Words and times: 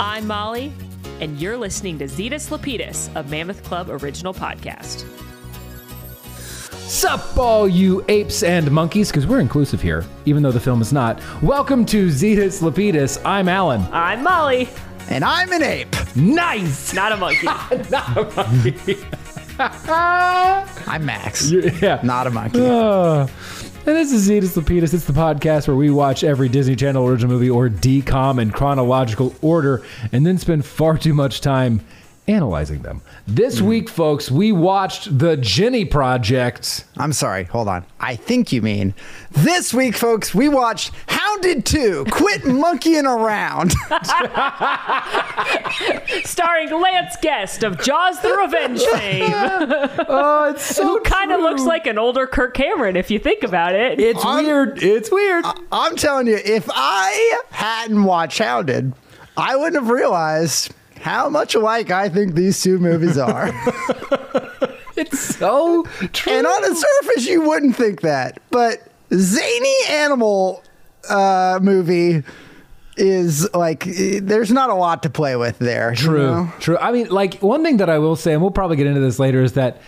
I'm 0.00 0.26
Molly, 0.26 0.72
and 1.20 1.38
you're 1.38 1.58
listening 1.58 1.98
to 1.98 2.06
Zetus 2.06 2.48
Lapidus, 2.48 3.14
a 3.14 3.22
Mammoth 3.24 3.62
Club 3.62 3.90
original 3.90 4.32
podcast. 4.32 5.04
Sup, 6.88 7.36
all 7.36 7.68
you 7.68 8.02
apes 8.08 8.42
and 8.42 8.70
monkeys, 8.70 9.10
because 9.10 9.26
we're 9.26 9.40
inclusive 9.40 9.82
here, 9.82 10.06
even 10.24 10.42
though 10.42 10.52
the 10.52 10.58
film 10.58 10.80
is 10.80 10.90
not. 10.90 11.20
Welcome 11.42 11.84
to 11.86 12.06
Zetus 12.08 12.62
Lapidus. 12.62 13.20
I'm 13.26 13.46
Alan. 13.46 13.82
I'm 13.92 14.22
Molly, 14.22 14.70
And 15.10 15.22
I'm 15.22 15.52
an 15.52 15.62
ape. 15.62 15.94
Nice! 16.16 16.94
not 16.94 17.12
a 17.12 17.16
monkey. 17.18 17.44
Not 17.90 18.16
a 18.16 18.32
monkey. 18.34 18.96
I'm 20.88 21.04
Max. 21.04 21.50
yeah. 21.52 22.00
Not 22.02 22.26
a 22.26 22.30
monkey. 22.30 22.58
Uh, 22.64 23.26
and 23.86 23.96
this 23.96 24.12
is 24.12 24.28
Zetus 24.28 24.60
Lapidus. 24.60 24.92
It's 24.92 25.04
the 25.04 25.12
podcast 25.12 25.66
where 25.66 25.76
we 25.76 25.90
watch 25.90 26.22
every 26.22 26.48
Disney 26.48 26.76
Channel 26.76 27.06
original 27.08 27.32
movie 27.32 27.48
or 27.48 27.68
DCOM 27.70 28.40
in 28.40 28.50
chronological 28.50 29.34
order 29.40 29.82
and 30.12 30.26
then 30.26 30.36
spend 30.36 30.66
far 30.66 30.98
too 30.98 31.14
much 31.14 31.40
time 31.40 31.80
analyzing 32.28 32.82
them. 32.82 33.02
This 33.26 33.58
hmm. 33.58 33.66
week, 33.66 33.88
folks, 33.88 34.30
we 34.30 34.52
watched 34.52 35.18
The 35.18 35.36
Jennie 35.36 35.84
Project. 35.84 36.84
I'm 36.96 37.12
sorry. 37.12 37.44
Hold 37.44 37.68
on. 37.68 37.84
I 37.98 38.16
think 38.16 38.52
you 38.52 38.62
mean 38.62 38.94
this 39.30 39.74
week, 39.74 39.96
folks. 39.96 40.34
We 40.34 40.48
watched 40.48 40.92
Hounded 41.08 41.66
2. 41.66 42.06
Quit 42.10 42.44
monkeying 42.44 43.06
around. 43.06 43.72
Starring 46.24 46.80
Lance 46.80 47.16
Guest 47.20 47.62
of 47.62 47.80
Jaws 47.80 48.20
the 48.20 48.32
Revenge 48.32 48.82
fame, 48.84 49.32
Oh, 50.08 50.50
it's 50.50 50.76
so 50.76 50.84
who 50.84 51.00
kind 51.00 51.32
of 51.32 51.40
looks 51.40 51.62
like 51.62 51.86
an 51.86 51.98
older 51.98 52.26
Kirk 52.26 52.54
Cameron 52.54 52.96
if 52.96 53.10
you 53.10 53.18
think 53.18 53.42
about 53.42 53.74
it. 53.74 54.00
It's 54.00 54.24
I'm- 54.24 54.44
weird. 54.44 54.82
It's 54.82 55.10
weird. 55.10 55.44
I'm 55.72 55.96
telling 55.96 56.26
you, 56.26 56.36
if 56.36 56.68
I 56.72 57.40
hadn't 57.50 58.04
watched 58.04 58.38
Hounded, 58.38 58.92
I 59.36 59.56
wouldn't 59.56 59.82
have 59.82 59.90
realized 59.90 60.72
how 61.00 61.28
much 61.28 61.54
alike 61.54 61.90
I 61.90 62.08
think 62.08 62.34
these 62.34 62.60
two 62.62 62.78
movies 62.78 63.16
are. 63.18 63.50
it's 64.96 65.18
so 65.36 65.84
true. 66.12 66.32
and 66.32 66.46
on 66.46 66.62
the 66.62 66.74
surface, 66.74 67.26
you 67.26 67.42
wouldn't 67.42 67.76
think 67.76 68.02
that. 68.02 68.40
But 68.50 68.78
zany 69.12 69.74
animal 69.88 70.62
uh, 71.08 71.58
movie 71.62 72.22
is 72.96 73.52
like, 73.54 73.86
eh, 73.86 74.20
there's 74.22 74.50
not 74.52 74.68
a 74.70 74.74
lot 74.74 75.02
to 75.04 75.10
play 75.10 75.36
with 75.36 75.58
there. 75.58 75.90
you 75.92 75.96
True, 75.96 76.18
know? 76.26 76.52
true. 76.60 76.76
I 76.78 76.92
mean, 76.92 77.08
like 77.08 77.40
one 77.40 77.64
thing 77.64 77.78
that 77.78 77.88
I 77.88 77.98
will 77.98 78.16
say, 78.16 78.32
and 78.34 78.42
we'll 78.42 78.50
probably 78.50 78.76
get 78.76 78.86
into 78.86 79.00
this 79.00 79.18
later, 79.18 79.42
is 79.42 79.54
that 79.54 79.80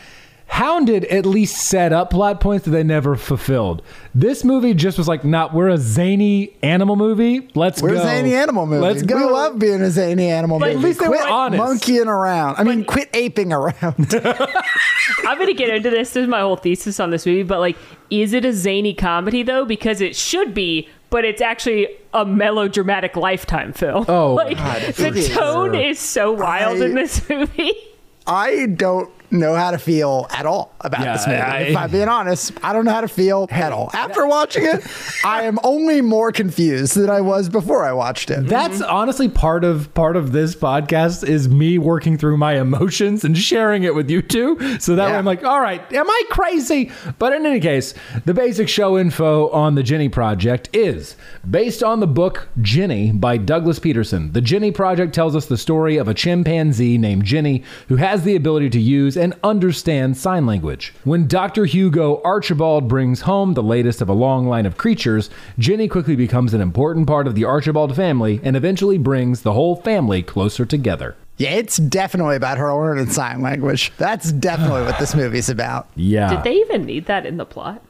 Hounded 0.57 1.07
at 1.07 1.25
least 1.25 1.57
set 1.57 1.95
up 1.95 2.11
plot 2.11 2.39
points 2.41 2.67
that 2.67 2.73
they 2.73 2.83
never 2.83 3.17
fulfilled. 3.17 3.81
This 4.15 4.45
movie 4.45 4.75
just 4.75 4.99
was 4.99 5.09
like, 5.09 5.25
"Not, 5.25 5.55
we're 5.55 5.71
a 5.71 5.79
zany 5.79 6.55
animal 6.63 6.95
movie. 6.95 7.49
Let's 7.55 7.81
go. 7.81 7.89
We're 7.89 7.95
a 7.95 8.03
zany 8.03 8.35
animal 8.35 8.67
movie. 8.67 8.83
Let's 8.83 9.03
go." 9.03 9.17
We 9.17 9.25
love 9.25 9.59
being 9.59 9.81
a 9.81 9.91
zany 9.91 10.29
animal 10.29 10.59
But 10.59 10.67
movie. 10.75 10.79
at 10.79 10.85
least 10.85 11.01
they 11.01 11.09
were 11.09 11.27
honest. 11.27 11.59
monkeying 11.59 12.07
around. 12.07 12.57
I 12.59 12.65
mean, 12.65 12.85
quit 12.85 13.09
aping 13.15 13.51
around. 13.51 14.15
I'm 15.27 15.39
going 15.39 15.47
to 15.47 15.55
get 15.55 15.71
into 15.71 15.89
this. 15.89 16.11
This 16.13 16.25
is 16.25 16.29
my 16.29 16.41
whole 16.41 16.57
thesis 16.57 17.01
on 17.01 17.09
this 17.09 17.25
movie, 17.25 17.45
but 17.45 17.59
like, 17.59 17.79
is 18.11 18.35
it 18.35 18.45
a 18.45 18.53
zany 18.53 18.93
comedy 18.93 19.43
though? 19.43 19.65
Because 19.65 20.03
it 20.03 20.15
should 20.15 20.53
be, 20.53 20.87
but 21.09 21.25
it's 21.25 21.41
actually 21.41 21.89
a 22.13 22.27
melodramatic 22.27 23.17
lifetime 23.17 23.73
film. 23.73 24.05
Oh, 24.07 24.35
like 24.35 24.59
God, 24.59 24.83
the 24.97 25.07
it 25.07 25.17
is. 25.17 25.29
tone 25.31 25.75
is 25.75 25.99
so 25.99 26.31
wild 26.33 26.83
I- 26.83 26.85
in 26.85 26.95
this 26.95 27.27
movie. 27.31 27.73
I 28.27 28.67
don't 28.67 29.11
know 29.33 29.55
how 29.55 29.71
to 29.71 29.79
feel 29.79 30.27
at 30.31 30.47
all 30.47 30.75
about 30.81 31.01
Yeah, 31.05 31.13
this 31.17 31.27
movie. 31.27 31.39
I- 31.41 31.59
if 31.63 31.77
I'm 31.77 31.91
being 31.91 32.09
honest, 32.09 32.53
I 32.63 32.73
don't 32.73 32.85
know 32.85 32.93
how 32.93 33.01
to 33.01 33.09
feel 33.09 33.49
at 33.51 33.73
all. 33.73 33.91
After 33.95 34.27
watching 34.27 34.65
it, 34.65 34.85
I 35.25 35.43
am 35.43 35.59
only 35.65 36.01
more 36.01 36.31
confused 36.33 36.97
than 36.97 37.09
I 37.11 37.21
was 37.21 37.49
before 37.49 37.85
I 37.85 37.93
watched 37.93 38.31
it. 38.31 38.47
That's 38.47 38.81
honestly 38.83 39.29
part 39.29 39.65
of 39.65 39.93
part 39.95 40.17
of 40.17 40.33
this 40.33 40.55
podcast 40.55 41.27
is 41.27 41.49
me 41.49 41.79
working 41.79 42.19
through 42.19 42.37
my 42.37 42.59
emotions 42.61 43.25
and 43.25 43.37
sharing 43.37 43.83
it 43.85 43.95
with 43.95 44.11
you 44.11 44.23
two. 44.23 44.79
So 44.79 44.97
that 44.97 45.11
way 45.11 45.17
I'm 45.17 45.25
like, 45.25 45.45
all 45.45 45.61
right, 45.61 45.81
am 45.93 46.09
I 46.09 46.23
crazy? 46.31 46.91
But 47.19 47.33
in 47.33 47.47
any 47.47 47.61
case, 47.61 47.95
the 48.25 48.35
basic 48.35 48.69
show 48.69 48.99
info 48.99 49.49
on 49.51 49.75
the 49.75 49.83
Jennie 49.83 50.09
Project 50.09 50.69
is 50.73 51.17
based 51.49 51.83
on 51.83 52.01
the 52.01 52.07
book 52.07 52.49
Jennie 52.61 53.13
by 53.13 53.37
Douglas 53.37 53.79
Preston. 53.79 54.33
The 54.33 54.41
Jennie 54.41 54.73
Project 54.73 55.15
tells 55.15 55.35
us 55.35 55.47
the 55.47 55.57
story 55.57 55.97
of 55.97 56.09
a 56.09 56.15
chimpanzee 56.15 56.99
named 56.99 57.25
Jennie 57.25 57.63
who 57.89 57.97
has 57.97 58.23
the 58.25 58.37
ability 58.37 58.71
to 58.71 58.81
use 58.81 59.17
and 59.23 59.35
understand 59.45 60.17
sign 60.17 60.47
language. 60.47 60.93
When 61.05 61.29
Dr. 61.29 61.65
Hugo 61.65 62.21
Archibald 62.25 62.89
brings 62.89 63.21
home 63.21 63.55
the 63.55 63.63
latest 63.63 64.03
of 64.03 64.09
a 64.09 64.13
long 64.13 64.49
line 64.49 64.67
of 64.67 64.77
creatures, 64.77 65.31
Jennie 65.59 65.87
quickly 65.87 66.17
becomes 66.17 66.53
an 66.53 66.61
important 66.61 67.07
part 67.07 67.29
of 67.29 67.37
the 67.37 67.45
Archibald 67.45 67.95
family 67.95 68.41
and 68.43 68.57
eventually 68.57 68.99
brings 68.99 69.43
the 69.43 69.53
whole 69.53 69.77
family 69.77 70.23
closer 70.23 70.67
together. 70.67 71.15
Yeah, 71.37 71.51
it's 71.51 71.77
definitely 71.77 72.35
about 72.35 72.59
her 72.59 72.75
learning 72.75 73.11
sign 73.11 73.43
language. 73.43 73.93
That's 73.97 74.33
definitely 74.33 74.83
what 74.83 74.99
this 74.99 75.15
movie's 75.23 75.49
about. 75.49 75.87
Yeah. 75.95 76.35
Did 76.35 76.43
they 76.43 76.57
even 76.57 76.85
need 76.85 77.07
that 77.07 77.25
in 77.25 77.37
the 77.37 77.47
plot? 77.47 77.81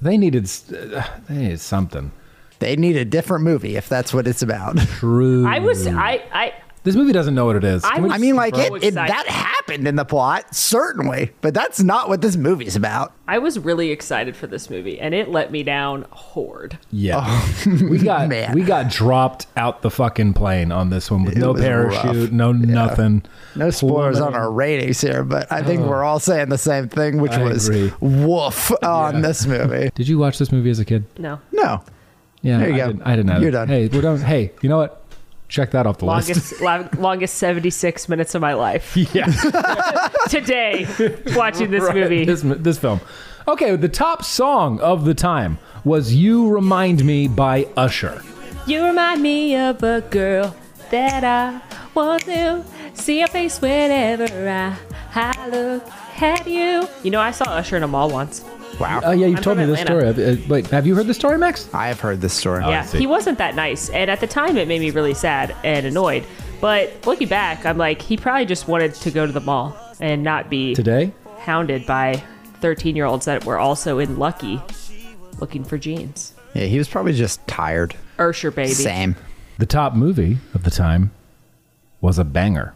They 0.00 0.16
needed, 0.16 0.50
uh, 0.74 1.06
they 1.28 1.36
needed 1.36 1.60
something. 1.60 2.10
They 2.58 2.76
need 2.76 2.96
a 2.96 3.04
different 3.04 3.44
movie 3.44 3.76
if 3.76 3.88
that's 3.88 4.14
what 4.14 4.26
it's 4.26 4.42
about. 4.42 4.78
True. 4.78 5.46
I 5.46 5.58
was 5.58 5.86
I 5.86 6.22
I 6.32 6.54
This 6.82 6.96
movie 6.96 7.12
doesn't 7.12 7.34
know 7.34 7.44
what 7.44 7.56
it 7.56 7.64
is. 7.64 7.84
I 7.84 7.94
Can 7.94 8.02
we- 8.04 8.08
was- 8.08 8.16
I 8.16 8.18
mean, 8.18 8.36
like 8.36 8.56
it, 8.56 8.72
it 8.82 8.94
that 8.94 9.26
happened 9.26 9.86
in 9.86 9.96
the 9.96 10.04
plot, 10.04 10.54
certainly, 10.54 11.30
but 11.42 11.52
that's 11.52 11.82
not 11.82 12.08
what 12.08 12.22
this 12.22 12.36
movie's 12.36 12.74
about. 12.74 13.12
I 13.28 13.38
was 13.38 13.58
really 13.58 13.90
excited 13.90 14.34
for 14.34 14.46
this 14.46 14.70
movie, 14.70 14.98
and 14.98 15.14
it 15.14 15.28
let 15.28 15.52
me 15.52 15.62
down 15.62 16.06
hard. 16.10 16.78
Yeah, 16.90 17.22
oh, 17.22 17.78
we 17.90 17.98
got 17.98 18.28
man. 18.30 18.54
we 18.54 18.62
got 18.62 18.90
dropped 18.90 19.46
out 19.56 19.82
the 19.82 19.90
fucking 19.90 20.32
plane 20.34 20.72
on 20.72 20.88
this 20.90 21.10
one 21.10 21.24
with 21.24 21.36
no 21.36 21.52
parachute, 21.54 22.04
rough. 22.16 22.30
no 22.32 22.52
nothing. 22.52 23.22
No 23.56 23.68
spoilers 23.70 24.18
on 24.20 24.34
our 24.34 24.50
ratings 24.50 25.00
here, 25.00 25.22
but 25.22 25.50
I 25.52 25.62
think 25.62 25.82
oh. 25.82 25.88
we're 25.88 26.02
all 26.04 26.18
saying 26.20 26.48
the 26.48 26.58
same 26.58 26.88
thing, 26.88 27.20
which 27.20 27.32
I 27.32 27.42
was 27.42 27.68
agree. 27.68 27.92
woof 28.00 28.72
on 28.82 29.16
Yeah. 29.16 29.20
this 29.20 29.44
movie. 29.46 29.90
Did 29.94 30.08
you 30.08 30.18
watch 30.18 30.38
this 30.38 30.50
movie 30.50 30.70
as 30.70 30.78
a 30.78 30.84
kid? 30.84 31.04
No, 31.18 31.40
No. 31.52 31.82
Yeah, 32.42 32.56
There 32.58 32.68
you 32.70 32.74
I 32.74 32.78
go. 32.78 32.86
Didn't, 32.86 33.02
I 33.02 33.10
didn't 33.16 33.26
know. 33.26 33.38
You're 33.38 33.48
it. 33.50 33.52
done. 33.52 33.68
Hey, 33.68 33.88
we're 33.88 34.00
done. 34.00 34.18
Hey, 34.18 34.50
you 34.62 34.70
know 34.70 34.78
what? 34.78 34.99
Check 35.50 35.72
that 35.72 35.86
off 35.86 35.98
the 35.98 36.06
list. 36.06 36.28
longest 36.28 36.60
la- 36.62 36.88
longest 37.02 37.34
seventy 37.34 37.70
six 37.70 38.08
minutes 38.08 38.34
of 38.34 38.40
my 38.40 38.54
life 38.54 38.96
yeah, 39.14 39.26
today 40.28 40.86
watching 41.34 41.70
this 41.70 41.82
right, 41.82 41.94
movie. 41.94 42.24
This 42.24 42.42
this 42.42 42.78
film. 42.78 43.00
Okay, 43.48 43.74
the 43.76 43.88
top 43.88 44.24
song 44.24 44.80
of 44.80 45.04
the 45.04 45.14
time 45.14 45.58
was 45.84 46.14
"You 46.14 46.48
Remind 46.48 47.04
Me" 47.04 47.26
by 47.28 47.66
Usher. 47.76 48.22
You 48.66 48.84
remind 48.84 49.22
me 49.22 49.56
of 49.56 49.82
a 49.82 50.02
girl 50.02 50.54
that 50.90 51.24
I 51.24 51.60
want 51.94 52.22
to 52.24 52.64
see 52.94 53.18
your 53.18 53.28
face 53.28 53.60
whenever 53.60 54.24
I, 54.48 54.76
I 55.14 55.48
look 55.48 55.88
at 56.22 56.46
you. 56.46 56.86
You 57.02 57.10
know, 57.10 57.20
I 57.20 57.32
saw 57.32 57.44
Usher 57.50 57.76
in 57.76 57.82
a 57.82 57.88
mall 57.88 58.10
once. 58.10 58.44
Wow. 58.80 59.00
Oh 59.04 59.10
yeah, 59.12 59.26
you 59.26 59.36
I'm 59.36 59.42
told 59.42 59.58
me 59.58 59.64
from 59.64 59.72
this 59.72 59.80
story. 59.82 60.08
Atlanta. 60.08 60.42
Uh, 60.42 60.46
Wait, 60.48 60.66
have 60.68 60.86
you 60.86 60.94
heard 60.94 61.06
the 61.06 61.14
story, 61.14 61.38
Max? 61.38 61.68
I 61.74 61.88
have 61.88 62.00
heard 62.00 62.20
this 62.20 62.32
story. 62.32 62.62
yeah, 62.64 62.82
see. 62.84 62.98
he 62.98 63.06
wasn't 63.06 63.38
that 63.38 63.54
nice, 63.54 63.90
and 63.90 64.10
at 64.10 64.20
the 64.20 64.26
time, 64.26 64.56
it 64.56 64.66
made 64.66 64.80
me 64.80 64.90
really 64.90 65.14
sad 65.14 65.54
and 65.62 65.86
annoyed. 65.86 66.24
But 66.60 67.06
looking 67.06 67.28
back, 67.28 67.64
I'm 67.66 67.78
like, 67.78 68.02
he 68.02 68.16
probably 68.16 68.46
just 68.46 68.68
wanted 68.68 68.94
to 68.94 69.10
go 69.10 69.26
to 69.26 69.32
the 69.32 69.40
mall 69.40 69.76
and 70.00 70.22
not 70.22 70.48
be 70.50 70.74
Today, 70.74 71.12
hounded 71.40 71.86
by 71.86 72.22
13 72.60 72.96
year 72.96 73.04
olds 73.06 73.26
that 73.26 73.44
were 73.44 73.58
also 73.58 73.98
in 73.98 74.18
Lucky 74.18 74.60
looking 75.40 75.64
for 75.64 75.78
jeans. 75.78 76.34
Yeah, 76.54 76.64
he 76.64 76.78
was 76.78 76.88
probably 76.88 77.12
just 77.12 77.46
tired. 77.46 77.94
Usher, 78.18 78.50
baby. 78.50 78.70
Same. 78.70 79.16
the 79.58 79.66
top 79.66 79.94
movie 79.94 80.38
of 80.54 80.64
the 80.64 80.70
time 80.70 81.10
was 82.00 82.18
a 82.18 82.24
banger, 82.24 82.74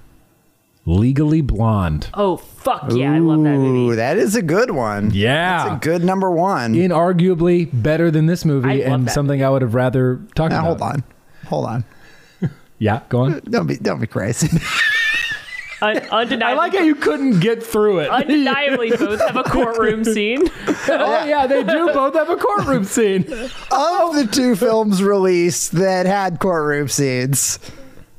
"Legally 0.87 1.41
Blonde." 1.41 2.09
Oh, 2.15 2.37
fuck 2.37 2.93
yeah, 2.93 3.13
I 3.13 3.19
love 3.19 3.43
that 3.45 3.55
Ooh, 3.55 3.59
movie. 3.59 3.97
that 3.97 4.17
is 4.17 4.35
a 4.37 4.43
good 4.43 4.71
one. 4.71 5.11
Yeah. 5.13 5.65
That's 5.69 5.77
a 5.77 5.89
good 5.89 6.05
number 6.05 6.31
one. 6.31 6.75
Inarguably 6.75 7.69
better 7.73 8.11
than 8.11 8.27
this 8.27 8.45
I 8.45 8.49
movie, 8.49 8.83
love 8.85 8.93
and 8.93 9.07
that 9.09 9.13
something 9.13 9.43
I 9.43 9.51
would 9.51 9.63
have 9.63 9.75
rather 9.75 10.21
talked 10.35 10.53
now, 10.53 10.71
about. 10.73 10.81
hold 10.81 10.83
on. 10.83 11.05
Hold 11.47 11.67
on. 11.67 11.85
Yeah, 12.79 13.01
go 13.09 13.21
on. 13.21 13.41
Don't 13.49 13.67
be 13.69 13.77
don't 13.77 14.01
be 14.01 14.07
crazy. 14.09 14.49
Un- 15.81 15.99
undeniably, 16.11 16.43
I 16.45 16.55
like 16.55 16.73
how 16.75 16.81
you 16.83 16.95
couldn't 16.97 17.39
get 17.41 17.63
through 17.63 18.01
it. 18.01 18.09
undeniably 18.11 18.91
both 18.97 19.21
have 19.21 19.37
a 19.37 19.45
courtroom 19.45 20.05
scene. 20.05 20.43
oh 20.89 21.25
yeah, 21.25 21.47
they 21.47 21.63
do 21.63 21.87
both 21.93 22.15
have 22.15 22.29
a 22.31 22.37
courtroom 22.37 22.85
scene. 22.85 23.23
of 23.71 24.15
the 24.15 24.29
two 24.31 24.57
films 24.57 25.03
released 25.03 25.73
that 25.73 26.07
had 26.07 26.41
courtroom 26.41 26.89
scenes, 26.89 27.59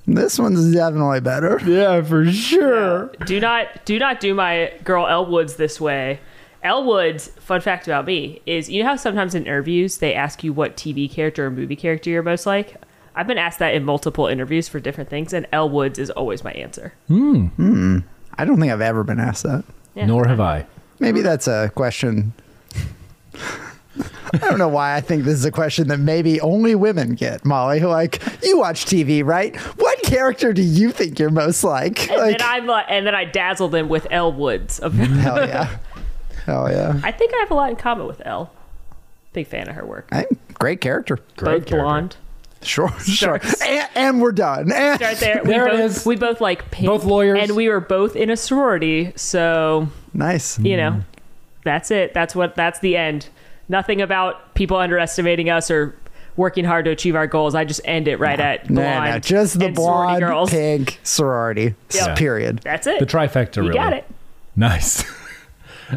this 0.07 0.37
one's 0.37 0.73
definitely 0.73 1.19
better. 1.19 1.59
Yeah, 1.65 2.01
for 2.01 2.31
sure. 2.31 3.07
Do 3.25 3.39
not 3.39 3.85
do 3.85 3.97
not 3.99 4.19
do 4.19 4.33
my 4.33 4.73
girl 4.83 5.07
Elle 5.07 5.25
Woods 5.25 5.55
this 5.55 5.81
way. 5.81 6.19
Elle 6.63 6.83
Woods, 6.83 7.27
fun 7.39 7.61
fact 7.61 7.87
about 7.87 8.05
me, 8.05 8.41
is 8.45 8.69
you 8.69 8.81
know 8.81 8.89
how 8.89 8.95
sometimes 8.95 9.35
in 9.35 9.43
interviews 9.43 9.97
they 9.97 10.13
ask 10.13 10.43
you 10.43 10.51
what 10.51 10.75
TV 10.75 11.11
character 11.11 11.45
or 11.45 11.51
movie 11.51 11.75
character 11.75 12.09
you're 12.09 12.23
most 12.23 12.45
like? 12.45 12.75
I've 13.15 13.27
been 13.27 13.37
asked 13.37 13.59
that 13.59 13.73
in 13.73 13.83
multiple 13.85 14.27
interviews 14.27 14.67
for 14.67 14.79
different 14.79 15.09
things, 15.09 15.31
and 15.31 15.47
Elle 15.51 15.69
Woods 15.69 15.99
is 15.99 16.09
always 16.09 16.43
my 16.43 16.51
answer. 16.51 16.93
Hmm. 17.07 17.99
I 18.37 18.45
don't 18.45 18.59
think 18.59 18.71
I've 18.71 18.81
ever 18.81 19.03
been 19.03 19.19
asked 19.19 19.43
that. 19.43 19.63
Yeah. 19.93 20.07
Nor 20.07 20.27
have 20.27 20.41
I. 20.41 20.65
Maybe 20.99 21.21
that's 21.21 21.47
a 21.47 21.71
question. 21.75 22.33
I 24.33 24.37
don't 24.39 24.57
know 24.57 24.67
why 24.67 24.95
I 24.95 25.01
think 25.01 25.23
this 25.23 25.35
is 25.35 25.45
a 25.45 25.51
question 25.51 25.87
that 25.87 25.99
maybe 25.99 26.41
only 26.41 26.75
women 26.75 27.15
get, 27.15 27.45
Molly. 27.45 27.79
Like, 27.79 28.21
you 28.43 28.57
watch 28.57 28.85
TV, 28.85 29.23
right? 29.23 29.55
What 29.55 29.94
character 30.05 30.53
do 30.53 30.61
you 30.61 30.91
think 30.91 31.19
you're 31.19 31.29
most 31.29 31.63
like? 31.63 32.09
And 32.09 32.19
like 32.21 32.37
then 32.37 32.47
I'm 32.47 32.65
like, 32.65 32.85
and 32.89 33.05
then 33.05 33.15
I 33.15 33.25
dazzle 33.25 33.69
them 33.69 33.89
with 33.89 34.07
Elle 34.11 34.33
Woods. 34.33 34.79
Of- 34.79 34.93
hell 34.93 35.37
yeah, 35.47 35.77
hell 36.45 36.69
yeah. 36.71 36.99
I 37.03 37.11
think 37.11 37.33
I 37.33 37.37
have 37.39 37.51
a 37.51 37.55
lot 37.55 37.69
in 37.69 37.75
common 37.75 38.07
with 38.07 38.21
Elle. 38.25 38.51
Big 39.33 39.47
fan 39.47 39.67
of 39.67 39.75
her 39.75 39.85
work. 39.85 40.07
Hey, 40.13 40.25
great 40.53 40.79
character. 40.81 41.17
Both 41.17 41.37
character. 41.37 41.77
blonde. 41.81 42.17
Sure, 42.61 42.89
sure. 42.99 43.39
And, 43.65 43.89
and 43.95 44.21
we're 44.21 44.31
done. 44.31 44.71
And 44.71 44.99
Right 44.99 45.17
there. 45.17 45.41
We 45.43 45.49
There 45.49 45.67
it 45.67 45.71
both, 45.71 45.79
is. 45.81 46.05
We 46.05 46.15
both 46.15 46.41
like 46.41 46.71
pink. 46.71 46.87
Both 46.87 47.03
lawyers. 47.03 47.39
And 47.41 47.55
we 47.55 47.69
were 47.69 47.79
both 47.79 48.15
in 48.15 48.29
a 48.29 48.37
sorority. 48.37 49.13
So, 49.15 49.87
nice. 50.13 50.57
you 50.59 50.75
know, 50.77 51.01
that's 51.63 51.91
it. 51.91 52.13
That's 52.13 52.33
what, 52.35 52.55
that's 52.55 52.79
the 52.79 52.97
end. 52.97 53.27
Nothing 53.69 54.01
about 54.01 54.53
people 54.55 54.77
underestimating 54.77 55.49
us 55.49 55.69
or 55.69 55.95
working 56.37 56.65
hard 56.65 56.85
to 56.85 56.91
achieve 56.91 57.15
our 57.15 57.27
goals. 57.27 57.55
I 57.55 57.63
just 57.65 57.81
end 57.85 58.07
it 58.07 58.19
right 58.19 58.39
at 58.39 58.69
No, 58.69 58.81
blonde. 58.81 59.11
no, 59.11 59.19
just 59.19 59.59
the 59.59 59.67
and 59.67 59.75
sorority 59.75 60.19
blonde, 60.19 60.19
girls. 60.21 60.49
pink 60.49 60.99
sorority. 61.03 61.75
Yeah. 61.93 62.15
Period. 62.15 62.59
That's 62.63 62.87
it. 62.87 62.99
The 62.99 63.05
trifecta, 63.05 63.57
You 63.57 63.61
really. 63.63 63.73
got 63.75 63.93
it. 63.93 64.05
Nice. 64.55 65.03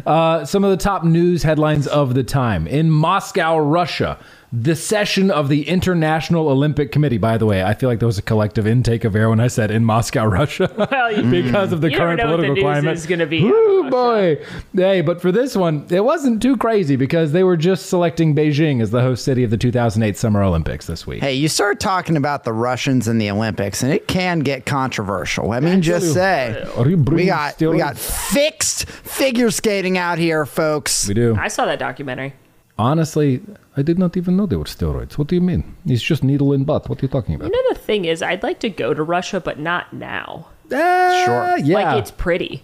Uh, 0.05 0.45
some 0.45 0.63
of 0.63 0.69
the 0.69 0.77
top 0.77 1.03
news 1.03 1.41
headlines 1.41 1.87
of 1.87 2.13
the 2.13 2.23
time. 2.23 2.67
In 2.67 2.91
Moscow, 2.91 3.57
Russia, 3.57 4.19
the 4.51 4.75
session 4.75 5.29
of 5.29 5.47
the 5.47 5.67
International 5.69 6.49
Olympic 6.49 6.91
Committee. 6.91 7.19
By 7.19 7.37
the 7.37 7.45
way, 7.45 7.63
I 7.63 7.75
feel 7.75 7.87
like 7.87 7.99
there 7.99 8.07
was 8.07 8.17
a 8.17 8.23
collective 8.23 8.65
intake 8.65 9.03
of 9.03 9.15
air 9.15 9.29
when 9.29 9.39
I 9.39 9.47
said 9.47 9.69
in 9.69 9.85
Moscow, 9.85 10.25
Russia, 10.27 10.71
Well, 10.91 11.11
you, 11.11 11.23
because 11.29 11.71
of 11.71 11.81
the 11.81 11.91
you 11.91 11.97
never 11.97 12.15
current 12.15 12.17
know 12.23 12.31
what 12.31 12.37
the 12.37 12.47
political 12.47 12.55
news 12.55 12.81
climate. 12.81 12.97
is 12.97 13.05
going 13.05 13.19
to 13.19 13.27
be. 13.27 13.43
Woo, 13.43 13.89
boy. 13.91 14.43
Hey, 14.73 15.01
but 15.01 15.21
for 15.21 15.31
this 15.31 15.55
one, 15.55 15.85
it 15.91 16.03
wasn't 16.03 16.41
too 16.41 16.57
crazy 16.57 16.95
because 16.95 17.31
they 17.31 17.43
were 17.43 17.57
just 17.57 17.85
selecting 17.87 18.33
Beijing 18.35 18.81
as 18.81 18.89
the 18.91 19.01
host 19.01 19.23
city 19.23 19.43
of 19.43 19.51
the 19.51 19.57
2008 19.57 20.17
Summer 20.17 20.41
Olympics 20.41 20.87
this 20.87 21.05
week. 21.05 21.21
Hey, 21.21 21.33
you 21.35 21.47
start 21.47 21.79
talking 21.79 22.17
about 22.17 22.43
the 22.43 22.53
Russians 22.53 23.07
and 23.07 23.21
the 23.21 23.29
Olympics, 23.29 23.83
and 23.83 23.91
it 23.93 24.07
can 24.07 24.39
get 24.39 24.65
controversial. 24.65 25.51
I 25.51 25.59
mean, 25.59 25.81
just 25.83 26.13
say 26.13 26.65
Are 26.75 26.89
you 26.89 26.97
we 26.97 27.25
got 27.27 27.57
steroids? 27.59 27.71
we 27.71 27.77
got 27.77 27.97
fixed 27.97 28.89
figure 28.89 29.51
skating 29.51 29.97
out 29.97 30.17
here, 30.17 30.45
folks. 30.45 31.07
We 31.07 31.13
do. 31.13 31.35
I 31.39 31.49
saw 31.49 31.65
that 31.65 31.77
documentary. 31.79 32.33
Honestly, 32.79 33.41
I 33.77 33.81
did 33.81 33.99
not 33.99 34.15
even 34.17 34.37
know 34.37 34.45
they 34.45 34.55
were 34.55 34.63
steroids. 34.63 35.17
What 35.17 35.27
do 35.27 35.35
you 35.35 35.41
mean? 35.41 35.75
It's 35.85 36.01
just 36.01 36.23
needle 36.23 36.53
in 36.53 36.63
butt. 36.63 36.87
What 36.89 36.99
are 37.01 37.05
you 37.05 37.09
talking 37.09 37.35
about? 37.35 37.51
You 37.51 37.51
know, 37.51 37.73
the 37.73 37.79
thing 37.79 38.05
is, 38.05 38.21
I'd 38.21 38.41
like 38.41 38.59
to 38.61 38.69
go 38.69 38.93
to 38.93 39.03
Russia, 39.03 39.39
but 39.39 39.59
not 39.59 39.91
now. 39.93 40.47
Ah, 40.73 41.21
Sure. 41.25 41.57
Yeah. 41.57 41.75
Like, 41.83 41.99
it's 42.01 42.11
pretty. 42.11 42.63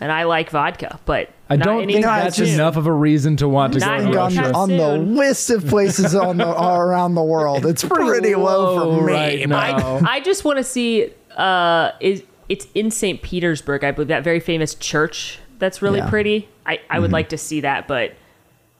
And 0.00 0.10
I 0.10 0.24
like 0.24 0.50
vodka, 0.50 0.98
but 1.04 1.28
I 1.48 1.56
not 1.56 1.64
don't 1.66 1.86
think 1.86 2.04
that's 2.04 2.36
soon. 2.36 2.48
enough 2.48 2.76
of 2.76 2.86
a 2.86 2.92
reason 2.92 3.36
to 3.36 3.48
want 3.48 3.74
to 3.74 3.78
Not 3.80 3.98
go 4.00 4.04
to 4.04 4.08
on, 4.08 4.14
Russia. 4.36 4.52
on 4.54 4.68
the 4.70 4.96
list 4.96 5.50
of 5.50 5.66
places 5.66 6.14
on 6.14 6.38
the 6.38 6.46
all 6.54 6.80
around 6.80 7.14
the 7.14 7.22
world, 7.22 7.66
it's 7.66 7.84
pretty 7.84 8.34
low 8.34 8.74
low 8.76 8.98
for 8.98 9.06
me. 9.06 9.12
right 9.12 9.48
now. 9.48 9.98
I, 9.98 10.16
I 10.16 10.20
just 10.20 10.44
want 10.44 10.56
to 10.58 10.64
see. 10.64 11.12
Uh, 11.36 11.92
is 12.00 12.22
it's 12.48 12.66
in 12.74 12.90
St. 12.90 13.22
Petersburg, 13.22 13.84
I 13.84 13.90
believe 13.92 14.08
that 14.08 14.24
very 14.24 14.40
famous 14.40 14.74
church 14.74 15.38
that's 15.58 15.80
really 15.82 15.98
Yeah. 16.00 16.08
pretty. 16.10 16.48
I, 16.66 16.80
I 16.90 16.98
would 16.98 17.12
like 17.12 17.28
to 17.28 17.38
see 17.38 17.60
that, 17.60 17.86
but 17.86 18.12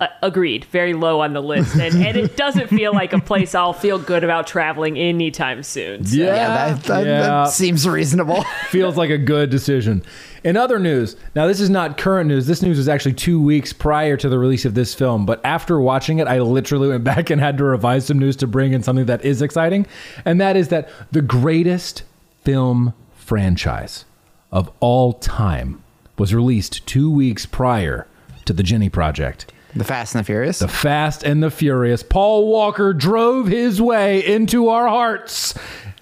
uh, 0.00 0.08
agreed, 0.22 0.64
very 0.66 0.94
low 0.94 1.20
on 1.20 1.34
the 1.34 1.42
list, 1.42 1.76
and, 1.76 1.94
and 2.02 2.16
it 2.16 2.36
doesn't 2.36 2.68
feel 2.68 2.92
like 2.92 3.12
a 3.12 3.20
place 3.20 3.54
I'll 3.54 3.74
feel 3.74 3.98
good 3.98 4.24
about 4.24 4.46
traveling 4.46 4.96
anytime 4.96 5.62
soon. 5.62 6.06
So. 6.06 6.16
Yeah, 6.16 6.24
Yeah, 6.24 6.48
that, 6.48 6.82
that, 6.84 7.06
yeah. 7.06 7.20
that 7.20 7.48
seems 7.50 7.86
reasonable. 7.86 8.42
feels 8.68 8.96
like 8.96 9.10
a 9.10 9.18
good 9.18 9.50
decision. 9.50 10.02
In 10.42 10.56
other 10.56 10.78
news, 10.78 11.16
now 11.34 11.46
this 11.46 11.60
is 11.60 11.68
not 11.68 11.98
current 11.98 12.28
news. 12.28 12.46
This 12.46 12.62
news 12.62 12.78
was 12.78 12.88
actually 12.88 13.12
two 13.12 13.42
weeks 13.42 13.74
prior 13.74 14.16
to 14.16 14.28
the 14.28 14.38
release 14.38 14.64
of 14.64 14.74
this 14.74 14.94
film. 14.94 15.26
But 15.26 15.44
after 15.44 15.78
watching 15.78 16.18
it, 16.18 16.26
I 16.26 16.38
literally 16.40 16.88
went 16.88 17.04
back 17.04 17.28
and 17.28 17.38
had 17.38 17.58
to 17.58 17.64
revise 17.64 18.06
some 18.06 18.18
news 18.18 18.36
to 18.36 18.46
bring 18.46 18.72
in 18.72 18.82
something 18.82 19.04
that 19.04 19.22
is 19.22 19.42
exciting, 19.42 19.86
and 20.24 20.40
that 20.40 20.56
is 20.56 20.68
that 20.68 20.88
the 21.12 21.20
greatest 21.20 22.04
film 22.42 22.94
franchise 23.14 24.06
of 24.50 24.70
all 24.80 25.12
time 25.12 25.82
was 26.16 26.34
released 26.34 26.86
two 26.86 27.10
weeks 27.10 27.44
prior 27.44 28.06
to 28.46 28.52
the 28.52 28.62
Jennie 28.62 28.88
Project. 28.88 29.52
The 29.74 29.84
Fast 29.84 30.14
and 30.14 30.20
the 30.20 30.24
Furious. 30.24 30.58
The 30.58 30.68
Fast 30.68 31.22
and 31.22 31.42
the 31.42 31.50
Furious. 31.50 32.02
Paul 32.02 32.48
Walker 32.48 32.92
drove 32.92 33.46
his 33.46 33.80
way 33.80 34.24
into 34.26 34.68
our 34.68 34.88
hearts. 34.88 35.54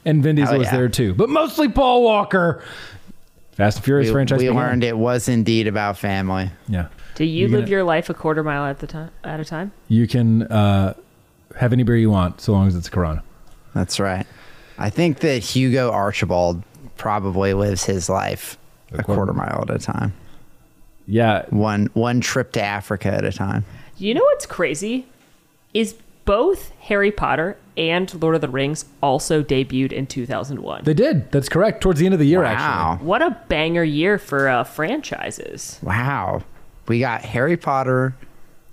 And 0.05 0.23
Vin 0.23 0.37
Diesel 0.37 0.53
Hell 0.53 0.59
was 0.61 0.71
there 0.71 0.89
too. 0.89 1.15
But 1.15 1.29
mostly 1.29 1.69
Paul 1.69 2.03
Walker. 2.03 2.63
Fast 3.53 3.79
and 3.79 3.85
Furious 3.85 4.09
we, 4.09 4.13
franchise. 4.13 4.39
we 4.39 4.45
began. 4.47 4.57
learned 4.57 4.85
it 4.85 4.97
was 4.97 5.29
indeed 5.29 5.67
about 5.67 5.99
family. 5.99 6.51
Yeah. 6.69 6.89
Do 7.17 7.25
you 7.25 7.41
You're 7.41 7.49
live 7.49 7.61
gonna- 7.63 7.71
your 7.71 7.85
life 7.85 8.09
a 8.09 8.15
quarter 8.15 8.45
mile 8.45 8.65
at 8.67 8.79
the 8.79 8.87
time 8.87 9.11
at 9.25 9.41
a 9.41 9.45
time? 9.45 9.73
You 9.89 10.07
can 10.07 10.43
uh, 10.45 10.95
have 11.57 11.73
any 11.73 11.83
beer 11.83 11.97
you 11.97 12.11
want 12.11 12.41
so 12.41 12.53
long 12.53 12.69
as 12.69 12.77
it's 12.77 12.89
Corona. 12.89 13.23
That's 13.75 13.99
right. 13.99 14.27
I 14.79 14.91
think 14.91 15.19
that 15.21 15.43
Hugo 15.43 15.91
Archibald 15.91 16.63
probably 16.97 17.53
lives 17.55 17.85
his 17.85 18.09
life 18.09 18.57
a, 18.93 19.03
quarter 19.03 19.33
mile 19.33 19.65
at 19.69 19.75
a 19.75 19.79
time. 19.79 20.15
Yeah. 21.09 21.47
One 21.51 21.87
one 21.95 22.21
trip 22.21 22.53
to 22.53 22.63
Africa 22.63 23.09
at 23.09 23.25
a 23.25 23.33
time. 23.33 23.65
You 23.97 24.15
know 24.15 24.23
what's 24.23 24.47
crazy? 24.47 25.07
Is 25.75 25.95
both 26.25 26.71
Harry 26.81 27.11
Potter 27.11 27.57
and 27.77 28.13
Lord 28.23 28.35
of 28.35 28.41
the 28.43 28.49
Rings 28.49 28.85
also 29.03 29.43
debuted 29.43 29.93
in 29.93 30.07
2001. 30.07 30.85
They 30.85 30.93
did. 30.95 31.33
That's 31.33 31.49
correct. 31.49 31.81
Towards 31.81 31.99
the 32.01 32.05
end 32.07 32.13
of 32.13 32.21
the 32.21 32.27
year, 32.27 32.43
Wow. 32.43 32.93
actually. 32.93 33.07
What 33.07 33.23
a 33.23 33.31
banger 33.49 33.83
year 33.85 34.19
for 34.19 34.49
uh, 34.49 34.65
franchises. 34.65 35.79
Wow. 35.83 36.43
We 36.87 37.01
got 37.01 37.23
Harry 37.23 37.57
Potter 37.57 38.15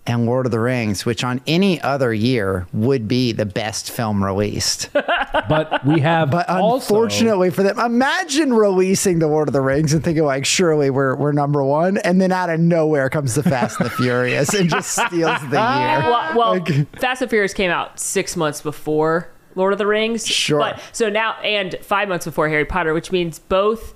and 0.07 0.25
Lord 0.25 0.45
of 0.45 0.51
the 0.51 0.59
Rings, 0.59 1.05
which 1.05 1.23
on 1.23 1.41
any 1.47 1.81
other 1.81 2.13
year 2.13 2.67
would 2.73 3.07
be 3.07 3.31
the 3.31 3.45
best 3.45 3.91
film 3.91 4.23
released. 4.23 4.89
But 5.47 5.85
we 5.85 5.99
have 5.99 6.31
But 6.31 6.49
also- 6.49 6.75
unfortunately 6.95 7.51
for 7.51 7.61
them, 7.61 7.77
imagine 7.77 8.53
releasing 8.53 9.19
the 9.19 9.27
Lord 9.27 9.47
of 9.47 9.53
the 9.53 9.61
Rings 9.61 9.93
and 9.93 10.03
thinking 10.03 10.23
like, 10.23 10.43
surely 10.45 10.89
we're 10.89 11.15
we're 11.15 11.33
number 11.33 11.63
one, 11.63 11.97
and 11.97 12.19
then 12.19 12.31
out 12.31 12.49
of 12.49 12.59
nowhere 12.59 13.09
comes 13.09 13.35
the 13.35 13.43
Fast 13.43 13.79
and 13.79 13.85
the 13.85 13.93
Furious 13.93 14.53
and 14.55 14.69
just 14.69 14.91
steals 14.91 15.39
the 15.49 15.49
year. 15.57 15.99
Well, 16.09 16.35
well 16.37 16.51
Like- 16.59 16.99
Fast 16.99 17.21
and 17.21 17.29
Furious 17.29 17.53
came 17.53 17.69
out 17.69 17.99
six 17.99 18.35
months 18.35 18.61
before 18.61 19.29
Lord 19.55 19.73
of 19.73 19.77
the 19.77 19.85
Rings. 19.87 20.25
Sure. 20.25 20.59
But, 20.59 20.79
so 20.93 21.09
now, 21.09 21.33
and 21.41 21.75
five 21.81 22.07
months 22.09 22.25
before 22.25 22.49
Harry 22.49 22.65
Potter, 22.65 22.93
which 22.93 23.11
means 23.11 23.37
both 23.39 23.93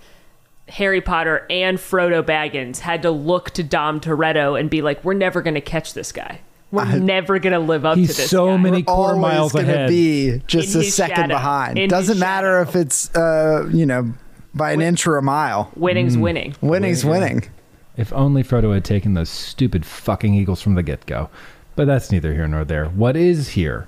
Harry 0.69 1.01
Potter 1.01 1.45
and 1.50 1.77
Frodo 1.77 2.24
Baggins 2.24 2.80
had 2.80 3.01
to 3.04 3.12
look 3.12 3.51
to 3.51 3.63
Dom 3.63 4.00
Toretto 4.00 4.60
and 4.60 4.69
be 4.69 4.81
like, 4.81 5.04
we're 5.04 5.13
never 5.13 5.42
going 5.42 5.56
to 5.56 5.62
catch 5.62 5.94
this 5.94 6.12
guy. 6.12 6.42
We're 6.71 7.00
never 7.00 7.39
going 7.39 7.54
to 7.54 7.60
live 7.60 7.83
up 7.86 7.98
He's 7.98 8.12
to 8.16 8.21
this 8.21 8.30
so 8.30 8.48
guy. 8.50 8.57
many 8.57 8.83
quarter 8.83 9.16
Always 9.16 9.21
miles 9.21 9.51
gonna 9.54 9.63
ahead. 9.74 9.89
be 9.89 10.39
just 10.45 10.75
In 10.75 10.81
a 10.81 10.83
second 10.83 11.16
shadow. 11.16 11.33
behind. 11.33 11.80
In 11.80 11.89
Doesn't 11.89 12.19
matter 12.19 12.60
shadow. 12.63 12.69
if 12.69 12.76
it's 12.76 13.16
uh, 13.16 13.68
you 13.73 13.88
know 13.88 14.14
by 14.54 14.71
an 14.73 14.81
inch 14.81 15.07
or 15.07 15.18
a 15.18 15.21
mile. 15.23 15.71
Winning's 15.76 16.16
Mm. 16.16 16.21
winning. 16.21 16.56
Winning's 16.61 17.04
winning. 17.04 17.49
If 17.97 18.14
only 18.14 18.44
Frodo 18.44 18.71
had 18.73 18.85
taken 18.85 19.16
those 19.16 19.30
stupid 19.31 19.83
fucking 19.83 20.35
eagles 20.35 20.61
from 20.61 20.76
the 20.76 20.83
get 20.83 21.07
go. 21.07 21.30
But 21.76 21.85
that's 21.85 22.11
neither 22.11 22.33
here 22.35 22.47
nor 22.47 22.64
there. 22.66 22.85
What 22.85 23.18
is 23.18 23.49
here 23.49 23.88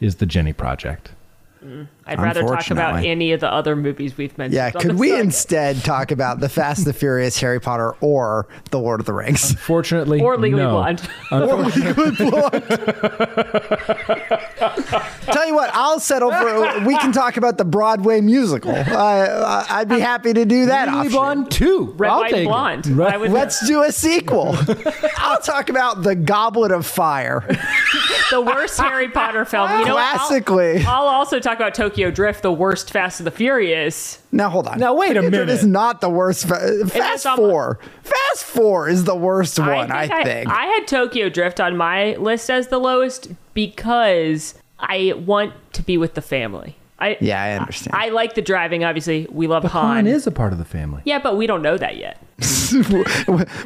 is 0.00 0.16
the 0.16 0.26
Jennie 0.26 0.52
Project. 0.52 1.12
Mm. 1.64 1.88
I'd 2.06 2.20
rather 2.20 2.42
talk 2.42 2.70
about 2.70 3.04
any 3.04 3.32
of 3.32 3.40
the 3.40 3.50
other 3.50 3.74
movies 3.74 4.16
we've 4.18 4.36
mentioned. 4.36 4.54
Yeah, 4.54 4.70
could 4.70 4.98
we 4.98 5.18
instead 5.18 5.82
talk 5.82 6.10
about 6.10 6.40
the 6.40 6.48
Fast 6.50 6.80
and 6.80 6.86
the 6.86 6.92
Furious, 6.92 7.40
Harry 7.40 7.60
Potter, 7.60 7.94
or 8.02 8.46
the 8.70 8.78
Lord 8.78 9.00
of 9.00 9.06
the 9.06 9.14
Rings? 9.14 9.54
Fortunately, 9.60 10.20
Or 10.20 10.36
Legally 10.36 10.62
no. 10.62 10.70
Blonde. 10.72 11.08
Or 11.32 11.56
Legally 11.56 12.10
Blonde. 12.16 12.64
Tell 15.32 15.46
you 15.46 15.54
what, 15.54 15.70
I'll 15.72 15.98
settle 16.00 16.30
for. 16.32 16.80
We 16.86 16.96
can 16.98 17.12
talk 17.12 17.36
about 17.36 17.56
the 17.58 17.64
Broadway 17.64 18.20
musical. 18.20 18.72
I, 18.74 19.26
I, 19.26 19.66
I'd 19.80 19.88
be 19.88 20.00
happy 20.00 20.32
to 20.34 20.44
do 20.44 20.66
that. 20.66 20.86
Legally 20.88 20.98
option. 21.06 21.12
Blonde 21.12 21.50
two. 21.50 21.94
Red, 21.96 22.10
I'll 22.10 22.18
White, 22.20 22.30
take 22.30 22.36
and 22.36 22.42
it. 22.46 22.48
Blonde. 22.48 22.86
Right. 22.88 23.14
I 23.14 23.16
would- 23.16 23.30
Let's 23.32 23.66
do 23.66 23.82
a 23.82 23.90
sequel. 23.92 24.54
I'll 25.16 25.40
talk 25.40 25.68
about 25.70 26.02
the 26.02 26.14
Goblet 26.14 26.70
of 26.72 26.86
Fire. 26.86 27.44
The 28.30 28.40
worst 28.40 28.78
Harry 28.80 29.08
Potter 29.08 29.44
film. 29.44 29.70
You 29.78 29.84
know, 29.86 29.94
what? 29.94 30.04
I'll- 30.04 30.18
Classically. 30.18 30.84
I'll, 30.84 31.04
also 31.06 31.38
talk 31.40 31.56
about 31.56 31.74
Tokyo 31.74 32.10
Drift, 32.10 32.42
the 32.42 32.52
worst 32.52 32.90
Fast 32.90 33.20
and 33.20 33.26
the 33.26 33.30
Furious. 33.30 34.18
Now 34.32 34.48
hold 34.50 34.66
on. 34.66 34.78
Now, 34.78 34.94
wait 34.94 35.12
a 35.12 35.14
Tokyo 35.14 35.30
Drift 35.30 35.46
minute. 35.46 35.52
is 35.60 35.64
not 35.66 36.00
the 36.00 36.10
worst. 36.10 36.46
Fa- 36.48 36.86
Fast 36.88 37.26
on- 37.26 37.36
Four. 37.36 37.78
Fast 38.02 38.44
Four 38.44 38.88
is 38.88 39.04
the 39.04 39.14
worst 39.16 39.58
one. 39.58 39.90
I 39.92 40.02
I, 40.10 40.24
think. 40.24 40.48
I 40.50 40.66
had 40.66 40.86
Tokyo 40.86 41.28
Drift 41.28 41.60
on 41.60 41.76
my 41.76 42.14
list 42.16 42.50
as 42.50 42.68
the 42.68 42.78
lowest 42.78 43.28
because 43.54 44.54
I 44.78 45.14
want 45.24 45.52
to 45.74 45.82
be 45.82 45.96
with 45.96 46.14
the 46.14 46.22
family. 46.22 46.76
I, 46.98 47.16
Yeah, 47.20 47.42
I 47.42 47.52
understand. 47.58 47.96
I, 47.96 48.08
like 48.10 48.34
the 48.34 48.42
driving. 48.42 48.84
Obviously, 48.84 49.26
we 49.30 49.46
love 49.46 49.64
Han. 49.64 49.84
Han 49.96 50.06
is 50.06 50.26
a 50.26 50.30
part 50.30 50.52
of 50.52 50.58
the 50.58 50.64
family. 50.64 51.02
yeah, 51.04 51.18
but 51.18 51.36
we 51.36 51.46
don't 51.46 51.62
know 51.62 51.76
that 51.76 51.96
yet. 51.96 52.18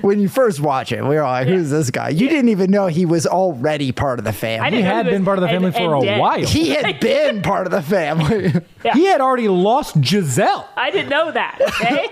when 0.03 0.21
you 0.21 0.29
first 0.29 0.61
watch 0.61 0.93
it, 0.93 1.03
we 1.03 1.17
were 1.17 1.23
like, 1.23 1.47
"Who's 1.47 1.71
this 1.71 1.91
guy?" 1.91 2.11
You 2.11 2.29
didn't 2.29 2.49
even 2.51 2.71
know 2.71 2.87
he 2.87 3.07
was 3.07 3.27
already 3.27 3.93
part 3.93 4.19
of 4.19 4.25
the 4.25 4.31
I 4.31 4.35
family. 4.35 4.65
He 4.67 4.71
didn't 4.77 4.85
know 4.89 4.95
had 4.95 5.07
was- 5.07 5.13
been 5.15 5.25
part 5.25 5.39
of 5.39 5.43
the 5.43 5.49
family 5.49 5.67
and- 5.67 5.75
for 5.77 5.95
and 5.95 6.03
a 6.03 6.07
dead. 6.07 6.21
while. 6.21 6.39
He 6.47 6.71
had 6.71 7.01
been 7.01 7.43
part 7.43 7.67
of 7.67 7.71
the 7.73 7.83
family. 7.83 8.53
Yeah. 8.85 8.95
He 8.95 9.05
had 9.07 9.21
already 9.21 9.49
lost 9.49 9.97
Giselle. 10.05 10.69
I 10.77 10.91
didn't 10.91 11.11
know 11.11 11.31
that. 11.33 11.59
Okay, 11.61 12.09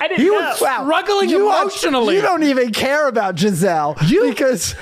I 0.00 0.08
didn't 0.08 0.20
He 0.20 0.26
know. 0.26 0.34
was 0.34 0.56
struggling 0.56 1.30
you 1.30 1.48
are- 1.48 1.62
emotionally. 1.62 2.16
you 2.16 2.22
don't 2.22 2.42
even 2.42 2.72
care 2.72 3.08
about 3.08 3.38
Giselle 3.38 3.96
You- 4.06 4.28
because 4.30 4.74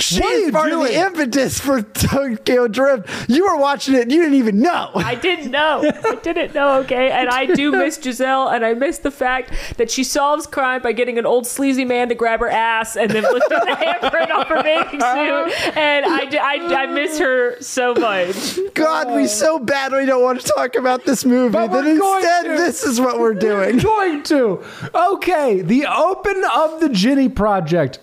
She 0.00 0.20
What 0.20 0.34
are 0.34 0.38
you 0.38 0.52
part 0.52 0.72
of 0.72 0.80
the 0.80 0.94
impetus 0.94 1.60
for 1.60 1.82
Tokyo 1.82 2.68
Drift. 2.68 3.28
You 3.28 3.44
were 3.44 3.56
watching 3.56 3.94
it 3.94 4.02
and 4.02 4.12
you 4.12 4.22
didn't 4.22 4.38
even 4.38 4.60
know. 4.60 4.90
I 4.94 5.14
didn't 5.14 5.50
know. 5.50 5.82
I 6.04 6.14
didn't 6.16 6.54
know, 6.54 6.80
okay? 6.80 7.10
And 7.10 7.28
I 7.28 7.46
do 7.46 7.70
miss 7.80 8.00
Giselle, 8.00 8.48
and 8.48 8.64
I 8.64 8.74
miss 8.74 8.98
the 8.98 9.10
fact 9.10 9.52
that 9.76 9.90
she 9.90 10.04
solves 10.04 10.46
crime 10.46 10.82
by 10.82 10.92
getting 10.92 11.18
an 11.18 11.26
old 11.26 11.46
sleazy 11.46 11.84
man 11.84 12.08
to 12.08 12.14
grab 12.14 12.40
her 12.40 12.48
ass 12.48 12.96
and 12.96 13.10
then 13.10 13.22
lifting 13.22 13.58
the 13.58 13.66
handprint 13.76 14.30
off 14.30 14.48
her 14.48 14.62
bathing 14.62 15.00
suit. 15.00 15.02
Uh-huh. 15.02 15.72
And 15.78 16.06
I, 16.06 16.82
I 16.82 16.86
miss 16.86 17.18
her 17.18 17.60
so 17.60 17.94
much. 17.94 18.58
God, 18.74 19.08
we 19.08 19.24
oh. 19.24 19.26
so 19.26 19.58
badly 19.58 20.06
don't 20.06 20.22
want 20.22 20.40
to 20.40 20.52
talk 20.56 20.76
about 20.76 21.04
this 21.04 21.24
movie 21.24 21.52
But 21.52 21.68
that 21.68 21.84
we're 21.84 21.98
going 21.98 22.22
instead 22.22 22.42
to. 22.44 22.56
this 22.56 22.84
is 22.84 23.00
what 23.00 23.18
we're 23.18 23.34
doing. 23.34 23.78
going 23.78 24.22
to. 24.24 24.64
Okay, 24.94 25.60
the 25.60 25.86
open 25.86 26.42
of 26.54 26.80
the 26.80 26.88
Jennie 26.88 27.28
Project 27.28 27.98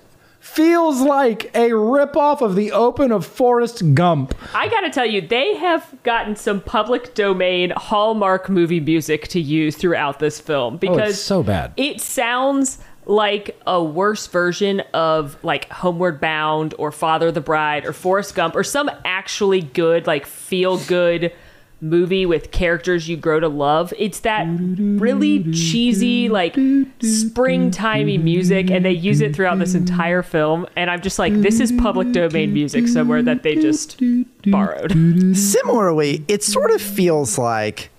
feels 0.58 1.02
like 1.02 1.46
a 1.56 1.70
ripoff 1.70 2.42
of 2.42 2.56
the 2.56 2.72
open 2.72 3.12
of 3.12 3.24
Forrest 3.24 3.94
Gump. 3.94 4.34
I 4.56 4.68
gotta 4.68 4.90
tell 4.90 5.06
you, 5.06 5.22
they 5.22 5.56
have 5.56 5.96
gotten 6.02 6.36
some 6.36 6.62
public 6.62 7.14
domain 7.14 7.72
Hallmark 7.78 8.50
movie 8.50 8.80
music 8.80 9.28
to 9.28 9.40
use 9.40 9.76
throughout 9.78 10.18
this 10.18 10.40
film 10.42 10.78
because 10.78 11.00
Oh, 11.00 11.04
it's 11.10 11.20
so 11.20 11.44
bad. 11.44 11.74
it 11.78 12.02
sounds 12.02 12.80
like 13.06 13.56
a 13.68 13.82
worse 13.84 14.26
version 14.26 14.80
of 14.96 15.38
like 15.44 15.70
Homeward 15.72 16.20
Bound 16.20 16.74
or 16.80 16.92
Father 16.92 17.28
of 17.28 17.36
the 17.36 17.40
Bride 17.42 17.86
or 17.86 17.94
Forrest 17.94 18.34
Gump 18.34 18.56
or 18.56 18.64
some 18.64 18.90
actually 19.06 19.62
good, 19.62 20.08
like 20.08 20.26
feel 20.26 20.78
good 20.86 21.32
movie 21.80 22.26
with 22.26 22.52
characters 22.52 23.08
you 23.08 23.16
grow 23.18 23.40
to 23.40 23.48
love. 23.48 23.94
It's 23.98 24.22
that 24.22 24.48
really 24.50 25.44
cheesy, 25.54 26.28
like 26.30 26.56
springtimey 26.56 28.22
music, 28.22 28.72
and 28.72 28.84
they 28.86 28.92
use 28.92 29.22
it 29.22 29.36
throughout 29.36 29.60
this 29.60 29.76
entire 29.76 30.24
film. 30.24 30.66
And 30.76 30.90
I'm 30.90 31.02
just 31.02 31.20
like, 31.20 31.34
this 31.34 31.60
is 31.60 31.72
public 31.74 32.12
domain 32.12 32.54
music 32.54 32.88
somewhere 32.88 33.22
that 33.24 33.44
they 33.44 33.56
just 33.56 34.02
borrowed. 34.46 34.92
Similarly, 35.36 36.26
it 36.28 36.44
sort 36.44 36.72
of 36.72 36.82
feels 36.82 37.38
like 37.38 37.90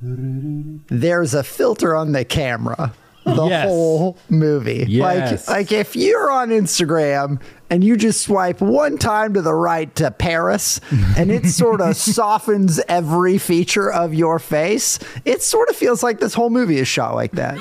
there's 0.00 1.34
a 1.34 1.42
filter 1.42 1.94
on 1.94 2.12
the 2.12 2.24
camera 2.24 2.92
the 3.24 3.46
Yes. 3.46 3.66
whole 3.68 4.18
movie. 4.28 4.84
Yes. 4.86 5.48
Like 5.48 5.56
like 5.56 5.72
if 5.72 5.96
you're 5.96 6.30
on 6.30 6.50
Instagram 6.50 7.40
and 7.74 7.82
you 7.82 7.96
just 7.96 8.22
swipe 8.22 8.60
one 8.60 8.98
time 8.98 9.34
to 9.34 9.42
the 9.42 9.52
right 9.52 9.92
to 9.96 10.08
Paris 10.12 10.80
and 11.16 11.28
it 11.28 11.46
sort 11.46 11.80
of 11.80 11.96
softens 12.14 12.78
every 12.86 13.36
feature 13.36 13.90
of 13.90 14.14
your 14.14 14.38
face, 14.38 15.00
it 15.24 15.42
sort 15.42 15.68
of 15.68 15.74
feels 15.74 16.00
like 16.00 16.20
this 16.20 16.34
whole 16.34 16.50
movie 16.50 16.78
is 16.78 16.86
shot 16.86 17.16
like 17.16 17.32
that. 17.32 17.58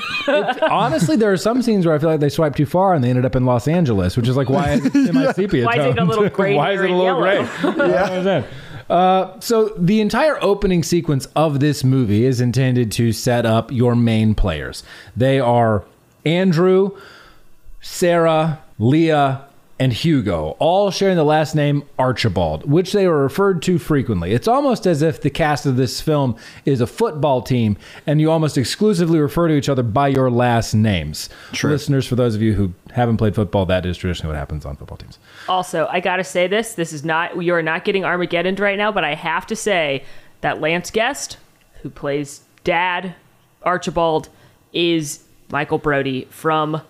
Honestly, 0.69 1.15
there 1.15 1.31
are 1.31 1.37
some 1.37 1.63
scenes 1.63 1.87
where 1.87 1.95
I 1.95 1.97
feel 1.97 2.11
like 2.11 2.19
they 2.19 2.29
swiped 2.29 2.57
too 2.57 2.67
far 2.67 2.93
and 2.93 3.03
they 3.03 3.09
ended 3.09 3.25
up 3.25 3.35
in 3.35 3.47
Los 3.47 3.67
Angeles, 3.67 4.15
which 4.15 4.27
is 4.27 4.37
like 4.37 4.49
why 4.49 4.73
am 4.73 5.17
I 5.17 5.31
sepia 5.33 5.65
Why 5.65 5.79
is 5.79 5.95
it 5.95 5.97
a 5.97 6.03
little 6.03 6.29
gray 6.29 6.53
why 6.53 6.73
is 6.73 6.81
it 6.81 6.91
a 6.91 6.95
little 6.95 7.19
gray? 7.19 7.37
yellow? 7.63 8.19
I 8.19 8.23
don't. 8.23 8.45
Uh, 8.91 9.39
so 9.39 9.69
the 9.69 9.99
entire 9.99 10.37
opening 10.43 10.83
sequence 10.83 11.27
of 11.35 11.59
this 11.59 11.83
movie 11.83 12.23
is 12.23 12.39
intended 12.39 12.91
to 12.91 13.11
set 13.13 13.47
up 13.47 13.71
your 13.71 13.95
main 13.95 14.35
players. 14.35 14.83
They 15.17 15.39
are 15.39 15.83
Andrew, 16.23 16.91
Sarah, 17.81 18.61
Leah, 18.77 19.45
and 19.79 19.91
Hugo, 19.91 20.55
all 20.59 20.91
sharing 20.91 21.17
the 21.17 21.23
last 21.23 21.55
name 21.55 21.83
Archibald, 21.97 22.69
which 22.69 22.93
they 22.93 23.05
are 23.05 23.17
referred 23.17 23.61
to 23.63 23.79
frequently. 23.79 24.31
It's 24.31 24.47
almost 24.47 24.85
as 24.85 25.01
if 25.01 25.21
the 25.21 25.29
cast 25.29 25.65
of 25.65 25.77
this 25.77 25.99
film 25.99 26.37
is 26.63 26.79
a 26.79 26.87
football 26.87 27.41
team 27.41 27.77
and 28.05 28.21
you 28.21 28.29
almost 28.29 28.57
exclusively 28.57 29.19
refer 29.19 29.47
to 29.47 29.55
each 29.55 29.69
other 29.69 29.83
by 29.83 30.09
your 30.09 30.29
last 30.29 30.73
names. 30.73 31.27
True. 31.51 31.71
Listeners, 31.71 32.05
for 32.05 32.15
those 32.15 32.35
of 32.35 32.41
you 32.41 32.53
who 32.53 32.73
haven't 32.91 33.17
played 33.17 33.35
football, 33.35 33.65
that 33.65 33.85
is 33.85 33.97
traditionally 33.97 34.33
what 34.33 34.39
happens 34.39 34.65
on 34.65 34.75
football 34.75 34.97
teams. 34.97 35.17
Also, 35.49 35.87
I 35.89 35.99
gotta 35.99 36.23
say 36.23 36.47
this: 36.47 36.75
this 36.75 36.93
is 36.93 37.03
not 37.03 37.43
you 37.43 37.53
are 37.53 37.63
not 37.63 37.83
getting 37.83 38.05
Armageddon 38.05 38.55
right 38.55 38.77
now, 38.77 38.91
but 38.91 39.03
I 39.03 39.15
have 39.15 39.47
to 39.47 39.55
say 39.55 40.03
that 40.41 40.61
Lance 40.61 40.91
Guest, 40.91 41.37
who 41.81 41.89
plays 41.89 42.41
Dad 42.63 43.15
Archibald, 43.63 44.29
is 44.71 45.23
Michael 45.49 45.79
Brody 45.79 46.25
from 46.29 46.81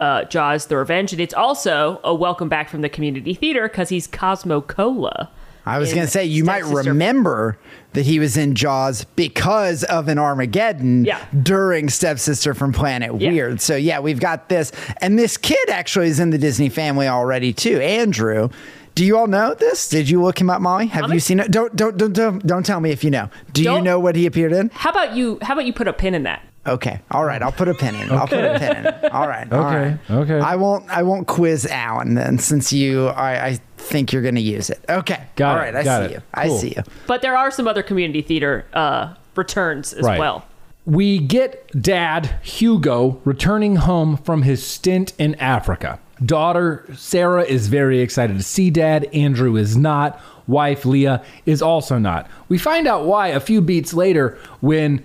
uh, 0.00 0.24
Jaws: 0.24 0.66
The 0.66 0.76
Revenge, 0.76 1.12
and 1.12 1.20
it's 1.20 1.34
also 1.34 2.00
a 2.04 2.14
welcome 2.14 2.48
back 2.48 2.68
from 2.68 2.80
the 2.82 2.88
community 2.88 3.34
theater 3.34 3.68
because 3.68 3.88
he's 3.88 4.06
Cosmo 4.06 4.60
Cola. 4.60 5.30
I 5.66 5.78
was 5.78 5.92
going 5.92 6.06
to 6.06 6.10
say, 6.10 6.24
you 6.24 6.44
might 6.44 6.62
Stepsister- 6.64 6.88
remember 6.92 7.58
that 7.92 8.06
he 8.06 8.18
was 8.18 8.38
in 8.38 8.54
Jaws 8.54 9.04
because 9.16 9.84
of 9.84 10.08
an 10.08 10.18
Armageddon 10.18 11.04
Yeah. 11.04 11.22
during 11.42 11.90
Stepsister 11.90 12.54
from 12.54 12.72
Planet 12.72 13.20
Yeah. 13.20 13.30
Weird. 13.32 13.60
So, 13.60 13.76
yeah, 13.76 14.00
we've 14.00 14.18
got 14.18 14.48
this. 14.48 14.72
And 15.02 15.18
this 15.18 15.36
kid 15.36 15.68
actually 15.68 16.08
is 16.08 16.20
in 16.20 16.30
the 16.30 16.38
Disney 16.38 16.70
family 16.70 17.06
already, 17.06 17.52
too. 17.52 17.78
Andrew. 17.82 18.48
Do 18.94 19.04
you 19.04 19.18
all 19.18 19.26
know 19.26 19.52
this? 19.52 19.90
Did 19.90 20.08
you 20.08 20.22
look 20.22 20.40
him 20.40 20.48
up, 20.48 20.62
Molly? 20.62 20.86
Have 20.86 21.04
I'm 21.04 21.12
you 21.12 21.20
seen 21.20 21.38
it? 21.38 21.50
Don't, 21.50 21.76
don't, 21.76 21.98
don't, 21.98 22.14
don't, 22.14 22.46
don't 22.46 22.64
tell 22.64 22.80
me 22.80 22.90
if 22.90 23.04
you 23.04 23.10
know. 23.10 23.28
Do 23.52 23.62
you 23.62 23.82
know 23.82 24.00
what 24.00 24.16
he 24.16 24.24
appeared 24.24 24.52
in? 24.52 24.70
How 24.72 24.88
about 24.90 25.14
you? 25.16 25.38
How 25.42 25.52
about 25.52 25.66
you 25.66 25.74
put 25.74 25.86
a 25.86 25.92
pin 25.92 26.14
in 26.14 26.22
that? 26.22 26.42
Okay. 26.66 27.00
All 27.10 27.24
right. 27.24 27.42
I'll 27.42 27.52
put 27.52 27.68
a 27.68 27.74
pin 27.74 27.94
in. 27.94 28.10
I'll 28.10 28.26
put 28.26 28.44
a 28.44 28.58
pin 28.58 28.76
in. 28.86 29.10
All 29.10 29.26
right. 29.28 29.50
all 29.52 29.64
Okay, 29.66 29.76
right. 30.08 30.10
okay. 30.10 30.38
I 30.40 30.56
won't. 30.56 30.88
I 30.90 31.02
won't 31.02 31.26
quiz 31.26 31.64
Alan 31.66 32.14
then, 32.14 32.38
since 32.38 32.72
you. 32.72 33.06
I, 33.08 33.46
I 33.46 33.60
think 33.78 34.12
you're 34.12 34.22
going 34.22 34.34
to 34.34 34.40
use 34.40 34.68
it. 34.68 34.84
Okay. 34.88 35.24
Got 35.36 35.56
all 35.56 35.62
it, 35.62 35.66
right. 35.66 35.76
I 35.76 35.84
got 35.84 36.00
see 36.08 36.14
it. 36.14 36.16
you. 36.16 36.22
I 36.34 36.48
see 36.48 36.68
you. 36.76 36.82
But 37.06 37.22
there 37.22 37.36
are 37.36 37.50
some 37.50 37.66
other 37.66 37.82
community 37.82 38.20
theater 38.22 38.66
uh, 38.74 39.14
returns 39.34 39.92
as 39.94 40.04
Right. 40.04 40.18
well. 40.18 40.44
We 40.84 41.18
get 41.18 41.70
dad, 41.80 42.34
Hugo, 42.42 43.20
returning 43.24 43.76
home 43.76 44.16
from 44.16 44.42
his 44.42 44.66
stint 44.66 45.12
in 45.18 45.34
Africa. 45.36 45.98
Daughter, 46.24 46.84
Sarah, 46.96 47.44
is 47.44 47.68
very 47.68 48.00
excited 48.00 48.36
to 48.38 48.42
see 48.42 48.70
dad. 48.70 49.04
Andrew 49.14 49.56
is 49.56 49.76
not. 49.76 50.20
Wife, 50.46 50.84
Leah, 50.86 51.22
is 51.46 51.60
also 51.62 51.98
not. 51.98 52.28
We 52.48 52.56
find 52.58 52.88
out 52.88 53.04
why 53.04 53.28
a 53.28 53.38
few 53.40 53.60
beats 53.60 53.92
later 53.92 54.38
when, 54.60 55.04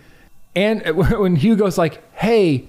and 0.56 0.82
when 1.20 1.36
Hugo's 1.36 1.78
like, 1.78 2.02
hey, 2.16 2.66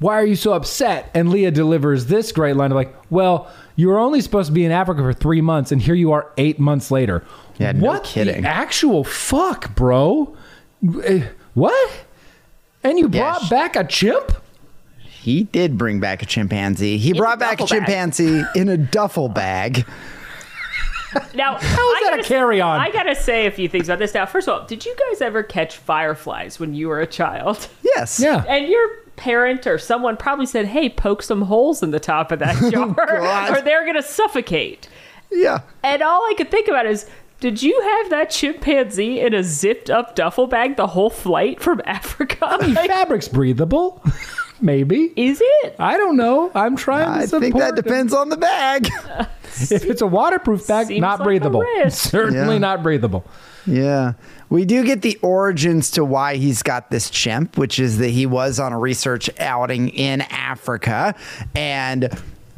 why 0.00 0.14
are 0.14 0.24
you 0.26 0.36
so 0.36 0.52
upset? 0.52 1.10
And 1.14 1.28
Leah 1.30 1.50
delivers 1.50 2.06
this 2.06 2.30
great 2.32 2.54
line 2.56 2.70
of 2.70 2.76
like, 2.76 2.94
well, 3.10 3.50
you 3.76 3.88
were 3.88 3.98
only 3.98 4.20
supposed 4.20 4.46
to 4.48 4.52
be 4.52 4.64
in 4.64 4.70
Africa 4.72 5.00
for 5.02 5.12
three 5.12 5.40
months, 5.40 5.72
and 5.72 5.80
here 5.82 5.94
you 5.94 6.12
are 6.12 6.30
eight 6.36 6.58
months 6.60 6.90
later. 6.90 7.24
Yeah, 7.58 7.72
no 7.72 7.84
what 7.86 8.04
kidding. 8.04 8.42
The 8.42 8.48
actual 8.48 9.02
fuck, 9.04 9.74
bro? 9.74 10.36
Eh, 11.04 11.26
What? 11.54 11.90
And 12.84 12.98
you 12.98 13.08
Yeah, 13.10 13.20
brought 13.20 13.42
sh- 13.42 13.50
back 13.50 13.74
a 13.76 13.84
chimp? 13.84 14.32
He 15.00 15.42
did 15.44 15.76
bring 15.76 15.98
back 16.00 16.22
a 16.22 16.26
chimpanzee. 16.26 16.96
He 16.98 17.10
a 17.10 17.14
brought 17.14 17.38
back 17.40 17.54
a 17.54 17.56
duffel 17.64 17.78
bag. 17.80 17.86
chimpanzee 17.86 18.44
in 18.54 18.68
a 18.68 18.76
duffel 18.76 19.28
bag. 19.28 19.84
Now, 21.34 21.54
How 21.60 21.92
is 21.92 21.98
I 21.98 22.00
that 22.04 22.12
a 22.14 22.16
gotta- 22.18 22.28
carry-on? 22.28 22.80
I 22.80 22.90
gotta 22.90 23.14
say 23.14 23.46
a 23.46 23.50
few 23.50 23.68
things 23.68 23.88
about 23.88 23.98
this. 23.98 24.14
Now, 24.14 24.26
first 24.26 24.48
of 24.48 24.60
all, 24.60 24.66
did 24.66 24.84
you 24.86 24.94
guys 25.08 25.20
ever 25.20 25.42
catch 25.42 25.76
fireflies 25.76 26.58
when 26.60 26.74
you 26.74 26.88
were 26.88 27.00
a 27.00 27.06
child? 27.06 27.68
Yes. 27.96 28.20
Yeah. 28.20 28.44
And 28.46 28.68
your 28.68 28.88
parent 29.16 29.66
or 29.66 29.76
someone 29.78 30.16
probably 30.16 30.46
said, 30.46 30.66
"Hey, 30.66 30.88
poke 30.88 31.22
some 31.22 31.42
holes 31.42 31.82
in 31.82 31.90
the 31.90 31.98
top 31.98 32.30
of 32.30 32.38
that 32.38 32.54
jar, 32.72 32.84
oh, 32.90 32.92
God. 32.94 33.50
or 33.56 33.60
they're 33.62 33.84
gonna 33.86 34.02
suffocate." 34.02 34.88
Yeah. 35.32 35.62
And 35.82 36.00
all 36.02 36.20
I 36.22 36.34
could 36.36 36.50
think 36.50 36.68
about 36.68 36.86
is, 36.86 37.06
did 37.40 37.60
you 37.62 37.80
have 37.80 38.10
that 38.10 38.30
chimpanzee 38.30 39.18
in 39.20 39.34
a 39.34 39.42
zipped 39.42 39.90
up 39.90 40.14
duffel 40.14 40.46
bag 40.46 40.76
the 40.76 40.86
whole 40.88 41.10
flight 41.10 41.60
from 41.60 41.80
Africa? 41.86 42.56
Like, 42.60 42.88
Fabric's 42.90 43.26
breathable. 43.28 44.02
Maybe. 44.60 45.12
is 45.16 45.40
it? 45.42 45.76
I 45.78 45.96
don't 45.96 46.16
know. 46.16 46.50
I'm 46.54 46.76
trying 46.76 47.06
to 47.06 47.10
I 47.22 47.24
support 47.26 47.42
think 47.42 47.56
that 47.56 47.76
them. 47.76 47.84
depends 47.84 48.12
on 48.12 48.28
the 48.28 48.36
bag. 48.36 48.88
If 49.60 49.86
it's 49.86 50.02
a 50.02 50.06
waterproof 50.06 50.68
bag, 50.68 50.88
not 51.00 51.18
like 51.18 51.24
breathable. 51.24 51.64
Certainly 51.88 52.54
Yeah. 52.56 52.58
not 52.58 52.82
breathable. 52.82 53.24
Yeah. 53.66 54.12
We 54.50 54.64
do 54.64 54.84
get 54.84 55.02
the 55.02 55.18
origins 55.20 55.90
to 55.92 56.04
why 56.04 56.36
he's 56.36 56.62
got 56.62 56.90
this 56.92 57.10
chimp, 57.10 57.58
which 57.58 57.80
is 57.80 57.98
that 57.98 58.10
he 58.10 58.24
was 58.24 58.60
on 58.60 58.72
a 58.72 58.78
research 58.78 59.28
outing 59.40 59.88
in 59.88 60.20
Africa 60.20 61.16
and 61.56 62.08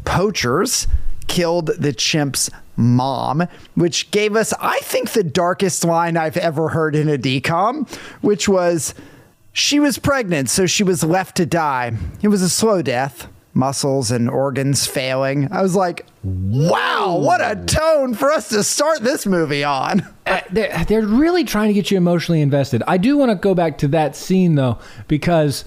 poachers 0.04 0.88
killed 1.26 1.68
the 1.78 1.92
chimp's 1.94 2.50
mom, 2.76 3.46
which 3.76 4.10
gave 4.10 4.36
us, 4.36 4.52
I 4.60 4.80
think, 4.80 5.12
the 5.12 5.24
darkest 5.24 5.84
line 5.84 6.16
I've 6.18 6.36
ever 6.36 6.68
heard 6.70 6.94
in 6.94 7.08
a 7.08 7.16
DCOM, 7.16 7.88
which 8.20 8.46
was 8.48 8.94
she 9.52 9.80
was 9.80 9.98
pregnant, 9.98 10.50
so 10.50 10.66
she 10.66 10.84
was 10.84 11.02
left 11.02 11.36
to 11.36 11.46
die. 11.46 11.92
It 12.22 12.28
was 12.28 12.42
a 12.42 12.48
slow 12.48 12.82
death. 12.82 13.28
Muscles 13.52 14.12
and 14.12 14.30
organs 14.30 14.86
failing. 14.86 15.50
I 15.50 15.60
was 15.60 15.74
like, 15.74 16.06
wow, 16.22 17.18
what 17.18 17.40
a 17.40 17.56
tone 17.66 18.14
for 18.14 18.30
us 18.30 18.48
to 18.50 18.62
start 18.62 19.00
this 19.00 19.26
movie 19.26 19.64
on. 19.64 20.06
Uh, 20.24 20.40
they're, 20.52 20.84
they're 20.84 21.06
really 21.06 21.42
trying 21.42 21.66
to 21.66 21.74
get 21.74 21.90
you 21.90 21.96
emotionally 21.96 22.42
invested. 22.42 22.80
I 22.86 22.96
do 22.96 23.18
want 23.18 23.30
to 23.30 23.34
go 23.34 23.56
back 23.56 23.76
to 23.78 23.88
that 23.88 24.14
scene 24.14 24.54
though, 24.54 24.78
because 25.08 25.64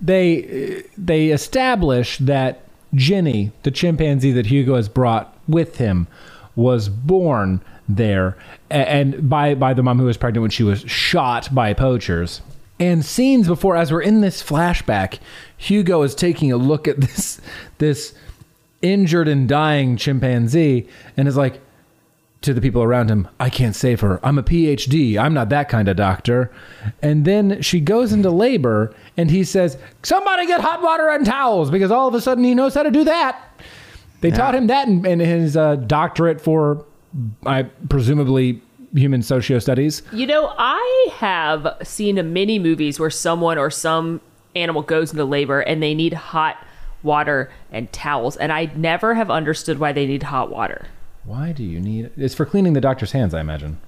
they 0.00 0.78
uh, 0.78 0.88
they 0.96 1.30
establish 1.30 2.18
that 2.18 2.60
Jennie, 2.94 3.50
the 3.64 3.72
chimpanzee 3.72 4.30
that 4.30 4.46
Hugo 4.46 4.76
has 4.76 4.88
brought 4.88 5.36
with 5.48 5.78
him, 5.78 6.06
was 6.54 6.88
born 6.88 7.60
there, 7.88 8.36
and 8.70 9.28
by 9.28 9.56
by 9.56 9.74
the 9.74 9.82
mom 9.82 9.98
who 9.98 10.04
was 10.04 10.16
pregnant 10.16 10.42
when 10.42 10.50
she 10.52 10.62
was 10.62 10.82
shot 10.82 11.52
by 11.52 11.74
poachers. 11.74 12.42
And 12.80 13.04
scenes 13.04 13.46
before, 13.46 13.76
as 13.76 13.92
we're 13.92 14.02
in 14.02 14.20
this 14.20 14.42
flashback, 14.42 15.18
Hugo 15.56 16.02
is 16.02 16.14
taking 16.14 16.50
a 16.50 16.56
look 16.56 16.88
at 16.88 17.00
this 17.00 17.40
this 17.78 18.14
injured 18.82 19.28
and 19.28 19.48
dying 19.48 19.96
chimpanzee 19.96 20.86
and 21.16 21.26
is 21.26 21.36
like 21.36 21.60
to 22.44 22.52
the 22.52 22.60
people 22.60 22.82
around 22.82 23.10
him, 23.10 23.26
I 23.40 23.48
can't 23.48 23.74
save 23.74 24.00
her. 24.00 24.20
I'm 24.22 24.36
a 24.38 24.42
PhD. 24.42 25.18
I'm 25.18 25.32
not 25.32 25.48
that 25.48 25.70
kind 25.70 25.88
of 25.88 25.96
doctor. 25.96 26.52
And 27.00 27.24
then 27.24 27.62
she 27.62 27.80
goes 27.80 28.12
into 28.12 28.30
labor 28.30 28.94
and 29.16 29.30
he 29.30 29.44
says, 29.44 29.78
Somebody 30.02 30.46
get 30.46 30.60
hot 30.60 30.82
water 30.82 31.08
and 31.08 31.24
towels 31.24 31.70
because 31.70 31.90
all 31.90 32.06
of 32.06 32.14
a 32.14 32.20
sudden 32.20 32.44
he 32.44 32.54
knows 32.54 32.74
how 32.74 32.82
to 32.82 32.90
do 32.90 33.04
that. 33.04 33.40
They 34.20 34.30
taught 34.30 34.54
him 34.54 34.68
that 34.68 34.88
in, 34.88 35.04
in 35.04 35.20
his 35.20 35.56
uh, 35.56 35.76
doctorate 35.76 36.40
for, 36.40 36.84
I 37.44 37.64
presumably, 37.88 38.62
human 38.94 39.22
socio 39.22 39.58
studies. 39.58 40.02
You 40.12 40.26
know, 40.26 40.54
I 40.56 41.08
have 41.16 41.76
seen 41.82 42.32
many 42.32 42.58
movies 42.58 42.98
where 43.00 43.10
someone 43.10 43.58
or 43.58 43.70
some 43.70 44.20
animal 44.54 44.82
goes 44.82 45.10
into 45.12 45.24
labor 45.24 45.60
and 45.60 45.82
they 45.82 45.94
need 45.94 46.12
hot 46.14 46.56
water 47.02 47.50
and 47.70 47.92
towels, 47.92 48.36
and 48.36 48.50
I 48.52 48.66
never 48.76 49.14
have 49.14 49.30
understood 49.30 49.78
why 49.78 49.92
they 49.92 50.06
need 50.06 50.22
hot 50.22 50.50
water. 50.50 50.86
Why 51.24 51.52
do 51.52 51.62
you 51.62 51.80
need 51.80 52.10
It's 52.16 52.34
for 52.34 52.46
cleaning 52.46 52.72
the 52.72 52.80
doctor's 52.80 53.12
hands, 53.12 53.34
I 53.34 53.40
imagine. 53.40 53.78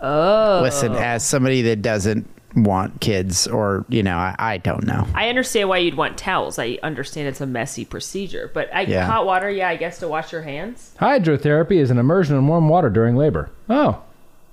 Oh, 0.00 0.60
listen, 0.62 0.94
as 0.94 1.24
somebody 1.24 1.62
that 1.62 1.82
doesn't 1.82 2.28
want 2.56 3.00
kids, 3.00 3.46
or 3.46 3.84
you 3.88 4.02
know, 4.02 4.16
I, 4.16 4.34
I 4.38 4.56
don't 4.58 4.84
know. 4.84 5.06
I 5.14 5.28
understand 5.28 5.68
why 5.68 5.78
you'd 5.78 5.94
want 5.94 6.18
towels. 6.18 6.58
I 6.58 6.78
understand 6.82 7.28
it's 7.28 7.40
a 7.40 7.46
messy 7.46 7.84
procedure, 7.84 8.50
but 8.52 8.68
I, 8.74 8.82
Yeah. 8.82 9.06
hot 9.06 9.24
water, 9.26 9.48
yeah, 9.50 9.68
I 9.68 9.76
guess 9.76 9.98
to 10.00 10.08
wash 10.08 10.32
your 10.32 10.42
hands. 10.42 10.94
Hydrotherapy 10.98 11.76
is 11.76 11.90
an 11.90 11.98
immersion 11.98 12.36
in 12.36 12.46
warm 12.48 12.68
water 12.68 12.90
during 12.90 13.14
labor. 13.14 13.50
Oh, 13.68 14.02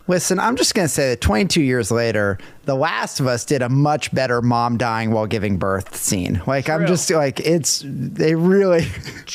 Listen, 0.09 0.39
I'm 0.39 0.55
just 0.55 0.73
gonna 0.73 0.87
say 0.87 1.09
that 1.09 1.21
22 1.21 1.61
years 1.61 1.91
later, 1.91 2.37
The 2.63 2.75
Last 2.75 3.19
of 3.19 3.27
Us 3.27 3.43
did 3.43 3.61
a 3.61 3.67
much 3.67 4.13
better 4.13 4.41
mom 4.41 4.77
dying 4.77 5.11
while 5.11 5.25
giving 5.27 5.57
birth 5.57 5.95
scene. 5.95 6.41
Like 6.47 6.69
I'm 6.69 6.87
just 6.87 7.09
like 7.11 7.39
it's 7.41 7.83
they 7.85 8.35
really, 8.35 8.87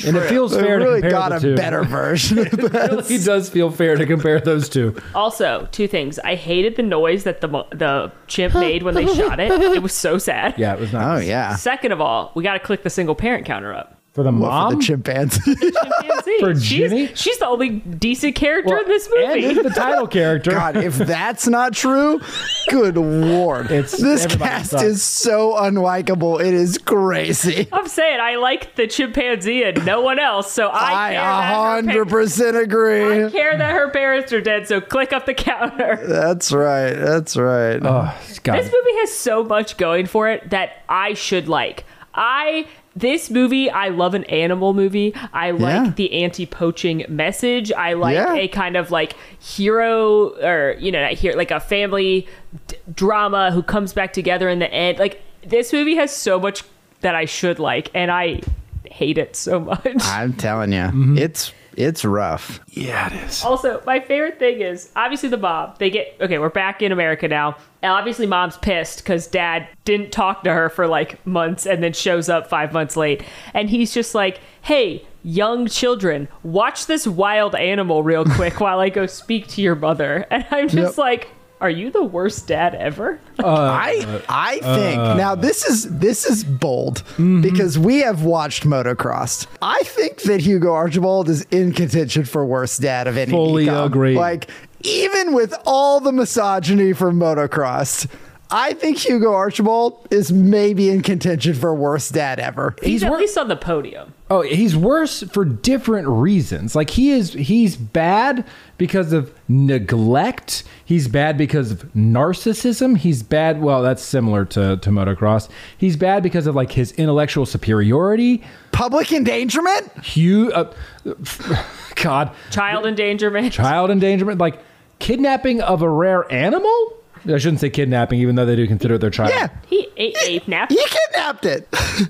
and 0.07 0.17
it 0.17 0.29
feels 0.29 0.52
they 0.52 0.62
fair 0.62 0.79
really 0.79 1.02
to 1.02 1.09
compare 1.09 1.11
got 1.11 1.29
the 1.31 1.37
a 1.37 1.41
two. 1.41 1.57
better 1.57 1.85
version 1.85 2.38
of 2.38 2.50
this. 2.50 3.09
He 3.09 3.19
does 3.19 3.50
feel 3.50 3.71
fair 3.71 3.97
to 3.97 4.07
compare 4.07 4.41
those 4.41 4.69
two. 4.69 4.97
Also, 5.14 5.69
two 5.73 5.87
things. 5.88 6.19
I 6.21 6.35
hated 6.37 6.76
the 6.76 6.83
noise 6.83 7.25
that 7.25 7.41
the 7.43 7.49
mo- 7.49 7.69
the 7.73 8.11
chimp 8.26 8.55
made 8.55 8.83
when 8.83 8.95
they 8.95 9.07
shot 9.14 9.41
it. 9.41 9.50
It 9.52 9.83
was 9.83 9.93
so 9.93 10.17
sad. 10.19 10.55
Yeah, 10.59 10.75
it 10.75 10.81
was 10.81 10.95
Oh 10.95 10.99
nice. 10.99 11.26
yeah, 11.26 11.55
Second 11.57 11.93
of 11.93 12.00
all, 12.00 12.33
we 12.35 12.43
got 12.43 12.55
to 12.55 12.61
click 12.61 12.83
the 12.83 12.91
single 12.91 13.14
parent 13.14 13.45
counter 13.47 13.75
up. 13.75 13.99
For 14.12 14.23
the 14.23 14.31
What, 14.31 14.40
mom? 14.40 14.71
for 14.73 14.76
the 14.76 14.83
chimpanzee. 14.83 15.54
The 15.54 15.73
Chimpanzee. 16.02 16.38
For 16.40 16.54
she's, 16.54 16.69
Jennie? 16.90 17.14
she's 17.14 17.38
the 17.38 17.47
only 17.47 17.71
decent 17.71 18.35
character 18.35 18.75
Well, 18.75 18.83
in 18.83 18.88
this 18.88 19.09
movie. 19.11 19.45
is 19.45 19.57
the 19.62 19.71
title 19.71 20.07
character. 20.19 20.50
God, 20.50 20.76
if 20.76 20.99
that's 20.99 21.49
not 21.49 21.73
true, 21.73 22.21
good 22.69 22.99
lord, 22.99 23.66
It's- 23.71 23.99
this 23.99 24.26
cast 24.26 24.73
sucks. 24.73 24.83
is 24.83 25.02
so 25.02 25.54
unlikable. 25.54 26.40
It 26.45 26.52
is 26.52 26.76
crazy. 26.76 27.69
I'm 27.73 27.88
saying 27.88 28.21
I 28.21 28.37
like 28.37 28.76
the 28.76 28.87
chimpanzee 28.87 29.64
and 29.64 29.85
no 29.87 30.02
one 30.02 30.19
else, 30.19 30.52
so 30.52 30.69
I, 30.69 31.09
I 31.09 31.12
care 31.12 31.21
a 31.21 31.25
that 31.25 31.49
her 31.49 31.54
hundred 31.75 32.04
pa- 32.09 32.11
percent 32.11 32.57
agree. 32.59 33.25
I 33.25 33.31
care 33.31 33.57
that 33.57 33.73
her 33.73 33.88
parents 33.88 34.31
are 34.35 34.42
dead. 34.42 34.69
So 34.69 34.83
click 34.83 35.14
up 35.14 35.25
the 35.25 35.33
counter. 35.35 35.99
That's 36.07 36.52
right. 36.52 36.92
That's 36.92 37.35
right. 37.35 37.81
Oh, 37.83 38.14
God. 38.42 38.59
This 38.59 38.66
movie 38.66 38.99
has 38.99 39.11
so 39.14 39.42
much 39.42 39.78
going 39.78 40.04
for 40.04 40.28
it 40.28 40.50
that 40.50 40.83
I 40.87 41.14
should 41.14 41.49
like. 41.49 41.85
I 42.14 42.66
this 42.95 43.31
movie, 43.31 43.71
I 43.71 43.89
love 43.89 44.15
an 44.15 44.25
animal 44.25 44.75
movie. 44.75 45.15
I 45.33 45.53
like 45.53 45.87
Yeah. 45.87 45.93
the 45.97 46.13
anti-poaching 46.25 47.07
message. 47.09 47.73
I 47.73 47.95
like 47.95 48.15
Yeah. 48.17 48.35
a 48.35 48.49
kind 48.49 48.77
of 48.77 48.91
like 48.91 49.15
hero 49.41 50.31
or 50.43 50.77
you 50.79 50.93
know, 50.93 51.01
not 51.03 51.13
hero, 51.13 51.37
like 51.37 51.51
a 51.51 51.61
family 51.61 52.27
d- 52.67 52.77
drama 52.95 53.51
who 53.51 53.63
comes 53.63 53.93
back 53.93 54.13
together 54.13 54.49
in 54.49 54.59
the 54.59 54.73
end. 54.73 54.99
Like 54.99 55.23
this 55.47 55.73
movie 55.73 55.97
has 55.97 56.15
so 56.15 56.39
much 56.39 56.63
that 57.01 57.15
I 57.15 57.25
should 57.25 57.59
like, 57.59 57.91
and 57.95 58.11
I 58.11 58.41
hate 58.85 59.19
it 59.19 59.35
so 59.37 59.59
much. 59.61 59.83
I'm 60.03 60.35
telling 60.35 60.73
you, 60.73 60.79
Mm-hmm. 60.81 61.19
it's 61.19 61.53
it's 61.76 62.05
rough. 62.05 62.61
yeah, 62.69 63.07
it 63.12 63.25
is. 63.29 63.45
Also, 63.45 63.83
my 63.87 64.00
favorite 64.00 64.38
thing 64.38 64.61
is 64.61 64.91
obviously 64.97 65.29
the 65.29 65.37
mom. 65.37 65.73
They 65.79 65.91
get 65.91 66.17
okay. 66.21 66.38
We're 66.38 66.49
back 66.50 66.83
in 66.83 66.93
America 66.93 67.29
now, 67.29 67.57
and 67.83 67.93
obviously 67.93 68.26
mom's 68.26 68.57
pissed 68.59 68.99
because 68.99 69.26
dad 69.26 69.69
didn't 69.85 70.12
talk 70.12 70.45
to 70.45 70.52
her 70.52 70.69
for 70.69 70.87
like 70.87 71.25
months, 71.26 71.67
and 71.67 71.82
then 71.82 71.93
shows 71.93 72.28
up 72.28 72.49
five 72.49 72.73
months 72.73 72.97
late, 72.97 73.23
and 73.54 73.69
he's 73.71 73.93
just 73.95 74.15
like, 74.15 74.41
"Hey, 74.63 75.06
young 75.25 75.67
children, 75.67 76.28
watch 76.43 76.87
this 76.87 77.06
wild 77.06 77.54
animal 77.54 78.02
real 78.02 78.25
quick 78.25 78.61
while 78.61 78.80
I 78.80 78.89
go 78.89 79.06
speak 79.06 79.47
to 79.49 79.63
your 79.63 79.75
mother." 79.75 80.26
And 80.30 80.45
I'm 80.50 80.69
just 80.69 80.97
Yep. 80.97 80.99
like, 80.99 81.28
"Are 81.63 81.71
you 81.71 81.91
the 81.91 82.05
worst 82.05 82.47
dad 82.47 82.75
ever?" 82.75 83.19
Uh, 83.43 83.47
I 83.47 84.05
uh, 84.07 84.21
I 84.29 84.59
think 84.59 84.99
uh, 85.01 85.15
now 85.15 85.35
this 85.35 85.65
is 85.67 85.99
this 85.99 86.27
is 86.27 86.45
bold 86.45 87.03
Mm-hmm. 87.13 87.41
because 87.41 87.79
we 87.79 88.01
have 88.01 88.25
watched 88.25 88.65
motocross. 88.65 89.47
I 89.63 89.81
think 89.85 90.23
that 90.23 90.41
Hugo 90.43 90.73
Archibald 90.75 91.29
is 91.31 91.43
in 91.51 91.73
contention 91.73 92.25
for 92.25 92.45
worst 92.45 92.81
dad 92.83 93.07
of 93.07 93.17
any. 93.17 93.31
Fully 93.31 93.67
DCOM. 93.67 93.87
agree. 93.87 94.15
Like 94.17 94.51
even 94.83 95.33
with 95.33 95.55
all 95.65 96.01
the 96.01 96.13
misogyny 96.13 96.93
from 96.93 97.19
motocross. 97.19 98.07
I 98.55 98.75
think 98.75 98.99
Hugo 98.99 99.33
Archibald 99.33 100.07
is 100.11 100.31
maybe 100.31 100.91
in 100.91 101.01
contention 101.01 101.55
for 101.55 101.75
worst 101.75 102.13
dad 102.13 102.39
ever. 102.39 102.75
He's, 102.83 102.91
He's 102.91 103.03
at 103.05 103.09
wor- 103.11 103.19
least 103.19 103.39
on 103.39 103.49
the 103.49 103.57
podium. 103.57 104.13
Oh, 104.34 104.40
he's 104.40 104.75
worse 104.75 105.23
for 105.25 105.45
different 105.45 106.08
reasons. 106.08 106.75
Like 106.75 106.88
he 106.88 107.10
is 107.10 107.34
he's 107.34 107.76
bad 107.76 108.47
because 108.78 109.12
of 109.12 109.30
neglect. 109.47 110.64
He's 110.86 111.06
bad 111.06 111.36
because 111.36 111.71
of 111.71 111.82
narcissism. 111.92 112.97
He's 112.97 113.23
bad, 113.23 113.60
well, 113.60 113.82
that's 113.82 114.02
similar 114.02 114.47
to 114.47 114.78
to 114.78 114.88
motocross. 114.88 115.50
He's 115.76 115.99
bad 115.99 116.23
because 116.23 116.47
of 116.47 116.54
like 116.54 116.73
his 116.73 116.92
intellectual 116.92 117.45
superiority. 117.45 118.42
Public 118.73 119.12
endangerment? 119.12 119.92
Hugh 120.02 120.50
uh, 120.52 120.73
God, 121.97 122.30
Child 122.50 122.86
endangerment. 122.86 123.52
child 123.52 123.90
endangerment, 123.90 124.38
like 124.40 124.62
kidnapping 124.99 125.60
of 125.60 125.82
a 125.82 125.90
rare 125.90 126.32
animal? 126.32 126.95
I 127.26 127.36
shouldn't 127.36 127.60
say 127.60 127.68
kidnapping 127.68 128.18
even 128.21 128.36
though 128.36 128.47
they 128.47 128.56
do 128.56 128.66
consider 128.66 128.95
it 128.95 129.02
their 129.02 129.10
child. 129.10 129.32
Yeah. 129.34 129.49
He 129.66 129.88
ate 129.99 130.16
ape 130.25 130.49
nap. 130.49 130.71
He 130.71 130.82
kidnapped 130.86 131.45
it. 131.45 131.68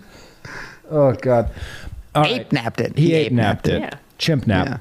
Oh 0.95 1.13
god. 1.15 1.51
All 2.15 2.23
right. 2.23 2.41
Ape 2.43 2.53
napped 2.53 2.81
it. 2.81 2.97
He, 2.99 3.15
ape 3.15 3.33
napped 3.33 3.69
it. 3.69 3.81
Yeah. 3.81 3.95
Chimp 4.19 4.47
nap. 4.47 4.67
Yeah. 4.67 4.79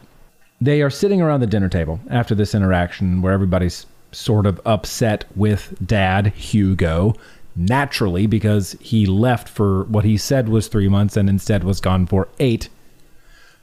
They 0.59 0.81
are 0.81 0.89
sitting 0.89 1.21
around 1.21 1.39
the 1.39 1.47
dinner 1.47 1.69
table 1.69 1.99
after 2.09 2.35
this 2.35 2.53
interaction 2.53 3.21
where 3.21 3.33
everybody's 3.33 3.85
sort 4.11 4.45
of 4.45 4.59
upset 4.65 5.25
with 5.35 5.73
dad, 5.85 6.27
Hugo, 6.27 7.15
naturally, 7.55 8.27
because 8.27 8.73
he 8.79 9.05
left 9.05 9.49
for 9.49 9.85
what 9.85 10.05
he 10.05 10.17
said 10.17 10.49
was 10.49 10.67
three 10.67 10.89
months 10.89 11.17
and 11.17 11.29
instead 11.29 11.63
was 11.63 11.79
gone 11.79 12.05
for 12.05 12.27
eight. 12.39 12.69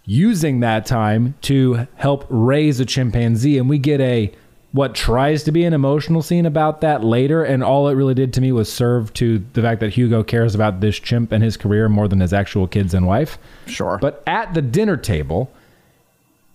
Using 0.06 0.60
that 0.60 0.86
time 0.86 1.34
to 1.42 1.86
help 1.96 2.26
raise 2.30 2.80
a 2.80 2.86
chimpanzee. 2.86 3.58
And 3.58 3.68
we 3.68 3.78
get 3.78 4.00
a 4.00 4.32
what 4.72 4.94
tries 4.94 5.44
to 5.44 5.52
be 5.52 5.64
an 5.64 5.72
emotional 5.72 6.22
scene 6.22 6.44
about 6.44 6.82
that 6.82 7.02
later. 7.02 7.42
And 7.42 7.64
all 7.64 7.88
it 7.88 7.94
really 7.94 8.14
did 8.14 8.32
to 8.34 8.40
me 8.40 8.52
was 8.52 8.70
serve 8.70 9.12
to 9.14 9.44
the 9.54 9.62
fact 9.62 9.80
that 9.80 9.94
Hugo 9.94 10.22
cares 10.22 10.54
about 10.54 10.80
this 10.80 10.98
chimp 10.98 11.32
and 11.32 11.42
his 11.42 11.56
career 11.56 11.88
more 11.88 12.08
than 12.08 12.20
his 12.20 12.32
actual 12.32 12.66
kids 12.66 12.92
and 12.92 13.06
wife. 13.06 13.38
Sure. 13.66 13.98
But 14.00 14.22
at 14.26 14.54
the 14.54 14.62
dinner 14.62 14.96
table, 14.96 15.50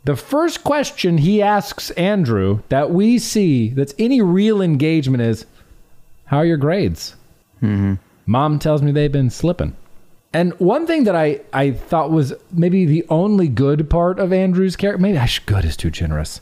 the 0.06 0.16
first 0.16 0.64
question 0.64 1.18
he 1.18 1.42
asks 1.42 1.90
Andrew 1.92 2.62
that 2.70 2.92
we 2.92 3.18
see 3.18 3.70
that's 3.70 3.96
any 3.98 4.22
real 4.22 4.62
engagement 4.62 5.24
is, 5.24 5.46
How 6.26 6.38
are 6.38 6.46
your 6.46 6.58
grades? 6.58 7.16
Mm-hmm. 7.62 7.96
Mom 8.26 8.60
tells 8.60 8.82
me 8.82 8.92
they've 8.92 9.12
been 9.12 9.30
slipping. 9.30 9.76
And 10.34 10.54
one 10.60 10.88
thing 10.88 11.04
that 11.04 11.16
I, 11.16 11.42
I 11.54 11.72
thought 11.72 12.10
was 12.10 12.34
maybe 12.52 12.86
the 12.86 13.06
only 13.10 13.48
good 13.48 13.90
part 13.90 14.20
of 14.20 14.34
Andrew's 14.34 14.76
character, 14.76 15.02
maybe 15.02 15.18
I 15.18 15.26
should, 15.26 15.46
good 15.46 15.64
is 15.64 15.78
too 15.78 15.92
generous. 15.92 16.42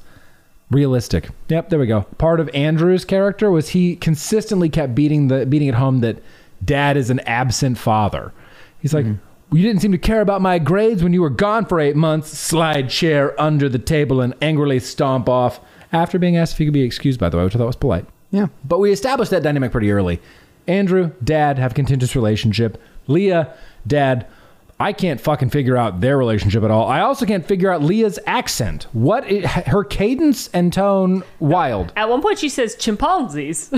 Realistic. 0.71 1.29
Yep, 1.49 1.69
there 1.69 1.79
we 1.79 1.85
go. 1.85 2.01
Part 2.17 2.39
of 2.39 2.49
Andrew's 2.53 3.05
character 3.05 3.51
was 3.51 3.69
he 3.69 3.95
consistently 3.97 4.69
kept 4.69 4.95
beating 4.95 5.27
the 5.27 5.45
beating 5.45 5.67
it 5.67 5.75
home 5.75 5.99
that 5.99 6.17
dad 6.63 6.97
is 6.97 7.09
an 7.09 7.19
absent 7.21 7.77
father. 7.77 8.33
He's 8.79 8.93
like, 8.93 9.05
mm-hmm. 9.05 9.25
You 9.53 9.63
didn't 9.63 9.81
seem 9.81 9.91
to 9.91 9.97
care 9.97 10.21
about 10.21 10.41
my 10.41 10.59
grades 10.59 11.03
when 11.03 11.11
you 11.11 11.21
were 11.21 11.29
gone 11.29 11.65
for 11.65 11.77
eight 11.81 11.97
months. 11.97 12.29
Slide 12.29 12.89
chair 12.89 13.39
under 13.39 13.67
the 13.67 13.79
table 13.79 14.21
and 14.21 14.33
angrily 14.41 14.79
stomp 14.79 15.27
off. 15.27 15.59
After 15.91 16.17
being 16.17 16.37
asked 16.37 16.53
if 16.53 16.59
he 16.59 16.65
could 16.65 16.73
be 16.73 16.83
excused, 16.83 17.19
by 17.19 17.27
the 17.27 17.35
way, 17.35 17.43
which 17.43 17.55
I 17.55 17.57
thought 17.57 17.67
was 17.67 17.75
polite. 17.75 18.05
yeah. 18.29 18.47
But 18.63 18.79
we 18.79 18.93
established 18.93 19.29
that 19.31 19.43
dynamic 19.43 19.73
pretty 19.73 19.91
early. 19.91 20.21
Andrew, 20.67 21.11
dad 21.21 21.59
have 21.59 21.73
a 21.73 21.75
contentious 21.75 22.15
relationship. 22.15 22.81
Leah, 23.07 23.53
dad, 23.85 24.25
I 24.81 24.93
can't 24.93 25.21
fucking 25.21 25.51
figure 25.51 25.77
out 25.77 26.01
their 26.01 26.17
relationship 26.17 26.63
at 26.63 26.71
all. 26.71 26.87
I 26.87 27.01
also 27.01 27.27
can't 27.27 27.45
figure 27.45 27.69
out 27.71 27.83
Leah's 27.83 28.17
accent. 28.25 28.87
What 28.93 29.29
her 29.29 29.83
cadence 29.83 30.49
and 30.53 30.73
tone 30.73 31.23
wild. 31.39 31.93
At 31.95 32.09
one 32.09 32.21
point, 32.23 32.39
she 32.39 32.49
says 32.49 32.75
chimpanzees. 32.75 33.69
she 33.69 33.77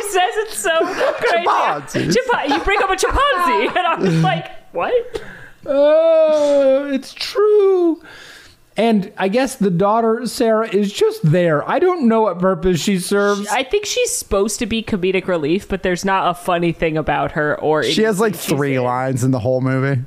says 0.00 0.32
it's 0.40 0.56
so 0.56 0.78
crazy. 0.86 1.44
Chimpanzees. 1.44 2.16
Chimpa- 2.16 2.48
you 2.48 2.58
bring 2.64 2.82
up 2.82 2.88
a 2.90 2.96
chimpanzee, 2.96 3.68
and 3.68 3.86
I 3.86 3.96
was 3.98 4.22
like, 4.22 4.50
"What?" 4.72 5.22
Oh, 5.66 6.90
it's 6.90 7.12
true. 7.12 8.02
And 8.76 9.12
I 9.18 9.28
guess 9.28 9.56
the 9.56 9.70
daughter, 9.70 10.24
Sarah, 10.26 10.68
is 10.68 10.92
just 10.92 11.20
there. 11.22 11.68
I 11.68 11.78
don't 11.78 12.08
know 12.08 12.22
what 12.22 12.38
purpose 12.38 12.80
she 12.80 12.98
serves. 12.98 13.46
I 13.48 13.64
think 13.64 13.84
she's 13.84 14.10
supposed 14.10 14.58
to 14.60 14.66
be 14.66 14.82
comedic 14.82 15.26
relief, 15.26 15.68
but 15.68 15.82
there's 15.82 16.04
not 16.04 16.30
a 16.30 16.34
funny 16.34 16.72
thing 16.72 16.96
about 16.96 17.32
her 17.32 17.58
or 17.60 17.82
She 17.82 18.02
has 18.02 18.18
like 18.18 18.34
three 18.34 18.76
in. 18.76 18.82
lines 18.82 19.24
in 19.24 19.30
the 19.30 19.40
whole 19.40 19.60
movie. 19.60 20.02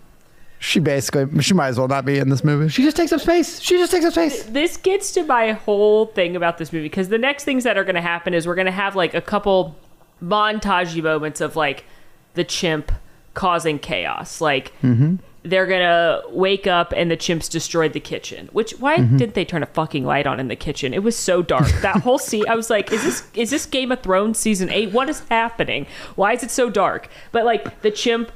She 0.58 0.80
basically, 0.80 1.44
she 1.44 1.54
might 1.54 1.68
as 1.68 1.78
well 1.78 1.88
not 1.88 2.06
be 2.06 2.18
in 2.18 2.30
this 2.30 2.44
movie. 2.44 2.70
she 2.70 2.82
just 2.82 2.98
takes 2.98 3.12
up 3.12 3.22
space. 3.22 3.62
She 3.62 3.78
just 3.78 3.92
takes 3.92 4.06
up 4.06 4.14
space. 4.14 4.44
This 4.44 4.78
gets 4.78 5.12
to 5.12 5.24
my 5.24 5.52
whole 5.52 6.08
thing 6.08 6.36
about 6.36 6.58
this 6.58 6.74
movie 6.74 6.86
because 6.86 7.10
the 7.10 7.20
next 7.20 7.44
things 7.44 7.66
that 7.66 7.78
are 7.78 7.84
going 7.84 7.96
to 7.96 8.02
happen 8.02 8.34
is 8.34 8.48
we're 8.48 8.56
going 8.56 8.66
to 8.66 8.72
have 8.72 8.96
like 8.96 9.14
a 9.14 9.22
couple 9.22 9.76
montagey 10.24 11.04
moments 11.04 11.40
of 11.40 11.56
like 11.56 11.86
the 12.34 12.44
chimp 12.44 12.92
causing 13.36 13.78
chaos. 13.78 14.42
Like 14.42 14.72
mm-hmm. 14.82 15.18
They're 15.46 15.68
to 15.82 16.24
wake 16.30 16.68
up 16.68 16.92
and 16.96 17.10
the 17.10 17.16
chimps 17.18 17.50
destroyed 17.50 17.94
the 17.94 18.00
kitchen. 18.00 18.50
Which 18.52 18.72
why 18.80 18.98
mm-hmm. 18.98 19.18
didn't 19.18 19.36
they 19.36 19.46
turn 19.46 19.64
a 19.64 19.68
fucking 19.68 20.04
light 20.04 20.26
on 20.26 20.40
in 20.40 20.48
the 20.48 20.56
kitchen? 20.56 20.94
It 20.94 21.04
was 21.04 21.16
so 21.16 21.42
dark. 21.42 21.68
That 21.82 21.98
whole 21.98 22.18
scene, 22.18 22.46
I 22.50 22.56
was 22.56 22.70
like, 22.70 22.92
is 22.92 23.04
this 23.04 23.28
is 23.36 23.52
this 23.52 23.66
Game 23.66 23.92
of 23.92 24.02
Thrones 24.02 24.40
season 24.40 24.70
eight? 24.70 24.92
What 24.92 25.08
is 25.08 25.22
happening? 25.30 25.86
Why 26.16 26.34
is 26.34 26.44
it 26.44 26.52
so 26.52 26.70
dark? 26.70 27.10
But 27.32 27.46
like 27.46 27.82
the 27.82 27.92
chimp. 27.92 28.32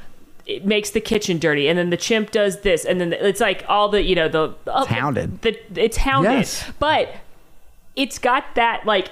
It 0.45 0.65
makes 0.65 0.89
the 0.89 0.99
kitchen 0.99 1.37
dirty, 1.37 1.67
and 1.67 1.77
then 1.77 1.91
the 1.91 1.97
chimp 1.97 2.31
does 2.31 2.61
this, 2.61 2.83
and 2.83 2.99
then 2.99 3.13
it's 3.13 3.39
like 3.39 3.63
all 3.67 3.87
the 3.87 4.01
you 4.01 4.15
know 4.15 4.27
the 4.27 4.55
uh, 4.65 4.79
it's 4.81 4.87
hounded. 4.87 5.41
The, 5.43 5.59
it's 5.75 5.97
hounded, 5.97 6.31
Yes. 6.31 6.71
but 6.79 7.13
it's 7.95 8.17
got 8.17 8.55
that 8.55 8.83
like 8.83 9.11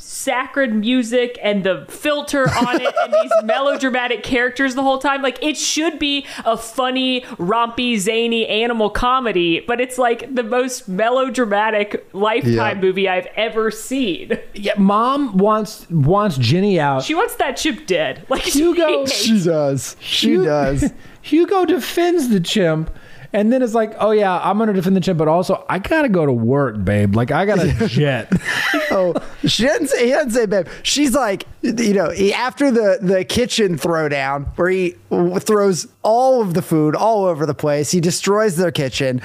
sacred 0.00 0.72
music 0.72 1.36
and 1.42 1.64
the 1.64 1.84
filter 1.88 2.48
on 2.48 2.80
it 2.80 2.94
and 3.02 3.12
these 3.12 3.32
melodramatic 3.44 4.22
characters 4.22 4.76
the 4.76 4.82
whole 4.82 4.98
time 4.98 5.22
like 5.22 5.42
it 5.42 5.56
should 5.56 5.98
be 5.98 6.24
a 6.44 6.56
funny 6.56 7.22
rompy 7.36 7.98
zany 7.98 8.46
animal 8.46 8.88
comedy 8.90 9.58
but 9.66 9.80
it's 9.80 9.98
like 9.98 10.32
the 10.32 10.44
most 10.44 10.88
melodramatic 10.88 12.08
lifetime 12.12 12.76
Yeah. 12.76 12.80
movie 12.80 13.08
i've 13.08 13.26
ever 13.34 13.72
seen 13.72 14.38
Yeah, 14.54 14.74
mom 14.78 15.36
wants 15.36 15.84
wants 15.90 16.36
Jennie 16.38 16.78
out. 16.78 17.02
she 17.02 17.14
wants 17.16 17.34
that 17.36 17.56
chip 17.56 17.86
dead 17.86 18.24
like 18.28 18.42
Hugo- 18.42 19.04
she 19.06 19.38
She 19.38 19.44
does. 19.44 19.96
She 20.00 20.34
Hu- 20.34 20.44
does. 20.44 20.92
Hugo 21.22 21.64
defends 21.64 22.28
the 22.28 22.40
chimp. 22.40 22.90
And 23.32 23.52
then 23.52 23.62
it's 23.62 23.74
like, 23.74 23.94
oh 23.98 24.10
yeah, 24.12 24.38
I'm 24.38 24.58
gonna 24.58 24.72
defend 24.72 24.96
the 24.96 25.00
chip, 25.00 25.16
but 25.18 25.28
also 25.28 25.64
I 25.68 25.78
gotta 25.78 26.08
go 26.08 26.24
to 26.24 26.32
work, 26.32 26.82
babe. 26.82 27.14
Like 27.14 27.30
I 27.30 27.44
got 27.44 27.58
a 27.58 27.72
jet. 27.88 28.32
Oh, 28.90 29.14
she 29.44 29.64
didn't 29.64 29.88
say. 29.88 30.06
He 30.06 30.12
didn't 30.12 30.30
say, 30.30 30.46
babe. 30.46 30.66
She's 30.82 31.14
like, 31.14 31.46
you 31.62 31.92
know, 31.92 32.10
he, 32.10 32.32
after 32.32 32.70
the 32.70 32.98
the 33.02 33.22
kitchen 33.24 33.76
throwdown 33.76 34.46
where 34.56 34.70
he 34.70 34.96
throws 35.40 35.86
all 36.02 36.40
of 36.40 36.54
the 36.54 36.62
food 36.62 36.94
all 36.94 37.26
over 37.26 37.44
the 37.44 37.54
place. 37.54 37.90
He 37.90 38.00
destroys 38.00 38.56
their 38.56 38.70
kitchen. 38.70 39.20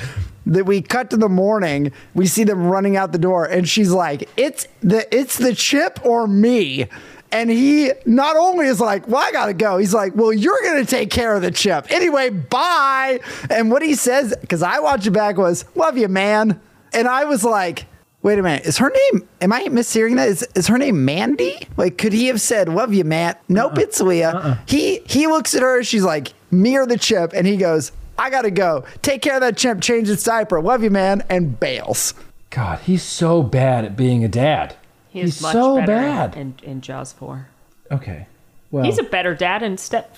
That 0.46 0.66
we 0.66 0.82
cut 0.82 1.10
to 1.12 1.18
the 1.18 1.30
morning, 1.30 1.94
we 2.14 2.28
see 2.28 2.44
them 2.44 2.66
running 2.68 2.98
out 2.98 3.14
the 3.14 3.18
door, 3.18 3.46
and 3.46 3.68
she's 3.68 3.92
like, 3.92 4.28
"It's 4.36 4.68
the 4.82 5.08
it's 5.16 5.38
the 5.38 5.56
chip 5.56 6.06
or 6.06 6.28
me." 6.28 6.88
And 7.34 7.50
he 7.50 7.92
not 8.06 8.38
only 8.38 8.68
is 8.68 8.80
like, 8.80 9.08
well, 9.08 9.22
I 9.22 9.32
gotta 9.32 9.54
go. 9.54 9.78
He's 9.80 9.94
like, 9.94 10.16
well, 10.16 10.32
you're 10.32 10.62
gonna 10.64 10.86
take 10.86 11.10
care 11.10 11.36
of 11.36 11.42
the 11.42 11.52
chip 11.52 11.92
anyway. 11.92 12.30
Bye. 12.30 13.20
And 13.50 13.72
what 13.72 13.82
he 13.82 13.96
says, 13.96 14.36
because 14.40 14.62
I 14.62 14.80
watched 14.80 15.08
it 15.08 15.12
back, 15.12 15.38
was, 15.38 15.66
"Love 15.76 15.98
you, 15.98 16.08
man." 16.08 16.62
And 16.94 17.08
I 17.08 17.26
was 17.26 17.44
like, 17.44 17.88
Wait 18.24 18.40
a 18.40 18.42
minute. 18.42 18.66
Is 18.66 18.78
her 18.78 18.90
name? 18.90 19.28
Am 19.42 19.52
I 19.52 19.66
mishearing 19.66 20.16
that? 20.16 20.30
Is 20.30 20.48
is 20.56 20.68
her 20.68 20.78
name 20.78 21.04
Mandy? 21.04 21.68
Like, 21.76 21.98
could 21.98 22.14
he 22.14 22.28
have 22.28 22.40
said 22.40 22.70
"Love 22.70 22.94
you, 22.94 23.04
Matt"? 23.04 23.44
Nope, 23.50 23.74
uh-uh. 23.74 23.82
it's 23.82 24.00
Leah. 24.00 24.30
Uh-uh. 24.30 24.58
He 24.66 25.02
he 25.06 25.28
looks 25.28 25.54
at 25.54 25.62
her. 25.62 25.84
She's 25.84 26.04
like, 26.06 26.34
"Me 26.50 26.78
or 26.78 26.86
the 26.86 26.98
chip?" 26.98 27.34
And 27.34 27.46
he 27.46 27.58
goes, 27.58 27.92
"I 28.18 28.30
gotta 28.30 28.50
go. 28.50 28.86
Take 29.02 29.22
care 29.22 29.36
of 29.36 29.42
that 29.42 29.58
chimp. 29.58 29.82
Change 29.82 30.10
its 30.10 30.24
diaper. 30.24 30.62
Love 30.62 30.84
you, 30.84 30.90
man." 30.90 31.24
And 31.30 31.60
bails. 31.60 32.14
God, 32.50 32.80
he's 32.80 33.04
so 33.04 33.44
bad 33.44 33.84
at 33.84 33.98
being 33.98 34.24
a 34.24 34.30
dad. 34.30 34.78
He 35.14 35.22
is 35.22 35.36
he's 35.36 35.42
much 35.44 35.54
so 35.54 35.76
better 35.78 35.94
bad. 35.94 36.36
in, 36.36 36.56
in 36.64 36.82
jaws 36.82 37.14
4 37.14 37.48
Okay. 37.92 38.28
Well, 38.72 38.84
he's 38.84 38.98
a 38.98 39.04
better 39.04 39.36
dad 39.36 39.62
and 39.64 39.80
step 39.80 40.18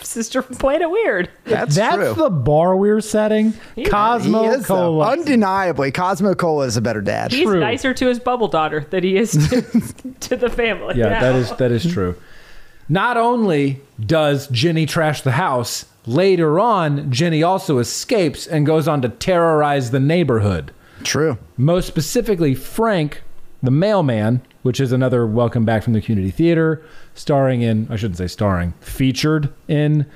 sister 0.00 0.42
from 0.42 0.56
planet 0.56 0.90
weird 0.90 1.30
That's, 1.44 1.76
that's 1.76 1.94
true. 1.94 2.14
the 2.14 2.30
bar 2.30 2.76
we're 2.76 3.00
setting. 3.00 3.52
he 3.76 3.84
Cosmo 3.84 4.48
is 4.50 4.66
though. 4.66 4.74
Cola. 4.74 5.10
undeniably. 5.12 5.92
Cosmo 5.92 6.34
Cola 6.34 6.66
is 6.66 6.76
a 6.76 6.80
better 6.82 7.00
dad. 7.00 7.30
he's 7.32 7.46
True. 7.46 7.60
nicer 7.60 7.94
to 7.94 8.06
his 8.08 8.18
bubble 8.18 8.48
daughter 8.48 8.80
than 8.90 9.04
he 9.04 9.16
is 9.16 9.30
to, 9.32 9.62
to 10.20 10.36
the 10.36 10.50
family 10.50 10.96
yeah, 10.96 11.08
now. 11.10 11.20
that 11.20 11.34
is 11.36 11.52
that 11.56 11.70
is 11.70 11.86
true. 11.92 12.16
Not 12.88 13.16
only 13.16 13.80
does 14.04 14.48
Jennie 14.48 14.86
trash 14.86 15.22
the 15.22 15.32
house, 15.32 15.84
later 16.04 16.58
on, 16.58 17.12
Jennie 17.12 17.42
also 17.44 17.78
escapes 17.78 18.46
and 18.46 18.66
goes 18.66 18.88
on 18.88 19.02
to 19.02 19.08
terrorize 19.08 19.92
the 19.92 20.00
neighborhood. 20.00 20.72
True. 21.04 21.38
Most 21.56 21.86
specifically, 21.86 22.54
Frank, 22.56 23.22
the 23.62 23.70
mailman, 23.70 24.42
which 24.62 24.80
is 24.80 24.92
another 24.92 25.26
Welcome 25.26 25.64
Back 25.64 25.82
from 25.82 25.92
the 25.92 26.00
Community 26.00 26.30
Theater, 26.30 26.82
starring 27.14 27.62
in, 27.62 27.86
I 27.90 27.96
shouldn't 27.96 28.18
say 28.18 28.26
starring, 28.26 28.72
featured 28.80 29.52
in 29.68 30.06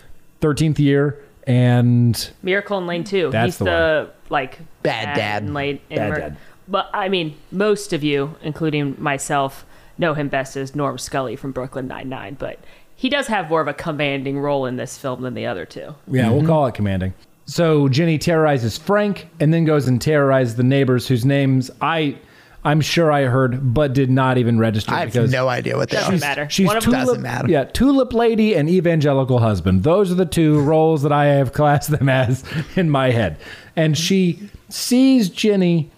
13th 0.40 0.78
Year 0.78 1.22
and 1.46 2.30
Miracle 2.42 2.78
in 2.78 2.86
Lane 2.86 3.04
2. 3.04 3.30
That's 3.30 3.46
He's 3.46 3.58
the 3.58 3.64
the, 3.64 4.10
like 4.30 4.58
Bad 4.82 5.16
dad. 5.16 5.42
in 5.44 5.54
Lane 5.54 5.80
in 5.90 5.96
Bad 5.96 6.08
Mir- 6.08 6.18
dad. 6.18 6.36
But 6.68 6.90
I 6.92 7.08
mean, 7.08 7.36
most 7.52 7.92
of 7.92 8.02
you, 8.02 8.34
including 8.42 8.96
myself, 8.98 9.64
know 9.98 10.14
him 10.14 10.28
best 10.28 10.56
as 10.56 10.74
Norm 10.74 10.98
Scully 10.98 11.36
from 11.36 11.52
Brooklyn 11.52 11.86
Nine 11.86 12.08
Nine. 12.08 12.34
But 12.34 12.58
he 12.96 13.08
does 13.08 13.28
have 13.28 13.48
more 13.48 13.60
of 13.60 13.68
a 13.68 13.74
commanding 13.74 14.40
role 14.40 14.66
in 14.66 14.76
this 14.76 14.98
film 14.98 15.22
than 15.22 15.34
the 15.34 15.46
other 15.46 15.64
two. 15.64 15.94
Yeah, 16.08 16.28
we'll 16.28 16.38
mm-hmm. 16.38 16.48
call 16.48 16.66
it 16.66 16.74
commanding. 16.74 17.14
So 17.44 17.88
Jennie 17.88 18.18
terrorizes 18.18 18.76
Frank 18.76 19.28
and 19.38 19.54
then 19.54 19.64
goes 19.64 19.86
and 19.86 20.02
terrorizes 20.02 20.56
the 20.56 20.64
neighbors 20.64 21.06
whose 21.06 21.24
names 21.24 21.70
I 21.80 22.18
I'm 22.66 22.80
sure 22.80 23.12
I 23.12 23.22
heard 23.26 23.72
but 23.72 23.92
did 23.92 24.10
not 24.10 24.38
even 24.38 24.58
register 24.58 24.90
because 24.90 25.16
I 25.16 25.20
have 25.22 25.30
no 25.30 25.48
idea 25.48 25.76
what 25.76 25.88
they 25.88 25.98
Doesn't 25.98 26.14
are. 26.16 26.18
matter. 26.18 26.48
She's 26.50 26.66
One 26.66 26.76
of 26.76 26.82
tulip, 26.82 26.98
them 26.98 27.06
Doesn't 27.06 27.22
matter. 27.22 27.48
Yeah, 27.48 27.64
tulip 27.64 28.12
lady 28.12 28.54
and 28.54 28.68
evangelical 28.68 29.38
husband. 29.38 29.84
Those 29.84 30.10
are 30.10 30.16
the 30.16 30.26
two 30.26 30.60
roles 30.62 31.02
that 31.02 31.12
I 31.12 31.26
have 31.26 31.52
classed 31.52 31.90
them 31.90 32.08
as 32.08 32.42
in 32.74 32.90
my 32.90 33.12
head. 33.12 33.38
And 33.76 33.96
she 33.96 34.50
sees 34.68 35.28
Jennie 35.28 35.90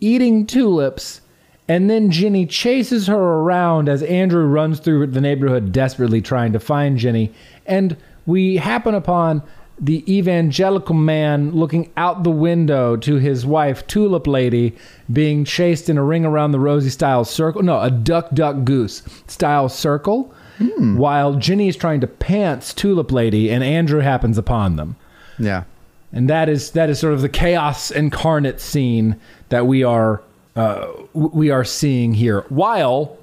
eating 0.00 0.46
tulips, 0.46 1.20
and 1.68 1.90
then 1.90 2.10
Jennie 2.10 2.46
chases 2.46 3.06
her 3.06 3.14
around 3.16 3.88
as 3.88 4.02
Andrew 4.02 4.46
runs 4.46 4.80
through 4.80 5.08
the 5.08 5.20
neighborhood 5.20 5.72
desperately 5.72 6.20
trying 6.22 6.52
to 6.54 6.58
find 6.60 6.96
Jennie. 6.96 7.32
And 7.66 7.96
we 8.26 8.56
happen 8.56 8.94
upon 8.94 9.42
the 9.84 10.02
evangelical 10.12 10.94
man 10.94 11.50
looking 11.50 11.90
out 11.96 12.24
the 12.24 12.30
window 12.30 12.96
to 12.96 13.16
his 13.16 13.44
wife, 13.44 13.86
Tulip 13.86 14.26
Lady, 14.26 14.74
being 15.12 15.44
chased 15.44 15.90
in 15.90 15.98
a 15.98 16.02
ring 16.02 16.24
around 16.24 16.52
the 16.52 16.58
rosy 16.58 16.88
style 16.90 17.24
circle. 17.24 17.62
No, 17.62 17.80
a 17.80 17.90
duck, 17.90 18.30
duck, 18.32 18.64
goose 18.64 19.02
style 19.26 19.68
circle. 19.68 20.32
While 20.78 21.34
Jennie 21.34 21.66
is 21.68 21.76
trying 21.76 22.00
to 22.00 22.06
pants 22.06 22.72
Tulip 22.72 23.10
Lady, 23.12 23.50
and 23.50 23.62
Andrew 23.64 23.98
happens 24.00 24.38
upon 24.38 24.76
them 24.76 24.94
Yeah. 25.38 25.64
and 26.12 26.30
that 26.30 26.48
is 26.48 26.70
that 26.70 26.88
is 26.88 27.00
sort 27.00 27.12
of 27.12 27.22
the 27.22 27.28
chaos 27.28 27.90
incarnate 27.90 28.60
scene 28.60 29.16
that 29.48 29.66
we 29.66 29.82
are 29.82 30.22
uh, 30.56 30.86
we 31.12 31.50
are 31.50 31.64
seeing 31.64 32.14
here. 32.14 32.44
While 32.48 33.16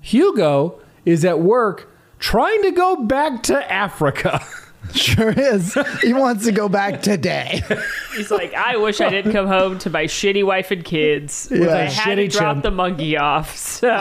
Hugo 0.00 0.80
is 1.04 1.24
at 1.26 1.40
work 1.40 1.90
trying 2.18 2.62
to 2.62 2.70
go 2.72 3.04
back 3.04 3.42
to 3.44 3.72
Africa. 3.72 4.40
Sure 4.94 5.30
is. 5.30 5.76
he 6.02 6.12
wants 6.12 6.44
to 6.44 6.52
go 6.52 6.68
back 6.68 7.02
today. 7.02 7.62
He's 8.14 8.30
like, 8.30 8.54
I 8.54 8.76
wish 8.76 9.00
I 9.00 9.08
didn't 9.10 9.32
come 9.32 9.46
home 9.46 9.78
to 9.80 9.90
my 9.90 10.04
shitty 10.04 10.44
wife 10.44 10.70
and 10.70 10.84
kids. 10.84 11.48
Yeah. 11.50 11.74
I 11.74 11.80
had 11.84 12.16
to 12.16 12.28
drop 12.28 12.62
the 12.62 12.70
monkey 12.70 13.16
off. 13.16 13.56
So 13.56 13.88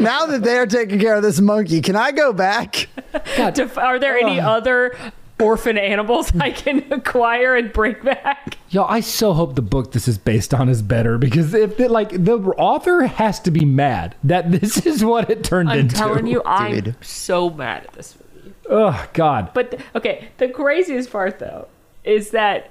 now 0.00 0.26
that 0.26 0.40
they're 0.42 0.66
taking 0.66 0.98
care 0.98 1.16
of 1.16 1.22
this 1.22 1.40
monkey, 1.40 1.80
can 1.80 1.96
I 1.96 2.12
go 2.12 2.32
back? 2.32 2.88
to- 3.36 3.80
are 3.80 3.98
there 3.98 4.16
any 4.18 4.40
other 4.40 4.96
orphan 5.40 5.78
animals 5.78 6.32
I 6.40 6.50
can 6.50 6.84
acquire 6.92 7.54
and 7.56 7.72
bring 7.72 7.96
back? 8.02 8.56
Yo, 8.70 8.84
I 8.84 9.00
so 9.00 9.32
hope 9.32 9.54
the 9.54 9.62
book 9.62 9.92
this 9.92 10.08
is 10.08 10.18
based 10.18 10.52
on 10.52 10.68
is 10.68 10.82
better 10.82 11.18
because 11.18 11.54
if 11.54 11.78
it, 11.80 11.90
like 11.90 12.10
the 12.10 12.34
author 12.58 13.02
has 13.06 13.40
to 13.40 13.50
be 13.50 13.64
mad 13.64 14.14
that 14.24 14.50
this 14.50 14.84
is 14.86 15.04
what 15.04 15.30
it 15.30 15.44
turned 15.44 15.70
into. 15.70 15.80
I'm 15.96 16.08
telling 16.08 16.26
you, 16.26 16.42
I'm 16.44 16.80
Dude. 16.80 16.96
so 17.04 17.50
mad 17.50 17.84
at 17.84 17.92
this 17.92 18.14
movie. 18.14 18.24
Oh 18.68 19.08
God. 19.14 19.50
But 19.54 19.80
okay, 19.94 20.28
the 20.38 20.48
craziest 20.48 21.10
part 21.10 21.38
though 21.38 21.68
is 22.04 22.30
that 22.30 22.70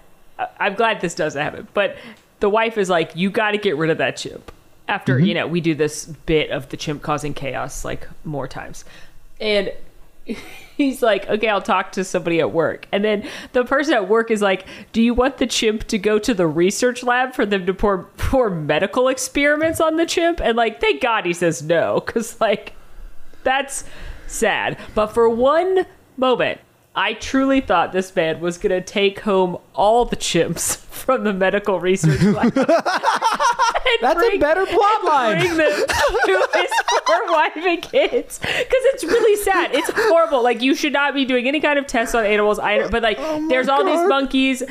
I'm 0.60 0.76
glad 0.76 1.02
this 1.02 1.16
doesn't 1.16 1.42
happen. 1.42 1.68
But 1.74 1.98
the 2.40 2.50
wife 2.50 2.78
is 2.78 2.90
like, 2.90 3.16
"You 3.16 3.30
got 3.30 3.52
to 3.52 3.58
get 3.58 3.78
rid 3.78 3.90
of 3.90 3.98
that 3.98 4.18
chimp." 4.18 4.52
After 4.88 5.18
mm-hmm. 5.18 5.26
you 5.26 5.34
know, 5.34 5.48
we 5.48 5.62
do 5.62 5.76
this 5.76 6.06
bit 6.06 6.50
of 6.52 6.70
the 6.70 6.78
chimp 6.78 7.02
causing 7.02 7.34
chaos 7.34 7.84
like 7.84 8.08
more 8.24 8.48
times, 8.48 8.86
and 9.42 9.72
he's 10.78 11.02
like, 11.02 11.28
"Okay, 11.28 11.50
I'll 11.50 11.62
talk 11.62 11.92
to 11.94 12.04
somebody 12.04 12.40
at 12.40 12.52
work." 12.52 12.88
And 12.92 13.04
then 13.04 13.28
the 13.54 13.66
person 13.66 13.96
at 13.96 14.08
work 14.08 14.30
is 14.32 14.42
like, 14.42 14.66
"Do 14.94 15.02
you 15.02 15.14
want 15.14 15.38
the 15.38 15.48
chimp 15.48 15.86
to 15.86 15.98
go 15.98 16.20
to 16.20 16.34
the 16.34 16.48
research 16.48 17.04
lab 17.04 17.34
for 17.34 17.46
them 17.46 17.66
to 17.66 17.74
pour 17.74 18.04
pour 18.18 18.50
medical 18.50 19.08
experiments 19.08 19.82
on 19.82 19.98
the 19.98 20.06
chimp?" 20.06 20.40
And 20.40 20.56
like, 20.56 20.80
thank 20.80 21.02
God 21.02 21.26
he 21.26 21.34
says 21.34 21.62
no, 21.62 22.02
because 22.06 22.40
like 22.40 22.74
that's 23.44 23.84
sad. 24.28 24.78
But 24.94 25.08
for 25.08 25.30
one 25.30 25.86
moment, 26.18 26.60
I 26.96 27.14
truly 27.14 27.62
thought 27.62 27.92
this 27.94 28.16
man 28.16 28.40
was 28.40 28.58
going 28.58 28.72
to 28.72 28.82
take 28.82 29.20
home 29.20 29.58
all 29.76 30.06
the 30.06 30.16
chimps 30.16 30.78
from 30.98 31.24
the 31.24 31.34
medical 31.34 31.80
research 31.80 32.22
lab. 32.24 32.54
That's 34.02 34.24
a 34.24 34.38
better 34.38 34.66
plot 34.66 35.06
line. 35.06 35.40
Bring 35.40 35.58
them 35.58 35.72
to 35.72 36.48
his 36.56 36.72
poor 37.06 37.32
wife 37.32 37.56
and 37.56 37.82
kids 37.82 38.40
because 38.40 38.66
it's 38.72 39.04
really 39.04 39.42
sad. 39.44 39.74
It's 39.74 39.90
horrible. 39.94 40.44
Like 40.44 40.62
you 40.62 40.76
should 40.76 40.94
not 40.94 41.14
be 41.14 41.24
doing 41.24 41.48
any 41.48 41.62
kind 41.62 41.78
of 41.80 41.88
tests 41.88 42.16
on 42.16 42.26
animals. 42.26 42.60
I 42.60 42.88
but 42.90 43.04
like 43.04 43.18
Oh 43.20 43.48
there's 43.48 43.70
all 43.70 43.86
these 43.86 44.08
monkeys 44.08 44.64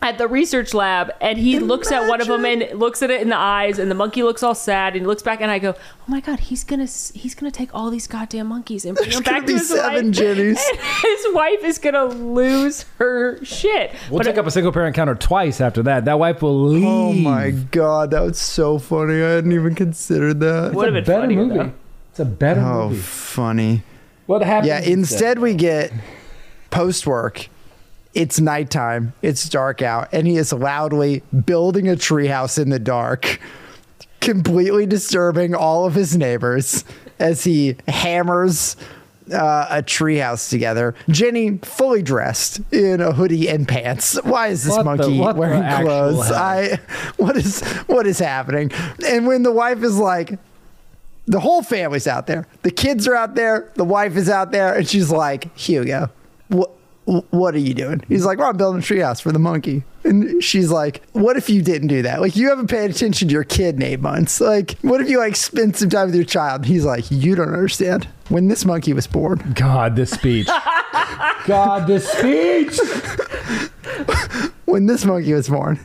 at 0.00 0.16
the 0.16 0.28
research 0.28 0.74
lab 0.74 1.10
and 1.20 1.38
he 1.38 1.58
looks 1.58 1.90
at 1.90 2.08
one 2.08 2.20
of 2.20 2.28
them 2.28 2.44
and 2.44 2.78
looks 2.78 3.02
at 3.02 3.10
it 3.10 3.20
in 3.20 3.28
the 3.30 3.36
eyes 3.36 3.80
and 3.80 3.90
the 3.90 3.94
monkey 3.96 4.22
looks 4.22 4.44
all 4.44 4.54
sad 4.54 4.92
and 4.94 5.02
he 5.02 5.06
looks 5.06 5.22
back 5.22 5.40
and 5.40 5.50
I 5.50 5.58
go 5.58 5.74
oh 5.76 6.04
my 6.06 6.20
god 6.20 6.38
he's 6.38 6.62
gonna 6.62 6.84
he's 7.14 7.34
gonna 7.34 7.50
take 7.50 7.74
all 7.74 7.90
these 7.90 8.06
goddamn 8.06 8.46
monkeys 8.46 8.84
and 8.84 8.96
bring 8.96 9.10
them 9.10 9.24
back 9.24 9.44
to 9.46 9.52
his 9.54 9.68
seven 9.70 10.06
wife 10.06 10.14
Jennies. 10.14 10.64
and 10.70 10.78
his 11.02 11.26
wife 11.34 11.64
is 11.64 11.78
gonna 11.80 12.04
lose 12.04 12.82
her 12.98 13.44
shit 13.44 13.92
We'll 14.08 14.18
But 14.20 14.26
take 14.26 14.38
up 14.38 14.46
a 14.46 14.52
single 14.52 14.70
parent 14.72 14.94
counter 14.94 15.16
twice 15.16 15.60
after 15.60 15.82
that. 15.82 16.04
That 16.04 16.20
wife 16.20 16.42
will 16.42 16.62
leave. 16.68 16.84
Oh 16.86 17.12
my 17.12 17.50
god, 17.50 18.12
that 18.12 18.20
was 18.22 18.38
so 18.38 18.78
funny. 18.78 19.14
I 19.20 19.30
hadn't 19.30 19.50
even 19.52 19.74
considered 19.74 20.38
that. 20.40 20.74
Would 20.74 20.86
have 20.86 20.94
a 20.94 20.98
been 20.98 21.04
better 21.04 21.20
funnier, 21.22 21.44
movie. 21.44 21.58
though. 21.58 21.72
It's 22.10 22.20
a 22.20 22.24
better 22.24 22.60
Oh, 22.60 22.88
movie. 22.90 23.00
funny. 23.00 23.82
What 24.26 24.42
happened? 24.42 24.68
Yeah, 24.68 24.80
instead 24.80 25.40
we 25.40 25.54
get 25.54 25.92
post 26.70 27.06
work. 27.06 27.48
It's 28.18 28.40
nighttime. 28.40 29.12
It's 29.22 29.48
dark 29.48 29.80
out, 29.80 30.08
and 30.10 30.26
he 30.26 30.38
is 30.38 30.52
loudly 30.52 31.22
building 31.46 31.88
a 31.88 31.92
treehouse 31.92 32.60
in 32.60 32.68
the 32.68 32.80
dark, 32.80 33.40
completely 34.20 34.86
disturbing 34.86 35.54
all 35.54 35.86
of 35.86 35.94
his 35.94 36.16
neighbors 36.16 36.82
as 37.20 37.44
he 37.44 37.76
hammers 37.86 38.74
uh, 39.32 39.68
a 39.70 39.84
treehouse 39.84 40.50
together. 40.50 40.96
Jennie, 41.08 41.58
fully 41.58 42.02
dressed 42.02 42.60
in 42.72 43.00
a 43.00 43.12
hoodie 43.12 43.48
and 43.48 43.68
pants. 43.68 44.20
Why 44.24 44.48
is 44.48 44.64
this 44.64 44.76
What 44.76 44.84
monkey 44.84 45.16
the 45.16 45.34
wearing 45.36 45.62
clothes? 45.62 46.28
I 46.32 46.80
what 47.18 47.36
is 47.36 47.62
what 47.86 48.04
is 48.04 48.18
happening? 48.18 48.72
And 49.06 49.28
when 49.28 49.44
the 49.44 49.52
wife 49.52 49.84
is 49.84 49.96
like, 49.96 50.40
the 51.28 51.38
whole 51.38 51.62
family's 51.62 52.08
out 52.08 52.26
there. 52.26 52.48
The 52.62 52.72
kids 52.72 53.06
are 53.06 53.14
out 53.14 53.36
there. 53.36 53.70
The 53.76 53.84
wife 53.84 54.16
is 54.16 54.28
out 54.28 54.50
there, 54.50 54.74
and 54.74 54.88
she's 54.88 55.08
like, 55.08 55.56
"Hugo, 55.56 56.10
what? 56.48 56.72
What 57.30 57.54
are 57.54 57.58
you 57.58 57.74
doing?" 57.74 58.02
He's 58.08 58.24
like, 58.24 58.38
"Well, 58.38 58.50
I'm 58.50 58.56
building 58.56 58.80
a 58.80 58.84
treehouse 58.84 59.20
for 59.22 59.32
the 59.32 59.38
monkey." 59.38 59.82
And 60.04 60.42
she's 60.42 60.70
like, 60.70 61.02
"What 61.12 61.36
if 61.36 61.48
you 61.48 61.62
didn't 61.62 61.88
do 61.88 62.02
that? 62.02 62.20
Like, 62.20 62.36
you 62.36 62.48
haven't 62.48 62.68
paid 62.68 62.90
attention 62.90 63.28
to 63.28 63.32
your 63.32 63.44
kid 63.44 63.76
in 63.76 63.82
eight 63.82 64.00
months. 64.00 64.40
Like, 64.40 64.76
what 64.82 65.00
if 65.00 65.08
you 65.08 65.18
like 65.18 65.34
spend 65.36 65.76
some 65.76 65.88
time 65.90 66.06
with 66.06 66.14
your 66.14 66.24
child?" 66.24 66.62
And 66.62 66.66
he's 66.66 66.84
like, 66.84 67.10
"You 67.10 67.34
don't 67.34 67.52
understand. 67.52 68.08
When 68.28 68.48
this 68.48 68.64
monkey 68.64 68.92
was 68.92 69.06
born, 69.06 69.52
God, 69.54 69.96
this 69.96 70.10
speech. 70.10 70.48
God, 71.46 71.86
this 71.86 72.06
speech. 72.06 72.78
when 74.66 74.86
this 74.86 75.04
monkey 75.04 75.32
was 75.32 75.48
born, 75.48 75.80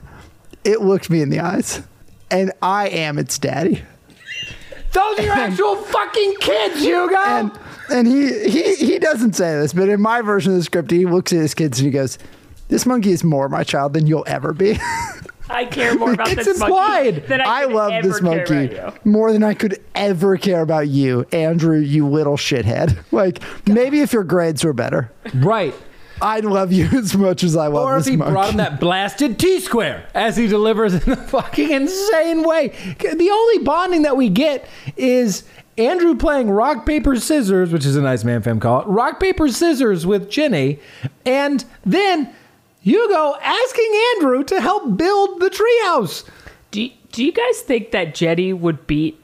it 0.66 0.82
looked 0.82 1.10
me 1.10 1.22
in 1.22 1.30
the 1.30 1.40
eyes, 1.40 1.82
and 2.30 2.52
I 2.62 2.90
am 2.90 3.18
its 3.18 3.38
daddy." 3.40 3.84
Those 4.92 5.20
are 5.20 5.24
your 5.24 5.34
actual 5.34 5.76
fucking 5.78 6.36
kids, 6.40 6.82
Hugo. 6.82 7.16
and 7.18 7.52
and 7.92 8.08
he, 8.08 8.50
he 8.50 8.76
he 8.76 9.00
doesn't 9.00 9.34
say 9.34 9.56
this, 9.56 9.74
but 9.74 9.90
in 9.90 10.02
my 10.02 10.22
version 10.22 10.52
of 10.54 10.58
the 10.58 10.64
script, 10.64 10.92
he 10.92 11.06
looks 11.06 11.34
at 11.34 11.40
his 11.40 11.54
kids 11.54 11.80
and 11.80 11.86
he 11.86 11.92
goes, 11.92 12.18
"This 12.70 12.86
monkey 12.86 13.12
is 13.12 13.24
more 13.24 13.50
my 13.50 13.64
child 13.64 13.94
than 13.94 14.08
you'll 14.08 14.26
ever 14.28 14.54
be." 14.54 14.80
I 15.50 15.66
care 15.66 15.94
more 15.96 16.14
about 16.14 16.30
It's 16.32 16.46
this 16.46 16.62
implied. 16.62 17.16
monkey 17.16 17.28
than 17.28 17.42
I, 17.42 17.46
I 17.46 17.66
love 17.66 17.92
ever 17.92 18.08
this 18.08 18.22
monkey 18.22 18.80
more 19.04 19.32
than 19.34 19.44
I 19.44 19.54
could 19.54 19.82
ever 19.94 20.38
care 20.38 20.62
about 20.62 20.88
you, 20.88 21.26
Andrew. 21.32 21.78
You 21.78 22.08
little 22.08 22.38
shithead. 22.38 22.98
Like 23.12 23.40
maybe 23.68 24.00
if 24.02 24.14
your 24.14 24.24
grades 24.24 24.64
were 24.64 24.74
better, 24.74 25.12
right. 25.36 25.76
I'd 26.22 26.46
love 26.46 26.72
you 26.72 26.86
as 26.98 27.16
much 27.16 27.44
as 27.44 27.56
I 27.58 27.68
love 27.68 27.86
Or 27.86 27.98
if 27.98 28.06
he 28.06 28.16
brought 28.16 28.52
him 28.52 28.58
that 28.58 28.80
blasted 28.80 29.38
T 29.38 29.60
square 29.60 30.08
as 30.14 30.38
he 30.38 30.48
delivers 30.48 30.94
in 30.94 31.12
a 31.12 31.16
fucking 31.28 31.70
insane 31.70 32.44
way. 32.44 32.70
The 33.00 33.30
only 33.30 33.64
bonding 33.64 34.04
that 34.04 34.16
we 34.16 34.30
get 34.30 34.66
is 34.96 35.44
Andrew 35.78 36.16
playing 36.16 36.52
rock, 36.52 36.86
paper, 36.86 37.16
scissors, 37.16 37.72
which 37.72 37.86
is 37.86 37.96
a 37.96 38.02
nice 38.02 38.24
man 38.24 38.42
fam 38.42 38.60
call 38.60 38.82
it, 38.82 38.88
rock, 38.88 39.20
paper, 39.20 39.50
scissors 39.50 40.06
with 40.06 40.30
Jennie, 40.30 40.80
and 41.26 41.66
then 41.86 42.34
Hugo 42.82 43.36
asking 43.42 44.02
Andrew 44.16 44.44
to 44.44 44.62
help 44.62 44.98
build 44.98 45.40
the 45.40 45.50
treehouse. 45.50 46.28
Do, 46.72 46.90
do 47.12 47.24
you 47.24 47.32
guys 47.32 47.62
think 47.62 47.92
that 47.92 48.14
Jennie 48.14 48.54
would 48.54 48.86
beat 48.88 49.20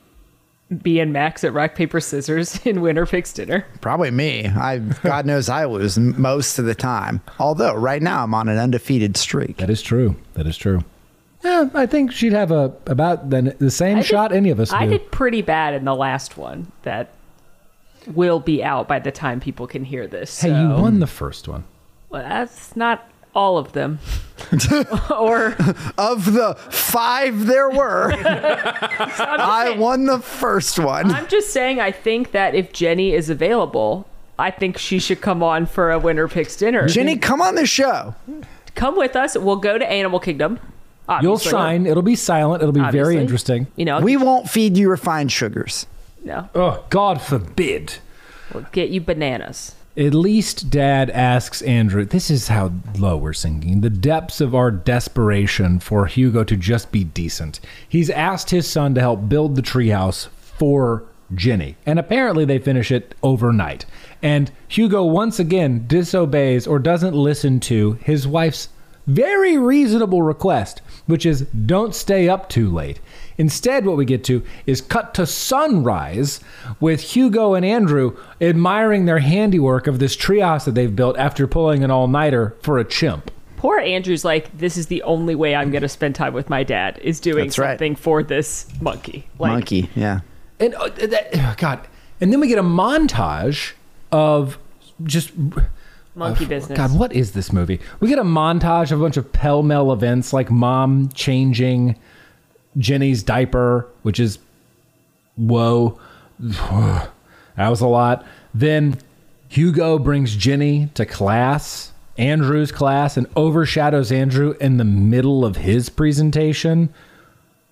B 0.83 0.99
and 0.99 1.11
Max 1.11 1.43
at 1.43 1.53
rock 1.53 1.75
paper 1.75 1.99
scissors 1.99 2.63
in 2.65 2.81
Winner 2.81 3.05
Picks 3.05 3.33
Dinner? 3.33 3.65
Probably 3.81 4.11
me. 4.11 4.45
I 4.47 4.77
God 4.77 5.25
knows 5.25 5.49
I 5.49 5.65
lose 5.65 5.97
most 5.99 6.59
of 6.59 6.65
the 6.65 6.75
time. 6.75 7.21
Although 7.39 7.73
right 7.75 8.01
now 8.01 8.23
I'm 8.23 8.33
on 8.33 8.47
an 8.49 8.57
undefeated 8.57 9.17
streak. 9.17 9.57
That 9.57 9.69
is 9.69 9.81
true. 9.81 10.15
That 10.35 10.47
is 10.47 10.57
true. 10.57 10.83
Yeah, 11.43 11.69
I 11.73 11.85
think 11.85 12.11
she'd 12.11 12.33
have 12.33 12.51
a 12.51 12.73
about 12.85 13.29
the, 13.29 13.55
the 13.59 13.71
same 13.71 13.97
I 13.97 14.01
did- 14.01 14.07
shot 14.07 14.31
any 14.33 14.49
of 14.49 14.59
us 14.59 14.73
I 14.73 14.85
do. 14.85 14.91
did 14.97 15.11
pretty 15.11 15.41
bad 15.41 15.73
in 15.73 15.85
the 15.85 15.95
last 15.95 16.37
one 16.37 16.71
that 16.83 17.09
will 18.13 18.39
be 18.39 18.63
out 18.63 18.87
by 18.87 18.99
the 18.99 19.11
time 19.11 19.39
people 19.39 19.67
can 19.67 19.85
hear 19.85 20.07
this. 20.07 20.41
Hey, 20.41 20.49
you 20.49 20.69
won 20.69 20.99
the 20.99 21.07
first 21.07 21.47
one. 21.47 21.63
Well, 22.09 22.23
that's 22.23 22.75
not 22.75 23.07
all 23.35 23.57
of 23.57 23.73
them. 23.73 23.99
or 25.15 25.55
Of 25.97 26.33
the 26.33 26.55
five 26.71 27.45
there 27.45 27.69
were, 27.69 28.11
I'm 28.13 29.39
I 29.39 29.65
saying- 29.67 29.79
won 29.79 30.05
the 30.05 30.19
first 30.19 30.79
one. 30.79 31.11
I'm 31.11 31.27
just 31.27 31.51
saying, 31.51 31.79
I 31.79 31.91
think 31.91 32.31
that 32.31 32.55
if 32.55 32.73
Jennie 32.73 33.13
is 33.13 33.29
available, 33.29 34.07
I 34.39 34.51
think 34.51 34.77
she 34.77 34.99
should 34.99 35.21
come 35.21 35.43
on 35.43 35.65
for 35.67 35.91
a 35.91 35.99
Winner 35.99 36.27
Picks 36.27 36.55
Dinner. 36.55 36.87
Jennie, 36.87 37.17
come 37.17 37.41
on 37.41 37.55
the 37.55 37.65
show. 37.65 38.15
come 38.75 38.97
with 38.97 39.15
us. 39.15 39.37
We'll 39.37 39.57
go 39.57 39.77
to 39.77 39.89
Animal 39.89 40.19
Kingdom. 40.19 40.59
You'll 41.21 41.33
obviously. 41.33 41.51
shine. 41.51 41.85
It'll 41.87 42.03
be 42.03 42.15
silent. 42.15 42.61
It'll 42.61 42.71
be 42.73 42.91
very 42.91 43.17
interesting. 43.17 43.67
You 43.75 43.85
know, 43.85 43.99
We 43.99 44.15
won't 44.17 44.49
feed 44.49 44.77
you 44.77 44.89
refined 44.89 45.31
sugars. 45.31 45.85
no, 46.23 46.49
Oh, 46.55 46.83
God 46.89 47.21
forbid. 47.21 47.95
we'll 48.53 48.65
get 48.71 48.89
you 48.89 49.01
bananas. 49.01 49.75
At 49.97 50.13
least 50.13 50.69
Dad 50.69 51.09
asks 51.09 51.61
Andrew, 51.63 52.05
this 52.05 52.29
is 52.29 52.47
how 52.47 52.71
low 52.97 53.17
we're 53.17 53.33
sinking, 53.33 53.81
the 53.81 53.89
depths 53.89 54.39
of 54.39 54.53
our 54.55 54.71
desperation 54.71 55.79
for 55.79 56.05
Hugo 56.05 56.43
to 56.45 56.55
just 56.55 56.91
be 56.91 57.03
decent. 57.03 57.59
He's 57.89 58.09
asked 58.09 58.51
his 58.51 58.69
son 58.69 58.93
to 58.95 59.01
help 59.01 59.27
build 59.27 59.55
the 59.55 59.61
treehouse 59.61 60.27
for 60.41 61.03
Jennie, 61.35 61.75
and 61.85 61.99
apparently 61.99 62.45
they 62.45 62.59
finish 62.59 62.91
it 62.91 63.13
overnight. 63.23 63.85
And 64.21 64.51
Hugo 64.67 65.03
once 65.03 65.37
again 65.39 65.85
disobeys 65.87 66.65
or 66.65 66.79
doesn't 66.79 67.13
listen 67.15 67.59
to 67.61 67.93
his 68.03 68.25
wife's 68.27 68.69
very 69.05 69.57
reasonable 69.57 70.21
request, 70.21 70.81
which 71.09 71.25
is 71.25 71.41
don't 71.65 71.95
stay 71.95 72.29
up 72.29 72.49
too 72.49 72.69
late. 72.69 72.99
Instead, 73.39 73.83
what 73.83 73.97
we 73.97 74.05
get 74.05 74.23
to 74.25 74.43
is 74.67 74.79
cut 74.79 75.15
to 75.15 75.25
sunrise 75.25 76.39
with 76.79 77.01
Hugo 77.01 77.55
and 77.55 77.65
Andrew 77.65 78.15
admiring 78.39 79.05
their 79.05 79.17
handiwork 79.17 79.87
of 79.87 79.97
this 79.97 80.15
trios 80.15 80.65
that 80.65 80.75
they've 80.75 80.95
built 80.95 81.17
after 81.17 81.47
pulling 81.47 81.83
an 81.83 81.89
all 81.89 82.07
nighter 82.07 82.55
for 82.61 82.77
a 82.77 82.85
chimp. 82.85 83.31
Poor 83.57 83.79
Andrew's 83.79 84.23
like, 84.23 84.55
this 84.55 84.77
is 84.77 84.85
the 84.85 85.01
only 85.01 85.33
way 85.33 85.55
I'm 85.55 85.71
going 85.71 85.81
to 85.81 85.89
spend 85.89 86.13
time 86.13 86.33
with 86.33 86.47
my 86.47 86.63
dad 86.63 86.99
is 87.01 87.19
doing 87.19 87.45
That's 87.45 87.57
right. 87.57 87.71
something 87.71 87.95
for 87.95 88.21
this 88.21 88.67
monkey. 88.79 89.27
Like, 89.39 89.51
Monkey, 89.51 89.89
yeah. 89.95 90.19
And 90.59 90.75
uh, 90.75 90.89
that, 90.89 91.29
oh, 91.33 91.55
God, 91.57 91.87
and 92.21 92.31
then 92.31 92.39
we 92.39 92.47
get 92.47 92.59
a 92.59 92.63
montage 92.63 93.73
of 94.11 94.59
just 95.03 95.31
monkey 96.15 96.45
business. 96.45 96.77
God, 96.77 96.97
what 96.97 97.13
is 97.13 97.31
this 97.31 97.51
movie? 97.53 97.79
We 97.99 98.09
get 98.09 98.19
a 98.19 98.23
montage 98.23 98.91
of 98.91 98.99
a 98.99 99.03
bunch 99.03 99.17
of 99.17 99.31
pell 99.31 99.63
mell 99.63 99.91
events 99.91 100.33
like 100.33 100.49
mom 100.51 101.09
changing 101.09 101.95
Jennie's 102.77 103.23
diaper, 103.23 103.87
which 104.03 104.19
is 104.19 104.39
whoa. 105.35 105.99
that 106.39 107.09
was 107.57 107.81
a 107.81 107.87
lot. 107.87 108.25
Then 108.53 108.97
Hugo 109.49 109.99
brings 109.99 110.35
Jennie 110.35 110.89
to 110.93 111.05
class, 111.05 111.91
Andrew's 112.17 112.71
class, 112.71 113.17
and 113.17 113.27
overshadows 113.35 114.11
Andrew 114.11 114.55
in 114.61 114.77
the 114.77 114.85
middle 114.85 115.43
of 115.43 115.57
his 115.57 115.89
presentation. 115.89 116.93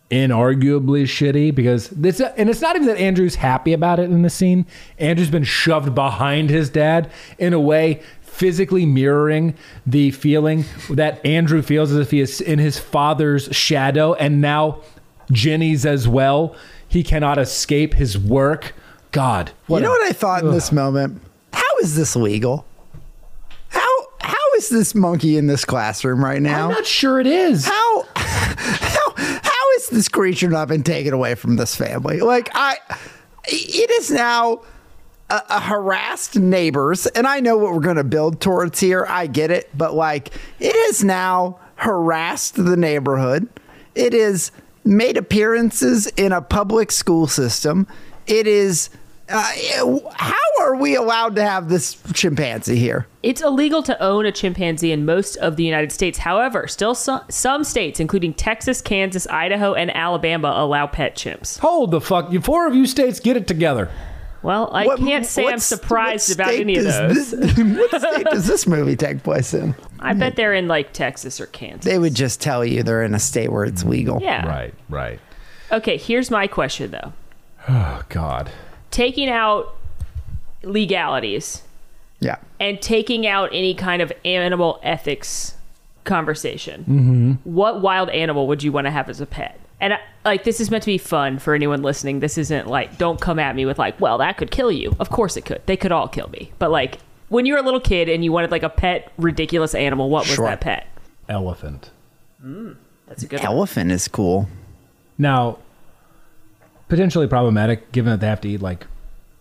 Inarguably 0.09 1.03
shitty 1.03 1.53
because 1.53 1.89
this, 1.89 2.21
and 2.21 2.49
it's 2.49 2.61
not 2.61 2.77
even 2.77 2.87
that 2.87 2.97
Andrew's 2.97 3.35
happy 3.35 3.73
about 3.73 3.99
it 3.99 4.03
in 4.03 4.21
the 4.21 4.29
scene. 4.29 4.65
Andrew's 4.97 5.29
been 5.29 5.43
shoved 5.43 5.93
behind 5.93 6.49
his 6.49 6.69
dad 6.69 7.11
in 7.37 7.51
a 7.51 7.59
way 7.59 8.01
physically 8.37 8.85
mirroring 8.85 9.55
the 9.87 10.11
feeling 10.11 10.63
that 10.91 11.25
Andrew 11.25 11.63
feels 11.63 11.91
as 11.91 11.97
if 11.97 12.11
he 12.11 12.19
is 12.21 12.39
in 12.39 12.59
his 12.59 12.77
father's 12.77 13.45
shadow, 13.55 14.13
and 14.13 14.39
now 14.39 14.81
Jennie's 15.31 15.85
as 15.87 16.07
well. 16.07 16.55
He 16.87 17.03
cannot 17.03 17.37
escape 17.39 17.95
his 17.95 18.17
work. 18.17 18.73
God, 19.11 19.51
you 19.67 19.79
know 19.79 19.87
a- 19.87 19.89
what 19.89 20.07
I 20.07 20.13
thought 20.13 20.43
in 20.43 20.51
this 20.51 20.71
moment? 20.71 21.19
How 21.51 21.63
is 21.81 21.95
this 21.95 22.15
legal? 22.15 22.65
How 23.69 23.89
how 24.21 24.53
is 24.57 24.69
this 24.69 24.93
monkey 24.93 25.35
in 25.37 25.47
this 25.47 25.65
classroom 25.65 26.23
right 26.23 26.41
now? 26.41 26.65
I'm 26.67 26.73
not 26.75 26.85
sure 26.85 27.19
it 27.19 27.27
is. 27.27 27.65
how 27.65 28.03
how 28.15 29.13
how 29.15 29.71
is 29.77 29.87
this 29.89 30.07
creature 30.07 30.49
not 30.49 30.67
been 30.67 30.83
taken 30.83 31.13
away 31.13 31.33
from 31.33 31.55
this 31.55 31.75
family? 31.75 32.19
Like 32.21 32.49
I, 32.53 32.77
it 33.45 33.89
is 33.89 34.11
now 34.11 34.61
a, 35.29 35.41
a 35.49 35.59
harassed 35.59 36.37
neighbors, 36.37 37.05
and 37.07 37.27
I 37.27 37.39
know 37.39 37.57
what 37.57 37.73
we're 37.73 37.79
going 37.79 37.97
to 37.97 38.03
build 38.03 38.41
towards 38.41 38.79
here. 38.79 39.05
I 39.07 39.27
get 39.27 39.51
it, 39.51 39.69
but 39.77 39.93
like 39.93 40.33
it 40.59 40.75
has 40.87 41.03
now 41.03 41.59
harassed 41.75 42.55
the 42.55 42.77
neighborhood. 42.77 43.47
It 43.95 44.13
is 44.13 44.51
made 44.83 45.17
appearances 45.17 46.07
in 46.07 46.31
a 46.31 46.41
public 46.41 46.91
school 46.91 47.27
system. 47.27 47.87
It 48.25 48.47
is. 48.47 48.89
Uh, 49.29 49.43
how 50.13 50.33
are 50.61 50.77
we 50.77 50.95
allowed 50.95 51.35
to 51.35 51.43
have 51.43 51.67
this 51.67 52.01
chimpanzee 52.13 52.77
here? 52.77 53.07
It's 53.23 53.41
illegal 53.41 53.83
to 53.83 54.01
own 54.01 54.25
a 54.25 54.31
chimpanzee 54.31 54.93
in 54.93 55.03
most 55.03 55.35
of 55.37 55.57
the 55.57 55.65
United 55.65 55.91
States. 55.91 56.17
However, 56.17 56.65
still 56.69 56.95
some, 56.95 57.19
some 57.29 57.65
states, 57.65 57.99
including 57.99 58.33
Texas, 58.33 58.81
Kansas, 58.81 59.27
Idaho, 59.27 59.73
and 59.73 59.93
Alabama, 59.93 60.53
allow 60.55 60.87
pet 60.87 61.17
chimps. 61.17 61.59
Hold 61.59 61.91
the 61.91 61.99
fuck. 61.99 62.31
You 62.31 62.39
four 62.39 62.67
of 62.67 62.75
you 62.75 62.85
states 62.85 63.19
get 63.19 63.35
it 63.35 63.47
together. 63.47 63.91
Well, 64.47 64.69
I 64.71 64.85
What- 64.85 64.99
can't 64.99 65.25
say 65.25 65.45
I'm 65.45 65.59
surprised 65.59 66.33
about 66.33 66.53
any 66.53 66.77
of 66.77 66.85
those. 66.85 67.31
This, 67.31 67.57
what 67.57 68.01
state 68.01 68.25
does 68.27 68.47
this 68.47 68.65
movie 68.65 68.95
take 68.95 69.21
place 69.21 69.53
in? 69.53 69.75
I 69.99 70.13
bet 70.13 70.37
they're 70.37 70.53
in 70.53 70.69
like 70.69 70.93
Texas 70.93 71.41
or 71.41 71.47
Kansas. 71.47 71.83
They 71.83 71.99
would 71.99 72.15
just 72.15 72.39
tell 72.39 72.63
you 72.63 72.81
they're 72.81 73.03
in 73.03 73.13
a 73.13 73.19
state 73.19 73.51
where 73.51 73.65
it's 73.65 73.83
legal. 73.83 74.21
yeah. 74.21 74.47
Right, 74.47 74.73
right. 74.87 75.19
Okay, 75.69 75.97
here's 75.97 76.31
my 76.31 76.47
question 76.47 76.91
though. 76.91 77.11
Oh 77.67 78.03
God. 78.07 78.49
Taking 78.89 79.27
out 79.27 79.75
legalities 80.63 81.63
Yeah. 82.21 82.37
and 82.57 82.81
taking 82.81 83.27
out 83.27 83.49
any 83.51 83.73
kind 83.73 84.01
of 84.01 84.13
animal 84.23 84.79
ethics 84.81 85.55
conversation, 86.05 86.81
mm-hmm. 86.83 87.31
what 87.43 87.81
wild 87.81 88.09
animal 88.11 88.47
would 88.47 88.63
you 88.63 88.71
want 88.71 88.85
to 88.87 88.91
have 88.91 89.09
as 89.09 89.19
a 89.19 89.25
pet? 89.25 89.59
And 89.79 89.93
I, 89.93 89.99
like, 90.25 90.43
this 90.43 90.59
is 90.59 90.71
meant 90.71 90.83
to 90.83 90.87
be 90.87 90.97
fun 90.97 91.37
for 91.39 91.53
anyone 91.53 91.81
listening. 91.83 92.19
This 92.19 92.37
isn't 92.37 92.67
like, 92.67 92.97
don't 92.97 93.21
come 93.21 93.37
at 93.39 93.55
me 93.55 93.65
with 93.65 93.77
like, 93.77 93.99
well, 94.01 94.17
that 94.17 94.37
could 94.37 94.49
kill 94.51 94.71
you. 94.71 94.95
Of 94.99 95.09
course 95.09 95.37
it 95.37 95.45
could. 95.45 95.61
They 95.67 95.77
could 95.77 95.91
all 95.91 96.07
kill 96.07 96.29
me. 96.29 96.51
But 96.57 96.71
like, 96.71 96.97
when 97.29 97.45
you 97.45 97.53
were 97.53 97.59
a 97.59 97.63
little 97.63 97.79
kid 97.79 98.09
and 98.09 98.23
you 98.23 98.31
wanted 98.31 98.49
like 98.51 98.63
a 98.63 98.69
pet, 98.69 99.11
ridiculous 99.17 99.75
animal, 99.75 100.09
what 100.09 100.21
was 100.25 100.33
Sure. 100.35 100.45
that 100.47 100.61
pet? 100.61 100.87
Elephant. 101.29 101.91
Mm, 102.43 102.75
that's 103.07 103.21
a 103.23 103.27
good 103.27 103.39
one. 103.39 103.45
Elephant 103.47 103.91
is 103.91 104.07
cool. 104.07 104.47
Now, 105.17 105.59
potentially 106.89 107.27
problematic 107.27 107.91
given 107.91 108.11
that 108.11 108.19
they 108.21 108.27
have 108.27 108.41
to 108.41 108.49
eat 108.49 108.61
like 108.61 108.87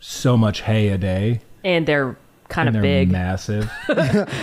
so 0.01 0.37
much 0.37 0.62
hay 0.62 0.88
a 0.88 0.99
day 0.99 1.40
And 1.64 1.87
they're 1.87 2.16
kind 2.49 2.69
and 2.69 2.77
of 2.77 2.83
they're 2.83 3.01
big. 3.05 3.11
massive. 3.11 3.71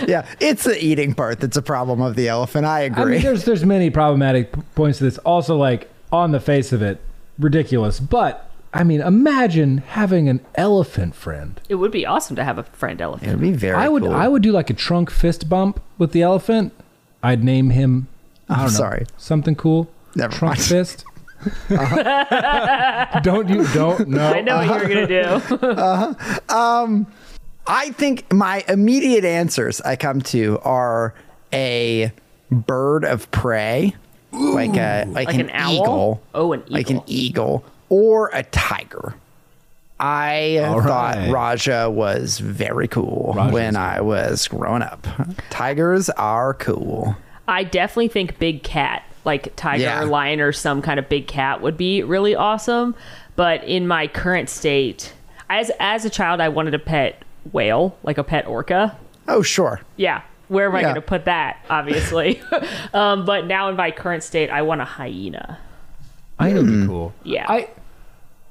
Yeah, 0.06 0.26
it's 0.40 0.64
the 0.64 0.82
eating 0.82 1.14
part 1.14 1.40
that's 1.40 1.56
a 1.56 1.62
problem 1.62 2.00
of 2.02 2.16
the 2.16 2.28
elephant. 2.28 2.66
I 2.66 2.80
I 2.80 2.82
agree. 2.82 3.12
mean, 3.14 3.22
there's 3.22 3.44
there's 3.44 3.64
many 3.64 3.90
problematic 3.90 4.52
points 4.74 4.98
to 4.98 5.04
this. 5.04 5.18
Also, 5.18 5.56
like 5.56 5.90
on 6.12 6.32
the 6.32 6.40
face 6.40 6.72
of 6.72 6.82
it, 6.82 7.00
ridiculous. 7.38 8.00
But 8.00 8.50
I 8.72 8.82
mean, 8.84 9.00
imagine 9.00 9.78
having 9.78 10.28
an 10.28 10.40
elephant 10.56 11.14
friend. 11.14 11.60
It 11.68 11.76
would 11.76 11.92
be 11.92 12.04
awesome 12.06 12.36
to 12.36 12.44
have 12.44 12.58
a 12.58 12.64
friend 12.64 13.00
elephant. 13.00 13.28
It'd 13.28 13.40
be 13.40 13.52
very 13.52 13.76
I 13.76 13.88
would 13.88 14.02
cool. 14.02 14.12
I 14.12 14.28
would 14.28 14.42
do 14.42 14.52
like 14.52 14.68
a 14.70 14.74
trunk 14.74 15.10
fist 15.10 15.48
bump 15.48 15.80
with 15.98 16.12
the 16.12 16.22
elephant. 16.22 16.72
I'd 17.22 17.42
name 17.44 17.70
him. 17.70 18.08
I 18.48 18.54
I'm 18.54 18.58
don't 18.58 18.66
know, 18.72 18.78
sorry. 18.78 19.06
something 19.16 19.54
cool. 19.54 19.88
Never 20.14 20.32
trunk 20.34 20.58
mind. 20.58 20.62
fist. 20.62 21.04
Uh-huh. 21.70 23.20
don't 23.22 23.48
you 23.50 23.66
don't 23.74 24.08
know? 24.08 24.32
I 24.32 24.40
know 24.40 24.56
what 24.56 24.80
you're 24.80 24.88
gonna 24.88 25.06
do. 25.06 25.20
Uh-huh. 25.20 26.14
Uh-huh. 26.48 26.82
Um, 26.82 27.06
I 27.66 27.90
think 27.92 28.30
my 28.32 28.64
immediate 28.68 29.24
answers 29.24 29.80
I 29.80 29.96
come 29.96 30.20
to 30.22 30.58
are 30.60 31.14
a 31.52 32.12
bird 32.50 33.04
of 33.04 33.30
prey, 33.30 33.94
like 34.32 34.76
a 34.76 35.04
like, 35.08 35.26
Like 35.28 35.34
an, 35.36 35.40
an 35.48 35.50
owl? 35.54 35.72
eagle. 35.74 36.22
Oh, 36.34 36.52
an 36.52 36.62
Like 36.68 36.90
an 36.90 36.96
eagle. 37.06 37.62
eagle 37.62 37.64
or 37.88 38.30
a 38.32 38.42
tiger. 38.42 39.14
I 40.00 40.58
All 40.58 40.82
thought 40.82 41.16
right. 41.16 41.30
Rajah 41.30 41.88
was 41.90 42.38
very 42.40 42.88
cool 42.88 43.32
Rajah's 43.36 43.52
when 43.54 43.76
I 43.76 44.00
was 44.00 44.48
growing 44.48 44.82
up. 44.82 45.06
Tigers 45.50 46.10
are 46.10 46.54
cool. 46.54 47.16
I 47.46 47.62
definitely 47.64 48.08
think 48.08 48.38
big 48.38 48.62
cat, 48.64 49.04
like 49.24 49.54
tiger 49.56 49.84
Yeah. 49.84 50.02
or 50.02 50.06
lion 50.06 50.40
or 50.40 50.50
some 50.52 50.82
kind 50.82 50.98
of 50.98 51.08
big 51.08 51.28
cat, 51.28 51.62
would 51.62 51.76
be 51.76 52.02
really 52.02 52.34
awesome. 52.34 52.94
But 53.36 53.62
in 53.64 53.86
my 53.86 54.08
current 54.08 54.48
state, 54.50 55.12
as 55.48 55.70
as 55.78 56.04
a 56.04 56.10
child, 56.10 56.40
I 56.40 56.48
wanted 56.48 56.74
a 56.74 56.78
pet 56.78 57.22
whale, 57.52 57.96
like 58.02 58.18
a 58.18 58.24
pet 58.24 58.46
orca. 58.46 58.96
Oh, 59.28 59.42
sure. 59.42 59.80
Yeah, 59.96 60.22
where 60.48 60.68
am 60.68 60.74
I 60.76 60.80
Yeah. 60.80 60.82
going 60.84 60.94
to 60.96 61.00
put 61.00 61.24
that? 61.26 61.58
Obviously, 61.70 62.40
um, 62.94 63.24
but 63.24 63.46
now 63.46 63.68
in 63.68 63.76
my 63.76 63.90
current 63.90 64.22
state, 64.22 64.50
I 64.50 64.62
want 64.62 64.80
a 64.80 64.84
hyena. 64.84 65.58
I 66.38 66.50
know 66.50 66.58
it'd 66.60 66.80
be 66.80 66.86
cool. 66.86 67.14
Yeah. 67.22 67.46
I 67.48 67.68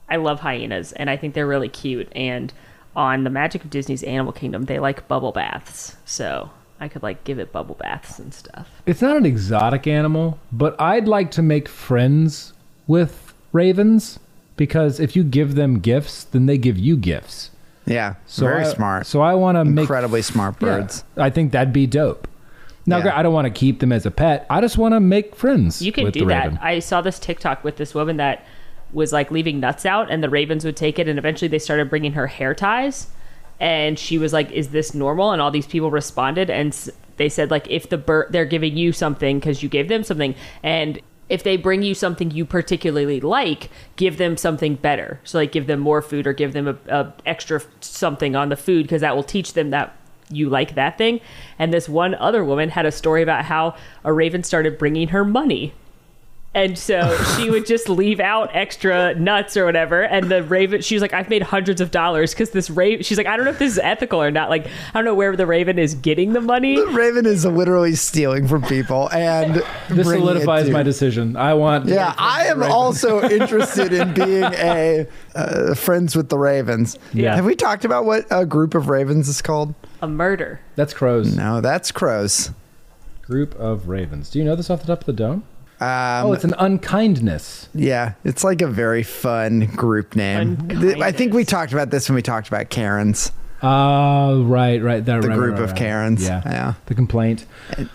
I 0.10 0.18
love 0.18 0.40
hyenas, 0.42 0.92
and 0.94 1.10
I 1.10 1.18
think 1.18 1.34
they're 1.34 1.48
really 1.48 1.70
cute. 1.70 2.08
And 2.16 2.54
on 2.96 3.24
the 3.24 3.30
Magic 3.30 3.64
of 3.64 3.70
Disney's 3.70 4.04
Animal 4.04 4.32
Kingdom, 4.34 4.66
they 4.66 4.80
like 4.80 5.08
bubble 5.08 5.32
baths, 5.32 5.96
so 6.06 6.50
I 6.80 6.88
could 6.88 7.02
like 7.04 7.24
give 7.24 7.40
it 7.40 7.52
bubble 7.52 7.76
baths 7.76 8.20
and 8.20 8.34
stuff. 8.34 8.70
It's 8.86 9.02
not 9.02 9.18
an 9.18 9.26
exotic 9.26 9.88
animal, 9.88 10.40
but 10.52 10.80
I'd 10.80 11.08
like 11.08 11.32
to 11.32 11.42
make 11.42 11.68
friends 11.68 12.54
with 12.88 13.34
ravens 13.54 14.20
because 14.58 15.00
if 15.00 15.16
you 15.16 15.24
give 15.24 15.56
them 15.56 15.80
gifts, 15.80 16.24
then 16.26 16.46
they 16.46 16.58
give 16.58 16.78
you 16.78 16.96
gifts. 16.98 17.50
Yeah. 17.86 18.16
So 18.26 18.46
very 18.46 18.62
I- 18.64 18.74
smart. 18.74 19.06
So 19.06 19.22
I 19.22 19.34
want 19.34 19.58
to 19.58 19.66
make 19.66 19.84
Incredibly 19.84 20.22
smart 20.22 20.56
Yeah, 20.62 20.68
birds. 20.80 21.04
I 21.18 21.30
think 21.30 21.52
that'd 21.52 21.74
be 21.74 21.86
dope. 21.88 22.28
Now, 22.86 22.98
Yeah. 22.98 23.18
I 23.18 23.24
don't 23.24 23.34
want 23.34 23.46
to 23.46 23.52
keep 23.52 23.80
them 23.80 23.92
as 23.92 24.06
a 24.06 24.12
pet. 24.12 24.46
I 24.50 24.60
just 24.62 24.78
want 24.78 24.94
to 24.94 25.00
make 25.00 25.36
friends. 25.36 25.82
You 25.82 25.92
can 25.92 26.04
with 26.06 26.14
do 26.14 26.22
the 26.22 26.26
that. 26.28 26.44
raven. 26.46 26.60
I 26.62 26.80
saw 26.80 27.02
this 27.02 27.18
TikTok 27.20 27.64
with 27.64 27.78
this 27.78 27.94
woman 27.96 28.18
that 28.18 28.46
was 28.92 29.12
like 29.14 29.32
leaving 29.32 29.60
nuts 29.60 29.86
out, 29.86 30.12
and 30.12 30.22
the 30.24 30.30
ravens 30.30 30.66
would 30.66 30.76
take 30.76 31.00
it, 31.00 31.08
and 31.08 31.18
eventually 31.18 31.48
they 31.48 31.60
started 31.60 31.90
bringing 31.90 32.12
her 32.14 32.28
hair 32.28 32.54
ties, 32.54 33.08
and 33.60 33.98
she 33.98 34.18
was 34.18 34.34
like, 34.34 34.52
"Is 34.52 34.70
this 34.70 34.94
normal?" 34.94 35.32
And 35.32 35.42
all 35.42 35.50
these 35.52 35.66
people 35.66 35.90
responded, 35.92 36.50
and 36.50 36.70
s- 36.74 36.90
they 37.18 37.30
said 37.30 37.50
like, 37.50 37.70
"If 37.70 37.90
the 37.90 37.98
bird 37.98 38.28
they're 38.32 38.46
giving 38.46 38.76
you 38.78 38.92
something 38.92 39.40
because 39.40 39.64
you 39.64 39.70
gave 39.70 39.88
them 39.88 40.04
something, 40.04 40.36
and 40.62 41.00
if 41.30 41.44
they 41.44 41.58
bring 41.58 41.82
you 41.84 41.94
something 41.94 42.32
you 42.32 42.46
particularly 42.46 43.20
like, 43.20 43.70
give 43.96 44.18
them 44.18 44.38
something 44.38 44.76
better. 44.76 45.20
So 45.24 45.38
like, 45.38 45.52
give 45.52 45.68
them 45.68 45.80
more 45.80 46.02
food 46.02 46.28
or 46.28 46.34
give 46.34 46.54
them 46.54 46.68
a, 46.68 46.78
a 46.88 47.14
extra 47.26 47.62
something 47.82 48.36
on 48.36 48.50
the 48.50 48.56
food 48.56 48.84
because 48.84 49.02
that 49.02 49.16
will 49.16 49.24
teach 49.24 49.54
them 49.54 49.70
that." 49.72 49.96
You 50.30 50.50
like 50.50 50.74
that 50.76 50.98
thing, 50.98 51.20
and 51.60 51.72
this 51.72 51.88
one 51.88 52.16
other 52.16 52.44
woman 52.44 52.70
had 52.70 52.88
a 52.88 52.92
story 52.92 53.22
about 53.22 53.46
how 53.46 53.76
a 54.04 54.12
raven 54.12 54.42
started 54.42 54.80
bringing 54.80 55.10
her 55.10 55.24
money 55.24 55.74
and 56.56 56.78
so 56.78 57.18
she 57.36 57.50
would 57.50 57.66
just 57.66 57.90
leave 57.90 58.20
out 58.20 58.52
extra 58.54 59.16
nuts 59.16 59.58
or 59.58 59.66
whatever. 59.66 60.04
And 60.04 60.30
the 60.30 60.44
raven, 60.44 60.82
she's 60.82 61.02
like, 61.02 61.14
I've 61.14 61.30
made 61.30 61.42
hundreds 61.42 61.82
of 61.82 61.90
dollars 61.90 62.34
because 62.34 62.52
this 62.52 62.70
raven, 62.70 63.04
she's 63.04 63.18
like, 63.18 63.26
I 63.26 63.36
don't 63.36 63.46
know 63.46 63.52
if 63.52 63.60
this 63.60 63.74
is 63.74 63.80
ethical 63.80 64.22
or 64.22 64.30
not. 64.30 64.50
Like, 64.50 64.68
I 64.68 64.92
don't 64.94 65.06
know 65.06 65.16
where 65.16 65.36
the 65.36 65.48
raven 65.48 65.80
is 65.80 65.96
getting 65.96 66.34
the 66.34 66.42
money. 66.42 66.76
The 66.76 66.88
Raven 66.88 67.26
is 67.26 67.44
literally 67.46 67.96
stealing 67.96 68.48
from 68.48 68.62
people 68.64 69.10
and 69.12 69.64
This 69.90 70.08
solidifies 70.08 70.70
my 70.70 70.84
decision. 70.84 71.36
I 71.36 71.56
want. 71.56 71.88
Yeah, 71.88 72.14
I 72.18 72.46
am 72.46 72.62
also 72.62 73.22
interested 73.28 73.92
in 73.92 74.14
being 74.14 74.44
a 74.44 75.08
uh, 75.36 75.74
friends 75.74 76.16
with 76.16 76.30
the 76.30 76.38
Ravens. 76.38 76.98
Yeah. 77.14 77.36
Have 77.36 77.46
we 77.46 77.56
talked 77.56 77.84
about 77.84 78.06
what 78.06 78.26
a 78.30 78.46
group 78.46 78.76
of 78.76 78.90
ravens 78.90 79.28
is 79.28 79.42
called? 79.42 79.74
A 80.02 80.08
murder. 80.08 80.60
That's 80.76 80.94
crows. 80.94 81.36
No, 81.36 81.62
that's 81.62 81.92
crows. 81.92 82.52
Group 83.24 83.56
of 83.56 83.88
ravens. 83.88 84.30
Do 84.30 84.38
you 84.38 84.46
know 84.46 84.56
this 84.56 84.70
off 84.70 84.82
the 84.82 84.88
top 84.88 85.00
of 85.00 85.06
the 85.06 85.14
dome? 85.14 85.44
Um, 85.82 86.28
oh, 86.28 86.34
it's 86.34 86.44
an 86.46 86.54
unkindness. 86.60 87.68
yeah, 87.74 88.14
it's 88.24 88.44
like 88.44 88.62
a 88.62 88.68
very 88.68 89.04
fun 89.04 89.66
group 89.76 90.16
name. 90.16 90.68
Th- 90.70 91.00
I 91.02 91.12
think 91.12 91.34
we 91.34 91.44
talked 91.44 91.74
about 91.74 91.90
this 91.90 92.08
when 92.10 92.16
we 92.16 92.22
talked 92.22 92.48
about 92.48 92.70
Karens, 92.70 93.32
Oh, 93.66 94.44
right, 94.44 94.82
right. 94.84 95.04
That, 95.06 95.22
the 95.22 95.30
right, 95.30 95.38
group 95.38 95.54
right, 95.54 95.64
of 95.64 95.70
right. 95.70 95.78
Karens. 95.78 96.24
Yeah. 96.26 96.42
yeah. 96.46 96.74
The 96.88 96.96
complaint. 96.96 97.46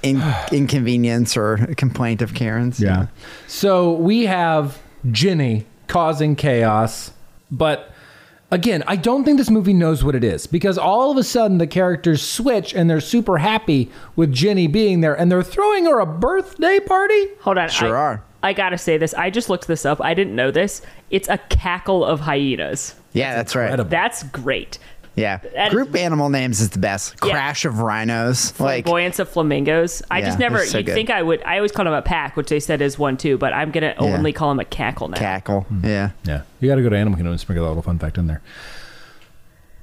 In- 0.03 0.23
inconvenience 0.51 1.37
or 1.37 1.59
complaint 1.77 2.23
of 2.23 2.33
Karens. 2.33 2.81
Yeah. 2.81 3.09
So 3.49 3.93
we 3.93 4.25
have 4.25 4.79
Jennie 5.13 5.67
causing 5.87 6.37
chaos, 6.37 7.13
but 7.51 7.93
again, 8.51 8.83
I 8.87 8.97
don't 8.97 9.25
think 9.25 9.39
this 9.39 9.51
movie 9.51 9.73
knows 9.73 10.03
what 10.03 10.15
it 10.15 10.25
is 10.25 10.47
because 10.47 10.79
all 10.79 11.11
of 11.11 11.17
a 11.17 11.25
sudden 11.25 11.59
the 11.59 11.67
characters 11.67 12.23
switch 12.23 12.75
and 12.75 12.89
they're 12.89 13.01
super 13.01 13.39
happy 13.39 13.91
with 14.17 14.33
Jennie 14.33 14.67
being 14.67 15.01
there 15.01 15.19
and 15.19 15.31
they're 15.31 15.43
throwing 15.43 15.85
her 15.87 16.01
a 16.01 16.07
birthday 16.07 16.81
party. 16.81 17.29
Hold 17.41 17.59
on. 17.59 17.69
Sure 17.69 17.97
I, 17.97 18.01
are. 18.01 18.23
I 18.43 18.53
gotta 18.53 18.79
say 18.79 18.99
this. 18.99 19.15
I 19.15 19.31
just 19.31 19.49
looked 19.49 19.67
this 19.67 19.85
up. 19.85 20.01
I 20.01 20.15
didn't 20.15 20.37
know 20.37 20.51
this. 20.51 20.83
It's 21.11 21.29
a 21.29 21.39
cackle 21.39 22.05
of 22.05 22.21
hyenas. 22.21 22.95
Yeah, 23.13 23.35
that's 23.35 23.57
right. 23.57 23.77
That's 23.89 24.23
great. 24.25 24.79
Yeah. 25.19 25.39
That- 25.55 25.71
Group 25.71 25.95
animal 25.97 26.29
names 26.31 26.61
is 26.61 26.71
the 26.71 26.79
best. 26.79 27.15
Yeah. 27.25 27.33
Crash 27.33 27.65
of 27.65 27.81
rhinos. 27.81 28.59
Like 28.61 28.85
Flamboyance 28.87 29.19
of 29.19 29.29
flamingos. 29.29 30.03
I 30.11 30.19
Yeah, 30.21 30.25
just 30.27 30.39
never. 30.39 30.65
so 30.65 30.79
you'd 30.79 30.87
good. 30.87 30.95
think 30.95 31.11
I 31.11 31.23
would. 31.23 31.43
I 31.45 31.57
always 31.57 31.73
call 31.73 31.85
them 31.85 31.95
a 31.95 32.03
pack, 32.03 32.37
which 32.37 32.49
they 32.49 32.61
said 32.61 32.81
is 32.81 32.99
one 32.99 33.17
too. 33.17 33.37
But 33.39 33.53
I'm 33.53 33.71
gonna 33.71 33.95
only 33.99 34.33
call 34.33 34.49
them 34.51 34.61
a 34.61 34.65
cackle 34.65 35.09
now. 35.09 35.17
cackle. 35.19 35.63
Hmm. 35.63 35.85
Yeah. 35.85 36.11
Yeah. 36.25 36.43
You 36.61 36.69
got 36.69 36.77
to 36.77 36.83
go 36.83 36.89
to 36.89 36.97
Animal 36.97 37.17
Kingdom 37.17 37.33
and 37.33 37.41
sprinkle 37.41 37.65
that 37.65 37.71
little 37.71 37.83
fun 37.83 37.99
fact 37.99 38.19
in 38.19 38.27
there. 38.27 38.41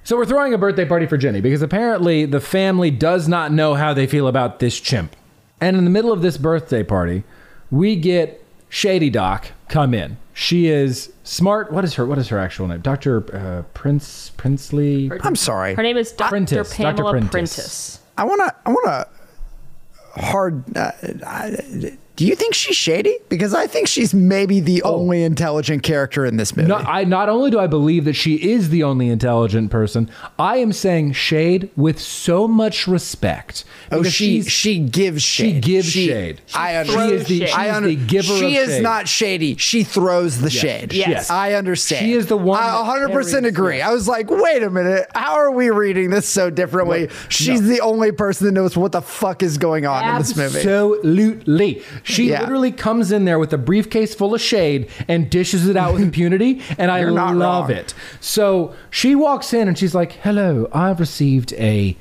So 0.04 0.16
we're 0.18 0.26
throwing 0.26 0.54
a 0.54 0.58
birthday 0.58 0.86
party 0.86 1.08
for 1.08 1.18
Jennie 1.18 1.42
because 1.42 1.62
apparently 1.64 2.26
the 2.26 2.40
family 2.40 2.92
does 2.92 3.28
not 3.28 3.52
know 3.52 3.74
how 3.74 3.94
they 3.94 4.06
feel 4.06 4.28
about 4.28 4.60
this 4.60 4.80
chimp. 4.80 5.16
And 5.60 5.76
in 5.78 5.84
the 5.84 5.90
middle 5.90 6.12
of 6.12 6.22
this 6.22 6.38
birthday 6.38 6.84
party, 6.84 7.24
we 7.72 7.96
get 7.96 8.44
Shady 8.70 9.10
Doc 9.10 9.48
come 9.68 9.94
in. 9.96 10.18
She 10.38 10.68
is 10.68 11.14
smart. 11.24 11.72
What 11.72 11.86
is 11.86 11.94
her? 11.94 12.06
What 12.06 12.18
is 12.18 12.28
her 12.28 12.38
actual 12.38 12.68
name? 12.68 12.82
Doctor 12.82 13.24
uh, 13.34 13.64
Prince 13.74 14.32
Princely. 14.36 15.10
I'm 15.22 15.36
sorry. 15.36 15.76
Her 15.76 15.82
name 15.82 15.96
is 15.96 16.12
Dr. 16.12 16.30
Prentice, 16.30 16.70
Dr. 16.72 16.76
Pamela 16.76 17.12
Prentice. 17.12 17.32
Prentice. 17.32 18.00
I 18.18 18.26
want 18.26 18.42
to. 18.42 18.56
I 18.66 18.70
want 18.70 18.86
to. 18.86 20.22
Hard. 20.22 20.78
Uh, 20.78 20.92
I, 21.26 21.98
do 22.16 22.26
you 22.26 22.36
think 22.36 22.54
she's 22.54 22.76
shady? 22.78 23.18
Because 23.28 23.54
I 23.54 23.68
think 23.68 23.88
she's 23.88 24.14
maybe 24.14 24.60
the 24.62 24.82
oh. 24.84 24.96
only 24.96 25.24
intelligent 25.24 25.84
character 25.84 26.26
in 26.26 26.38
this 26.38 26.56
movie. 26.56 26.70
Not, 26.70 26.86
I 26.88 27.04
not 27.04 27.28
only 27.28 27.52
do 27.52 27.60
I 27.60 27.68
believe 27.68 28.06
that 28.06 28.14
she 28.14 28.36
is 28.36 28.70
the 28.70 28.84
only 28.84 29.10
intelligent 29.10 29.70
person, 29.70 30.10
I 30.40 30.58
am 30.58 30.72
saying 30.72 31.14
shade 31.14 31.70
with 31.76 32.00
so 32.00 32.48
much 32.48 32.88
respect. 32.88 33.66
oh, 33.92 34.04
she 34.04 34.44
she 34.44 34.80
gives 34.80 35.22
shade. 35.24 35.56
she 35.56 35.60
gives 35.60 35.90
shade. 35.90 36.42
I 36.54 36.84
throws 36.86 36.96
understand. 36.96 37.12
is 37.12 37.28
the- 37.28 37.40
shade. 37.40 37.50
she 37.50 37.54
I 37.54 37.66
is 37.68 37.76
under- 37.76 37.90
the 37.90 37.96
giver 37.96 38.38
She 38.38 38.58
of 38.58 38.64
is 38.64 38.70
shade. 38.76 38.84
not 38.84 39.08
shady. 39.08 39.56
She 39.58 39.84
throws 39.84 40.40
the 40.40 40.50
shade. 40.50 40.94
Yes. 40.94 41.30
I 41.30 41.54
understand. 41.54 42.06
She 42.06 42.14
is 42.14 42.28
the 42.28 42.38
one 42.38 42.62
I 42.64 42.76
100 42.78 43.12
percent 43.12 43.42
carries- 43.44 43.54
agree. 43.54 43.82
I 43.82 43.92
was 43.92 44.08
like, 44.08 44.30
wait 44.30 44.64
a 44.64 44.70
minute. 44.70 45.08
How 45.14 45.34
are 45.36 45.52
we 45.52 45.70
reading 45.70 46.12
this 46.12 46.28
so 46.28 46.50
differently? 46.50 47.10
She's 47.30 47.68
the 47.68 47.82
only 47.82 48.12
person 48.12 48.46
that 48.46 48.54
knows 48.54 48.78
what 48.78 48.92
the 48.94 49.02
fuck 49.02 49.44
is 49.44 49.58
going 49.58 49.86
on 49.86 50.08
in 50.08 50.18
this 50.18 50.36
movie. 50.36 50.58
Absolutely. 50.60 51.84
She 52.08 52.30
Yeah. 52.30 52.42
literally 52.42 52.72
comes 52.72 53.12
in 53.12 53.26
there 53.26 53.40
with 53.40 53.52
a 53.52 53.58
briefcase 53.58 54.14
full 54.16 54.34
of 54.36 54.40
shade 54.40 54.88
and 55.08 55.30
dishes 55.30 55.68
it 55.68 55.76
out 55.76 55.94
with 55.94 56.04
impunity, 56.04 56.62
and 56.78 56.92
I 56.92 57.04
love 57.04 57.36
wrong. 57.36 57.72
it. 57.72 57.94
So 58.22 58.74
she 58.92 59.16
walks 59.16 59.54
in 59.54 59.68
and 59.68 59.76
she's 59.78 59.94
like, 59.96 60.14
"Hello, 60.24 60.70
I've 60.72 61.00
received 61.00 61.52
a 61.54 61.98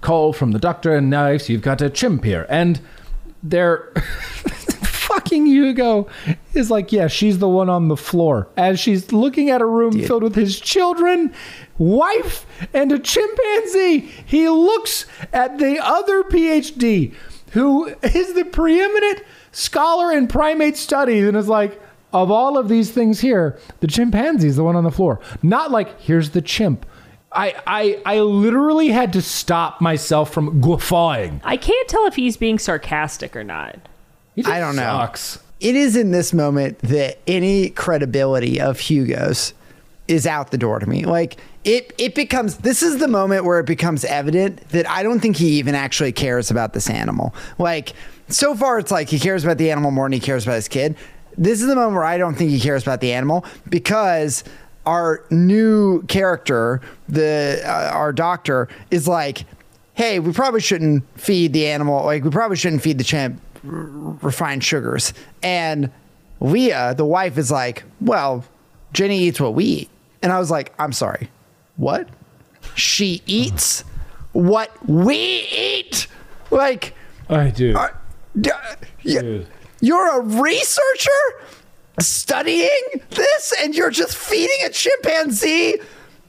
call 0.00 0.32
from 0.32 0.52
the 0.52 0.58
doctor 0.58 0.96
and 0.96 1.10
knives. 1.10 1.48
You've 1.50 1.62
got 1.62 1.80
a 1.82 1.90
chimp 1.90 2.24
here." 2.24 2.46
And 2.48 2.80
they're 3.42 3.92
fucking 4.82 5.46
Hugo 5.46 6.08
is 6.54 6.70
like, 6.70 6.90
"Yeah, 6.90 7.08
she's 7.08 7.38
the 7.38 7.48
one 7.48 7.68
on 7.68 7.88
the 7.88 7.96
floor." 7.96 8.48
As 8.56 8.80
she's 8.80 9.12
looking 9.12 9.50
at 9.50 9.60
a 9.60 9.66
room 9.66 9.92
filled 10.00 10.22
with 10.22 10.34
his 10.34 10.58
children, 10.58 11.32
wife, 11.78 12.46
and 12.72 12.90
a 12.92 12.98
chimpanzee, 12.98 14.10
he 14.24 14.48
looks 14.48 15.04
at 15.32 15.58
the 15.58 15.78
other 15.84 16.22
PhD 16.22 17.12
who 17.54 17.86
is 18.02 18.34
the 18.34 18.44
preeminent 18.44 19.22
scholar 19.52 20.12
in 20.12 20.26
primate 20.26 20.76
studies 20.76 21.26
and 21.26 21.36
is 21.36 21.48
like, 21.48 21.80
of 22.12 22.30
all 22.30 22.58
of 22.58 22.68
these 22.68 22.90
things 22.90 23.20
here, 23.20 23.58
the 23.80 23.86
chimpanzee 23.86 24.48
is 24.48 24.56
the 24.56 24.64
one 24.64 24.76
on 24.76 24.84
the 24.84 24.90
floor. 24.90 25.20
Not 25.42 25.70
like, 25.70 26.00
here's 26.00 26.30
the 26.30 26.42
chimp. 26.42 26.84
I, 27.32 27.54
I, 27.66 28.02
I 28.06 28.20
literally 28.20 28.88
had 28.88 29.12
to 29.14 29.22
stop 29.22 29.80
myself 29.80 30.32
from 30.32 30.60
guffawing. 30.60 31.40
I 31.44 31.56
can't 31.56 31.88
tell 31.88 32.06
if 32.06 32.14
he's 32.14 32.36
being 32.36 32.58
sarcastic 32.58 33.34
or 33.34 33.42
not. 33.42 33.76
He 34.34 34.42
just 34.42 34.52
I 34.52 34.60
don't 34.60 34.76
know. 34.76 35.10
it 35.60 35.74
is 35.76 35.96
in 35.96 36.10
this 36.10 36.32
moment 36.32 36.78
that 36.80 37.18
any 37.26 37.70
credibility 37.70 38.60
of 38.60 38.78
Hugo's 38.80 39.54
is 40.06 40.26
out 40.26 40.50
the 40.50 40.58
door 40.58 40.78
to 40.80 40.86
me. 40.86 41.04
Like 41.04 41.36
it 41.64 41.92
it 41.98 42.14
becomes 42.14 42.58
this 42.58 42.82
is 42.82 42.98
the 42.98 43.08
moment 43.08 43.44
where 43.44 43.58
it 43.58 43.66
becomes 43.66 44.04
evident 44.04 44.68
that 44.70 44.88
I 44.88 45.02
don't 45.02 45.20
think 45.20 45.36
he 45.36 45.58
even 45.58 45.74
actually 45.74 46.12
cares 46.12 46.50
about 46.50 46.72
this 46.72 46.88
animal. 46.88 47.34
Like 47.58 47.94
so 48.28 48.54
far 48.54 48.78
it's 48.78 48.90
like 48.90 49.08
he 49.08 49.18
cares 49.18 49.44
about 49.44 49.58
the 49.58 49.70
animal 49.70 49.90
more 49.90 50.06
than 50.06 50.12
he 50.12 50.20
cares 50.20 50.44
about 50.44 50.56
his 50.56 50.68
kid. 50.68 50.96
This 51.36 51.60
is 51.60 51.66
the 51.66 51.74
moment 51.74 51.94
where 51.94 52.04
I 52.04 52.18
don't 52.18 52.34
think 52.34 52.50
he 52.50 52.60
cares 52.60 52.82
about 52.82 53.00
the 53.00 53.12
animal 53.12 53.44
because 53.68 54.44
our 54.86 55.24
new 55.30 56.02
character, 56.04 56.80
the 57.08 57.60
uh, 57.64 57.90
our 57.94 58.12
doctor 58.12 58.68
is 58.90 59.08
like, 59.08 59.44
"Hey, 59.94 60.20
we 60.20 60.32
probably 60.32 60.60
shouldn't 60.60 61.02
feed 61.18 61.52
the 61.52 61.66
animal. 61.66 62.04
Like 62.04 62.22
we 62.22 62.30
probably 62.30 62.56
shouldn't 62.56 62.82
feed 62.82 62.98
the 62.98 63.04
champ 63.04 63.40
refined 63.64 64.62
sugars. 64.62 65.12
And 65.42 65.90
Leah, 66.40 66.94
the 66.94 67.04
wife, 67.04 67.38
is 67.38 67.50
like, 67.50 67.84
Well, 68.00 68.44
Jennie 68.92 69.20
eats 69.20 69.40
what 69.40 69.54
we 69.54 69.64
eat. 69.64 69.90
And 70.22 70.32
I 70.32 70.38
was 70.38 70.50
like, 70.50 70.72
I'm 70.78 70.92
sorry, 70.92 71.28
what? 71.76 72.08
She 72.74 73.22
eats 73.26 73.84
what 74.32 74.70
we 74.88 75.16
eat? 75.50 76.06
Like, 76.50 76.94
I 77.28 77.50
do. 77.50 77.76
uh, 77.76 77.88
d- 78.40 78.50
y- 79.04 79.20
Dude. 79.20 79.46
you're 79.80 80.20
a 80.20 80.20
researcher 80.20 81.10
studying 82.00 82.80
this 83.10 83.52
and 83.60 83.74
you're 83.74 83.90
just 83.90 84.16
feeding 84.16 84.66
a 84.66 84.70
chimpanzee 84.70 85.76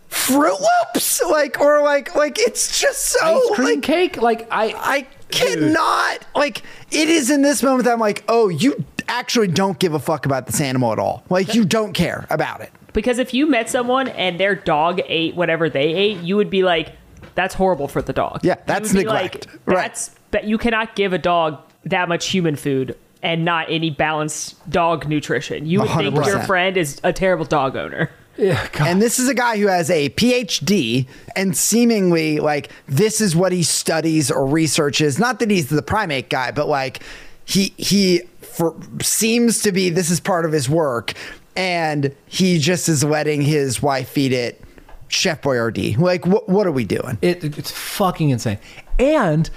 Froot 0.09 0.59
Loops? 0.59 1.21
Like, 1.23 1.59
or 1.59 1.81
like, 1.83 2.15
like, 2.15 2.37
it's 2.39 2.79
just 2.79 3.05
so 3.07 3.19
Ice 3.49 3.55
cream 3.55 3.67
like, 3.75 3.81
cake? 3.83 4.17
Like, 4.21 4.47
I. 4.51 4.73
I 4.77 5.07
cannot. 5.31 6.19
Like, 6.35 6.61
it 6.91 7.09
is 7.09 7.29
in 7.29 7.41
this 7.41 7.61
moment 7.63 7.85
that 7.85 7.93
I'm 7.93 7.99
like, 7.99 8.23
oh, 8.29 8.47
you 8.49 8.85
actually 9.07 9.47
don't 9.47 9.77
give 9.79 9.93
a 9.93 9.99
fuck 9.99 10.25
about 10.25 10.45
this 10.45 10.61
animal 10.61 10.93
at 10.93 10.99
all. 10.99 11.23
Like, 11.29 11.53
you 11.55 11.65
don't 11.65 11.93
care 11.93 12.25
about 12.29 12.61
it. 12.61 12.71
Because 12.95 13.19
if 13.19 13.33
you 13.33 13.45
met 13.45 13.69
someone 13.69 14.07
and 14.07 14.39
their 14.39 14.55
dog 14.55 15.01
ate 15.05 15.35
whatever 15.35 15.69
they 15.69 15.93
ate, 15.93 16.17
you 16.21 16.37
would 16.37 16.49
be 16.49 16.63
like, 16.63 16.93
"That's 17.35 17.53
horrible 17.53 17.87
for 17.87 18.01
the 18.01 18.13
dog." 18.13 18.39
Yeah, 18.41 18.55
that's 18.65 18.93
neglect. 18.93 19.47
Like, 19.47 19.59
Right. 19.65 19.75
That's 19.75 20.15
but 20.31 20.45
you 20.45 20.57
cannot 20.57 20.95
give 20.95 21.13
a 21.13 21.17
dog 21.17 21.59
that 21.83 22.09
much 22.09 22.27
human 22.27 22.55
food 22.55 22.97
and 23.21 23.45
not 23.45 23.67
any 23.69 23.89
balanced 23.89 24.69
dog 24.69 25.07
nutrition. 25.07 25.65
You 25.65 25.81
would 25.81 25.89
think 25.91 26.15
your 26.25 26.39
friend 26.41 26.77
is 26.77 26.99
a 27.03 27.11
terrible 27.11 27.45
dog 27.45 27.75
owner. 27.75 28.09
yeah, 28.37 28.67
God. 28.71 28.87
And 28.87 29.01
this 29.01 29.19
is 29.19 29.27
a 29.29 29.33
guy 29.33 29.57
who 29.57 29.67
has 29.67 29.89
a 29.89 30.09
PhD 30.09 31.07
and 31.35 31.55
seemingly 31.55 32.39
like 32.39 32.69
this 32.87 33.21
is 33.21 33.35
what 33.35 33.51
he 33.51 33.63
studies 33.63 34.31
or 34.31 34.45
researches. 34.45 35.19
Not 35.19 35.39
that 35.39 35.51
he's 35.51 35.67
the 35.67 35.81
primate 35.81 36.29
guy, 36.29 36.51
but 36.51 36.67
like 36.67 37.01
he 37.45 37.73
he 37.77 38.21
for, 38.41 38.75
seems 39.01 39.61
to 39.63 39.71
be 39.71 39.89
this 39.89 40.09
is 40.09 40.19
part 40.19 40.45
of 40.45 40.51
his 40.51 40.69
work, 40.69 41.13
and 41.55 42.15
he 42.25 42.59
just 42.59 42.89
is 42.89 43.03
letting 43.03 43.41
his 43.41 43.81
wife 43.81 44.09
feed 44.09 44.33
it 44.33 44.61
Chef 45.07 45.41
Boyardee. 45.41 45.97
Like, 45.97 46.25
what 46.25 46.49
what 46.49 46.67
are 46.67 46.71
we 46.71 46.85
doing? 46.85 47.17
It, 47.21 47.43
it's 47.57 47.71
fucking 47.71 48.29
insane. 48.29 48.59
And 48.99 49.49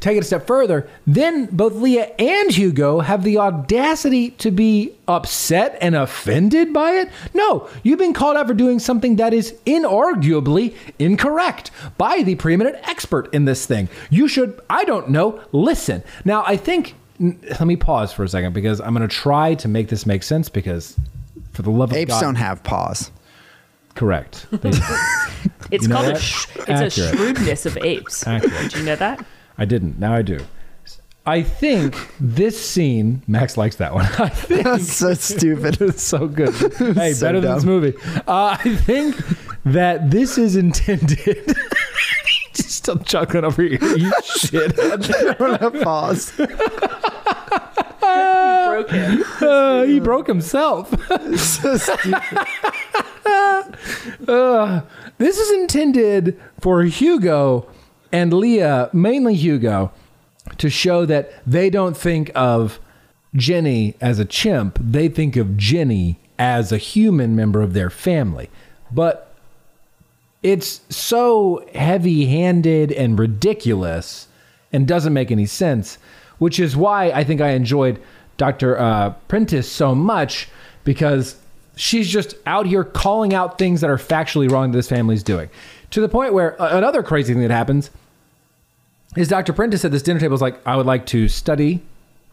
take 0.00 0.16
it 0.16 0.20
a 0.20 0.26
step 0.26 0.46
further, 0.46 0.88
then 1.06 1.46
both 1.46 1.72
Leah 1.74 2.12
and 2.18 2.50
Hugo 2.50 3.00
have 3.00 3.22
the 3.22 3.38
audacity 3.38 4.30
to 4.32 4.50
be 4.50 4.94
upset 5.08 5.78
and 5.80 5.94
offended 5.94 6.72
by 6.72 6.90
it. 6.92 7.08
No, 7.32 7.68
you've 7.82 7.98
been 7.98 8.12
called 8.12 8.36
out 8.36 8.46
for 8.46 8.54
doing 8.54 8.78
something 8.78 9.16
that 9.16 9.32
is 9.32 9.54
inarguably 9.64 10.74
incorrect 10.98 11.70
by 11.96 12.22
the 12.22 12.34
preeminent 12.34 12.76
expert 12.88 13.32
in 13.32 13.46
this 13.46 13.64
thing. 13.66 13.88
You 14.10 14.28
should, 14.28 14.60
I 14.68 14.84
don't 14.84 15.08
know, 15.08 15.40
listen. 15.52 16.02
Now, 16.24 16.44
I 16.46 16.56
think, 16.56 16.94
let 17.18 17.66
me 17.66 17.76
pause 17.76 18.12
for 18.12 18.24
a 18.24 18.28
second 18.28 18.52
because 18.52 18.80
I'm 18.80 18.94
going 18.94 19.08
to 19.08 19.14
try 19.14 19.54
to 19.54 19.68
make 19.68 19.88
this 19.88 20.04
make 20.04 20.22
sense 20.22 20.48
because 20.48 20.98
for 21.54 21.62
the 21.62 21.70
love 21.70 21.90
of 21.92 21.96
Apes 21.96 22.12
God. 22.12 22.20
don't 22.20 22.34
have 22.34 22.62
paws. 22.62 23.10
Correct. 23.94 24.46
They- 24.50 24.70
It's 25.70 25.84
You 25.84 25.88
know 25.88 25.96
called 25.96 26.08
a 26.08 26.12
what? 26.12 26.20
sh- 26.20 26.46
it's 26.56 26.68
Accurate. 26.68 26.88
a 27.14 27.16
shrewdness 27.16 27.66
of 27.66 27.78
apes. 27.78 28.26
Accurate. 28.26 28.52
Did 28.70 28.74
you 28.74 28.82
know 28.84 28.96
that? 28.96 29.24
I 29.56 29.64
didn't. 29.64 29.98
Now 29.98 30.12
I 30.14 30.20
do. 30.22 30.40
I 31.26 31.42
think 31.42 31.96
this 32.20 32.60
scene, 32.62 33.22
Max 33.26 33.56
likes 33.56 33.76
that 33.76 33.94
one. 33.94 34.04
I 34.18 34.28
think 34.28 34.64
That's 34.64 34.92
so 34.92 35.14
stupid. 35.14 35.80
it's 35.80 36.02
so 36.02 36.28
good. 36.28 36.54
Hey, 36.96 37.14
So 37.14 37.26
better 37.26 37.40
than 37.40 37.54
this 37.54 37.64
dumb. 37.64 37.72
movie. 37.72 37.94
Uh, 38.26 38.58
I 38.60 38.76
think 38.76 39.16
that 39.64 40.10
this 40.10 40.36
is 40.36 40.54
intended. 40.56 41.56
Just 42.52 42.70
still 42.72 42.98
chuckling 42.98 43.44
over 43.44 43.62
here. 43.62 43.78
You 43.96 44.12
shit. 44.22 44.76
They 44.76 45.34
don't 45.38 45.60
have 45.60 45.82
paws. 45.82 46.30
You 48.78 48.84
broke 48.84 48.90
him. 48.90 49.24
Uh, 49.40 49.82
he 49.84 50.00
broke 50.00 50.26
himself. 50.26 50.88
so 51.36 51.76
stupid. 51.76 52.14
This 55.16 55.38
is 55.38 55.50
intended 55.60 56.40
for 56.60 56.82
Hugo 56.82 57.68
and 58.10 58.32
Leah, 58.32 58.90
mainly 58.92 59.34
Hugo, 59.34 59.92
to 60.58 60.68
show 60.68 61.06
that 61.06 61.32
they 61.46 61.70
don't 61.70 61.96
think 61.96 62.32
of 62.34 62.80
Jennie 63.36 63.94
as 64.00 64.18
a 64.18 64.24
chimp. 64.24 64.78
They 64.80 65.08
think 65.08 65.36
of 65.36 65.56
Jennie 65.56 66.18
as 66.38 66.72
a 66.72 66.78
human 66.78 67.36
member 67.36 67.62
of 67.62 67.74
their 67.74 67.90
family. 67.90 68.50
But 68.90 69.34
it's 70.42 70.80
so 70.88 71.66
heavy 71.74 72.26
handed 72.26 72.92
and 72.92 73.18
ridiculous 73.18 74.28
and 74.72 74.86
doesn't 74.86 75.12
make 75.12 75.30
any 75.30 75.46
sense, 75.46 75.98
which 76.38 76.58
is 76.58 76.76
why 76.76 77.10
I 77.10 77.24
think 77.24 77.40
I 77.40 77.50
enjoyed 77.50 78.00
Dr. 78.36 78.78
Uh, 78.78 79.10
Prentice 79.28 79.70
so 79.70 79.94
much 79.94 80.48
because 80.84 81.36
she's 81.76 82.08
just 82.08 82.34
out 82.46 82.66
here 82.66 82.84
calling 82.84 83.34
out 83.34 83.58
things 83.58 83.80
that 83.80 83.90
are 83.90 83.96
factually 83.98 84.50
wrong 84.50 84.70
that 84.72 84.78
this 84.78 84.88
family's 84.88 85.22
doing. 85.22 85.48
To 85.90 86.00
the 86.00 86.08
point 86.08 86.32
where 86.32 86.60
uh, 86.60 86.76
another 86.76 87.02
crazy 87.02 87.32
thing 87.32 87.42
that 87.42 87.50
happens 87.50 87.90
is 89.16 89.28
Dr. 89.28 89.52
Prentice 89.52 89.84
at 89.84 89.92
this 89.92 90.02
dinner 90.02 90.18
table 90.20 90.34
is 90.34 90.42
like, 90.42 90.64
I 90.66 90.76
would 90.76 90.86
like 90.86 91.06
to 91.06 91.28
study 91.28 91.80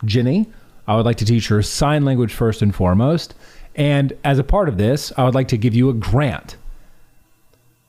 Jennie. 0.05 0.47
I 0.87 0.95
would 0.95 1.05
like 1.05 1.17
to 1.17 1.25
teach 1.25 1.47
her 1.49 1.61
sign 1.61 2.03
language 2.05 2.33
first 2.33 2.61
and 2.63 2.73
foremost. 2.73 3.35
And 3.75 4.13
as 4.23 4.39
a 4.39 4.43
part 4.43 4.67
of 4.67 4.77
this, 4.77 5.13
I 5.17 5.23
would 5.23 5.35
like 5.35 5.47
to 5.49 5.57
give 5.57 5.73
you 5.75 5.89
a 5.89 5.93
grant, 5.93 6.55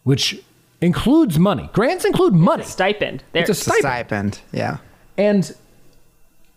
which 0.04 0.40
includes 0.80 1.38
money. 1.38 1.70
Grants 1.72 2.04
include 2.04 2.34
money. 2.34 2.64
Stipend. 2.64 3.24
There. 3.32 3.40
It's 3.42 3.48
a 3.48 3.52
It's 3.52 3.60
a 3.66 3.70
stipend. 3.70 4.34
stipend. 4.34 4.40
Yeah. 4.52 4.76
And 5.16 5.54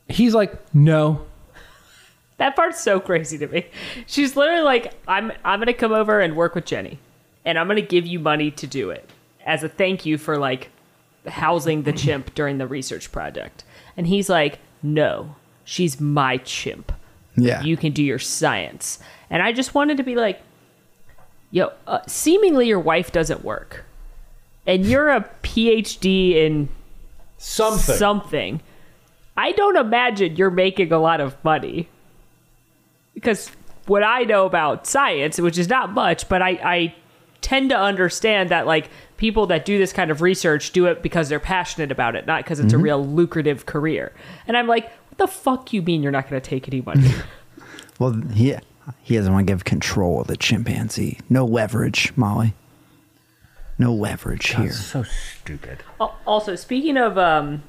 he's 0.10 0.34
like, 0.36 0.54
no. 0.76 1.22
That 2.38 2.56
part's 2.56 2.82
so 2.84 3.00
crazy 3.00 3.38
to 3.38 3.48
me. 3.48 3.66
She's 4.08 4.36
literally 4.36 4.64
like, 4.64 4.94
I'm 5.08 5.32
I'm 5.44 5.60
gonna 5.60 5.74
come 5.74 5.94
over 5.94 6.20
and 6.20 6.36
work 6.36 6.56
with 6.56 6.66
Jennie, 6.66 7.00
and 7.46 7.58
I'm 7.58 7.68
gonna 7.68 7.82
give 7.82 8.06
you 8.06 8.20
money 8.20 8.52
to 8.52 8.68
do 8.68 8.90
it 8.90 9.10
as 9.46 9.64
a 9.64 9.70
thank 9.70 10.06
you 10.06 10.18
for 10.18 10.38
like 10.38 10.70
housing 11.28 11.84
the 11.84 11.94
chimp 11.94 12.34
during 12.36 12.58
the 12.58 12.68
research 12.68 13.12
project. 13.12 13.64
And 13.96 14.08
he's 14.08 14.30
like, 14.30 14.60
No, 14.84 15.36
she's 15.64 16.00
my 16.02 16.38
chimp. 16.38 16.92
Yeah. 17.38 17.62
You 17.64 17.78
can 17.78 17.92
do 17.92 18.04
your 18.04 18.20
science. 18.20 19.00
And 19.30 19.42
I 19.42 19.52
just 19.52 19.74
wanted 19.74 19.98
to 19.98 20.04
be 20.04 20.16
like, 20.16 20.42
Yo, 21.52 21.72
uh, 21.88 22.00
seemingly 22.08 22.68
your 22.68 22.80
wife 22.80 23.12
doesn't 23.12 23.46
work, 23.46 23.86
and 24.68 24.86
you're 24.86 25.10
a 25.10 25.30
PhD 25.42 26.34
in 26.36 26.68
Something. 27.38 27.96
something. 27.96 28.62
I 29.38 29.52
don't 29.52 29.78
imagine 29.78 30.36
you're 30.36 30.50
making 30.50 30.92
a 30.92 31.00
lot 31.00 31.22
of 31.22 31.42
money. 31.44 31.88
Because 33.16 33.50
what 33.88 34.04
I 34.04 34.24
know 34.24 34.46
about 34.46 34.86
science, 34.86 35.40
which 35.40 35.58
is 35.58 35.68
not 35.68 35.92
much, 35.92 36.30
but 36.30 36.42
I, 36.42 36.50
I 36.50 36.96
tend 37.42 37.70
to 37.72 37.78
understand 37.78 38.50
that 38.50 38.68
like 38.68 38.90
people 39.18 39.48
that 39.48 39.66
do 39.66 39.78
this 39.78 39.94
kind 39.94 40.12
of 40.12 40.22
research 40.22 40.72
do 40.72 40.86
it 40.86 41.02
because 41.02 41.30
they're 41.30 41.40
passionate 41.40 41.92
about 41.92 42.16
it, 42.16 42.28
not 42.28 42.44
because 42.44 42.60
it's 42.60 42.74
a 42.74 42.78
real 42.78 43.06
lucrative 43.06 43.66
career. 43.66 44.12
And 44.48 44.58
I'm 44.58 44.68
like, 44.68 44.86
what 45.10 45.18
the 45.18 45.28
fuck 45.28 45.72
you 45.74 45.82
mean 45.82 46.04
you're 46.04 46.12
not 46.12 46.30
going 46.30 46.42
to 46.42 46.48
take 46.50 46.68
any 46.68 46.82
money? 46.82 47.10
Well, 47.98 48.12
he 48.34 48.56
he 49.04 49.16
doesn't 49.16 49.32
want 49.32 49.48
to 49.48 49.54
give 49.54 49.64
control 49.64 50.22
of 50.22 50.28
the 50.28 50.36
chimpanzee. 50.36 51.20
No 51.30 51.46
leverage, 51.46 52.12
Molly. 52.18 52.54
No 53.78 53.94
leverage 53.94 54.54
here. 54.54 54.72
so 54.72 55.04
stupid. 55.04 55.80
Also, 56.26 56.56
speaking 56.56 56.98
of 56.98 57.18
um, 57.18 57.64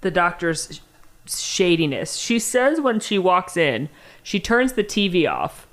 the 0.00 0.10
doctor's 0.10 0.80
shadiness, 1.26 2.16
she 2.16 2.38
says 2.38 2.80
when 2.80 3.00
she 3.00 3.18
walks 3.18 3.56
in, 3.56 3.88
she 4.26 4.40
turns 4.40 4.72
the 4.72 4.82
TV 4.82 5.30
off, 5.30 5.68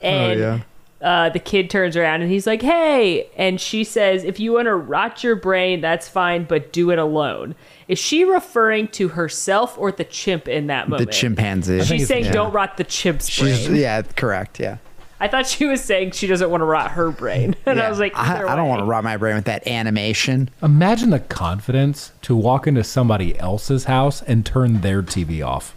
and 0.00 0.40
yeah. 0.40 0.60
uh, 1.00 1.28
the 1.28 1.38
kid 1.38 1.70
turns 1.70 1.96
around 1.96 2.20
and 2.20 2.28
he's 2.28 2.44
like, 2.44 2.60
"Hey!" 2.60 3.30
And 3.36 3.60
she 3.60 3.84
says, 3.84 4.24
"If 4.24 4.40
you 4.40 4.54
want 4.54 4.66
to 4.66 4.74
rot 4.74 5.22
your 5.22 5.36
brain, 5.36 5.82
that's 5.82 6.08
fine, 6.08 6.46
but 6.46 6.72
do 6.72 6.90
it 6.90 6.98
alone." 6.98 7.54
Is 7.86 8.00
she 8.00 8.24
referring 8.24 8.88
to 8.88 9.06
herself 9.06 9.78
or 9.78 9.92
the 9.92 10.02
chimp 10.02 10.48
in 10.48 10.66
that 10.66 10.88
moment? 10.88 11.08
The 11.08 11.14
chimpanzee. 11.14 11.84
She's 11.84 12.08
saying, 12.08 12.24
yeah. 12.24 12.32
"Don't 12.32 12.52
rot 12.52 12.76
the 12.76 12.82
chimp's 12.82 13.28
She's, 13.28 13.68
brain." 13.68 13.80
yeah, 13.80 14.02
correct. 14.02 14.58
Yeah. 14.58 14.78
I 15.20 15.28
thought 15.28 15.46
she 15.46 15.64
was 15.64 15.80
saying 15.80 16.10
she 16.10 16.26
doesn't 16.26 16.50
want 16.50 16.62
to 16.62 16.66
rot 16.66 16.90
her 16.90 17.12
brain, 17.12 17.54
and 17.66 17.80
I 17.80 17.88
was 17.88 18.00
like, 18.00 18.16
I, 18.16 18.52
I 18.52 18.56
don't 18.56 18.68
want 18.68 18.80
to 18.80 18.84
rot 18.84 19.04
my 19.04 19.16
brain 19.16 19.36
with 19.36 19.44
that 19.44 19.64
animation. 19.68 20.50
Imagine 20.60 21.10
the 21.10 21.20
confidence 21.20 22.10
to 22.22 22.34
walk 22.34 22.66
into 22.66 22.82
somebody 22.82 23.38
else's 23.38 23.84
house 23.84 24.22
and 24.22 24.44
turn 24.44 24.80
their 24.80 25.04
TV 25.04 25.46
off. 25.46 25.75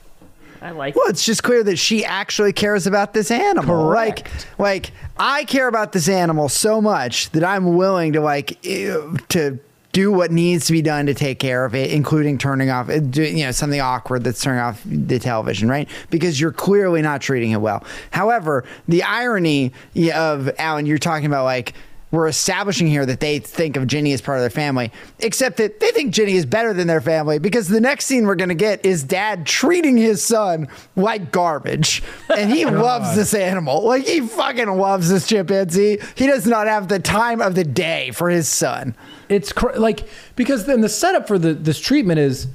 I 0.62 0.72
like. 0.72 0.96
Well, 0.96 1.08
it's 1.08 1.26
just 1.26 1.44
clear 1.44 1.64
that 1.64 1.78
she 1.78 2.04
actually 2.04 2.54
cares 2.54 2.88
about 2.88 3.14
this 3.14 3.32
animal. 3.32 3.88
Correct. 3.90 4.48
Like, 4.58 4.92
like 4.92 4.92
I 5.18 5.46
care 5.46 5.68
about 5.68 5.92
this 5.92 6.10
animal 6.10 6.50
so 6.50 6.82
much 6.82 7.30
that 7.32 7.44
I'm 7.44 7.76
willing 7.76 8.14
to 8.14 8.22
like 8.22 8.62
to 8.62 9.60
do 9.92 10.12
what 10.12 10.32
needs 10.32 10.68
to 10.68 10.72
be 10.72 10.82
done 10.82 11.08
to 11.08 11.14
take 11.14 11.40
care 11.40 11.66
of 11.66 11.74
it, 11.74 11.92
including 11.92 12.38
turning 12.38 12.70
off, 12.70 12.90
uh, 12.90 13.02
you 13.14 13.46
know 13.46 13.52
something 13.52 13.82
awkward 13.82 14.24
that's 14.24 14.42
turning 14.42 14.60
off 14.60 14.82
the 14.86 15.18
television, 15.20 15.68
right? 15.68 15.90
Because 16.10 16.40
you're 16.40 16.52
clearly 16.52 17.02
not 17.02 17.22
treating 17.22 17.52
it 17.52 17.62
well. 17.62 17.84
However, 18.12 18.66
the 18.88 19.04
irony 19.04 19.74
of 20.14 20.50
Alan, 20.60 20.86
you're 20.86 21.00
talking 21.00 21.26
about 21.26 21.46
like 21.46 21.74
we're 22.12 22.28
establishing 22.28 22.88
here 22.88 23.06
that 23.06 23.20
they 23.20 23.40
think 23.40 23.78
of 23.78 23.86
Jennie 23.86 24.14
as 24.14 24.22
part 24.22 24.38
of 24.38 24.42
their 24.42 24.50
family, 24.50 24.92
except 25.20 25.58
that 25.58 25.80
they 25.80 25.92
think 25.92 26.14
Jennie 26.14 26.36
is 26.36 26.46
better 26.46 26.74
than 26.74 26.88
their 26.88 27.02
family 27.02 27.38
because 27.40 27.68
the 27.68 27.80
next 27.80 28.06
scene 28.06 28.26
we're 28.26 28.36
going 28.36 28.50
to 28.50 28.56
get 28.56 28.84
is 28.86 29.04
dad 29.04 29.46
treating 29.46 29.96
his 29.96 30.24
son 30.24 30.68
like 30.96 31.32
garbage. 31.32 32.02
And 32.36 32.52
he 32.52 32.66
loves 32.66 33.16
this 33.16 33.34
animal. 33.34 33.84
Like, 33.84 34.06
he 34.06 34.22
fucking 34.22 34.70
loves 34.70 35.10
this 35.10 35.28
chimpanzee. 35.28 36.00
He 36.16 36.28
does 36.28 36.48
not 36.48 36.68
have 36.68 36.88
the 36.88 37.00
time 37.00 37.42
of 37.42 37.54
the 37.56 37.64
day 37.64 38.12
for 38.12 38.30
his 38.30 38.48
son. 38.48 38.96
It's 39.30 39.52
cr- 39.52 39.78
like 39.78 40.08
because 40.36 40.66
then 40.66 40.82
the 40.82 40.90
setup 40.90 41.28
for 41.28 41.38
the 41.38 41.54
this 41.54 41.80
treatment 41.80 42.20
is 42.20 42.48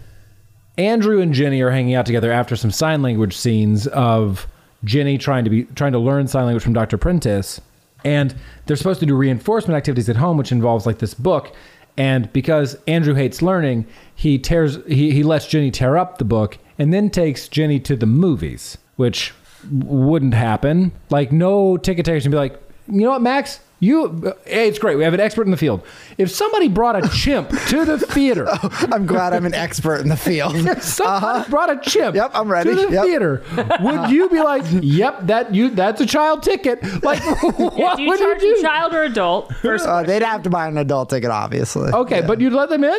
Andrew 0.77 1.21
and 1.21 1.33
Jennie 1.33 1.61
are 1.61 1.71
hanging 1.71 1.95
out 1.95 2.07
together 2.07 2.33
after 2.33 2.57
some 2.57 2.73
sign 2.73 3.01
language 3.03 3.37
scenes 3.37 3.87
of 3.87 4.49
Jennie 4.83 5.19
trying 5.19 5.45
to 5.45 5.51
be 5.51 5.65
trying 5.65 5.93
to 5.93 5.99
learn 5.99 6.27
sign 6.27 6.47
language 6.47 6.65
from 6.65 6.73
Dr. 6.73 6.99
Prentice, 6.99 7.61
and 8.05 8.35
they're 8.67 8.77
supposed 8.77 9.01
to 9.01 9.07
do 9.07 9.17
reinforcement 9.17 9.77
activities 9.77 10.09
at 10.09 10.17
home, 10.17 10.37
which 10.37 10.53
involves 10.53 10.87
like 10.87 10.99
this 10.99 11.15
book. 11.15 11.55
And 11.97 12.33
because 12.33 12.77
Andrew 12.87 13.15
hates 13.15 13.41
learning, 13.41 13.87
he 14.15 14.39
tears 14.39 14.79
he, 14.87 15.13
he 15.13 15.23
lets 15.23 15.47
Jennie 15.47 15.71
tear 15.71 15.97
up 15.97 16.19
the 16.19 16.25
book 16.25 16.59
and 16.79 16.93
then 16.93 17.09
takes 17.11 17.49
Jennie 17.49 17.81
to 17.81 17.97
the 17.97 18.07
movies, 18.07 18.79
which 18.97 19.33
wouldn't 19.71 20.35
happen. 20.35 20.93
Like 21.11 21.33
no 21.33 21.77
ticket 21.77 22.05
takers 22.05 22.25
can 22.25 22.33
be 22.33 22.37
like, 22.37 22.61
you 22.89 23.01
know 23.03 23.11
what, 23.11 23.23
Max? 23.23 23.61
You, 23.81 24.33
hey, 24.47 24.69
it's 24.69 24.79
great. 24.79 24.97
We 24.97 25.05
have 25.05 25.13
an 25.15 25.21
expert 25.21 25.43
in 25.47 25.51
the 25.51 25.57
field. 25.59 25.83
If 26.17 26.31
somebody 26.31 26.69
brought 26.69 26.97
a 27.05 27.07
chimp 27.09 27.51
to 27.51 27.85
the 27.85 27.99
theater, 27.99 28.47
I'm 28.63 29.05
glad 29.05 29.35
I'm 29.35 29.45
an 29.45 29.53
expert 29.55 29.97
in 30.01 30.09
the 30.09 30.17
field. 30.17 30.55
if 30.57 30.83
somebody 30.83 31.51
brought 31.51 31.71
a 31.71 31.77
chimp 31.91 32.17
Uh-huh. 32.17 32.25
Yep, 32.25 32.31
I'm 32.35 32.51
ready. 32.51 32.71
to 32.71 32.77
the 32.87 32.93
Yep. 32.93 33.05
theater, 33.05 33.43
would 33.83 34.11
you 34.11 34.29
be 34.31 34.41
like, 34.41 34.63
"Yep, 34.71 35.27
that 35.27 35.55
you 35.55 35.71
that's 35.71 36.01
a 36.01 36.07
child 36.07 36.43
ticket"? 36.43 36.81
Like, 37.03 37.21
what 37.59 37.97
do 37.97 38.03
you 38.03 38.09
would 38.09 38.19
charge 38.21 38.43
you 38.43 38.57
a 38.59 38.63
child 38.63 38.95
or 38.95 39.03
adult? 39.03 39.53
First, 39.57 39.87
Uh, 39.87 40.03
they'd 40.03 40.23
have 40.23 40.43
to 40.45 40.51
buy 40.51 40.67
an 40.69 40.79
adult 40.79 41.11
ticket, 41.11 41.31
obviously. 41.31 41.93
Okay, 41.93 42.21
Yeah. 42.21 42.27
but 42.27 42.41
you'd 42.41 42.53
let 42.55 42.71
them 42.71 42.85
in? 42.85 42.99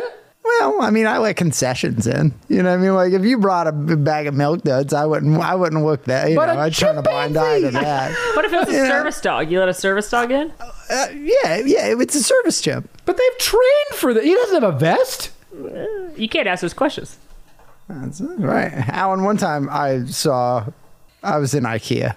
Well, 0.60 0.82
I 0.82 0.90
mean, 0.90 1.06
I 1.06 1.18
let 1.18 1.36
concessions 1.36 2.06
in. 2.06 2.32
You 2.48 2.62
know 2.62 2.70
what 2.70 2.78
I 2.78 2.82
mean? 2.82 2.94
Like 2.94 3.12
if 3.12 3.24
you 3.24 3.38
brought 3.38 3.66
a 3.66 3.72
bag 3.72 4.26
of 4.26 4.34
milk 4.34 4.62
duds, 4.62 4.92
I 4.92 5.04
wouldn't. 5.06 5.38
I 5.40 5.54
wouldn't 5.54 5.84
look 5.84 6.04
that. 6.04 6.30
You 6.30 6.36
But 6.36 6.54
know, 6.54 6.60
I'd 6.60 6.74
turn 6.74 6.96
a 6.98 7.02
blind 7.02 7.36
eye 7.36 7.60
to 7.60 7.70
that. 7.70 8.12
what 8.36 8.44
if 8.44 8.52
it 8.52 8.56
was 8.60 8.68
a 8.68 8.72
Yeah. 8.72 8.88
service 8.88 9.20
dog? 9.20 9.50
You 9.50 9.58
let 9.60 9.68
a 9.68 9.74
service 9.74 10.08
dog 10.10 10.30
in? 10.30 10.52
Uh, 10.60 11.06
yeah, 11.14 11.56
yeah, 11.64 11.94
it's 11.98 12.14
a 12.14 12.22
service 12.22 12.60
chimp. 12.60 12.88
But 13.04 13.16
they've 13.16 13.38
trained 13.38 13.94
for 13.94 14.14
that. 14.14 14.24
He 14.24 14.34
doesn't 14.34 14.62
have 14.62 14.74
a 14.74 14.78
vest. 14.78 15.30
You 16.16 16.28
can't 16.28 16.46
ask 16.46 16.60
those 16.62 16.74
questions. 16.74 17.16
That's 17.88 18.20
right. 18.20 18.72
Alan, 18.88 19.22
one 19.24 19.36
time 19.36 19.68
I 19.70 20.04
saw, 20.06 20.66
I 21.22 21.38
was 21.38 21.54
in 21.54 21.64
IKEA, 21.64 22.14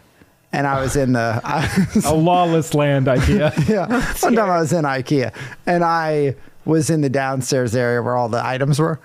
and 0.52 0.66
I 0.68 0.82
was 0.82 0.96
in 0.96 1.14
the. 1.14 1.40
I 1.44 1.88
was, 1.96 2.06
A 2.06 2.14
lawless 2.14 2.74
land 2.74 3.06
IKEA. 3.08 3.68
yeah, 3.70 3.88
one 4.22 4.36
time 4.36 4.50
I 4.50 4.60
was 4.60 4.74
in 4.74 4.84
IKEA, 4.84 5.34
and 5.66 5.84
I 5.84 6.36
was 6.70 6.90
in 6.90 7.02
the 7.02 7.10
downstairs 7.10 7.76
area 7.76 8.02
where 8.02 8.16
all 8.16 8.30
the 8.30 8.46
items 8.46 8.80
were. 8.80 9.00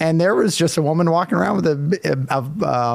And 0.00 0.20
there 0.20 0.34
was 0.34 0.56
just 0.56 0.76
a 0.76 0.82
woman 0.82 1.08
walking 1.10 1.38
around 1.38 1.56
with 1.56 1.66
a, 1.66 2.26
a, 2.28 2.44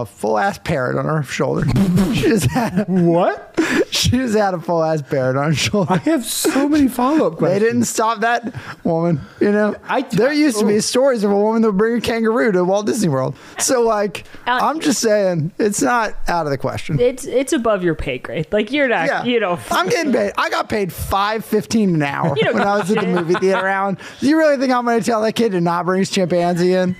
a 0.01 0.05
full 0.05 0.37
ass 0.37 0.59
parrot 0.59 0.97
on 0.97 1.05
her 1.05 1.23
shoulder. 1.23 1.65
she 2.13 2.21
just 2.21 2.45
had 2.47 2.79
a, 2.79 2.83
what? 2.91 3.57
she 3.91 4.09
just 4.11 4.35
had 4.35 4.53
a 4.53 4.59
full 4.59 4.83
ass 4.83 5.01
parrot 5.01 5.37
on 5.37 5.45
her 5.45 5.53
shoulder. 5.53 5.93
I 5.93 5.97
have 5.99 6.25
so 6.25 6.67
many 6.67 6.89
follow 6.89 7.27
up 7.27 7.37
questions. 7.37 7.61
They 7.61 7.65
didn't 7.65 7.85
stop 7.85 8.19
that 8.19 8.53
woman. 8.83 9.21
You 9.39 9.51
know, 9.51 9.75
I- 9.87 10.01
there 10.01 10.33
used 10.33 10.59
to 10.59 10.65
be 10.65 10.75
oh. 10.75 10.79
stories 10.79 11.23
of 11.23 11.31
a 11.31 11.37
woman 11.37 11.61
that 11.61 11.69
would 11.69 11.77
bring 11.77 11.97
a 11.97 12.01
kangaroo 12.01 12.51
to 12.51 12.65
Walt 12.65 12.85
Disney 12.85 13.07
World. 13.07 13.35
So, 13.59 13.81
like, 13.81 14.25
Alex- 14.45 14.63
I'm 14.65 14.79
just 14.81 14.99
saying, 14.99 15.53
it's 15.57 15.81
not 15.81 16.15
out 16.27 16.45
of 16.47 16.51
the 16.51 16.57
question. 16.57 16.99
It's 16.99 17.25
it's 17.25 17.53
above 17.53 17.81
your 17.81 17.95
pay 17.95 18.17
grade. 18.17 18.47
Like 18.51 18.71
you're 18.71 18.89
not. 18.89 19.07
Yeah, 19.07 19.23
You 19.23 19.39
know. 19.39 19.57
I'm 19.71 19.87
getting 19.87 20.11
paid. 20.11 20.33
I 20.37 20.49
got 20.49 20.67
paid 20.69 20.91
five 20.91 21.45
fifteen 21.45 21.95
an 21.95 22.01
hour 22.03 22.35
when 22.35 22.57
I 22.61 22.77
was 22.77 22.89
at 22.91 22.95
the 22.95 22.95
give 22.95 23.03
a 23.03 23.05
shit. 23.05 23.25
movie 23.27 23.39
theater. 23.39 23.65
Around. 23.65 23.99
do 24.19 24.27
you 24.27 24.37
really 24.37 24.57
think 24.57 24.73
I'm 24.73 24.85
going 24.85 24.99
to 24.99 25.05
tell 25.05 25.21
that 25.21 25.33
kid 25.33 25.53
to 25.53 25.61
not 25.61 25.85
bring 25.85 25.99
his 25.99 26.09
chimpanzee 26.09 26.73
in? 26.73 26.95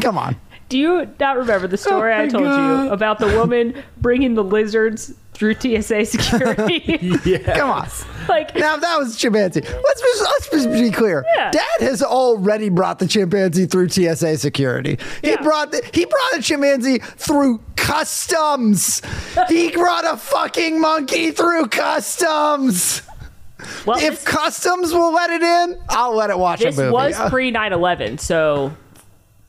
Come 0.00 0.18
on. 0.18 0.36
Do 0.68 0.78
you 0.78 1.08
not 1.20 1.36
remember 1.36 1.66
the 1.68 1.76
story 1.76 2.12
Oh 2.12 2.22
I 2.22 2.28
told 2.28 2.44
God. 2.44 2.84
you 2.86 2.90
about 2.90 3.18
the 3.18 3.26
woman 3.28 3.82
bringing 3.98 4.34
the 4.34 4.42
lizards 4.42 5.12
through 5.34 5.54
TSA 5.54 6.06
security? 6.06 6.80
Come 7.44 7.70
on. 7.70 7.88
like 8.28 8.54
Now, 8.56 8.76
that 8.76 8.96
was 8.98 9.16
chimpanzee, 9.16 9.60
let's 9.60 10.00
just, 10.00 10.22
let's 10.22 10.50
just 10.50 10.70
be 10.70 10.90
clear. 10.90 11.24
Yeah. 11.36 11.50
Dad 11.50 11.80
has 11.80 12.02
already 12.02 12.70
brought 12.70 12.98
the 12.98 13.06
chimpanzee 13.06 13.66
through 13.66 13.90
TSA 13.90 14.38
security. 14.38 14.98
He 15.22 15.30
Yeah. 15.30 15.42
brought 15.42 15.70
the, 15.70 15.82
he 15.92 16.06
brought 16.06 16.34
a 16.38 16.42
chimpanzee 16.42 16.98
through 16.98 17.60
customs. 17.76 19.02
he 19.48 19.70
brought 19.70 20.04
a 20.10 20.16
fucking 20.16 20.80
monkey 20.80 21.30
through 21.30 21.66
customs. 21.68 23.02
well, 23.86 23.98
If 23.98 24.10
this, 24.10 24.24
customs 24.24 24.92
will 24.92 25.12
let 25.12 25.30
it 25.30 25.42
in, 25.42 25.78
I'll 25.90 26.16
let 26.16 26.30
it 26.30 26.38
watch 26.38 26.60
this 26.60 26.76
a 26.78 26.84
movie. 26.90 27.08
This 27.08 27.18
was 27.18 27.26
Uh, 27.26 27.30
pre 27.30 27.52
9/11, 27.52 28.18
so 28.18 28.72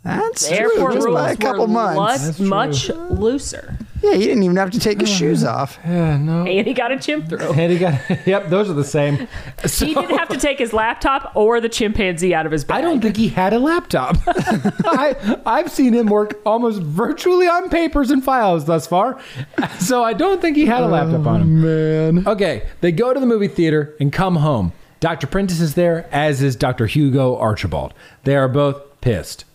That's 0.05 0.47
the 0.47 0.55
true. 0.55 0.71
airport 0.71 0.93
Just 0.93 1.05
rules 1.07 1.19
by 1.19 1.31
a 1.31 1.35
couple 1.37 1.61
were 1.61 1.73
months. 1.95 2.39
much, 2.39 2.89
much 2.89 2.89
looser, 3.09 3.75
Yeah, 4.03 4.13
he 4.13 4.19
didn't 4.25 4.43
even 4.43 4.55
have 4.57 4.69
to 4.71 4.79
take 4.79 4.99
his 5.01 5.09
oh. 5.09 5.13
shoes 5.13 5.43
off. 5.43 5.79
Yeah, 5.83 6.17
no. 6.17 6.45
and 6.45 6.67
he 6.67 6.73
got 6.75 6.91
a 6.91 6.99
chimp 6.99 7.27
through. 7.27 7.53
And 7.53 7.71
he 7.71 7.79
got, 7.79 7.99
yep, 8.27 8.49
those 8.49 8.69
are 8.69 8.73
the 8.73 8.83
same. 8.83 9.27
So, 9.65 9.85
He 9.87 9.95
didn't 9.95 10.15
have 10.15 10.29
to 10.29 10.37
take 10.37 10.59
his 10.59 10.73
laptop 10.73 11.31
or 11.35 11.59
the 11.59 11.69
chimpanzee 11.69 12.35
out 12.35 12.45
of 12.45 12.51
his 12.51 12.63
bag. 12.63 12.77
I 12.77 12.81
don't 12.81 13.01
think 13.01 13.17
he 13.17 13.29
had 13.29 13.51
a 13.53 13.57
laptop. 13.59 14.17
I, 14.27 15.39
I've 15.43 15.71
seen 15.71 15.93
him 15.93 16.05
work 16.05 16.39
almost 16.45 16.83
virtually 16.83 17.47
on 17.47 17.69
papers 17.69 18.11
and 18.11 18.23
files 18.23 18.65
thus 18.65 18.85
far. 18.87 19.19
So 19.79 20.03
I 20.03 20.13
don't 20.13 20.41
think 20.41 20.55
he 20.55 20.65
had 20.65 20.83
a 20.83 20.87
laptop 20.87 21.25
on 21.27 21.41
him. 21.41 21.65
Oh, 21.65 22.11
man. 22.11 22.27
Okay, 22.27 22.67
they 22.81 22.91
go 22.91 23.13
to 23.13 23.19
the 23.19 23.25
movie 23.25 23.47
theater 23.47 23.95
and 23.99 24.11
come 24.11 24.37
home. 24.37 24.71
Dr. 24.99 25.27
Prentice 25.27 25.59
is 25.59 25.75
there, 25.75 26.07
as 26.11 26.41
is 26.41 26.55
Dr. 26.55 26.87
Hugo 26.87 27.37
Archibald. 27.37 27.93
They 28.23 28.35
are 28.35 28.47
both 28.47 28.81
pissed. 29.01 29.45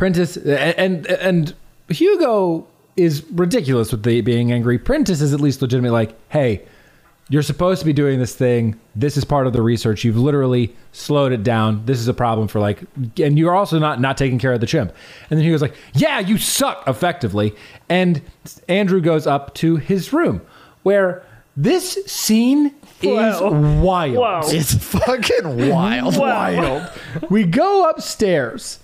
Prentice 0.00 0.38
and 0.38 1.06
and, 1.06 1.06
and 1.06 1.54
Hugo 1.90 2.66
is 2.96 3.22
ridiculous 3.32 3.92
with 3.92 4.02
the 4.02 4.22
being 4.22 4.50
angry. 4.50 4.78
Prentice 4.78 5.20
is 5.20 5.34
at 5.34 5.42
least 5.42 5.60
legitimately 5.60 5.90
like, 5.90 6.14
hey, 6.30 6.62
you're 7.28 7.42
supposed 7.42 7.80
to 7.80 7.84
be 7.84 7.92
doing 7.92 8.18
this 8.18 8.34
thing. 8.34 8.80
This 8.96 9.18
is 9.18 9.26
part 9.26 9.46
of 9.46 9.52
the 9.52 9.60
research. 9.60 10.02
You've 10.02 10.16
literally 10.16 10.74
slowed 10.92 11.32
it 11.32 11.42
down. 11.42 11.84
This 11.84 11.98
is 11.98 12.08
a 12.08 12.14
problem 12.14 12.48
for 12.48 12.60
like, 12.60 12.82
and 13.22 13.38
you're 13.38 13.54
also 13.54 13.78
not 13.78 14.00
not 14.00 14.16
taking 14.16 14.38
care 14.38 14.54
of 14.54 14.60
the 14.60 14.66
chimp. 14.66 14.94
And 15.28 15.38
then 15.38 15.44
he 15.44 15.52
was 15.52 15.60
like, 15.60 15.74
"Yeah, 15.92 16.18
you 16.18 16.38
suck," 16.38 16.82
effectively. 16.88 17.54
And 17.90 18.22
Andrew 18.70 19.02
goes 19.02 19.26
up 19.26 19.52
to 19.56 19.76
his 19.76 20.14
room, 20.14 20.40
where 20.82 21.22
this 21.58 21.98
scene 22.06 22.74
is 23.02 23.38
Whoa. 23.38 23.82
wild. 23.82 24.16
Whoa. 24.16 24.40
It's 24.44 24.72
fucking 24.72 25.68
wild. 25.68 26.16
Wild. 26.16 26.90
we 27.28 27.44
go 27.44 27.90
upstairs, 27.90 28.78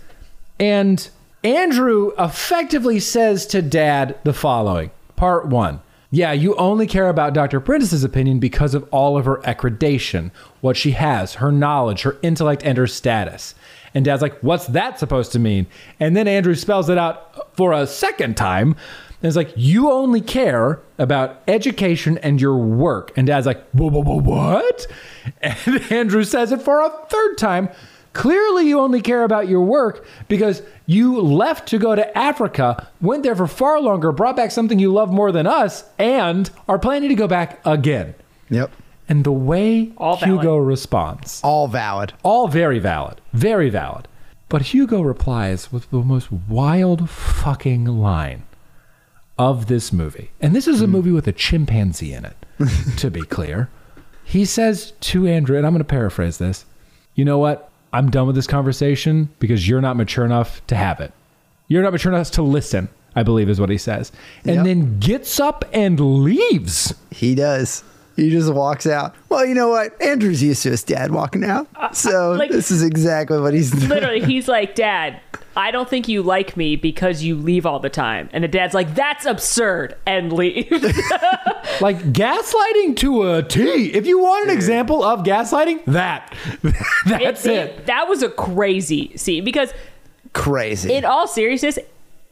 and 0.59 1.09
Andrew 1.45 2.13
effectively 2.19 2.99
says 3.01 3.47
to 3.47 3.63
Dad 3.63 4.19
the 4.25 4.33
following: 4.33 4.91
Part 5.17 5.47
one. 5.49 5.81
Yeah, 6.11 6.33
you 6.33 6.55
only 6.55 6.87
care 6.87 7.09
about 7.09 7.35
Dr. 7.35 7.59
Prentice's 7.61 8.05
opinion 8.05 8.39
because 8.39 8.75
of 8.75 8.89
all 8.93 9.19
of 9.19 9.25
her 9.25 9.39
accreditation, 9.39 10.31
what 10.61 10.77
she 10.77 10.93
has, 10.93 11.35
her 11.35 11.51
knowledge, 11.51 12.03
her 12.03 12.17
intellect, 12.23 12.63
and 12.65 12.79
her 12.79 12.87
status. 12.87 13.57
And 13.93 14.05
Dad's 14.05 14.23
like, 14.23 14.39
What's 14.41 14.69
that 14.69 14.99
supposed 14.99 15.33
to 15.33 15.39
mean? 15.41 15.67
And 15.99 16.17
then 16.17 16.29
Andrew 16.29 16.55
spells 16.55 16.89
it 16.89 16.97
out 16.97 17.57
for 17.57 17.73
a 17.73 17.87
second 17.87 18.37
time. 18.37 18.69
And 19.21 19.29
it's 19.29 19.37
like, 19.37 19.53
You 19.57 19.91
only 19.91 20.21
care 20.21 20.81
about 20.97 21.43
education 21.49 22.19
and 22.19 22.41
your 22.41 22.57
work. 22.57 23.13
And 23.17 23.27
Dad's 23.27 23.47
like, 23.47 23.63
"Wha- 23.75 23.89
wha- 23.89 24.01
wha- 24.03 24.23
What? 24.23 24.87
And 25.43 25.91
Andrew 25.91 26.23
says 26.25 26.53
it 26.53 26.63
for 26.63 26.81
a 26.81 26.91
third 27.09 27.37
time. 27.37 27.69
Clearly, 28.17 28.67
you 28.67 28.81
only 28.81 29.03
care 29.03 29.25
about 29.25 29.47
your 29.47 29.61
work 29.61 30.07
because 30.27 30.63
you 30.87 31.21
left 31.21 31.69
to 31.69 31.79
go 31.79 31.95
to 31.95 32.17
Africa, 32.17 32.89
went 33.03 33.23
there 33.23 33.37
for 33.37 33.47
far 33.47 33.79
longer, 33.79 34.11
brought 34.11 34.37
back 34.37 34.51
something 34.51 34.79
you 34.79 34.91
love 34.91 35.13
more 35.13 35.33
than 35.33 35.47
us, 35.47 35.85
and 35.99 36.49
are 36.67 36.79
planning 36.79 37.11
to 37.11 37.15
go 37.15 37.29
back 37.29 37.61
again. 37.67 38.15
Yep. 38.49 38.73
And 39.07 39.23
the 39.23 39.33
way 39.33 39.93
All 39.99 40.17
valid. 40.17 40.41
Hugo 40.41 40.57
responds, 40.57 41.43
All 41.45 41.69
valid. 41.69 42.15
all 42.23 42.49
very 42.49 42.79
valid, 42.79 43.21
very 43.35 43.69
valid. 43.69 44.09
But 44.49 44.63
Hugo 44.63 45.03
replies 45.03 45.71
with 45.71 45.91
the 45.91 45.99
most 45.99 46.33
wild 46.33 47.11
fucking 47.11 47.85
line 47.85 48.45
of 49.39 49.67
this 49.67 49.93
movie. 49.93 50.31
And 50.41 50.57
this 50.57 50.67
is 50.67 50.81
a 50.81 50.87
hmm. 50.87 50.93
movie 50.93 51.13
with 51.13 51.27
a 51.27 51.33
chimpanzee 51.33 52.15
in 52.15 52.25
it, 52.25 52.37
to 52.97 53.11
be 53.11 53.23
clear. 53.23 53.69
He 54.29 54.45
says 54.45 54.91
to 55.03 55.29
Andrew, 55.29 55.57
and 55.57 55.65
I'm 55.65 55.73
going 55.73 55.79
to 55.79 55.85
paraphrase 55.85 56.39
this 56.39 56.65
You 57.15 57.25
know 57.25 57.39
what? 57.39 57.71
I'm 57.97 58.11
done 58.11 58.27
with 58.27 58.37
this 58.37 58.47
conversation 58.47 59.31
because 59.39 59.67
you're 59.69 59.81
not 59.81 59.97
mature 59.97 60.25
enough 60.25 60.65
to 60.67 60.77
have 60.77 61.01
it. 61.01 61.13
You're 61.69 61.83
not 61.83 61.93
mature 61.93 62.13
enough 62.13 62.31
to 62.33 62.43
listen, 62.43 62.89
I 63.15 63.23
believe 63.23 63.49
is 63.49 63.59
what 63.59 63.71
he 63.71 63.79
says. 63.79 64.13
And 64.45 64.57
Yep. 64.57 64.65
then 64.65 64.99
gets 65.01 65.41
up 65.41 65.65
and 65.73 65.99
leaves. 65.99 66.95
He 67.11 67.35
does. 67.35 67.83
He 68.17 68.31
just 68.31 68.53
walks 68.53 68.87
out. 68.87 69.15
Well, 69.29 69.45
you 69.45 69.55
know 69.55 69.69
what? 69.69 70.01
Andrew's 70.03 70.43
used 70.43 70.63
to 70.63 70.71
his 70.71 70.83
dad 70.83 71.11
walking 71.11 71.45
out. 71.45 71.69
Uh, 71.77 71.81
uh, 71.81 71.93
so 71.93 72.33
like- 72.33 72.51
this 72.51 72.71
is 72.71 72.83
exactly 72.83 73.39
what 73.41 73.53
he's 73.55 73.71
doing. 73.71 73.89
Literally, 73.89 74.23
he's 74.23 74.49
like, 74.49 74.75
Dad, 74.75 75.21
I 75.55 75.71
don't 75.71 75.89
think 75.89 76.09
you 76.09 76.23
like 76.23 76.57
me 76.57 76.77
because 76.77 77.23
you 77.23 77.37
leave 77.37 77.67
all 77.67 77.79
the 77.79 77.91
time. 77.91 78.29
And 78.33 78.43
the 78.43 78.49
dad's 78.49 78.73
like, 78.75 78.95
That's 78.95 79.27
absurd, 79.27 79.97
and 80.07 80.33
leaves. 80.33 80.71
Like 81.81 81.99
gaslighting 82.13 82.97
to 82.99 83.35
a 83.35 83.43
T. 83.43 83.93
If 83.93 84.07
you 84.07 84.19
want 84.19 84.49
an 84.49 84.55
example 84.57 85.03
of 85.05 85.25
gaslighting, 85.25 85.85
that. 85.87 86.35
That's 87.07 87.45
it. 87.45 87.85
That 87.87 88.09
was 88.09 88.23
a 88.23 88.31
crazy 88.31 89.15
scene 89.19 89.45
because, 89.45 89.75
Crazy. 90.33 90.95
in 90.95 91.05
all 91.05 91.27
seriousness, 91.27 91.79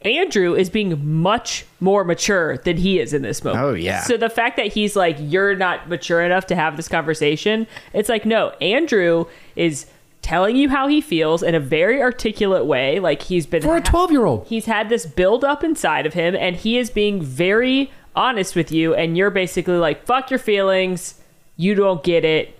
Andrew 0.05 0.53
is 0.55 0.69
being 0.69 1.21
much 1.21 1.65
more 1.79 2.03
mature 2.03 2.57
than 2.59 2.77
he 2.77 2.99
is 2.99 3.13
in 3.13 3.23
this 3.23 3.43
moment. 3.43 3.63
Oh, 3.63 3.73
yeah. 3.73 4.01
So 4.03 4.17
the 4.17 4.29
fact 4.29 4.55
that 4.57 4.67
he's 4.67 4.95
like, 4.95 5.17
You're 5.19 5.55
not 5.55 5.89
mature 5.89 6.21
enough 6.21 6.45
to 6.47 6.55
have 6.55 6.77
this 6.77 6.87
conversation, 6.87 7.67
it's 7.91 8.07
like, 8.07 8.25
no, 8.25 8.51
Andrew 8.61 9.25
is 9.55 9.87
telling 10.21 10.55
you 10.55 10.69
how 10.69 10.87
he 10.87 11.01
feels 11.01 11.43
in 11.43 11.53
a 11.53 11.59
very 11.59 12.01
articulate 12.01 12.65
way. 12.65 12.99
Like 12.99 13.21
he's 13.21 13.45
been 13.45 13.61
For 13.61 13.77
a 13.77 13.81
12 13.81 14.11
year 14.11 14.25
old. 14.25 14.47
he's 14.47 14.65
had 14.65 14.89
this 14.89 15.05
build 15.05 15.43
up 15.43 15.63
inside 15.63 16.05
of 16.07 16.13
him 16.13 16.35
and 16.35 16.55
he 16.55 16.77
is 16.79 16.89
being 16.89 17.21
very 17.21 17.91
honest 18.15 18.55
with 18.55 18.71
you 18.71 18.95
and 18.95 19.15
you're 19.17 19.29
basically 19.29 19.75
like 19.75 20.05
fuck 20.05 20.31
your 20.31 20.39
feelings 20.39 21.21
you 21.57 21.75
don't 21.75 22.01
get 22.03 22.23
it 22.25 22.57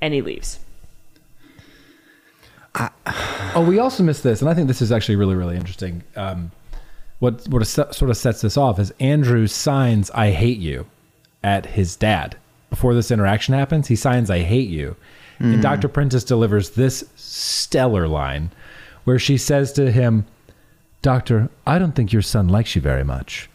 and 0.00 0.12
he 0.14 0.22
leaves 0.22 0.58
Oh, 3.54 3.62
we 3.68 3.78
also 3.78 4.02
missed 4.02 4.22
this, 4.22 4.40
and 4.40 4.48
I 4.48 4.54
think 4.54 4.66
this 4.66 4.80
is 4.80 4.90
actually 4.90 5.16
really, 5.16 5.34
really 5.34 5.56
interesting. 5.56 6.02
Um, 6.16 6.52
what 7.18 7.46
what 7.48 7.66
se- 7.66 7.92
sort 7.92 8.10
of 8.10 8.16
sets 8.16 8.40
this 8.40 8.56
off 8.56 8.78
is 8.78 8.94
Andrew 8.98 9.46
signs 9.46 10.10
"I 10.12 10.30
hate 10.30 10.56
you" 10.58 10.86
at 11.44 11.66
his 11.66 11.96
dad 11.96 12.34
before 12.70 12.94
this 12.94 13.10
interaction 13.10 13.52
happens. 13.52 13.88
He 13.88 13.96
signs 13.96 14.30
"I 14.30 14.38
hate 14.38 14.70
you," 14.70 14.96
and 15.38 15.60
Doctor 15.60 15.86
Prentice 15.88 16.24
delivers 16.24 16.70
this 16.70 17.04
stellar 17.14 18.08
line, 18.08 18.52
where 19.04 19.18
she 19.18 19.36
says 19.36 19.70
to 19.74 19.92
him, 19.92 20.24
"Doctor, 21.02 21.50
I 21.66 21.78
don't 21.78 21.94
think 21.94 22.10
your 22.10 22.22
son 22.22 22.48
likes 22.48 22.74
you 22.74 22.80
very 22.80 23.04
much," 23.04 23.50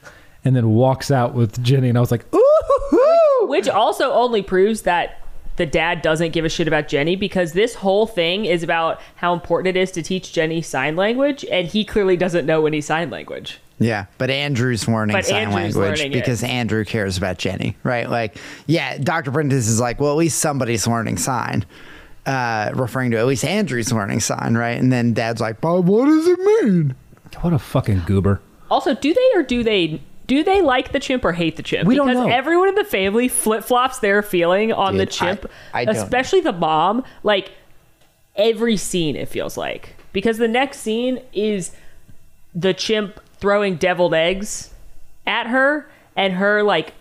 and 0.46 0.56
then 0.56 0.70
walks 0.70 1.10
out 1.10 1.34
with 1.34 1.64
Jennie, 1.64 1.90
and 1.90 1.98
I 1.98 2.02
was 2.02 2.12
like, 2.12 2.26
"Ooh!" 2.36 3.48
which 3.48 3.68
also 3.68 4.12
only 4.12 4.44
proves 4.44 4.84
that 4.84 5.22
the 5.58 5.66
dad 5.66 6.02
doesn't 6.02 6.32
give 6.32 6.46
a 6.46 6.50
shit 6.50 6.68
about 6.68 6.88
Jennie 6.88 7.16
because 7.16 7.54
this 7.54 7.76
whole 7.76 8.08
thing 8.08 8.46
is 8.46 8.64
about 8.64 9.02
how 9.16 9.34
important 9.34 9.76
it 9.76 9.80
is 9.80 9.92
to 9.92 10.02
teach 10.02 10.32
Jennie 10.34 10.62
sign 10.62 10.96
language 10.96 11.44
and 11.52 11.68
he 11.68 11.84
clearly 11.84 12.16
doesn't 12.18 12.46
know 12.46 12.66
any 12.66 12.80
sign 12.82 13.10
language. 13.10 13.60
Yeah, 13.80 14.06
but 14.18 14.30
Andrew's 14.32 14.88
learning 14.88 15.16
But 15.16 15.26
sign 15.26 15.50
Andrew's 15.50 15.76
language 15.76 16.00
learning 16.00 16.12
it. 16.14 16.16
because 16.16 16.44
Andrew 16.44 16.84
cares 16.84 17.16
about 17.18 17.38
Jennie, 17.38 17.78
right? 17.84 18.10
Like, 18.10 18.38
yeah, 18.66 18.98
Dr. 18.98 19.32
Prentice 19.32 19.68
is 19.68 19.80
like, 19.80 20.00
well, 20.00 20.12
at 20.12 20.18
least 20.18 20.40
somebody's 20.40 20.88
learning 20.88 21.18
sign, 21.18 21.64
uh, 22.26 22.72
referring 22.74 23.12
to 23.12 23.18
at 23.18 23.28
least 23.28 23.46
Andrew's 23.46 23.92
learning 23.94 24.20
sign, 24.22 24.56
right? 24.58 24.80
And 24.80 24.92
then 24.92 25.14
Dad's 25.14 25.40
like, 25.42 25.62
but 25.62 25.82
what 25.82 26.06
does 26.06 26.28
it 26.28 26.40
mean? 26.40 26.96
What 27.42 27.54
a 27.54 27.60
fucking 27.60 28.02
goober. 28.08 28.42
Also, 28.72 28.96
do 28.96 29.14
they 29.14 29.30
or 29.40 29.44
do 29.44 29.64
they 29.64 30.02
do 30.28 30.44
they 30.44 30.62
like 30.62 30.92
the 30.92 31.00
chimp 31.00 31.24
or 31.26 31.32
hate 31.32 31.56
the 31.56 31.64
chimp? 31.64 31.88
We 31.88 31.96
don't 31.96 32.08
because 32.08 32.26
know. 32.26 32.32
everyone 32.32 32.68
in 32.70 32.76
the 32.76 32.84
family 32.84 33.28
flip 33.28 33.64
flops 33.64 34.00
their 34.00 34.22
feeling 34.22 34.72
on 34.74 34.98
the 34.98 35.06
chimp, 35.06 35.46
I- 35.74 35.82
I 35.82 35.86
don't- 35.86 35.96
especially 35.96 36.42
the 36.42 36.52
mom. 36.54 37.04
Like 37.24 37.52
every 38.36 38.78
scene, 38.78 39.16
it 39.16 39.30
feels 39.30 39.58
like 39.58 39.96
because 40.14 40.38
the 40.38 40.48
next 40.48 40.80
scene 40.80 41.22
is 41.34 41.72
the 42.54 42.74
chimp 42.74 43.20
throwing 43.40 43.76
deviled 43.76 44.14
eggs 44.14 44.74
at 45.26 45.48
her 45.48 45.90
and 46.16 46.34
her 46.34 46.64
like 46.64 46.94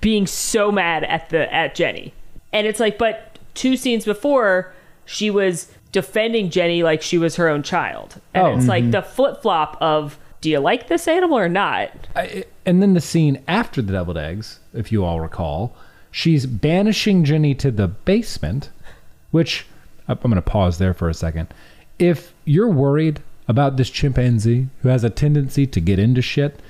being 0.00 0.26
so 0.26 0.72
mad 0.72 1.04
at 1.04 1.30
the 1.30 1.52
at 1.52 1.74
Jennie. 1.74 2.12
And 2.52 2.66
it's 2.66 2.80
like, 2.80 2.98
but 2.98 3.38
two 3.54 3.76
scenes 3.76 4.04
before, 4.04 4.72
she 5.04 5.30
was 5.30 5.70
defending 5.92 6.50
Jennie 6.50 6.82
like 6.82 7.02
she 7.02 7.18
was 7.18 7.36
her 7.36 7.48
own 7.48 7.62
child. 7.62 8.20
And 8.34 8.46
Oh. 8.46 8.56
it's 8.56 8.66
like 8.66 8.82
mm-hmm. 8.84 8.90
the 8.92 9.02
flip 9.02 9.42
flop 9.42 9.76
of 9.80 10.18
do 10.42 10.50
you 10.50 10.58
like 10.58 10.88
this 10.88 11.08
animal 11.08 11.38
or 11.38 11.48
not? 11.48 11.90
I, 12.14 12.44
and 12.66 12.82
then 12.82 12.92
the 12.92 13.00
scene 13.00 13.42
after 13.48 13.80
the 13.80 13.92
deviled 13.92 14.18
eggs, 14.18 14.60
if 14.74 14.92
you 14.92 15.04
all 15.04 15.20
recall, 15.20 15.74
she's 16.10 16.44
banishing 16.44 17.24
Jennie 17.24 17.54
to 17.54 17.70
the 17.70 17.88
basement, 17.88 18.68
which 19.30 19.64
I'm 20.08 20.18
going 20.18 20.34
to 20.34 20.42
pause 20.42 20.78
there 20.78 20.92
for 20.92 21.08
a 21.08 21.14
second. 21.14 21.54
If 21.98 22.34
you're 22.44 22.68
worried 22.68 23.22
about 23.48 23.76
this 23.76 23.88
chimpanzee 23.88 24.68
who 24.82 24.88
has 24.88 25.04
a 25.04 25.10
tendency 25.10 25.66
to 25.68 25.80
get 25.80 26.00
into 26.00 26.20
shit, 26.20 26.60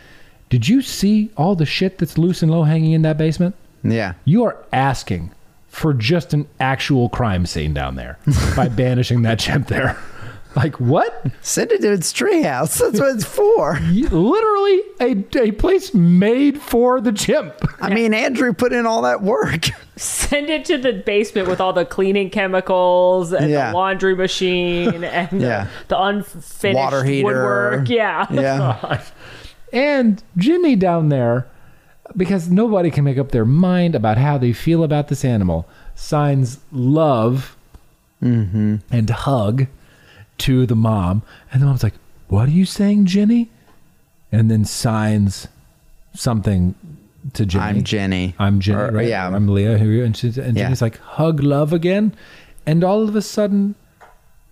did 0.51 0.69
you 0.69 0.83
see 0.83 1.31
all 1.37 1.57
the 1.57 1.67
shit 1.67 1.97
that's 1.97 2.19
loose 2.19 2.43
and 2.43 2.53
low 2.53 2.65
hanging 2.65 2.93
in 2.93 3.03
that 3.03 3.17
basement? 3.17 3.55
Yeah. 3.83 4.15
You 4.27 4.45
are 4.45 4.63
asking 4.71 5.33
for 5.69 5.95
just 5.95 6.35
an 6.35 6.47
actual 6.61 7.09
crime 7.09 7.47
scene 7.47 7.73
down 7.73 7.97
there 7.97 8.19
by 8.57 8.69
banishing 8.69 9.23
that 9.23 9.39
chimp 9.39 9.69
there. 9.69 9.99
Like 10.57 10.79
what? 10.79 11.27
Send 11.41 11.73
it 11.73 11.81
to 11.81 11.93
its 11.93 12.13
treehouse. 12.13 12.79
That's 12.79 13.01
what 13.01 13.15
it's 13.15 13.25
for. 13.25 13.79
Literally 13.91 14.81
a, 15.01 15.25
a 15.49 15.53
place 15.53 15.95
made 15.95 16.61
for 16.61 17.01
the 17.01 17.13
chimp. 17.13 17.55
I 17.81 17.93
mean, 17.95 18.13
Andrew 18.13 18.53
put 18.53 18.73
in 18.73 18.85
all 18.85 19.03
that 19.03 19.23
work. 19.23 19.67
Send 19.97 20.51
it 20.51 20.65
to 20.67 20.77
the 20.79 20.93
basement 20.93 21.49
with 21.49 21.61
all 21.61 21.73
the 21.73 21.85
cleaning 21.85 22.29
chemicals 22.29 23.33
and 23.33 23.51
Yeah. 23.51 23.71
the 23.71 23.77
laundry 23.77 24.15
machine 24.15 25.05
and 25.05 25.41
Yeah. 25.41 25.69
the, 25.89 25.95
the 25.95 26.03
unfinished 26.03 26.77
Water 26.77 27.03
heater. 27.03 27.25
woodwork. 27.27 27.89
Yeah. 27.89 28.27
Yeah. 28.31 29.03
and 29.73 30.23
Jennie 30.37 30.77
down 30.77 31.09
there, 31.09 31.47
because 32.17 32.51
nobody 32.51 32.91
can 32.91 33.05
make 33.05 33.17
up 33.17 33.31
their 33.31 33.47
mind 33.47 33.95
about 33.95 34.19
how 34.19 34.37
they 34.39 34.53
feel 34.53 34.85
about 34.85 35.09
this 35.09 35.25
animal, 35.25 35.67
signs 35.95 36.59
love 36.73 37.57
mm-hmm. 38.23 38.77
and 38.91 39.11
hug 39.11 39.67
to 40.43 40.67
the 40.67 40.77
mom. 40.77 41.23
And 41.53 41.61
the 41.63 41.67
mom's 41.67 41.83
like, 41.83 41.95
What 42.29 42.49
are 42.49 42.53
you 42.53 42.65
saying, 42.65 43.07
Jennie? 43.07 43.51
And 44.31 44.51
then 44.51 44.65
signs 44.65 45.49
something 46.15 46.75
to 47.35 47.45
Jennie. 47.47 47.65
I'm 47.79 47.83
Jennie. 47.85 48.35
I'm 48.39 48.61
Jennie, 48.61 48.79
Or- 48.81 48.91
right? 48.93 49.07
yeah. 49.09 49.27
I'm 49.29 49.49
Leah. 49.49 49.79
Who 49.79 49.89
are 49.89 49.93
you? 49.93 50.05
And, 50.05 50.17
she's, 50.17 50.39
and 50.39 50.57
Yeah. 50.57 50.65
Jennie's 50.65 50.83
like, 50.83 50.99
hug 50.99 51.41
love 51.43 51.73
again. 51.73 52.15
And 52.67 52.83
all 52.83 53.03
of 53.09 53.15
a 53.17 53.23
sudden, 53.23 53.75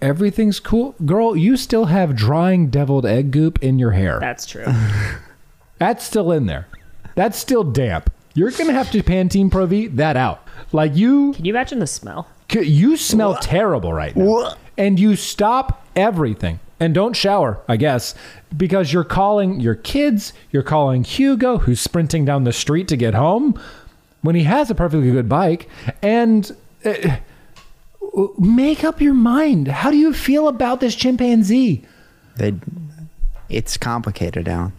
everything's 0.03 0.61
cool. 0.61 0.95
Girl, 1.05 1.37
you 1.37 1.57
still 1.57 1.87
have 1.87 2.15
drying 2.15 2.69
deviled 2.71 3.07
egg 3.07 3.31
goop 3.31 3.63
in 3.63 3.79
your 3.79 3.93
hair. 3.93 4.19
That's 4.21 4.47
true. 4.47 4.67
That's 5.79 6.05
still 6.05 6.31
in 6.33 6.47
there. 6.47 6.67
That's 7.15 7.39
still 7.39 7.65
damp. 7.65 8.11
You're 8.35 8.51
gonna 8.53 8.73
have 8.73 8.91
to 8.93 9.03
Pantene 9.03 9.51
Pro 9.51 9.67
V 9.67 9.89
that 9.89 10.17
out. 10.17 10.47
Like 10.73 10.95
you, 10.95 11.33
Can 11.33 11.45
you 11.45 11.53
imagine 11.53 11.79
the 11.81 11.87
smell? 11.87 12.29
you 12.53 12.97
smell 12.97 13.37
terrible 13.37 13.93
right 13.93 14.15
now, 14.17 14.25
Wha- 14.25 14.55
and 14.81 14.99
you 14.99 15.15
stop 15.15 15.87
everything 15.95 16.59
and 16.81 16.95
don't 16.95 17.15
shower. 17.15 17.61
I 17.69 17.77
guess 17.77 18.15
because 18.57 18.93
you're 18.93 19.05
calling 19.05 19.61
your 19.61 19.75
kids. 19.75 20.33
You're 20.51 20.63
calling 20.63 21.05
Hugo, 21.05 21.59
who's 21.59 21.81
sprinting 21.81 22.25
down 22.25 22.45
the 22.45 22.53
street 22.53 22.89
to 22.89 22.97
get 22.97 23.15
home, 23.15 23.61
when 24.23 24.35
he 24.35 24.45
has 24.45 24.71
a 24.71 24.75
perfectly 24.75 25.11
good 25.11 25.29
bike. 25.29 25.69
And 26.01 26.51
uh, 26.85 27.19
make 28.39 28.83
up 28.83 29.03
your 29.03 29.15
mind. 29.15 29.69
How 29.69 29.91
do 29.91 29.99
you 29.99 30.15
feel 30.15 30.49
about 30.49 30.81
this 30.81 30.95
chimpanzee? 30.95 31.85
They, 32.37 32.55
it's 33.51 33.77
complicated, 33.77 34.49
Alan. 34.49 34.73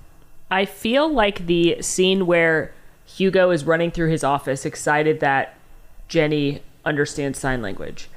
I 0.50 0.66
feel 0.66 1.08
like 1.08 1.46
the 1.46 1.82
scene 1.82 2.26
where 2.26 2.74
Hugo 3.06 3.52
is 3.52 3.64
running 3.66 3.92
through 3.92 4.10
his 4.10 4.24
office, 4.24 4.66
excited 4.66 5.20
that 5.20 5.56
Jennie 6.08 6.62
understands 6.84 7.38
sign 7.38 7.62
language. 7.62 8.10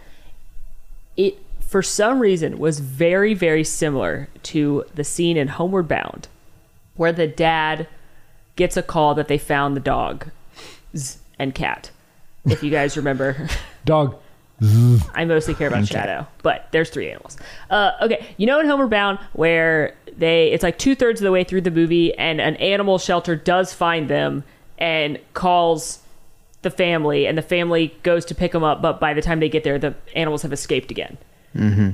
It, 1.17 1.44
for 1.67 1.83
some 1.83 2.21
reason, 2.21 2.59
was 2.59 2.81
very, 2.81 3.35
very 3.35 3.65
similar 3.65 4.29
to 4.45 4.85
the 4.95 5.05
scene 5.05 5.37
in 5.37 5.49
Homeward 5.49 5.89
Bound, 5.89 6.29
where 6.97 7.13
the 7.13 7.27
dad 7.27 7.89
gets 8.57 8.77
a 8.77 8.83
call 8.83 9.15
that 9.15 9.29
they 9.29 9.39
found 9.39 9.77
the 9.77 9.81
dog 9.81 10.31
and 11.39 11.55
cat. 11.55 11.91
If 12.45 12.63
you 12.63 12.71
guys 12.71 12.97
remember. 12.97 13.49
Dog. 13.85 14.17
I 15.15 15.25
mostly 15.25 15.55
care 15.55 15.69
about 15.69 15.87
Shadow, 15.87 16.27
but 16.43 16.69
there's 16.71 16.89
three 16.89 17.11
animals. 17.11 17.37
Uh, 17.71 17.93
okay, 18.03 18.35
you 18.37 18.47
know 18.47 18.61
in 18.61 18.67
Homeward 18.67 18.91
Bound 18.91 19.19
where 19.33 19.97
they 20.17 20.53
it's 20.53 20.63
like 20.63 20.79
two 20.79 20.95
thirds 20.95 21.21
of 21.21 21.25
the 21.25 21.33
way 21.33 21.45
through 21.45 21.63
the 21.63 21.71
movie, 21.71 22.15
and 22.15 22.41
an 22.41 22.57
animal 22.57 22.99
shelter 22.99 23.35
does 23.35 23.75
find 23.75 24.09
them 24.09 24.45
and 24.79 25.19
calls 25.35 26.01
the 26.63 26.71
family, 26.71 27.27
and 27.27 27.37
the 27.37 27.43
family 27.43 27.95
goes 28.03 28.25
to 28.27 28.35
pick 28.35 28.53
them 28.53 28.63
up, 28.63 28.81
but 28.81 29.01
by 29.01 29.13
the 29.13 29.21
time 29.21 29.41
they 29.41 29.49
get 29.49 29.65
there, 29.65 29.79
the 29.79 29.95
animals 30.15 30.43
have 30.43 30.53
escaped 30.53 30.91
again. 30.91 31.19
Mm-hmm. 31.57 31.91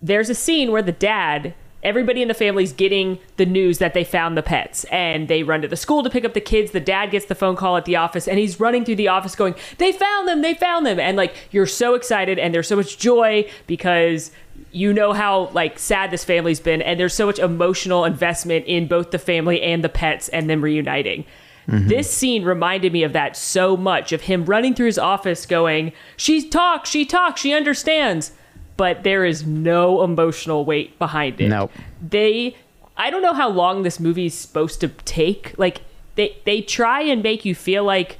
There's 0.00 0.30
a 0.30 0.34
scene 0.34 0.72
where 0.72 0.82
the 0.82 0.92
dad. 0.92 1.54
Everybody 1.82 2.22
in 2.22 2.28
the 2.28 2.34
family's 2.34 2.72
getting 2.72 3.18
the 3.38 3.44
news 3.44 3.78
that 3.78 3.92
they 3.92 4.04
found 4.04 4.36
the 4.36 4.42
pets 4.42 4.84
and 4.84 5.26
they 5.26 5.42
run 5.42 5.62
to 5.62 5.68
the 5.68 5.74
school 5.74 6.04
to 6.04 6.10
pick 6.10 6.24
up 6.24 6.32
the 6.32 6.40
kids. 6.40 6.70
The 6.70 6.78
dad 6.78 7.10
gets 7.10 7.24
the 7.24 7.34
phone 7.34 7.56
call 7.56 7.76
at 7.76 7.86
the 7.86 7.96
office 7.96 8.28
and 8.28 8.38
he's 8.38 8.60
running 8.60 8.84
through 8.84 8.94
the 8.94 9.08
office 9.08 9.34
going, 9.34 9.56
They 9.78 9.90
found 9.90 10.28
them, 10.28 10.42
they 10.42 10.54
found 10.54 10.86
them. 10.86 11.00
And 11.00 11.16
like 11.16 11.34
you're 11.50 11.66
so 11.66 11.94
excited 11.94 12.38
and 12.38 12.54
there's 12.54 12.68
so 12.68 12.76
much 12.76 12.98
joy 12.98 13.50
because 13.66 14.30
you 14.70 14.92
know 14.92 15.12
how 15.12 15.48
like 15.48 15.76
sad 15.76 16.12
this 16.12 16.22
family's 16.22 16.60
been 16.60 16.82
and 16.82 17.00
there's 17.00 17.14
so 17.14 17.26
much 17.26 17.40
emotional 17.40 18.04
investment 18.04 18.64
in 18.66 18.86
both 18.86 19.10
the 19.10 19.18
family 19.18 19.60
and 19.60 19.82
the 19.82 19.88
pets 19.88 20.28
and 20.28 20.48
them 20.48 20.62
reuniting. 20.62 21.24
Mm-hmm. 21.68 21.88
This 21.88 22.10
scene 22.10 22.44
reminded 22.44 22.92
me 22.92 23.02
of 23.02 23.12
that 23.12 23.36
so 23.36 23.76
much 23.76 24.12
of 24.12 24.22
him 24.22 24.44
running 24.44 24.74
through 24.74 24.86
his 24.86 24.98
office 24.98 25.46
going, 25.46 25.92
She 26.16 26.48
talks, 26.48 26.90
she 26.90 27.04
talks, 27.04 27.40
she 27.40 27.52
understands. 27.52 28.32
But 28.76 29.02
there 29.02 29.24
is 29.24 29.46
no 29.46 30.02
emotional 30.02 30.64
weight 30.64 30.98
behind 30.98 31.40
it. 31.40 31.48
Nope. 31.48 31.70
They 32.00 32.56
I 32.96 33.10
don't 33.10 33.22
know 33.22 33.34
how 33.34 33.48
long 33.48 33.82
this 33.82 33.98
movie's 34.00 34.34
supposed 34.34 34.80
to 34.80 34.88
take. 34.88 35.54
Like 35.58 35.82
they 36.14 36.36
they 36.44 36.60
try 36.60 37.02
and 37.02 37.22
make 37.22 37.44
you 37.44 37.54
feel 37.54 37.84
like 37.84 38.18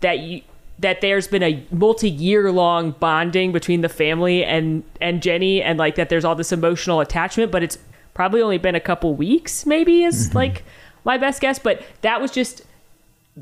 that 0.00 0.20
you 0.20 0.42
that 0.78 1.00
there's 1.00 1.26
been 1.26 1.42
a 1.42 1.64
multi-year 1.70 2.52
long 2.52 2.92
bonding 2.92 3.52
between 3.52 3.80
the 3.80 3.88
family 3.88 4.44
and 4.44 4.84
and 5.00 5.22
Jennie 5.22 5.62
and 5.62 5.78
like 5.78 5.94
that 5.96 6.08
there's 6.08 6.24
all 6.24 6.34
this 6.34 6.52
emotional 6.52 7.00
attachment 7.00 7.50
but 7.50 7.62
it's 7.62 7.78
probably 8.14 8.42
only 8.42 8.58
been 8.58 8.74
a 8.74 8.80
couple 8.80 9.14
weeks 9.14 9.66
maybe 9.66 10.04
is 10.04 10.28
mm-hmm. 10.28 10.36
like 10.36 10.64
my 11.04 11.16
best 11.16 11.40
guess 11.40 11.58
but 11.58 11.82
that 12.02 12.20
was 12.20 12.30
just 12.30 12.62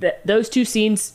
th- 0.01 0.15
those 0.25 0.49
two 0.49 0.65
scenes 0.65 1.15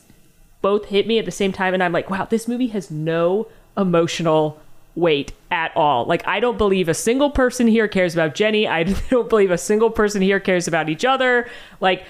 both 0.62 0.86
hit 0.86 1.08
me 1.08 1.20
at 1.20 1.26
the 1.26 1.32
same 1.32 1.52
time 1.52 1.74
and 1.74 1.82
I'm 1.82 1.91
like 1.91 2.10
wow 2.10 2.26
this 2.26 2.47
movie 2.47 2.68
has 2.68 2.91
no 2.91 3.47
emotional 3.78 4.59
weight 4.95 5.32
at 5.51 5.72
all 5.76 6.05
like 6.05 6.28
I 6.28 6.39
don't 6.39 6.57
believe 6.57 6.89
a 6.89 6.93
single 6.93 7.30
person 7.30 7.67
here 7.67 7.88
cares 7.88 8.13
about 8.13 8.36
Jennie 8.36 8.67
I 8.67 8.84
don't 9.09 9.30
believe 9.30 9.51
a 9.51 9.57
single 9.57 9.89
person 9.89 10.22
here 10.22 10.39
cares 10.39 10.67
about 10.67 10.89
each 10.89 11.05
other 11.05 11.49
like 11.80 12.03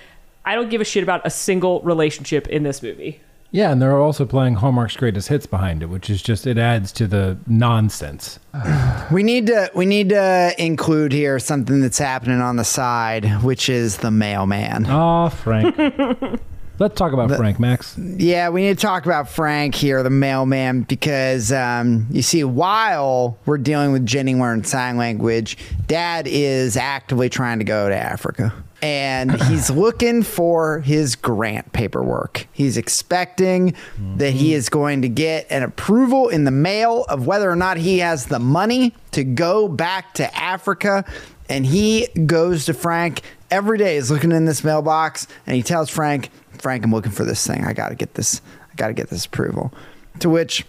I 0.45 0.55
don't 0.55 0.69
give 0.69 0.81
a 0.81 0.85
shit 0.85 1.03
about 1.03 1.21
a 1.25 1.29
single 1.29 1.81
relationship 1.81 2.47
in 2.47 2.63
this 2.63 2.81
movie 2.81 3.21
Yeah, 3.51 3.71
and 3.71 3.81
they're 3.81 3.99
also 3.99 4.25
playing 4.25 4.55
Hallmark's 4.55 4.95
greatest 4.95 5.27
hits 5.27 5.45
behind 5.45 5.83
it, 5.83 5.87
which 5.87 6.09
is 6.09 6.21
just 6.21 6.47
it 6.47 6.57
adds 6.57 6.91
to 6.93 7.07
the 7.07 7.37
nonsense. 7.47 8.39
We 9.11 9.23
need 9.23 9.47
to 9.47 9.71
we 9.75 9.87
need 9.87 10.09
to 10.09 10.53
include 10.59 11.11
here 11.11 11.39
something 11.39 11.81
that's 11.81 11.97
happening 11.97 12.41
on 12.41 12.57
the 12.57 12.63
side, 12.63 13.25
which 13.43 13.67
is 13.67 13.97
the 13.97 14.11
mailman. 14.11 14.85
Oh, 14.87 15.29
Frank. 15.29 15.75
Let's 16.79 16.95
talk 16.95 17.11
about 17.11 17.29
Frank, 17.35 17.59
Max. 17.59 17.97
Yeah, 17.97 18.47
we 18.47 18.61
need 18.61 18.77
to 18.77 18.81
talk 18.81 19.05
about 19.05 19.27
Frank 19.27 19.75
here, 19.75 20.01
the 20.01 20.09
mailman, 20.09 20.83
because 20.83 21.51
um, 21.51 22.07
you 22.09 22.21
see, 22.21 22.45
while 22.45 23.37
we're 23.45 23.57
dealing 23.57 23.91
with 23.91 24.05
Jennie 24.05 24.33
learning 24.33 24.63
sign 24.63 24.95
language, 24.95 25.57
Dad 25.87 26.25
is 26.25 26.77
actively 26.77 27.27
trying 27.27 27.59
to 27.59 27.65
go 27.65 27.89
to 27.89 27.95
Africa. 27.95 28.53
And 28.81 29.41
he's 29.43 29.69
looking 29.69 30.23
for 30.23 30.79
his 30.79 31.17
grant 31.17 31.73
paperwork. 31.73 32.47
He's 32.53 32.77
expecting 32.77 33.75
that 34.15 34.31
he 34.31 34.53
is 34.53 34.69
going 34.69 35.01
to 35.01 35.09
get 35.09 35.47
an 35.49 35.63
approval 35.63 36.29
in 36.29 36.45
the 36.45 36.51
mail 36.51 37.03
of 37.09 37.27
whether 37.27 37.51
or 37.51 37.57
not 37.57 37.75
he 37.75 37.97
has 37.97 38.27
the 38.27 38.39
money 38.39 38.95
to 39.11 39.25
go 39.25 39.67
back 39.67 40.13
to 40.13 40.33
Africa. 40.33 41.03
And 41.49 41.65
he 41.65 42.07
goes 42.25 42.65
to 42.65 42.73
Frank 42.73 43.21
every 43.51 43.77
day, 43.77 43.97
is 43.97 44.11
looking 44.11 44.31
in 44.31 44.45
this 44.45 44.63
mailbox, 44.63 45.27
and 45.45 45.55
he 45.55 45.63
tells 45.63 45.89
Frank, 45.89 46.29
Frank, 46.59 46.83
I'm 46.85 46.91
looking 46.91 47.11
for 47.11 47.23
this 47.25 47.45
thing. 47.47 47.63
I 47.65 47.73
got 47.73 47.89
to 47.89 47.95
get 47.95 48.13
this. 48.13 48.41
I 48.71 48.75
got 48.75 48.87
to 48.87 48.93
get 48.93 49.09
this 49.09 49.25
approval. 49.25 49.73
To 50.19 50.29
which, 50.29 50.65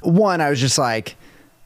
one, 0.00 0.40
I 0.40 0.48
was 0.50 0.60
just 0.60 0.78
like, 0.78 1.16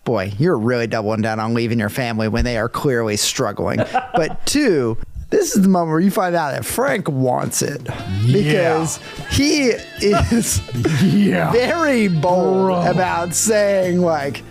boy, 0.05 0.33
you're 0.39 0.59
really 0.59 0.87
doubling 0.87 1.21
down 1.23 1.39
on 1.41 1.55
leaving 1.55 1.79
your 1.79 1.89
family 1.89 2.29
when 2.29 2.45
they 2.45 2.57
are 2.59 2.69
clearly 2.69 3.17
struggling. 3.17 3.79
but 4.15 4.45
two, 4.47 4.97
this 5.31 5.55
is 5.57 5.63
the 5.63 5.69
moment 5.69 5.91
where 5.91 6.01
you 6.01 6.11
find 6.11 6.35
out 6.35 6.53
that 6.53 6.65
Frank 6.65 7.09
wants 7.09 7.61
it 7.63 7.83
because 8.27 8.99
he 9.31 9.71
is 10.01 10.61
Yeah. 11.03 11.51
very 11.53 12.09
bold 12.09 12.67
Bro. 12.69 12.91
about 12.91 13.35
saying, 13.35 14.01
like, 14.01 14.43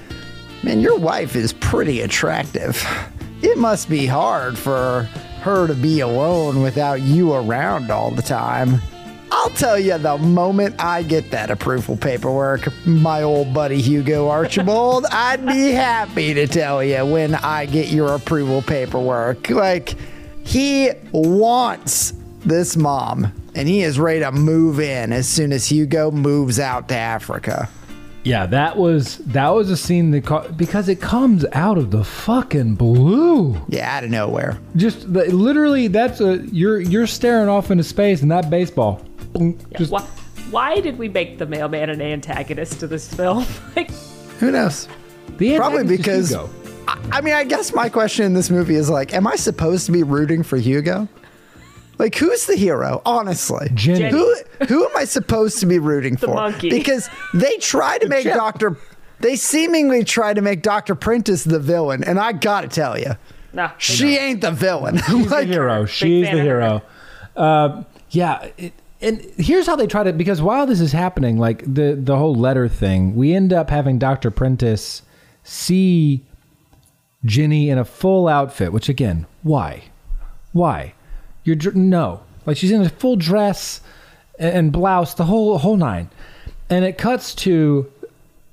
man, 0.63 0.81
your 0.81 0.97
wife 0.99 1.35
is 1.35 1.53
pretty 1.53 2.01
attractive. 2.01 2.85
It 3.41 3.57
must 3.57 3.89
be 3.89 4.05
hard 4.05 4.57
for 4.57 5.03
her 5.41 5.67
to 5.67 5.73
be 5.75 5.99
alone 6.01 6.61
without 6.61 7.01
you 7.01 7.33
around 7.33 7.91
all 7.91 8.11
the 8.11 8.21
time. 8.23 8.81
I'll 9.31 9.49
tell 9.51 9.77
you 9.79 9.97
the 9.97 10.17
moment 10.17 10.75
I 10.79 11.03
get 11.03 11.31
that 11.31 11.49
approval 11.49 11.97
paperwork, 11.97 12.67
my 12.85 13.23
old 13.23 13.53
buddy 13.53 13.81
Hugo 13.81 14.29
Archibald, 14.29 15.05
I'd 15.11 15.45
be 15.45 15.71
happy 15.71 16.33
to 16.33 16.47
tell 16.47 16.83
you 16.83 17.05
when 17.05 17.35
I 17.35 17.65
get 17.65 17.89
your 17.89 18.15
approval 18.15 18.61
paperwork. 18.61 19.49
Like, 19.49 19.95
he 20.45 20.91
wants 21.11 22.13
this 22.41 22.77
mom, 22.77 23.33
and 23.55 23.67
he 23.67 23.81
is 23.81 23.99
ready 23.99 24.19
to 24.19 24.31
move 24.31 24.79
in 24.79 25.11
as 25.11 25.27
soon 25.27 25.51
as 25.51 25.67
Hugo 25.67 26.11
moves 26.11 26.59
out 26.59 26.87
to 26.89 26.95
Africa. 26.95 27.67
Yeah, 28.23 28.47
that 28.47 28.75
was 28.77 29.17
that 29.17 29.49
was 29.49 29.69
a 29.69 29.77
scene 29.77 30.09
that 30.11 30.25
ca- 30.25 30.47
because 30.49 30.89
it 30.89 30.99
comes 30.99 31.45
out 31.51 31.77
of 31.77 31.91
the 31.91 32.03
fucking 32.03 32.73
blue. 32.73 33.55
Yeah, 33.69 33.97
out 33.97 34.03
of 34.03 34.09
nowhere. 34.09 34.57
Just 34.75 35.13
the, 35.13 35.25
literally, 35.25 35.87
that's 35.89 36.21
a 36.21 36.37
you're 36.51 36.79
you're 36.79 37.05
staring 37.05 37.49
off 37.49 37.69
into 37.69 37.83
space, 37.83 38.23
and 38.23 38.31
that 38.31 38.49
baseball, 38.49 39.03
boom, 39.35 39.57
just 39.77 39.91
why, 39.91 40.01
why 40.51 40.79
did 40.79 40.97
we 40.97 41.09
make 41.09 41.37
the 41.37 41.45
mailman 41.45 41.89
an 41.89 42.01
antagonist 42.01 42.79
to 42.79 42.87
this 42.87 43.13
film? 43.13 43.45
like, 43.75 43.91
Who 44.39 44.51
knows? 44.51 44.87
the 45.37 45.57
Probably 45.57 45.83
because 45.83 46.29
Hugo. 46.29 46.49
I, 46.87 47.09
I 47.13 47.21
mean, 47.21 47.33
I 47.33 47.43
guess 47.43 47.73
my 47.73 47.89
question 47.89 48.25
in 48.25 48.33
this 48.33 48.49
movie 48.49 48.75
is 48.75 48.89
like, 48.89 49.13
am 49.13 49.27
I 49.27 49.35
supposed 49.35 49.85
to 49.87 49.91
be 49.91 50.03
rooting 50.03 50.43
for 50.43 50.57
Hugo? 50.57 51.07
Like, 51.97 52.15
who's 52.15 52.45
the 52.45 52.55
hero? 52.55 53.01
Honestly, 53.05 53.69
Jennie. 53.73 54.09
Who 54.09 54.35
who 54.67 54.85
am 54.85 54.91
I 54.97 55.05
supposed 55.05 55.59
to 55.61 55.65
be 55.65 55.79
rooting 55.79 56.17
for? 56.17 56.33
monkey. 56.33 56.69
Because 56.69 57.09
they 57.33 57.57
try 57.57 57.97
to 57.99 58.07
make. 58.09 58.25
Doctor. 58.25 58.77
They 59.21 59.37
seemingly 59.37 60.03
try 60.03 60.33
to 60.33 60.41
make 60.41 60.61
Doctor 60.61 60.93
Prentice 60.93 61.45
the 61.45 61.57
villain, 61.57 62.03
and 62.03 62.19
I 62.19 62.33
gotta 62.33 62.67
tell 62.67 62.99
you, 62.99 63.15
nah, 63.53 63.71
she 63.77 64.17
ain't 64.17 64.41
the 64.41 64.51
villain. 64.51 64.97
She's 64.97 65.31
Like, 65.31 65.47
the 65.47 65.53
hero. 65.53 65.85
She's 65.85 66.29
the 66.29 66.41
hero. 66.41 66.81
Uh, 67.33 67.83
yeah, 68.09 68.49
it, 68.57 68.73
and 69.05 69.21
here's 69.37 69.67
how 69.67 69.75
they 69.75 69.87
try 69.87 70.03
to 70.03 70.11
because 70.11 70.41
while 70.41 70.65
this 70.65 70.81
is 70.81 70.91
happening, 70.91 71.37
like 71.37 71.61
the 71.71 71.95
the 71.97 72.17
whole 72.17 72.35
letter 72.35 72.67
thing, 72.67 73.15
we 73.15 73.33
end 73.33 73.53
up 73.53 73.69
having 73.69 73.99
Doctor 73.99 74.31
Prentice 74.31 75.03
see 75.43 76.23
Jennie 77.23 77.69
in 77.69 77.77
a 77.77 77.85
full 77.85 78.27
outfit. 78.27 78.73
Which 78.73 78.89
again, 78.89 79.27
why? 79.43 79.85
Why? 80.53 80.93
You're 81.43 81.57
no, 81.73 82.23
like 82.47 82.57
she's 82.57 82.71
in 82.71 82.81
a 82.81 82.89
full 82.89 83.15
dress 83.15 83.81
and, 84.39 84.71
blouse, 84.71 85.13
the 85.13 85.25
whole 85.25 85.57
whole 85.59 85.77
nine, 85.77 86.09
and 86.69 86.83
it 86.83 86.97
cuts 86.97 87.35
to 87.35 87.91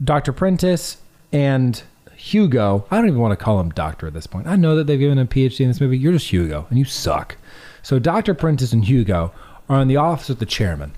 Doctor 0.04 0.32
Prentice 0.32 0.98
and 1.32 1.82
Hugo, 2.14 2.86
I 2.90 2.98
don't 2.98 3.08
even 3.08 3.20
want 3.20 3.36
to 3.36 3.42
call 3.42 3.58
him 3.58 3.70
doctor 3.70 4.06
at 4.06 4.14
this 4.14 4.28
point. 4.28 4.46
I 4.46 4.54
know 4.54 4.76
that 4.76 4.86
they've 4.86 4.98
given 4.98 5.18
him 5.18 5.26
a 5.26 5.28
PhD 5.28 5.60
in 5.60 5.68
this 5.68 5.80
movie. 5.80 5.98
You're 5.98 6.12
just 6.12 6.30
Hugo, 6.30 6.66
and 6.70 6.78
you 6.78 6.84
suck. 6.84 7.36
So 7.82 7.98
Dr. 7.98 8.34
Prentice 8.34 8.72
and 8.72 8.84
Hugo 8.84 9.32
are 9.68 9.80
in 9.80 9.88
the 9.88 9.96
office 9.96 10.28
with 10.28 10.38
the 10.38 10.46
chairman. 10.46 10.92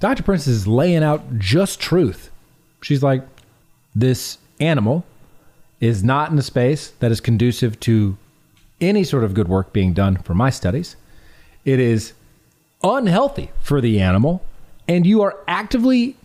Dr. 0.00 0.22
Prentice 0.22 0.46
is 0.46 0.66
laying 0.66 1.02
out 1.02 1.38
just 1.38 1.80
truth. 1.80 2.30
She's 2.82 3.02
like, 3.02 3.26
this 3.94 4.38
animal 4.60 5.04
is 5.80 6.04
not 6.04 6.30
in 6.30 6.38
a 6.38 6.42
space 6.42 6.90
that 7.00 7.10
is 7.10 7.20
conducive 7.20 7.78
to 7.80 8.16
any 8.80 9.04
sort 9.04 9.24
of 9.24 9.34
good 9.34 9.48
work 9.48 9.72
being 9.72 9.92
done 9.92 10.16
for 10.16 10.34
my 10.34 10.50
studies. 10.50 10.96
It 11.64 11.80
is 11.80 12.12
unhealthy 12.82 13.50
for 13.60 13.80
the 13.80 14.00
animal, 14.00 14.42
and 14.86 15.06
you 15.06 15.22
are 15.22 15.38
actively 15.48 16.16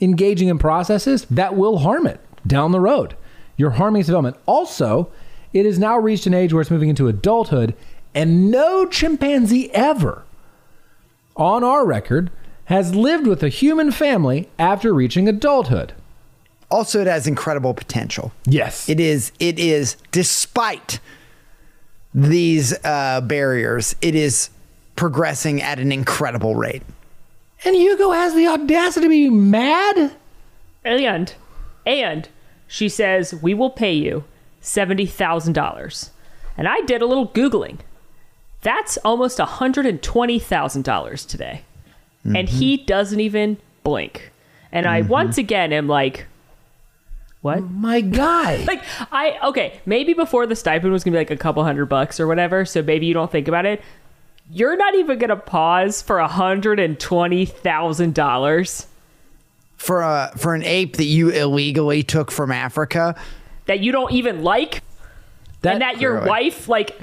engaging 0.00 0.48
in 0.48 0.58
processes 0.58 1.24
that 1.30 1.56
will 1.56 1.78
harm 1.78 2.06
it 2.06 2.20
down 2.46 2.72
the 2.72 2.80
road. 2.80 3.14
You're 3.56 3.70
harming 3.70 4.00
its 4.00 4.06
development. 4.08 4.36
Also, 4.46 5.10
it 5.52 5.66
has 5.66 5.78
now 5.78 5.98
reached 5.98 6.26
an 6.26 6.34
age 6.34 6.52
where 6.52 6.60
it's 6.60 6.70
moving 6.70 6.88
into 6.88 7.08
adulthood, 7.08 7.74
and 8.14 8.50
no 8.50 8.86
chimpanzee 8.86 9.70
ever, 9.72 10.24
on 11.36 11.64
our 11.64 11.86
record, 11.86 12.30
has 12.66 12.94
lived 12.94 13.26
with 13.26 13.42
a 13.42 13.48
human 13.48 13.90
family 13.90 14.48
after 14.58 14.92
reaching 14.92 15.28
adulthood. 15.28 15.92
Also, 16.70 17.00
it 17.00 17.06
has 17.06 17.26
incredible 17.26 17.74
potential. 17.74 18.32
Yes. 18.44 18.88
It 18.88 19.00
is. 19.00 19.32
It 19.40 19.58
is. 19.58 19.96
Despite 20.12 21.00
these 22.14 22.72
uh, 22.84 23.20
barriers, 23.22 23.96
it 24.00 24.14
is 24.14 24.50
progressing 24.96 25.62
at 25.62 25.78
an 25.78 25.90
incredible 25.92 26.54
rate. 26.54 26.82
and 27.64 27.74
Hugo 27.74 28.10
has 28.12 28.34
the 28.34 28.46
audacity 28.46 29.06
to 29.06 29.08
be 29.10 29.30
mad? 29.30 30.12
And 30.84 31.34
and 31.86 32.28
she 32.68 32.88
says 32.88 33.34
we 33.34 33.52
will 33.54 33.70
pay 33.70 33.92
you 33.92 34.24
seventy 34.60 35.06
thousand 35.06 35.54
dollars. 35.54 36.10
And 36.56 36.68
I 36.68 36.80
did 36.82 37.02
a 37.02 37.06
little 37.06 37.28
googling. 37.28 37.78
That's 38.62 38.98
almost 38.98 39.38
hundred 39.38 39.86
and 39.86 40.02
twenty 40.02 40.38
thousand 40.38 40.84
dollars 40.84 41.24
today, 41.24 41.62
and 42.24 42.48
he 42.48 42.76
mm-hmm. 42.76 42.86
doesn't 42.86 43.20
even 43.20 43.56
blink. 43.82 44.32
And 44.72 44.86
I 44.86 45.00
mm-hmm. 45.00 45.10
once 45.10 45.38
again 45.38 45.72
am 45.72 45.88
like, 45.88 46.26
what? 47.40 47.62
My 47.70 48.00
guy. 48.00 48.64
Like 48.66 48.82
I 49.10 49.38
okay, 49.48 49.80
maybe 49.86 50.12
before 50.12 50.46
the 50.46 50.54
stipend 50.54 50.92
was 50.92 51.02
gonna 51.04 51.14
be 51.14 51.18
like 51.18 51.30
a 51.30 51.36
couple 51.36 51.64
hundred 51.64 51.86
bucks 51.86 52.20
or 52.20 52.26
whatever, 52.26 52.64
so 52.64 52.82
maybe 52.82 53.06
you 53.06 53.14
don't 53.14 53.32
think 53.32 53.48
about 53.48 53.66
it. 53.66 53.82
You're 54.52 54.76
not 54.76 54.94
even 54.94 55.18
gonna 55.18 55.36
pause 55.36 56.02
for 56.02 56.18
a 56.18 56.28
hundred 56.28 56.78
and 56.78 57.00
twenty 57.00 57.46
thousand 57.46 58.14
dollars 58.14 58.86
For 59.76 60.02
a 60.02 60.32
for 60.36 60.54
an 60.54 60.64
ape 60.64 60.96
that 60.96 61.04
you 61.04 61.30
illegally 61.30 62.02
took 62.02 62.30
from 62.30 62.52
Africa, 62.52 63.16
that 63.66 63.80
you 63.80 63.90
don't 63.90 64.12
even 64.12 64.42
like, 64.42 64.82
and 65.62 65.80
that 65.80 66.00
your 66.00 66.26
wife 66.26 66.68
like 66.68 67.00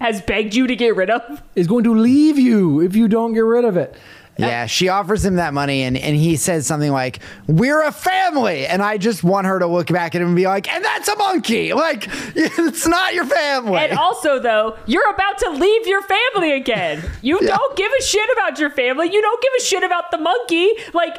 has 0.00 0.20
begged 0.22 0.54
you 0.54 0.66
to 0.66 0.76
get 0.76 0.94
rid 0.96 1.10
of. 1.10 1.42
is 1.54 1.66
going 1.66 1.84
to 1.84 1.94
leave 1.94 2.38
you 2.38 2.80
if 2.80 2.94
you 2.94 3.08
don't 3.08 3.32
get 3.34 3.40
rid 3.40 3.64
of 3.64 3.76
it. 3.76 3.96
Yeah, 4.40 4.66
she 4.66 4.88
offers 4.88 5.24
him 5.24 5.34
that 5.34 5.52
money 5.52 5.82
and, 5.82 5.96
and 5.96 6.14
he 6.14 6.36
says 6.36 6.64
something 6.64 6.92
like, 6.92 7.18
We're 7.48 7.82
a 7.82 7.90
family. 7.90 8.68
And 8.68 8.80
I 8.80 8.96
just 8.96 9.24
want 9.24 9.48
her 9.48 9.58
to 9.58 9.66
look 9.66 9.88
back 9.88 10.14
at 10.14 10.20
him 10.22 10.28
and 10.28 10.36
be 10.36 10.46
like, 10.46 10.72
And 10.72 10.84
that's 10.84 11.08
a 11.08 11.16
monkey. 11.16 11.72
Like, 11.74 12.06
it's 12.36 12.86
not 12.86 13.14
your 13.14 13.24
family. 13.24 13.78
And 13.78 13.98
also, 13.98 14.38
though, 14.38 14.76
you're 14.86 15.10
about 15.10 15.38
to 15.38 15.50
leave 15.50 15.88
your 15.88 16.02
family 16.02 16.52
again. 16.52 17.02
You 17.20 17.38
Yeah. 17.42 17.56
don't 17.56 17.76
give 17.76 17.90
a 17.98 18.02
shit 18.04 18.30
about 18.32 18.60
your 18.60 18.70
family. 18.70 19.12
You 19.12 19.20
don't 19.20 19.42
give 19.42 19.52
a 19.58 19.62
shit 19.64 19.82
about 19.82 20.12
the 20.12 20.18
monkey. 20.18 20.70
Like, 20.94 21.16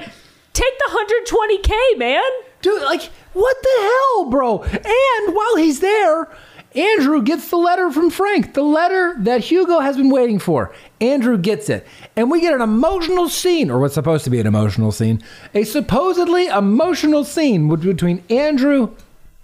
take 0.53 0.73
the 0.77 1.27
120k, 1.27 1.97
man. 1.97 2.23
Dude, 2.61 2.81
like, 2.83 3.01
what 3.33 3.57
the 3.61 3.81
hell, 3.81 4.29
bro? 4.29 4.63
And 4.63 5.35
while 5.35 5.57
he's 5.57 5.81
there, 5.81 6.29
Andrew 6.75 7.21
gets 7.23 7.49
the 7.49 7.57
letter 7.57 7.91
from 7.91 8.09
Frank, 8.09 8.53
the 8.53 8.61
letter 8.61 9.15
that 9.19 9.41
Hugo 9.41 9.79
has 9.79 9.97
been 9.97 10.09
waiting 10.09 10.37
for. 10.37 10.73
Andrew 11.01 11.37
gets 11.37 11.69
it. 11.69 11.85
And 12.15 12.29
we 12.29 12.41
get 12.41 12.53
an 12.53 12.61
emotional 12.61 13.27
scene, 13.27 13.71
or 13.71 13.79
what's 13.79 13.95
supposed 13.95 14.23
to 14.25 14.29
be 14.29 14.39
an 14.39 14.47
emotional 14.47 14.91
scene, 14.91 15.23
a 15.53 15.63
supposedly 15.63 16.47
emotional 16.47 17.23
scene 17.23 17.67
between 17.75 18.23
Andrew 18.29 18.95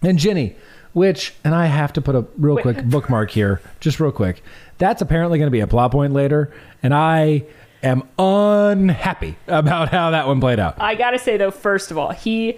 and 0.04 0.20
Jennie, 0.20 0.56
which, 0.94 1.34
and 1.44 1.56
I 1.56 1.66
have 1.66 1.94
to 1.94 2.02
put 2.02 2.16
a 2.16 2.26
real 2.38 2.58
quick 2.58 2.84
bookmark 2.86 3.32
here, 3.32 3.62
just 3.80 4.00
real 4.00 4.12
quick. 4.12 4.44
That's 4.78 5.02
apparently 5.02 5.40
going 5.40 5.48
to 5.48 5.52
be 5.52 5.62
a 5.62 5.68
plot 5.68 5.92
point 5.92 6.14
later, 6.14 6.54
and 6.84 6.94
I 6.94 7.44
am 7.82 8.04
unhappy 8.20 9.36
about 9.48 9.90
how 9.90 10.12
that 10.12 10.28
one 10.28 10.40
played 10.40 10.60
out. 10.60 10.76
I 10.80 10.96
gotta 10.96 11.20
say 11.20 11.38
though, 11.38 11.52
first 11.52 11.92
of 11.92 11.98
all, 11.98 12.12
he 12.12 12.58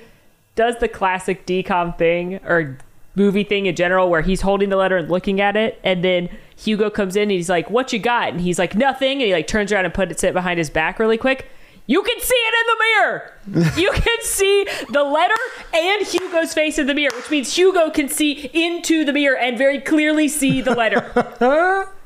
does 0.55 0.77
the 0.79 0.87
classic 0.87 1.45
DCOM 1.45 1.97
thing 1.97 2.35
or 2.45 2.77
movie 3.17 3.43
thing 3.43 3.65
in 3.65 3.75
general 3.75 4.09
where 4.09 4.21
he's 4.21 4.41
holding 4.41 4.69
the 4.69 4.77
letter 4.77 4.95
and 4.95 5.09
looking 5.09 5.41
at 5.41 5.57
it, 5.57 5.79
and 5.83 6.03
then 6.03 6.29
Hugo 6.55 6.89
comes 6.89 7.15
in 7.15 7.23
and 7.23 7.31
he's 7.31 7.49
like, 7.49 7.69
"What 7.69 7.91
you 7.91 7.99
got?" 7.99 8.29
And 8.29 8.39
he's 8.39 8.59
like, 8.59 8.75
"Nothing," 8.75 9.13
and 9.13 9.23
he 9.23 9.33
like 9.33 9.47
turns 9.47 9.71
around 9.71 9.85
and 9.85 9.93
puts 9.93 10.23
it 10.23 10.33
behind 10.33 10.59
his 10.59 10.69
back 10.69 10.99
really 10.99 11.17
quick. 11.17 11.49
You 11.89 12.03
can 12.03 12.19
see 12.19 12.35
it 12.35 12.53
in 12.53 12.67
the 12.67 12.83
mirror. 12.83 13.71
you 13.77 13.91
can 13.91 14.17
see 14.21 14.67
the 14.91 15.03
letter 15.03 15.33
and 15.73 16.05
Hugo's 16.05 16.53
face 16.53 16.77
in 16.77 16.85
the 16.85 16.93
mirror, 16.93 17.15
which 17.15 17.31
means 17.31 17.57
Hugo 17.57 17.89
can 17.89 18.09
see 18.09 18.49
into 18.53 19.05
the 19.05 19.13
mirror 19.13 19.37
and 19.37 19.57
very 19.57 19.79
clearly 19.79 20.27
see 20.27 20.61
the 20.61 20.75
letter. 20.75 21.09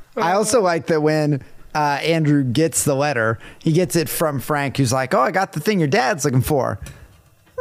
I 0.16 0.32
also 0.32 0.60
like 0.60 0.86
that 0.86 1.00
when 1.00 1.42
uh, 1.74 1.98
Andrew 2.02 2.44
gets 2.44 2.84
the 2.84 2.94
letter, 2.94 3.40
he 3.58 3.72
gets 3.72 3.96
it 3.96 4.08
from 4.08 4.38
Frank, 4.38 4.76
who's 4.76 4.92
like, 4.92 5.14
"Oh, 5.14 5.20
I 5.20 5.32
got 5.32 5.52
the 5.52 5.60
thing 5.60 5.80
your 5.80 5.88
dad's 5.88 6.24
looking 6.24 6.42
for." 6.42 6.78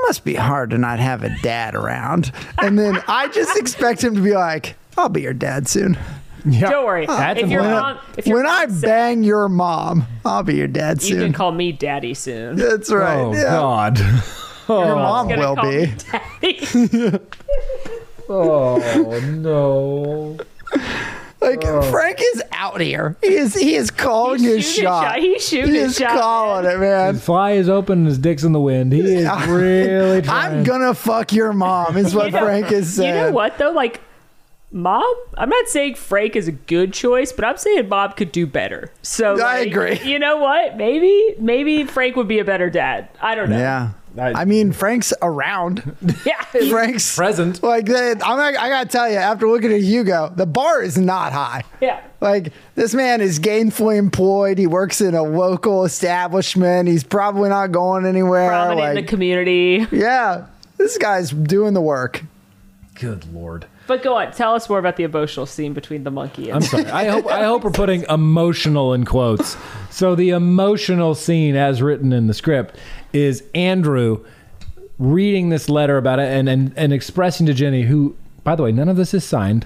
Must 0.03 0.23
be 0.23 0.33
hard 0.35 0.71
to 0.71 0.77
not 0.77 0.99
have 0.99 1.23
a 1.23 1.29
dad 1.41 1.75
around. 1.75 2.31
And 2.57 2.77
then 2.77 3.01
I 3.07 3.27
just 3.29 3.57
expect 3.57 4.03
him 4.03 4.15
to 4.15 4.21
be 4.21 4.33
like, 4.33 4.75
"I'll 4.97 5.09
be 5.09 5.21
your 5.21 5.33
dad 5.33 5.67
soon." 5.67 5.97
Yeah. 6.43 6.71
Don't 6.71 6.85
worry. 6.85 7.05
Uh, 7.07 7.15
That's 7.17 7.39
if 7.39 7.49
your 7.51 7.61
important. 7.61 7.97
mom, 7.97 8.05
if 8.17 8.25
your 8.27 8.37
when 8.37 8.47
I 8.47 8.65
mom 8.65 8.75
said- 8.75 8.87
bang 8.87 9.23
your 9.23 9.47
mom, 9.47 10.07
I'll 10.25 10.41
be 10.43 10.55
your 10.55 10.67
dad 10.67 11.01
soon. 11.01 11.17
you 11.17 11.23
can 11.25 11.33
call 11.33 11.51
me 11.51 11.71
daddy 11.71 12.15
soon. 12.15 12.55
That's 12.55 12.91
right. 12.91 13.19
Oh, 13.19 13.33
yeah. 13.33 13.43
God. 13.43 13.99
Your 14.69 14.95
mom 14.95 15.27
will 15.27 15.55
be. 15.57 15.91
daddy. 16.41 17.19
Oh, 18.33 19.19
no. 19.35 20.37
Like 21.41 21.65
oh. 21.65 21.81
Frank 21.91 22.19
is 22.21 22.43
out 22.51 22.79
here. 22.79 23.15
He 23.21 23.33
is 23.33 23.55
he 23.55 23.73
is 23.75 23.89
calling 23.89 24.39
He's 24.39 24.57
his 24.65 24.75
shot. 24.75 25.03
shot. 25.03 25.19
He's 25.19 25.47
shooting 25.47 25.73
he 25.73 25.79
his 25.79 25.91
is 25.93 25.97
shot, 25.97 26.19
calling 26.19 26.65
it, 26.71 26.77
man. 26.79 27.15
His 27.15 27.23
fly 27.23 27.51
is 27.53 27.67
open 27.67 27.99
and 27.99 28.07
his 28.07 28.19
dick's 28.19 28.43
in 28.43 28.51
the 28.51 28.59
wind. 28.59 28.93
He 28.93 28.99
is 28.99 29.25
really 29.47 30.21
trying. 30.21 30.57
I'm 30.59 30.63
gonna 30.63 30.93
fuck 30.93 31.33
your 31.33 31.51
mom, 31.51 31.97
is 31.97 32.13
what 32.13 32.27
You 32.27 32.31
know- 32.33 32.39
Frank 32.41 32.71
is 32.71 32.93
saying. 32.93 33.15
You 33.15 33.21
know 33.23 33.31
what 33.31 33.57
though? 33.57 33.71
Like, 33.71 34.01
mom. 34.71 35.03
I'm 35.35 35.49
not 35.49 35.67
saying 35.67 35.95
Frank 35.95 36.35
is 36.35 36.47
a 36.47 36.51
good 36.51 36.93
choice, 36.93 37.31
but 37.31 37.43
I'm 37.43 37.57
saying 37.57 37.89
Bob 37.89 38.17
could 38.17 38.31
do 38.31 38.45
better. 38.45 38.91
So 39.01 39.33
I 39.33 39.59
like, 39.61 39.67
agree. 39.69 39.99
You 40.03 40.19
know 40.19 40.37
what? 40.37 40.77
Maybe 40.77 41.35
maybe 41.39 41.85
Frank 41.85 42.15
would 42.17 42.27
be 42.27 42.37
a 42.37 42.45
better 42.45 42.69
dad. 42.69 43.09
I 43.19 43.33
don't 43.33 43.49
know. 43.49 43.57
Yeah. 43.57 43.91
I- 44.17 44.41
I 44.41 44.45
mean, 44.45 44.71
Frank's 44.71 45.13
around. 45.21 45.95
Yeah. 46.25 46.41
Frank's 46.69 47.15
Present. 47.15 47.63
Like 47.63 47.89
I'm 47.89 48.17
not, 48.37 48.57
I 48.57 48.67
gotta 48.69 48.89
tell 48.89 49.09
you, 49.09 49.15
after 49.17 49.47
looking 49.47 49.71
at 49.71 49.79
Hugo, 49.81 50.31
the 50.35 50.45
bar 50.45 50.81
is 50.83 50.97
not 50.97 51.31
high. 51.31 51.63
Yeah. 51.79 52.01
Like 52.19 52.51
this 52.75 52.93
man 52.93 53.21
is 53.21 53.39
gainfully 53.39 53.97
employed. 53.97 54.57
He 54.57 54.67
works 54.67 54.99
in 54.99 55.15
a 55.15 55.23
local 55.23 55.85
establishment. 55.85 56.89
He's 56.89 57.03
probably 57.05 57.47
not 57.49 57.71
going 57.71 58.05
anywhere. 58.05 58.49
Prominent 58.49 58.89
in 58.99 59.05
the 59.05 59.09
community. 59.09 59.87
yeah, 59.91 60.47
this 60.77 60.97
guy's 60.97 61.29
doing 61.31 61.73
the 61.73 61.81
work. 61.81 62.21
Good 62.95 63.31
lord. 63.33 63.65
But 63.87 64.03
go 64.03 64.15
on. 64.15 64.31
Tell 64.31 64.53
us 64.53 64.69
more 64.69 64.77
about 64.79 64.95
the 64.97 65.03
emotional 65.03 65.45
scene 65.45 65.73
between 65.73 66.03
the 66.03 66.11
monkey 66.11 66.49
and 66.49 66.57
I'm 66.57 66.61
sorry. 66.61 66.85
I 66.85 67.07
hope 67.07 67.25
I 67.27 67.43
hope 67.45 67.63
we're 67.63 67.71
putting 67.71 68.03
emotional 68.09 68.93
in 68.93 69.05
quotes. 69.05 69.55
So 69.89 70.15
the 70.15 70.29
emotional 70.31 71.15
scene, 71.15 71.55
as 71.55 71.81
written 71.81 72.13
in 72.13 72.27
the 72.27 72.33
script, 72.33 72.75
is 73.13 73.43
Andrew 73.55 74.25
reading 74.99 75.49
this 75.49 75.67
letter 75.69 75.97
about 75.97 76.19
it 76.19 76.27
and 76.31 76.47
and, 76.47 76.73
and 76.75 76.93
expressing 76.93 77.45
to 77.47 77.53
Jennie, 77.53 77.83
who, 77.83 78.15
by 78.43 78.55
the 78.55 78.63
way, 78.63 78.71
none 78.71 78.89
of 78.89 78.97
this 78.97 79.13
is 79.13 79.23
signed. 79.23 79.65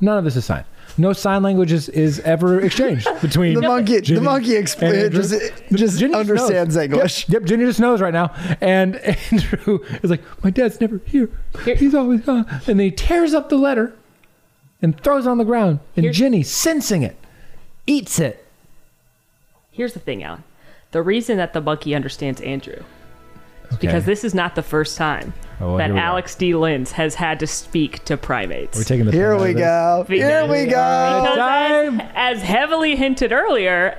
None 0.00 0.18
of 0.18 0.24
this 0.24 0.36
is 0.36 0.44
signed. 0.44 0.66
No 0.98 1.12
sign 1.12 1.42
language 1.42 1.72
is, 1.72 1.88
is 1.90 2.20
ever 2.20 2.60
exchanged 2.60 3.08
between 3.20 3.54
The 3.54 3.62
monkey, 3.62 4.00
Jennie 4.00 4.20
the 4.20 4.24
monkey 4.24 4.50
expl- 4.52 5.10
just, 5.12 5.34
just 5.72 5.98
Jennie 5.98 6.14
understands 6.14 6.76
knows. 6.76 6.84
English. 6.84 7.28
Yep, 7.28 7.40
yep, 7.40 7.48
Jennie 7.48 7.64
just 7.64 7.80
knows 7.80 8.00
right 8.00 8.12
now. 8.14 8.32
And 8.60 8.96
Andrew 9.32 9.78
is 10.02 10.10
like, 10.10 10.22
My 10.44 10.50
dad's 10.50 10.80
never 10.80 11.00
here. 11.06 11.28
He's 11.64 11.94
always 11.94 12.20
gone. 12.22 12.46
And 12.50 12.78
then 12.78 12.78
he 12.78 12.90
tears 12.90 13.34
up 13.34 13.48
the 13.48 13.56
letter 13.56 13.94
and 14.80 14.98
throws 15.02 15.26
it 15.26 15.30
on 15.30 15.38
the 15.38 15.44
ground. 15.44 15.80
And 15.96 16.04
Here- 16.04 16.12
Jennie, 16.12 16.42
sensing 16.42 17.02
it, 17.02 17.16
eats 17.86 18.18
it. 18.18 18.46
Here's 19.70 19.92
the 19.92 20.00
thing, 20.00 20.22
Alan. 20.22 20.44
The 20.96 21.02
reason 21.02 21.36
that 21.36 21.52
the 21.52 21.60
monkey 21.60 21.94
understands 21.94 22.40
Andrew 22.40 22.72
is 22.72 22.82
Okay. 23.74 23.86
because 23.86 24.06
this 24.06 24.24
is 24.24 24.32
not 24.34 24.54
the 24.54 24.62
first 24.62 24.96
time 24.96 25.34
Oh, 25.60 25.66
well, 25.68 25.76
that 25.76 25.88
here 25.88 25.94
go. 25.96 26.00
Alex 26.00 26.34
D. 26.34 26.54
Linz 26.54 26.90
has 26.92 27.14
had 27.14 27.38
to 27.40 27.46
speak 27.46 28.02
to 28.06 28.16
primates. 28.16 28.78
We're 28.78 28.84
taking 28.84 29.04
the 29.04 29.12
Here 29.12 29.36
we 29.36 29.50
of 29.50 29.56
this. 29.56 29.62
go. 29.62 30.06
Here 30.08 30.46
we 30.46 30.64
go. 30.64 30.72
Time. 31.36 32.00
as, 32.00 32.38
as 32.38 32.42
heavily 32.42 32.96
hinted 32.96 33.30
earlier, 33.30 33.98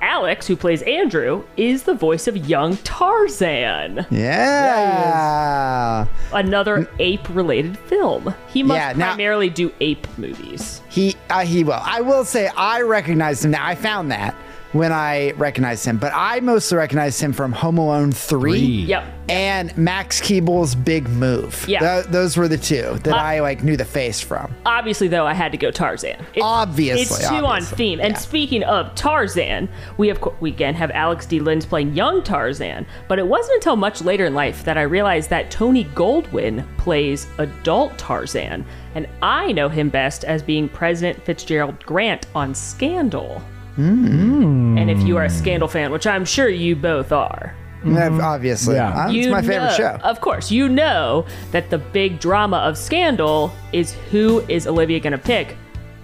Alex, 0.00 0.46
who 0.46 0.56
plays 0.56 0.80
Andrew, 0.82 1.44
is 1.58 1.82
the 1.82 1.92
voice 1.92 2.26
of 2.26 2.34
young 2.48 2.78
Tarzan, 2.78 4.06
Yeah. 4.10 6.06
another 6.32 6.88
ape-related 6.98 7.76
film. 7.78 8.34
He 8.48 8.62
must 8.62 8.78
Yeah, 8.78 8.92
now- 8.96 9.08
primarily 9.08 9.50
do 9.50 9.70
ape 9.80 10.06
movies. 10.16 10.80
He 10.88 11.14
uh, 11.28 11.40
he 11.40 11.62
will. 11.62 11.74
I 11.82 12.00
will 12.00 12.24
say 12.24 12.48
I 12.56 12.80
recognized 12.80 13.44
him. 13.44 13.50
Now 13.50 13.66
I 13.66 13.74
found 13.74 14.10
that 14.12 14.34
when 14.72 14.92
I 14.92 15.32
recognized 15.32 15.84
him, 15.84 15.98
but 15.98 16.12
I 16.14 16.40
mostly 16.40 16.78
recognized 16.78 17.20
him 17.20 17.32
from 17.32 17.52
Home 17.52 17.78
Alone 17.78 18.12
Three. 18.12 18.42
Three. 18.42 18.58
Yep. 18.86 19.04
And 19.28 19.76
Max 19.78 20.20
Keeble's 20.20 20.74
Big 20.74 21.08
Move. 21.08 21.64
Yeah. 21.68 21.80
Tho- 21.80 22.02
those 22.10 22.36
were 22.36 22.48
the 22.48 22.58
two 22.58 22.98
that 23.04 23.14
Uh, 23.14 23.16
I 23.16 23.40
like 23.40 23.62
knew 23.62 23.76
the 23.76 23.84
face 23.84 24.20
from. 24.20 24.52
Obviously, 24.66 25.08
though, 25.08 25.26
I 25.26 25.32
had 25.34 25.52
to 25.52 25.58
go 25.58 25.70
Tarzan. 25.70 26.16
It's, 26.34 26.42
Obviously, 26.42 27.02
it's 27.02 27.28
too 27.28 27.46
on 27.46 27.62
theme. 27.62 28.00
And 28.00 28.14
yeah. 28.14 28.18
speaking 28.18 28.64
of 28.64 28.94
Tarzan, 28.94 29.68
we 29.96 30.08
have 30.08 30.18
we 30.40 30.50
again 30.50 30.74
have 30.74 30.90
Alex 30.90 31.26
D. 31.26 31.38
Linz 31.40 31.64
playing 31.66 31.94
young 31.94 32.22
Tarzan. 32.22 32.84
But 33.08 33.18
it 33.18 33.26
wasn't 33.26 33.56
until 33.56 33.76
much 33.76 34.02
later 34.02 34.26
in 34.26 34.34
life 34.34 34.64
that 34.64 34.76
I 34.76 34.82
realized 34.82 35.30
that 35.30 35.50
Tony 35.50 35.84
Goldwyn 35.84 36.64
plays 36.78 37.26
adult 37.38 37.96
Tarzan, 37.98 38.64
and 38.94 39.06
I 39.22 39.52
know 39.52 39.68
him 39.68 39.88
best 39.88 40.24
as 40.24 40.42
being 40.42 40.68
President 40.68 41.22
Fitzgerald 41.24 41.78
Grant 41.84 42.26
on 42.34 42.54
Scandal. 42.54 43.40
And 43.76 44.90
if 44.90 45.00
you 45.02 45.16
are 45.16 45.24
a 45.24 45.30
Scandal 45.30 45.68
fan, 45.68 45.90
which 45.92 46.06
I'm 46.06 46.24
sure 46.24 46.48
you 46.48 46.76
both 46.76 47.12
are, 47.12 47.54
Obviously, 47.84 48.76
Yeah. 48.76 48.90
Uh, 48.90 49.04
it's 49.06 49.14
you 49.14 49.30
my 49.32 49.42
favorite 49.42 49.70
know- 49.70 49.76
show. 49.76 49.98
Of 50.04 50.20
course, 50.20 50.52
you 50.52 50.68
know 50.68 51.26
that 51.50 51.68
the 51.70 51.78
big 51.78 52.20
drama 52.20 52.58
of 52.58 52.78
Scandal 52.78 53.52
is 53.72 53.94
who 54.12 54.38
is 54.48 54.68
Olivia 54.68 55.00
going 55.00 55.12
to 55.12 55.18
pick, 55.18 55.56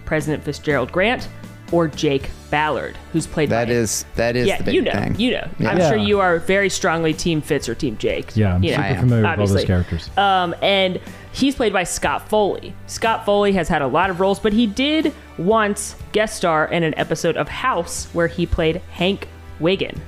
President 0.04 0.42
Fitzgerald 0.42 0.90
Grant 0.90 1.28
or 1.72 1.88
Jake 1.88 2.30
Ballard, 2.50 2.96
who's 3.12 3.26
played 3.26 3.50
That 3.50 3.66
by 3.68 3.72
is 3.74 4.04
that 4.16 4.36
is 4.36 4.46
yeah, 4.48 4.58
the 4.58 4.64
big 4.64 4.74
you 4.74 4.82
know, 4.82 4.92
thing. 4.92 5.20
you 5.20 5.32
know. 5.32 5.48
Yeah. 5.58 5.70
I'm 5.70 5.78
Yeah. 5.78 5.88
sure 5.90 5.98
you 5.98 6.20
are 6.20 6.38
very 6.38 6.70
strongly 6.70 7.12
Team 7.12 7.40
Fitz 7.42 7.68
or 7.68 7.74
Team 7.74 7.96
Jake. 7.98 8.34
Yeah, 8.36 8.54
I'm 8.54 8.62
you 8.62 8.70
super 8.70 8.80
know, 8.82 8.86
I 8.86 8.90
am. 8.90 9.00
familiar 9.00 9.22
with 9.30 9.40
all 9.40 9.46
those 9.54 9.64
characters. 9.64 10.10
Um, 10.16 10.54
and 10.62 10.98
he's 11.32 11.54
played 11.54 11.72
by 11.74 11.84
Scott 11.84 12.28
Foley. 12.28 12.74
Scott 12.86 13.26
Foley 13.26 13.52
has 13.52 13.68
had 13.68 13.82
a 13.82 13.86
lot 13.86 14.08
of 14.10 14.18
roles, 14.20 14.38
but 14.40 14.52
he 14.54 14.66
did 14.66 15.12
once 15.36 15.94
guest 16.12 16.36
star 16.38 16.66
in 16.66 16.82
an 16.82 16.94
episode 16.98 17.36
of 17.36 17.48
House 17.48 18.06
where 18.14 18.28
he 18.28 18.46
played 18.46 18.76
Hank 18.92 19.28
Wiggin. 19.60 20.00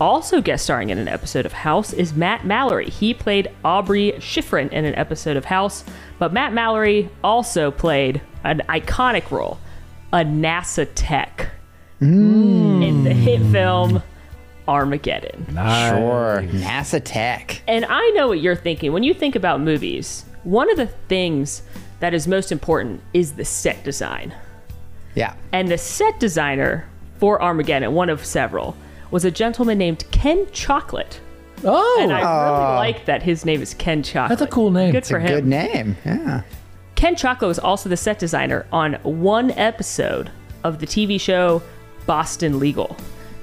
Also 0.00 0.40
guest 0.40 0.64
starring 0.64 0.90
in 0.90 0.98
an 0.98 1.06
episode 1.06 1.44
of 1.46 1.52
House 1.52 1.92
is 1.92 2.14
Matt 2.14 2.44
Mallory. 2.44 2.86
He 2.88 3.14
played 3.14 3.50
Aubrey 3.64 4.12
Schifrin 4.18 4.70
in 4.72 4.84
an 4.84 4.94
episode 4.94 5.36
of 5.36 5.44
House, 5.44 5.84
but 6.18 6.32
Matt 6.32 6.52
Mallory 6.52 7.08
also 7.22 7.70
played 7.70 8.20
an 8.42 8.62
iconic 8.68 9.30
role, 9.30 9.58
a 10.12 10.24
NASA 10.24 10.88
tech, 10.94 11.50
mm. 12.00 12.86
in 12.86 13.04
the 13.04 13.12
hit 13.12 13.40
film 13.50 14.02
Armageddon. 14.68 15.46
Sure, 15.48 16.44
NASA 16.50 17.00
Tech. 17.02 17.62
And 17.66 17.84
I 17.84 18.10
know 18.10 18.28
what 18.28 18.40
you're 18.40 18.56
thinking. 18.56 18.92
When 18.92 19.02
you 19.02 19.14
think 19.14 19.34
about 19.34 19.60
movies, 19.60 20.24
one 20.44 20.70
of 20.70 20.76
the 20.76 20.86
things 20.86 21.62
that 22.00 22.14
is 22.14 22.26
most 22.26 22.52
important 22.52 23.00
is 23.12 23.32
the 23.32 23.44
set 23.44 23.82
design. 23.84 24.34
Yeah. 25.14 25.34
And 25.52 25.68
the 25.68 25.78
set 25.78 26.18
designer 26.20 26.88
for 27.18 27.42
Armageddon, 27.42 27.92
one 27.94 28.08
of 28.08 28.24
several, 28.24 28.76
was 29.10 29.24
a 29.24 29.30
gentleman 29.30 29.78
named 29.78 30.04
Ken 30.10 30.46
Chocolate. 30.52 31.20
Oh, 31.64 31.98
And 32.00 32.12
I 32.12 32.18
really 32.18 32.72
oh. 32.72 32.76
like 32.76 33.04
that 33.06 33.22
his 33.22 33.44
name 33.44 33.62
is 33.62 33.74
Ken 33.74 34.02
Chocolate. 34.02 34.38
That's 34.38 34.50
a 34.50 34.52
cool 34.52 34.70
name. 34.70 34.92
Good 34.92 34.98
It's 34.98 35.10
for 35.10 35.20
him. 35.20 35.28
Good 35.28 35.46
name. 35.46 35.96
Yeah. 36.04 36.42
Ken 37.02 37.16
Chocolate 37.16 37.48
was 37.48 37.58
also 37.58 37.88
the 37.88 37.96
set 37.96 38.20
designer 38.20 38.64
on 38.70 38.94
one 39.02 39.50
episode 39.50 40.30
of 40.62 40.78
the 40.78 40.86
TV 40.86 41.20
show 41.20 41.60
Boston 42.06 42.60
Legal. 42.60 42.96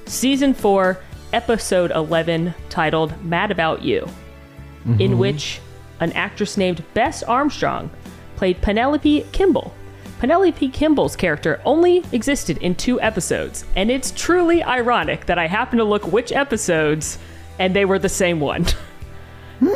Season 0.06 0.54
4, 0.54 0.98
episode 1.34 1.90
11, 1.90 2.54
titled 2.70 3.22
Mad 3.22 3.50
About 3.50 3.82
You, 3.82 4.08
in 4.98 5.18
which 5.18 5.60
an 6.00 6.10
actress 6.12 6.56
named 6.56 6.82
Bess 6.94 7.22
Armstrong 7.22 7.90
played 8.36 8.62
Penelope 8.62 9.26
Kimball. 9.32 9.74
Penelope 10.20 10.70
Kimball's 10.70 11.14
character 11.14 11.60
only 11.66 12.02
existed 12.12 12.56
in 12.62 12.74
two 12.74 12.98
episodes, 13.02 13.66
and 13.76 13.90
it's 13.90 14.10
truly 14.12 14.62
ironic 14.62 15.26
that 15.26 15.38
I 15.38 15.46
happen 15.46 15.76
to 15.76 15.84
look 15.84 16.10
which 16.10 16.32
episodes 16.32 17.18
and 17.58 17.76
they 17.76 17.84
were 17.84 17.98
the 17.98 18.08
same 18.08 18.40
one. 18.40 18.64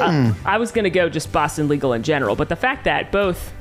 Uh, 0.00 0.32
I 0.46 0.56
was 0.56 0.72
going 0.72 0.84
to 0.84 0.90
go 0.90 1.10
just 1.10 1.30
Boston 1.30 1.68
Legal 1.68 1.92
in 1.92 2.02
general, 2.02 2.34
but 2.36 2.48
the 2.48 2.56
fact 2.56 2.84
that 2.84 3.12
both 3.12 3.52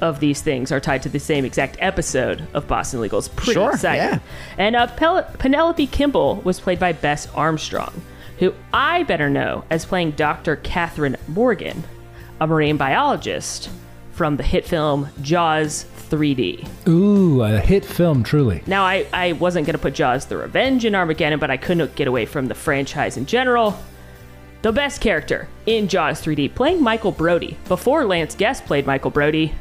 of 0.00 0.20
these 0.20 0.40
things 0.42 0.72
are 0.72 0.80
tied 0.80 1.02
to 1.02 1.08
the 1.08 1.18
same 1.20 1.44
exact 1.44 1.76
episode 1.80 2.46
of 2.54 2.66
Boston 2.66 3.00
Legal 3.00 3.20
pretty 3.22 3.52
Sure, 3.52 3.72
exciting. 3.72 4.00
yeah. 4.00 4.18
And 4.58 4.76
uh, 4.76 4.86
Pel- 4.88 5.24
Penelope 5.38 5.86
Kimball 5.88 6.36
was 6.42 6.58
played 6.60 6.78
by 6.78 6.92
Bess 6.92 7.26
Armstrong, 7.34 7.92
who 8.38 8.54
I 8.72 9.02
better 9.04 9.28
know 9.30 9.64
as 9.70 9.84
playing 9.84 10.12
Dr. 10.12 10.56
Catherine 10.56 11.16
Morgan, 11.28 11.84
a 12.40 12.46
marine 12.46 12.76
biologist 12.76 13.68
from 14.12 14.36
the 14.36 14.42
hit 14.42 14.64
film 14.66 15.08
Jaws 15.22 15.84
3D. 16.10 16.68
ooh, 16.88 17.42
a 17.42 17.60
hit 17.60 17.84
film, 17.84 18.22
truly. 18.24 18.62
Now, 18.66 18.82
I, 18.84 19.06
I 19.12 19.32
wasn't 19.32 19.66
going 19.66 19.74
to 19.76 19.78
put 19.82 19.94
Jaws 19.94 20.26
the 20.26 20.36
Revenge 20.36 20.84
in 20.84 20.94
Armageddon, 20.94 21.38
but 21.38 21.50
I 21.50 21.56
couldn't 21.56 21.94
get 21.94 22.08
away 22.08 22.26
from 22.26 22.46
the 22.48 22.54
franchise 22.54 23.16
in 23.16 23.26
general. 23.26 23.78
The 24.62 24.72
best 24.72 25.00
character 25.00 25.48
in 25.66 25.88
Jaws 25.88 26.20
3D, 26.20 26.54
playing 26.54 26.82
Michael 26.82 27.12
Brody. 27.12 27.56
Before 27.68 28.04
Lance 28.04 28.34
Guest 28.34 28.66
played 28.66 28.86
Michael 28.86 29.10
Brody, 29.10 29.54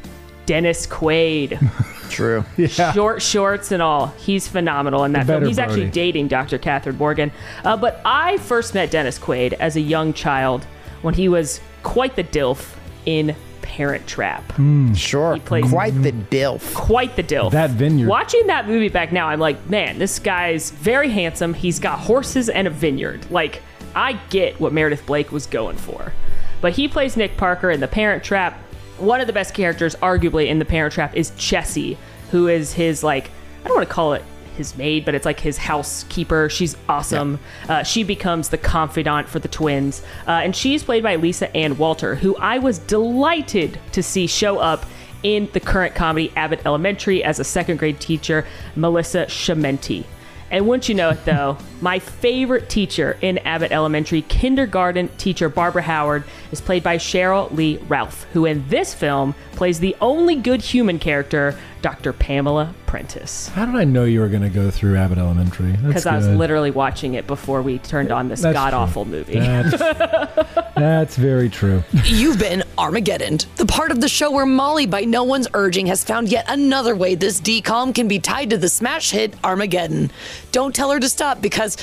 Dennis 0.49 0.87
Quaid. 0.87 1.59
True. 2.09 2.43
Short 2.67 3.21
shorts 3.21 3.71
and 3.71 3.83
all. 3.83 4.07
He's 4.17 4.47
phenomenal 4.47 5.03
in 5.03 5.11
that 5.11 5.27
film. 5.27 5.41
better 5.41 5.45
He's 5.47 5.59
actually 5.59 5.91
dating 5.91 6.27
Dr. 6.27 6.57
Catherine 6.57 6.97
Morgan. 6.97 7.31
Uh, 7.63 7.77
but 7.77 8.01
I 8.03 8.37
first 8.39 8.73
met 8.73 8.89
Dennis 8.89 9.19
Quaid 9.19 9.53
as 9.53 9.75
a 9.75 9.79
young 9.79 10.11
child 10.11 10.65
when 11.03 11.13
he 11.13 11.29
was 11.29 11.61
quite 11.83 12.15
the 12.15 12.23
DILF 12.23 12.75
in 13.05 13.35
Parent 13.61 14.07
Trap. 14.07 14.53
Sure. 14.95 15.37
plays- 15.37 15.69
Quite 15.69 16.01
the 16.01 16.11
dilf. 16.13 16.73
quite 16.73 17.15
the 17.15 17.21
DILF. 17.21 17.51
That 17.51 17.69
vineyard. 17.69 18.07
Watching 18.09 18.47
that 18.47 18.67
movie 18.67 18.89
back 18.89 19.11
now, 19.11 19.27
I'm 19.27 19.39
like, 19.39 19.69
man, 19.69 19.99
this 19.99 20.17
guy's 20.17 20.71
very 20.71 21.11
handsome. 21.11 21.53
He's 21.53 21.77
got 21.79 21.99
horses 21.99 22.49
and 22.49 22.65
a 22.67 22.71
vineyard. 22.71 23.29
Like, 23.29 23.61
I 23.93 24.13
get 24.31 24.59
what 24.59 24.73
Meredith 24.73 25.05
Blake 25.05 25.31
was 25.31 25.45
going 25.45 25.77
for. 25.77 26.11
But 26.59 26.73
he 26.73 26.87
plays 26.87 27.15
Nick 27.15 27.37
Parker 27.37 27.69
in 27.69 27.81
The 27.81 27.87
Parent 27.87 28.23
Trap. 28.23 28.59
One 28.99 29.21
of 29.21 29.27
the 29.27 29.33
best 29.33 29.53
characters, 29.53 29.95
arguably, 29.95 30.47
in 30.47 30.59
The 30.59 30.65
Parent 30.65 30.93
Trap 30.93 31.15
is 31.15 31.31
Chessie, 31.31 31.97
who 32.31 32.47
is 32.47 32.73
his, 32.73 33.03
like, 33.03 33.31
I 33.63 33.67
don't 33.67 33.77
want 33.77 33.87
to 33.87 33.93
call 33.93 34.13
it 34.13 34.23
his 34.55 34.77
maid, 34.77 35.05
but 35.05 35.15
it's 35.15 35.25
like 35.25 35.39
his 35.39 35.57
housekeeper. 35.57 36.49
She's 36.49 36.75
awesome. 36.89 37.39
Uh, 37.67 37.81
she 37.83 38.03
becomes 38.03 38.49
the 38.49 38.57
confidant 38.57 39.29
for 39.29 39.39
the 39.39 39.47
twins. 39.47 40.03
Uh, 40.27 40.31
and 40.31 40.55
she's 40.55 40.83
played 40.83 41.01
by 41.01 41.15
Lisa 41.15 41.55
Ann 41.55 41.77
Walter, 41.77 42.15
who 42.15 42.35
I 42.35 42.59
was 42.59 42.79
delighted 42.79 43.79
to 43.93 44.03
see 44.03 44.27
show 44.27 44.59
up 44.59 44.85
in 45.23 45.49
the 45.53 45.59
current 45.59 45.95
comedy 45.95 46.31
Abbott 46.35 46.61
Elementary 46.65 47.23
as 47.23 47.39
a 47.39 47.43
second 47.43 47.77
grade 47.77 47.99
teacher, 47.99 48.45
Melissa 48.75 49.25
Schemmenti. 49.25 50.03
And 50.51 50.67
wouldn't 50.67 50.89
you 50.89 50.95
know 50.95 51.09
it, 51.09 51.25
though, 51.25 51.57
my 51.79 51.99
favorite 51.99 52.69
teacher 52.69 53.17
in 53.21 53.37
Abbott 53.39 53.71
Elementary, 53.71 54.23
kindergarten 54.23 55.09
teacher 55.17 55.47
Barbara 55.47 55.83
Howard, 55.83 56.23
is 56.51 56.59
played 56.59 56.83
by 56.83 56.97
Sheryl 56.97 57.51
Lee 57.51 57.77
Ralph, 57.87 58.23
who 58.33 58.45
in 58.45 58.67
this 58.67 58.93
film 58.93 59.35
plays 59.51 59.79
the 59.79 59.95
only 60.01 60.35
good 60.35 60.61
human 60.61 60.97
character, 60.97 61.57
Dr. 61.81 62.11
Pamela 62.11 62.73
Prentice. 62.85 63.47
How 63.49 63.65
did 63.65 63.75
I 63.75 63.83
know 63.85 64.03
you 64.03 64.19
were 64.19 64.27
going 64.27 64.41
to 64.43 64.49
go 64.49 64.69
through 64.69 64.97
Abbott 64.97 65.17
Elementary? 65.17 65.71
Because 65.71 66.05
I 66.05 66.17
was 66.17 66.27
literally 66.27 66.71
watching 66.71 67.13
it 67.13 67.25
before 67.25 67.61
we 67.61 67.79
turned 67.79 68.11
on 68.11 68.27
this 68.27 68.41
god 68.41 68.73
awful 68.73 69.05
movie. 69.05 69.39
That's, 69.39 69.77
that's 70.75 71.15
very 71.15 71.49
true. 71.49 71.83
You've 72.03 72.39
been 72.39 72.63
Armageddon, 72.77 73.39
the 73.55 73.65
part 73.65 73.91
of 73.91 74.01
the 74.01 74.09
show 74.09 74.31
where 74.31 74.45
Molly, 74.45 74.85
by 74.85 75.01
no 75.01 75.23
one's 75.23 75.47
urging, 75.53 75.85
has 75.87 76.03
found 76.03 76.29
yet 76.29 76.45
another 76.49 76.95
way 76.95 77.15
this 77.15 77.39
DCOM 77.39 77.95
can 77.95 78.07
be 78.07 78.19
tied 78.19 78.49
to 78.49 78.57
the 78.57 78.69
smash 78.69 79.11
hit 79.11 79.33
Armageddon. 79.43 80.11
Don't 80.51 80.75
tell 80.75 80.91
her 80.91 80.99
to 80.99 81.09
stop 81.09 81.41
because 81.41 81.77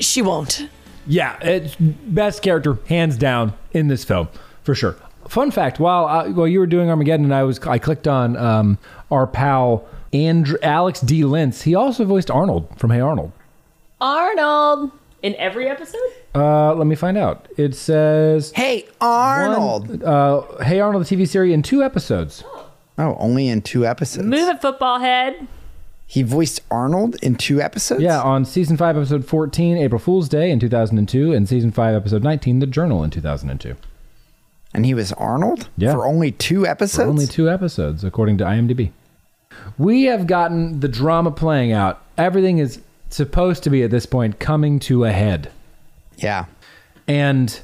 she 0.00 0.22
won't. 0.22 0.68
Yeah, 1.06 1.38
it's 1.40 1.76
best 1.76 2.42
character 2.42 2.78
hands 2.88 3.16
down 3.16 3.52
in 3.72 3.88
this 3.88 4.04
film 4.04 4.28
for 4.64 4.74
sure. 4.74 4.96
Fun 5.28 5.50
fact: 5.50 5.78
while 5.80 6.06
I, 6.06 6.28
while 6.28 6.46
you 6.48 6.58
were 6.60 6.66
doing 6.66 6.88
Armageddon, 6.90 7.32
I 7.32 7.42
was 7.42 7.58
I 7.60 7.78
clicked 7.78 8.06
on 8.08 8.36
um, 8.36 8.78
our 9.10 9.26
pal 9.26 9.86
Andrew, 10.12 10.56
Alex 10.62 11.00
D. 11.00 11.24
Linz. 11.24 11.62
He 11.62 11.74
also 11.74 12.04
voiced 12.04 12.30
Arnold 12.30 12.68
from 12.78 12.90
Hey 12.90 13.00
Arnold. 13.00 13.32
Arnold! 14.00 14.90
In 15.22 15.34
every 15.36 15.68
episode? 15.68 15.98
Uh, 16.34 16.74
let 16.74 16.86
me 16.86 16.94
find 16.94 17.16
out. 17.16 17.48
It 17.56 17.74
says 17.74 18.52
Hey, 18.54 18.86
Arnold. 19.00 20.02
uh, 20.02 20.42
Hey 20.62 20.78
Arnold, 20.80 21.06
the 21.06 21.16
TV 21.16 21.26
series, 21.26 21.52
in 21.54 21.62
two 21.62 21.82
episodes. 21.82 22.44
Oh, 22.98 23.16
only 23.18 23.48
in 23.48 23.62
two 23.62 23.84
episodes. 23.86 24.26
Move 24.26 24.48
it, 24.48 24.60
football 24.60 25.00
head. 25.00 25.48
He 26.06 26.22
voiced 26.22 26.60
Arnold 26.70 27.16
in 27.22 27.34
two 27.34 27.60
episodes? 27.60 28.00
Yeah, 28.02 28.20
on 28.22 28.44
season 28.44 28.76
five, 28.76 28.96
episode 28.96 29.24
fourteen, 29.26 29.76
April 29.78 29.98
Fool's 29.98 30.28
Day 30.28 30.50
in 30.50 30.60
two 30.60 30.68
thousand 30.68 30.98
and 30.98 31.08
two, 31.08 31.32
and 31.32 31.48
season 31.48 31.72
five, 31.72 31.94
episode 31.96 32.22
nineteen, 32.22 32.60
The 32.60 32.66
Journal 32.66 33.02
in 33.02 33.10
two 33.10 33.20
thousand 33.20 33.50
and 33.50 33.60
two. 33.60 33.74
And 34.74 34.84
he 34.84 34.94
was 34.94 35.12
Arnold? 35.14 35.68
Yeah. 35.76 35.92
For 35.92 36.04
only 36.04 36.32
two 36.32 36.66
episodes? 36.66 37.08
Only 37.08 37.26
two 37.26 37.48
episodes, 37.48 38.04
according 38.04 38.38
to 38.38 38.44
IMDb. 38.44 38.90
We 39.78 40.04
have 40.04 40.26
gotten 40.26 40.80
the 40.80 40.88
drama 40.88 41.30
playing 41.30 41.72
out. 41.72 42.02
Everything 42.18 42.58
is 42.58 42.80
supposed 43.08 43.62
to 43.62 43.70
be 43.70 43.82
at 43.82 43.90
this 43.90 44.04
point 44.06 44.38
coming 44.38 44.78
to 44.80 45.04
a 45.04 45.12
head. 45.12 45.50
Yeah. 46.18 46.46
And 47.08 47.58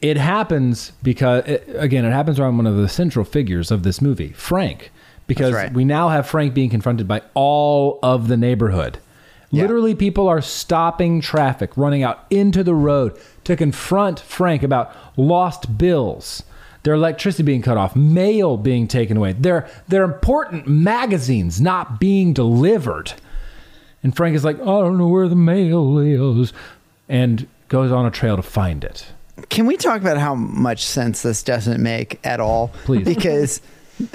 it 0.00 0.16
happens 0.16 0.92
because, 1.02 1.44
it- 1.46 1.68
again, 1.74 2.04
it 2.04 2.10
happens 2.10 2.40
around 2.40 2.56
one 2.56 2.66
of 2.66 2.76
the 2.76 2.88
central 2.88 3.24
figures 3.24 3.70
of 3.70 3.82
this 3.82 4.00
movie, 4.00 4.32
Frank. 4.32 4.90
Because 5.26 5.52
right. 5.52 5.72
we 5.72 5.84
now 5.84 6.08
have 6.08 6.26
Frank 6.26 6.54
being 6.54 6.70
confronted 6.70 7.06
by 7.06 7.20
all 7.34 7.98
of 8.02 8.28
the 8.28 8.36
neighborhood. 8.36 8.98
Yeah. 9.50 9.62
Literally, 9.62 9.94
people 9.94 10.28
are 10.28 10.42
stopping 10.42 11.20
traffic, 11.20 11.76
running 11.76 12.02
out 12.02 12.26
into 12.28 12.62
the 12.62 12.74
road 12.74 13.18
to 13.44 13.56
confront 13.56 14.20
Frank 14.20 14.62
about 14.62 14.94
lost 15.16 15.78
bills, 15.78 16.42
their 16.82 16.94
electricity 16.94 17.42
being 17.44 17.62
cut 17.62 17.78
off, 17.78 17.96
mail 17.96 18.58
being 18.58 18.86
taken 18.86 19.16
away, 19.16 19.32
their, 19.32 19.68
their 19.88 20.04
important 20.04 20.68
magazines 20.68 21.60
not 21.60 21.98
being 21.98 22.34
delivered. 22.34 23.14
And 24.02 24.14
Frank 24.14 24.36
is 24.36 24.44
like, 24.44 24.60
I 24.60 24.64
don't 24.64 24.98
know 24.98 25.08
where 25.08 25.28
the 25.28 25.34
mail 25.36 25.98
is, 25.98 26.52
and 27.08 27.48
goes 27.68 27.90
on 27.90 28.04
a 28.04 28.10
trail 28.10 28.36
to 28.36 28.42
find 28.42 28.84
it. 28.84 29.06
Can 29.48 29.66
we 29.66 29.76
talk 29.76 30.00
about 30.00 30.18
how 30.18 30.34
much 30.34 30.84
sense 30.84 31.22
this 31.22 31.42
doesn't 31.42 31.82
make 31.82 32.20
at 32.24 32.38
all? 32.38 32.68
Please. 32.84 33.04
Because 33.04 33.62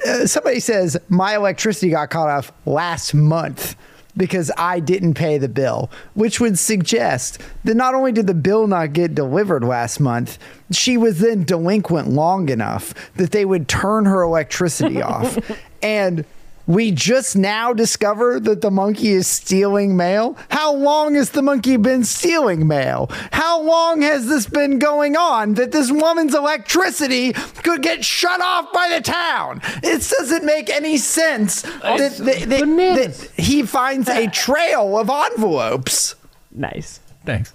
uh, 0.08 0.28
somebody 0.28 0.60
says 0.60 0.96
my 1.10 1.36
electricity 1.36 1.90
got 1.90 2.12
cut 2.12 2.30
off 2.30 2.52
last 2.66 3.14
month 3.14 3.76
because 4.16 4.52
I 4.58 4.80
didn't 4.80 5.16
pay 5.16 5.38
the 5.38 5.50
bill, 5.50 5.90
which 6.14 6.40
would 6.40 6.60
suggest 6.60 7.42
that 7.64 7.76
not 7.76 7.96
only 7.96 8.12
did 8.12 8.28
the 8.28 8.34
bill 8.34 8.68
not 8.68 8.94
get 8.94 9.16
delivered 9.16 9.64
last 9.64 10.00
month, 10.00 10.38
she 10.72 10.98
was 10.98 11.20
then 11.20 11.44
delinquent 11.44 12.10
long 12.10 12.50
enough 12.50 12.94
that 13.16 13.32
they 13.32 13.46
would 13.46 13.68
turn 13.68 14.06
her 14.06 14.22
electricity 14.22 15.02
off. 15.02 15.38
And 15.82 16.26
we 16.66 16.92
just 16.92 17.36
now 17.36 17.74
discover 17.74 18.40
that 18.40 18.62
the 18.62 18.72
monkey 18.72 19.10
is 19.10 19.28
stealing 19.28 19.98
mail. 19.98 20.38
How 20.50 20.74
long 20.74 21.16
has 21.16 21.32
the 21.32 21.42
monkey 21.42 21.76
been 21.78 22.04
stealing 22.06 22.68
mail? 22.68 23.10
How 23.34 23.62
long 23.62 24.02
has 24.02 24.28
this 24.28 24.46
been 24.48 24.80
going 24.80 25.18
on 25.18 25.56
that 25.56 25.74
this 25.74 25.92
woman's 25.92 26.34
electricity 26.34 27.34
could 27.34 27.82
get 27.82 28.06
shut 28.06 28.40
off 28.42 28.72
by 28.72 28.90
the 28.96 29.02
town? 29.02 29.62
It 29.84 30.08
doesn't 30.10 30.46
make 30.46 30.70
any 30.70 30.98
sense 30.98 31.64
that, 31.64 32.18
that- 32.18 32.50
that- 32.50 32.60
bananas. 32.62 33.20
that 33.20 33.32
he 33.42 33.64
finds 33.64 34.08
a 34.08 34.28
trail 34.28 34.98
of 34.98 35.10
envelopes. 35.10 36.16
Nice. 36.52 37.02
Thanks. 37.26 37.54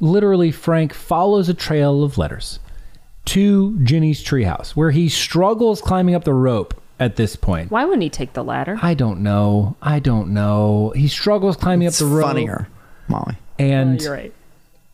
Literally, 0.00 0.50
Frank 0.50 0.94
follows 0.94 1.48
a 1.48 1.54
trail 1.54 2.02
of 2.02 2.18
letters 2.18 2.58
to 3.26 3.78
Jennie's 3.84 4.20
treehouse, 4.24 4.70
where 4.70 4.90
he 4.90 5.08
struggles 5.08 5.80
climbing 5.80 6.16
up 6.16 6.24
the 6.24 6.34
rope 6.34 6.74
at 7.00 7.16
this 7.16 7.36
point. 7.36 7.70
Why 7.70 7.84
wouldn't 7.84 8.02
he 8.02 8.10
take 8.10 8.32
the 8.34 8.44
ladder? 8.44 8.78
I 8.82 8.94
don't 8.94 9.20
know. 9.22 9.76
I 9.82 9.98
don't 9.98 10.32
know. 10.32 10.92
He 10.96 11.08
struggles 11.08 11.56
climbing 11.56 11.88
It's 11.88 12.00
up 12.00 12.08
the 12.08 12.14
rope 12.14 12.26
funnier, 12.26 12.68
Molly. 13.08 13.36
and 13.58 14.00
Oh, 14.00 14.04
you're 14.04 14.12
right. 14.12 14.32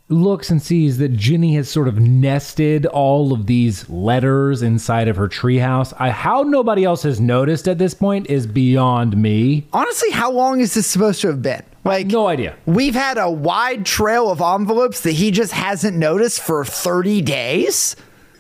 looks 0.09 0.51
and 0.51 0.62
sees 0.62 0.99
that 0.99 1.14
Jennie 1.16 1.55
has 1.55 1.68
sort 1.68 1.86
of 1.88 2.01
nested 2.01 2.86
all 2.86 3.32
of 3.34 3.46
these 3.46 3.88
letters 3.90 4.62
inside 4.62 5.07
of 5.09 5.16
her 5.16 5.28
treehouse. 5.28 5.92
I 5.99 6.11
how 6.11 6.42
nobody 6.44 6.84
else 6.84 7.03
has 7.03 7.20
noticed 7.20 7.68
at 7.68 7.76
this 7.78 7.92
point 7.94 8.26
is 8.28 8.46
beyond 8.46 9.16
me. 9.16 9.66
Honestly, 9.72 10.11
how 10.11 10.30
long 10.30 10.61
is 10.61 10.72
this 10.74 10.86
supposed 10.86 11.20
to 11.22 11.26
have 11.28 11.42
been? 11.42 11.62
Like, 11.84 12.07
No 12.09 12.26
idea. 12.26 12.55
We've 12.66 12.94
had 12.94 13.18
a 13.18 13.30
wide 13.30 13.84
trail 13.86 14.30
of 14.30 14.40
envelopes 14.40 15.01
that 15.03 15.12
he 15.12 15.30
just 15.30 15.53
hasn't 15.53 15.96
noticed 15.96 16.40
for 16.40 16.64
30 16.64 17.20
days. 17.22 17.94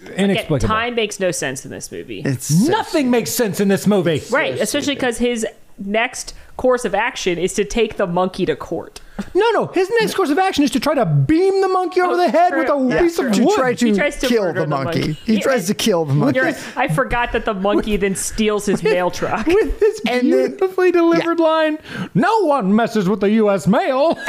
Again, 0.06 0.58
time 0.60 0.94
makes 0.94 1.18
no 1.20 1.30
sense 1.30 1.64
in 1.64 1.70
this 1.70 1.90
movie. 1.90 2.22
It's 2.24 2.46
so 2.46 2.70
Nothing 2.70 3.10
makes 3.10 3.30
sense 3.30 3.60
in 3.60 3.68
this 3.68 3.86
movie. 3.86 4.22
right, 4.30 4.58
especially 4.60 4.94
because 4.94 5.18
his 5.18 5.46
next 5.78 6.34
course 6.56 6.84
of 6.84 6.94
action 6.94 7.38
is 7.38 7.52
to 7.54 7.64
take 7.64 7.96
the 7.96 8.06
monkey 8.06 8.44
to 8.46 8.56
court. 8.56 9.00
No, 9.34 9.48
no. 9.52 9.66
His 9.66 9.88
next 10.00 10.14
course 10.14 10.30
of 10.30 10.38
action 10.38 10.62
is 10.64 10.70
to 10.72 10.80
try 10.80 10.94
to 10.94 11.04
beam 11.06 11.60
the 11.60 11.68
monkey 11.68 12.00
over 12.00 12.14
Oh, 12.14 12.16
the 12.16 12.28
head 12.30 12.50
true. 12.50 12.60
with 12.60 12.70
a 12.70 12.94
Yeah, 12.94 13.02
piece 13.02 13.18
of 13.18 13.32
to 13.32 13.44
wood. 13.44 13.54
try 13.56 13.74
to, 13.74 13.86
He 13.86 13.92
tries 13.92 14.16
to 14.20 14.26
kill 14.26 14.42
murder 14.44 14.60
the 14.60 14.66
the 14.66 14.70
monkey. 14.70 14.98
monkey. 15.00 15.12
He 15.24 15.34
He- 15.36 15.40
tries 15.40 15.66
to 15.68 15.74
kill 15.74 16.04
the 16.04 16.14
monkey. 16.14 16.38
You're- 16.40 16.54
I 16.76 16.88
forgot 16.88 17.32
that 17.32 17.44
the 17.44 17.54
monkey 17.54 17.96
then 17.96 18.14
steals 18.16 18.66
his 18.66 18.82
mail 18.82 19.10
truck. 19.10 19.46
with 19.46 19.78
this 19.80 20.00
And 20.08 20.32
then- 20.32 20.48
beautifully 20.50 20.90
delivered 20.92 21.38
line. 21.40 21.78
No 22.14 22.44
one 22.44 22.74
messes 22.74 23.08
with 23.08 23.20
the 23.20 23.30
U.S. 23.32 23.66
mail. 23.66 24.16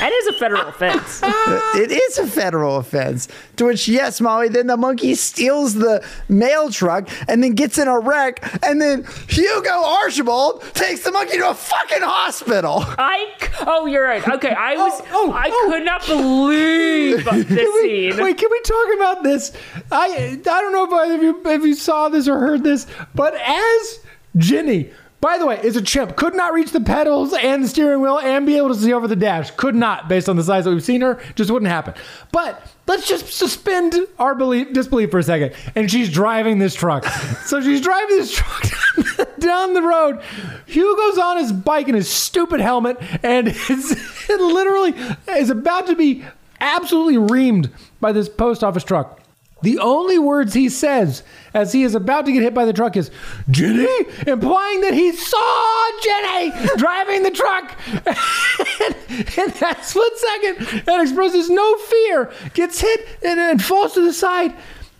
That 0.00 0.12
is 0.12 0.26
a 0.28 0.32
federal 0.32 0.66
offense. 0.68 1.20
it 1.22 1.92
is 1.92 2.18
a 2.18 2.26
federal 2.26 2.78
offense. 2.78 3.28
To 3.56 3.66
which, 3.66 3.86
yes, 3.86 4.20
Molly, 4.20 4.48
then 4.48 4.66
the 4.66 4.76
monkey 4.76 5.14
steals 5.14 5.74
the 5.74 6.04
mail 6.28 6.70
truck 6.70 7.08
and 7.28 7.42
then 7.44 7.52
gets 7.54 7.76
in 7.78 7.86
a 7.86 7.98
wreck. 8.00 8.42
And 8.64 8.80
then 8.80 9.04
Hugo 9.28 9.70
Archibald 9.84 10.62
takes 10.74 11.02
the 11.04 11.12
monkey 11.12 11.36
to 11.38 11.50
a 11.50 11.54
fucking 11.54 12.02
hospital. 12.02 12.82
I 12.98 13.30
oh 13.66 13.86
you're 13.86 14.04
right. 14.04 14.26
Okay, 14.26 14.50
I 14.50 14.74
was 14.76 15.00
Oh, 15.12 15.30
oh, 15.30 15.32
I 15.32 15.48
oh. 15.52 15.70
could 15.70 15.84
not 15.84 16.06
believe 16.06 17.24
this 17.24 17.68
we- 17.74 18.10
scene. 18.10 18.22
Wait, 18.22 18.38
can 18.38 18.48
we 18.50 18.60
talk 18.62 18.86
about 18.96 19.22
this? 19.22 19.52
I 19.92 20.38
I 20.40 20.60
don't 20.60 20.72
know 20.72 20.84
if 20.84 20.92
either 20.92 21.14
of 21.16 21.22
you 21.22 21.42
if 21.44 21.62
you 21.64 21.74
saw 21.74 22.08
this 22.08 22.26
or 22.28 22.38
heard 22.38 22.62
this, 22.64 22.86
but 23.14 23.34
as 23.34 24.00
Jennie, 24.36 24.90
by 25.20 25.36
the 25.36 25.46
way, 25.46 25.60
is 25.62 25.76
a 25.76 25.82
chimp, 25.82 26.16
could 26.16 26.34
not 26.34 26.54
reach 26.54 26.70
the 26.70 26.80
pedals 26.80 27.34
and 27.34 27.62
the 27.62 27.68
steering 27.68 28.00
wheel 28.00 28.18
and 28.18 28.46
be 28.46 28.56
able 28.56 28.68
to 28.68 28.74
see 28.74 28.92
over 28.92 29.06
the 29.06 29.16
dash. 29.16 29.50
Could 29.50 29.74
not, 29.74 30.08
based 30.08 30.30
on 30.30 30.36
the 30.36 30.42
size 30.42 30.64
that 30.64 30.70
we've 30.70 30.82
seen 30.82 31.02
her, 31.02 31.20
just 31.34 31.50
wouldn't 31.50 31.70
happen. 31.70 31.92
But 32.32 32.66
let's 32.86 33.06
just 33.06 33.30
suspend 33.30 33.94
our 34.18 34.34
belief 34.34 34.72
disbelief 34.72 35.10
for 35.10 35.18
a 35.18 35.22
second. 35.22 35.54
And 35.74 35.90
she's 35.90 36.10
driving 36.10 36.58
this 36.58 36.74
truck. 36.74 37.04
so 37.44 37.60
she's 37.60 37.82
driving 37.82 38.16
this 38.16 38.32
truck 38.32 39.38
down 39.38 39.74
the 39.74 39.82
road. 39.82 40.22
Hugo's 40.66 41.18
on 41.18 41.36
his 41.36 41.52
bike 41.52 41.88
in 41.88 41.94
his 41.94 42.08
stupid 42.08 42.60
helmet 42.60 42.96
and 43.22 43.48
is 43.48 44.26
literally 44.28 44.94
is 45.28 45.50
about 45.50 45.86
to 45.88 45.96
be 45.96 46.24
absolutely 46.60 47.16
reamed 47.16 47.70
by 48.00 48.12
this 48.12 48.28
post 48.28 48.64
office 48.64 48.84
truck. 48.84 49.19
The 49.62 49.78
only 49.78 50.18
words 50.18 50.54
he 50.54 50.68
says 50.68 51.22
as 51.52 51.72
he 51.72 51.82
is 51.82 51.94
about 51.94 52.26
to 52.26 52.32
get 52.32 52.42
hit 52.42 52.54
by 52.54 52.64
the 52.64 52.72
truck 52.72 52.96
is 52.96 53.10
Jennie, 53.50 53.86
implying 54.26 54.80
that 54.82 54.94
he 54.94 55.12
saw 55.12 55.90
Jennie 56.02 56.76
driving 56.76 57.22
the 57.22 57.30
truck. 57.30 57.76
and 57.86 58.94
in 59.38 59.60
that 59.60 59.80
split 59.84 60.16
second, 60.16 60.84
and 60.88 61.02
expresses 61.02 61.50
no 61.50 61.76
fear, 61.76 62.32
gets 62.54 62.80
hit 62.80 63.06
and, 63.22 63.38
and 63.38 63.62
falls 63.62 63.94
to 63.94 64.04
the 64.04 64.12
side, 64.12 64.54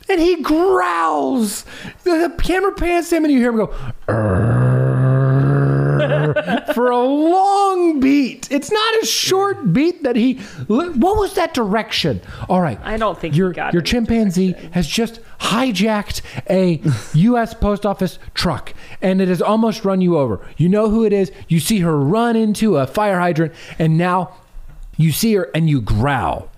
and 0.09 0.21
he 0.21 0.43
growls. 0.43 1.65
The, 2.05 2.29
the 2.29 2.43
camera 2.43 2.73
pans 2.73 3.13
him, 3.13 3.25
and 3.25 3.33
you 3.33 3.41
hear 3.41 3.51
him 3.51 3.57
go. 3.57 4.70
for 6.75 6.91
a 6.91 6.99
long 6.99 8.01
beat. 8.01 8.51
It's 8.51 8.71
not 8.71 9.03
a 9.03 9.07
short 9.07 9.73
beat 9.73 10.03
that 10.03 10.17
he. 10.17 10.35
What 10.67 10.97
was 10.99 11.35
that 11.35 11.55
direction? 11.55 12.21
All 12.49 12.61
right. 12.61 12.79
I 12.83 12.97
don't 12.97 13.19
think 13.19 13.37
your 13.37 13.53
got 13.53 13.73
your 13.73 13.83
chimpanzee 13.83 14.53
has 14.73 14.87
just 14.87 15.21
hijacked 15.41 16.23
a 16.49 16.81
U.S. 17.19 17.55
post 17.55 17.85
office 17.85 18.19
truck, 18.35 18.75
and 19.01 19.21
it 19.21 19.29
has 19.29 19.43
almost 19.43 19.85
run 19.85 20.01
you 20.01 20.19
over. 20.19 20.41
You 20.57 20.69
know 20.69 20.91
who 20.91 21.05
it 21.05 21.13
is. 21.13 21.33
You 21.49 21.61
see 21.61 21.81
her 21.81 21.99
run 21.99 22.37
into 22.37 22.77
a 22.77 22.87
fire 22.87 23.19
hydrant, 23.19 23.53
and 23.79 23.99
now 23.99 24.35
you 24.97 25.13
see 25.13 25.35
her 25.35 25.51
and 25.55 25.69
you 25.69 25.81
growl. 25.81 26.51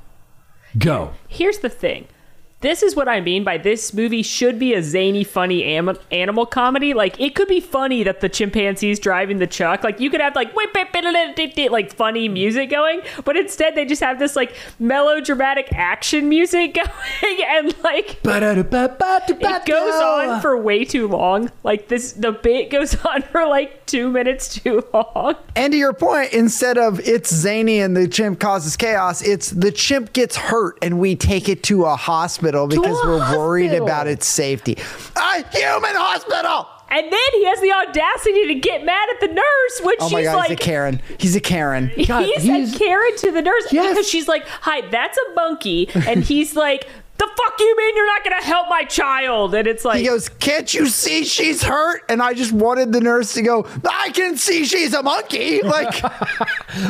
Go. 0.78 1.12
Here's 1.28 1.58
the 1.58 1.68
thing. 1.68 2.06
This 2.62 2.84
is 2.84 2.94
what 2.94 3.08
I 3.08 3.20
mean 3.20 3.42
by 3.42 3.58
this 3.58 3.92
movie 3.92 4.22
should 4.22 4.56
be 4.56 4.72
a 4.72 4.82
zany, 4.84 5.24
funny 5.24 5.64
am- 5.64 5.98
animal 6.12 6.46
comedy. 6.46 6.94
Like 6.94 7.20
it 7.20 7.34
could 7.34 7.48
be 7.48 7.58
funny 7.58 8.04
that 8.04 8.20
the 8.20 8.28
chimpanzee's 8.28 9.00
driving 9.00 9.38
the 9.38 9.48
truck. 9.48 9.82
Like 9.82 9.98
you 9.98 10.10
could 10.10 10.20
have 10.20 10.36
like 10.36 10.54
like 10.54 11.92
funny 11.92 12.28
music 12.28 12.70
going, 12.70 13.00
but 13.24 13.36
instead 13.36 13.74
they 13.74 13.84
just 13.84 14.00
have 14.00 14.20
this 14.20 14.36
like 14.36 14.54
melodramatic 14.78 15.72
action 15.72 16.28
music 16.28 16.74
going, 17.22 17.40
and 17.48 17.74
like 17.82 18.22
it 19.64 19.66
goes 19.66 20.00
on 20.00 20.40
for 20.40 20.56
way 20.56 20.84
too 20.84 21.08
long. 21.08 21.50
Like 21.64 21.88
this, 21.88 22.12
the 22.12 22.30
bit 22.30 22.70
goes 22.70 22.94
on 23.04 23.22
for 23.22 23.44
like 23.44 23.86
two 23.86 24.08
minutes 24.08 24.54
too 24.54 24.86
long. 24.94 25.34
And 25.56 25.72
to 25.72 25.76
your 25.76 25.94
point, 25.94 26.32
instead 26.32 26.78
of 26.78 27.00
it's 27.00 27.34
zany 27.34 27.80
and 27.80 27.96
the 27.96 28.06
chimp 28.06 28.38
causes 28.38 28.76
chaos, 28.76 29.20
it's 29.20 29.50
the 29.50 29.72
chimp 29.72 30.12
gets 30.12 30.36
hurt 30.36 30.78
and 30.80 31.00
we 31.00 31.16
take 31.16 31.48
it 31.48 31.64
to 31.64 31.86
a 31.86 31.96
hospital 31.96 32.51
because 32.66 32.96
a 33.04 33.06
we're 33.06 33.36
worried 33.36 33.72
about 33.72 34.06
its 34.06 34.26
safety. 34.26 34.76
A 35.16 35.36
human 35.56 35.94
hospital! 35.96 36.68
And 36.90 37.10
then 37.10 37.18
he 37.32 37.44
has 37.46 37.58
the 37.62 37.72
audacity 37.72 38.48
to 38.48 38.54
get 38.56 38.84
mad 38.84 39.08
at 39.14 39.20
the 39.20 39.28
nurse 39.34 39.80
when 39.82 39.94
Oh 40.00 40.08
she's 40.08 40.12
my 40.12 40.22
god, 40.24 40.36
like, 40.36 40.48
he's 40.50 40.58
a 40.58 40.62
Karen. 40.62 41.00
He's 41.18 41.36
a 41.36 41.40
Karen. 41.40 41.90
God, 42.06 42.24
he's, 42.26 42.42
he's- 42.42 42.74
a 42.74 42.78
Karen 42.78 43.16
to 43.16 43.30
the 43.32 43.40
nurse 43.40 43.72
Yes. 43.72 43.88
because 43.94 44.08
she's 44.08 44.28
like, 44.28 44.46
"Hi, 44.46 44.86
that's 44.90 45.16
a 45.16 45.34
monkey," 45.34 45.88
and 45.94 46.22
he's 46.22 46.54
like, 46.54 46.86
"The 47.22 47.28
fuck 47.36 47.60
you 47.60 47.76
mean 47.76 47.96
you're 47.96 48.06
not 48.06 48.24
gonna 48.24 48.42
help 48.42 48.68
my 48.68 48.82
child?" 48.84 49.54
And 49.54 49.68
it's 49.68 49.84
like, 49.84 49.98
He 50.00 50.06
goes, 50.06 50.28
Can't 50.28 50.72
you 50.74 50.86
see 50.86 51.24
she's 51.24 51.62
hurt? 51.62 52.02
And 52.08 52.20
I 52.22 52.34
just 52.34 52.52
wanted 52.52 52.92
the 52.92 53.00
nurse 53.00 53.34
to 53.34 53.42
go, 53.42 53.66
I 53.88 54.10
can 54.10 54.36
see 54.36 54.64
she's 54.64 54.92
a 54.94 55.02
monkey. 55.02 55.60
Like, 55.72 56.02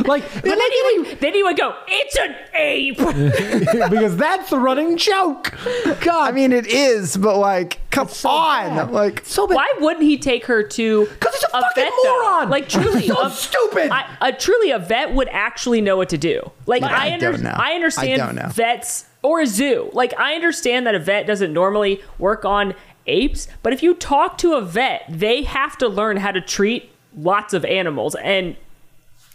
Like, 0.07 0.23
but 0.35 0.43
then 0.45 0.59
he 0.59 0.99
would, 0.99 1.21
then 1.21 1.35
he 1.35 1.43
would 1.43 1.57
go, 1.57 1.75
"It's 1.89 2.17
an 2.17 2.35
ape." 2.55 2.97
because 3.91 4.17
that's 4.17 4.51
the 4.51 4.59
running 4.59 4.97
joke. 4.97 5.53
God, 6.01 6.29
I 6.29 6.33
mean, 6.33 6.53
it 6.53 6.67
is, 6.67 7.17
but 7.17 7.37
like, 7.37 7.79
Come 7.91 8.09
on. 8.25 8.91
Like, 8.93 9.23
So 9.27 9.47
bad. 9.47 9.57
Why 9.57 9.73
wouldn't 9.81 10.05
he 10.05 10.17
take 10.19 10.47
her 10.47 10.63
to 10.63 11.07
'Cause 11.21 11.35
he's 11.35 11.45
a 11.45 11.49
fucking 11.49 11.67
vet, 11.85 11.93
though? 12.05 12.23
moron. 12.23 12.49
Like 12.49 12.69
truly, 12.69 13.07
So 13.09 13.21
a- 13.27 13.31
stupid. 13.31 13.91
I, 13.91 14.07
a 14.23 14.33
truly 14.33 14.71
a 14.71 14.79
vet 14.79 15.13
would 15.13 15.29
actually 15.31 15.81
know 15.83 15.97
what 15.99 16.09
to 16.11 16.19
do. 16.19 16.51
Like 16.67 16.83
I, 16.83 17.09
I 17.09 17.13
under- 17.13 17.33
don't 17.33 17.43
know. 17.43 17.55
I 17.55 17.73
understand 17.75 18.23
I 18.23 18.33
don't 18.33 18.53
vets 18.55 19.05
or 19.23 19.41
a 19.41 19.47
zoo. 19.47 19.91
Like 19.93 20.13
I 20.19 20.35
understand 20.35 20.87
that 20.87 20.95
a 20.95 20.99
vet 20.99 21.27
doesn't 21.27 21.53
normally 21.53 22.01
work 22.19 22.45
on 22.45 22.75
apes, 23.07 23.49
but 23.63 23.73
if 23.73 23.83
you 23.83 23.95
talk 23.95 24.39
to 24.39 24.55
a 24.55 24.61
vet, 24.61 25.05
they 25.09 25.43
have 25.43 25.77
to 25.79 25.89
learn 25.89 26.17
how 26.19 26.31
to 26.33 26.41
treat 26.41 26.91
lots 27.17 27.55
of 27.55 27.65
animals 27.65 28.15
and. 28.17 28.57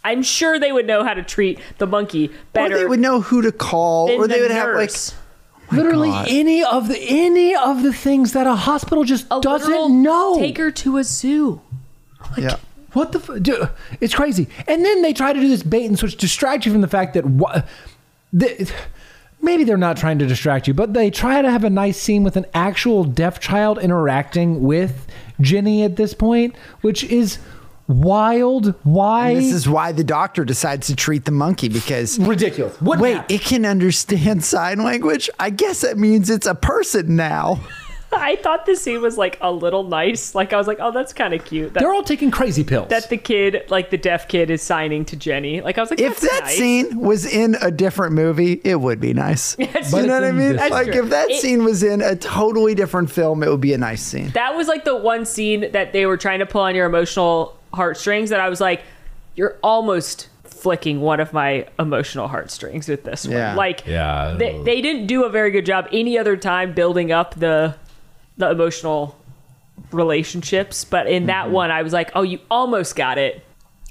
I'm 0.04 0.22
sure 0.22 0.60
they 0.60 0.70
would 0.70 0.86
know 0.86 1.02
how 1.02 1.12
to 1.12 1.24
treat 1.24 1.58
the 1.78 1.86
monkey 1.86 2.30
better. 2.52 2.76
or 2.76 2.78
they 2.78 2.86
would 2.86 3.00
know 3.00 3.20
who 3.20 3.42
to 3.42 3.50
call, 3.50 4.06
than 4.06 4.16
or 4.20 4.28
they 4.28 4.36
the 4.36 4.42
would 4.42 4.50
have 4.52 4.68
like. 4.68 4.90
nurse. 4.90 5.12
Oh 5.72 5.76
Literally 5.76 6.08
God. 6.08 6.26
any 6.30 6.62
of 6.62 6.86
the 6.88 6.96
any 6.98 7.54
of 7.56 7.82
the 7.82 7.92
things 7.92 8.32
that 8.32 8.46
a 8.46 8.54
hospital 8.54 9.02
just 9.02 9.26
A 9.30 9.40
doesn't 9.40 9.68
literal 9.68 9.88
know. 9.88 10.36
Take 10.38 10.56
her 10.58 10.70
to 10.70 10.98
a 10.98 11.04
zoo. 11.04 11.60
Like, 12.30 12.38
Yeah. 12.38 12.56
What 12.92 13.10
the? 13.10 13.18
F- 13.18 13.42
dude, 13.42 13.68
it's 14.00 14.14
crazy. 14.14 14.46
And 14.68 14.84
then 14.84 15.02
they 15.02 15.12
try 15.12 15.32
to 15.32 15.40
do 15.40 15.48
this 15.48 15.64
bait 15.64 15.84
and 15.86 15.98
switch, 15.98 16.16
distract 16.16 16.64
you 16.64 16.70
from 16.72 16.80
the 16.80 16.88
fact 16.88 17.14
that 17.14 17.26
what. 17.26 17.66
The, 18.32 18.70
maybe 19.40 19.64
they're 19.64 19.76
not 19.76 19.96
trying 19.96 20.18
to 20.18 20.26
distract 20.26 20.68
you, 20.68 20.74
but 20.74 20.94
they 20.94 21.10
try 21.10 21.42
to 21.42 21.50
have 21.50 21.64
a 21.64 21.70
nice 21.70 22.00
scene 22.00 22.22
with 22.24 22.36
an 22.36 22.46
actual 22.54 23.04
deaf 23.04 23.40
child 23.40 23.78
interacting 23.78 24.62
with 24.62 25.06
Jennie 25.40 25.82
at 25.84 25.96
this 25.96 26.14
point, 26.14 26.56
which 26.80 27.04
is 27.04 27.38
wild. 27.86 28.74
Why? 28.84 29.34
This 29.34 29.52
is 29.52 29.68
why 29.68 29.92
the 29.92 30.04
doctor 30.04 30.44
decides 30.44 30.86
to 30.88 30.96
treat 30.96 31.24
the 31.24 31.30
monkey 31.30 31.68
because. 31.68 32.18
ridiculous. 32.18 32.80
What? 32.80 33.00
Wait, 33.00 33.20
it 33.28 33.40
can 33.40 33.64
understand 33.64 34.44
sign 34.44 34.82
language? 34.82 35.28
I 35.38 35.50
guess 35.50 35.80
that 35.80 35.98
means 35.98 36.30
it's 36.30 36.46
a 36.46 36.54
person 36.54 37.16
now. 37.16 37.60
I 38.12 38.36
thought 38.36 38.64
the 38.66 38.74
scene 38.74 39.02
was 39.02 39.18
like 39.18 39.36
a 39.40 39.52
little 39.52 39.84
nice. 39.84 40.34
Like 40.34 40.52
I 40.52 40.56
was 40.56 40.66
like, 40.66 40.78
oh, 40.80 40.90
that's 40.92 41.12
kind 41.12 41.34
of 41.34 41.44
cute. 41.44 41.74
That, 41.74 41.80
they're 41.80 41.92
all 41.92 42.02
taking 42.02 42.30
crazy 42.30 42.64
pills. 42.64 42.88
that 42.88 43.10
the 43.10 43.16
kid, 43.18 43.64
like 43.68 43.90
the 43.90 43.98
deaf 43.98 44.28
kid, 44.28 44.50
is 44.50 44.62
signing 44.62 45.04
to 45.06 45.16
Jennie. 45.16 45.60
Like 45.60 45.76
I 45.78 45.82
was 45.82 45.90
like, 45.90 46.00
If 46.00 46.20
that's 46.20 46.32
that 46.32 46.44
nice. 46.44 46.56
scene 46.56 46.98
was 46.98 47.26
in 47.26 47.56
a 47.60 47.70
different 47.70 48.14
movie, 48.14 48.60
it 48.64 48.80
would 48.80 49.00
be 49.00 49.12
nice. 49.12 49.54
That's 49.56 49.92
you 49.92 50.06
know 50.06 50.14
what 50.14 50.24
I 50.24 50.32
mean? 50.32 50.56
Like 50.56 50.86
true. 50.92 51.04
if 51.04 51.10
that 51.10 51.30
It- 51.30 51.40
scene 51.42 51.64
was 51.64 51.82
in 51.82 52.00
a 52.00 52.16
totally 52.16 52.74
different 52.74 53.10
film, 53.10 53.42
it 53.42 53.50
would 53.50 53.60
be 53.60 53.72
a 53.74 53.78
nice 53.78 54.02
scene. 54.02 54.30
that 54.30 54.54
was 54.56 54.68
like 54.68 54.84
the 54.84 54.96
one 54.96 55.24
scene 55.26 55.70
that 55.72 55.92
they 55.92 56.06
were 56.06 56.16
trying 56.16 56.38
to 56.38 56.46
pull 56.46 56.62
on 56.62 56.74
your 56.74 56.86
emotional 56.86 57.58
heartstrings. 57.74 58.30
That 58.30 58.40
I 58.40 58.48
was 58.48 58.60
like, 58.60 58.82
you're 59.36 59.56
almost 59.62 60.28
flicking 60.44 61.00
one 61.00 61.20
of 61.20 61.32
my 61.32 61.66
emotional 61.78 62.26
heartstrings 62.26 62.88
with 62.88 63.04
this 63.04 63.24
Yeah. 63.26 63.48
one. 63.48 63.56
Like, 63.56 63.86
Yeah. 63.86 64.34
they, 64.38 64.60
they 64.62 64.80
didn't 64.80 65.06
do 65.06 65.24
a 65.24 65.28
very 65.30 65.50
good 65.50 65.64
job 65.66 65.86
any 65.92 66.18
other 66.18 66.36
time 66.36 66.72
building 66.72 67.12
up 67.12 67.34
the 67.36 67.74
the 68.38 68.50
emotional 68.50 69.16
relationships, 69.92 70.84
but 70.84 71.06
in 71.06 71.26
that 71.26 71.46
mm-hmm. 71.46 71.54
one, 71.54 71.70
I 71.70 71.82
was 71.82 71.92
like, 71.92 72.10
oh, 72.14 72.22
you 72.22 72.40
almost 72.50 72.96
got 72.96 73.18
it. 73.18 73.44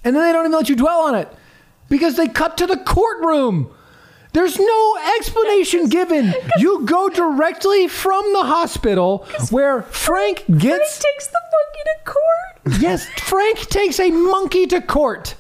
and 0.03 0.15
then 0.15 0.23
they 0.23 0.31
don't 0.31 0.45
even 0.45 0.51
let 0.51 0.69
you 0.69 0.75
dwell 0.75 1.01
on 1.01 1.15
it 1.15 1.29
because 1.89 2.15
they 2.15 2.27
cut 2.27 2.57
to 2.57 2.67
the 2.67 2.77
courtroom. 2.77 3.69
There's 4.33 4.59
no 4.59 4.97
explanation 5.17 5.89
given. 5.89 6.33
You 6.57 6.85
go 6.85 7.09
directly 7.09 7.87
from 7.87 8.23
the 8.33 8.43
hospital 8.43 9.27
where 9.49 9.83
Frank 9.83 10.45
Frank 10.45 10.59
gets. 10.59 10.99
takes 10.99 11.27
the 11.27 11.39
monkey 11.55 11.83
to 11.85 12.11
court. 12.11 12.81
Yes, 12.81 13.05
Frank 13.21 13.59
takes 13.69 13.99
a 13.99 14.11
monkey 14.11 14.67
to 14.67 14.81
court. 14.81 15.35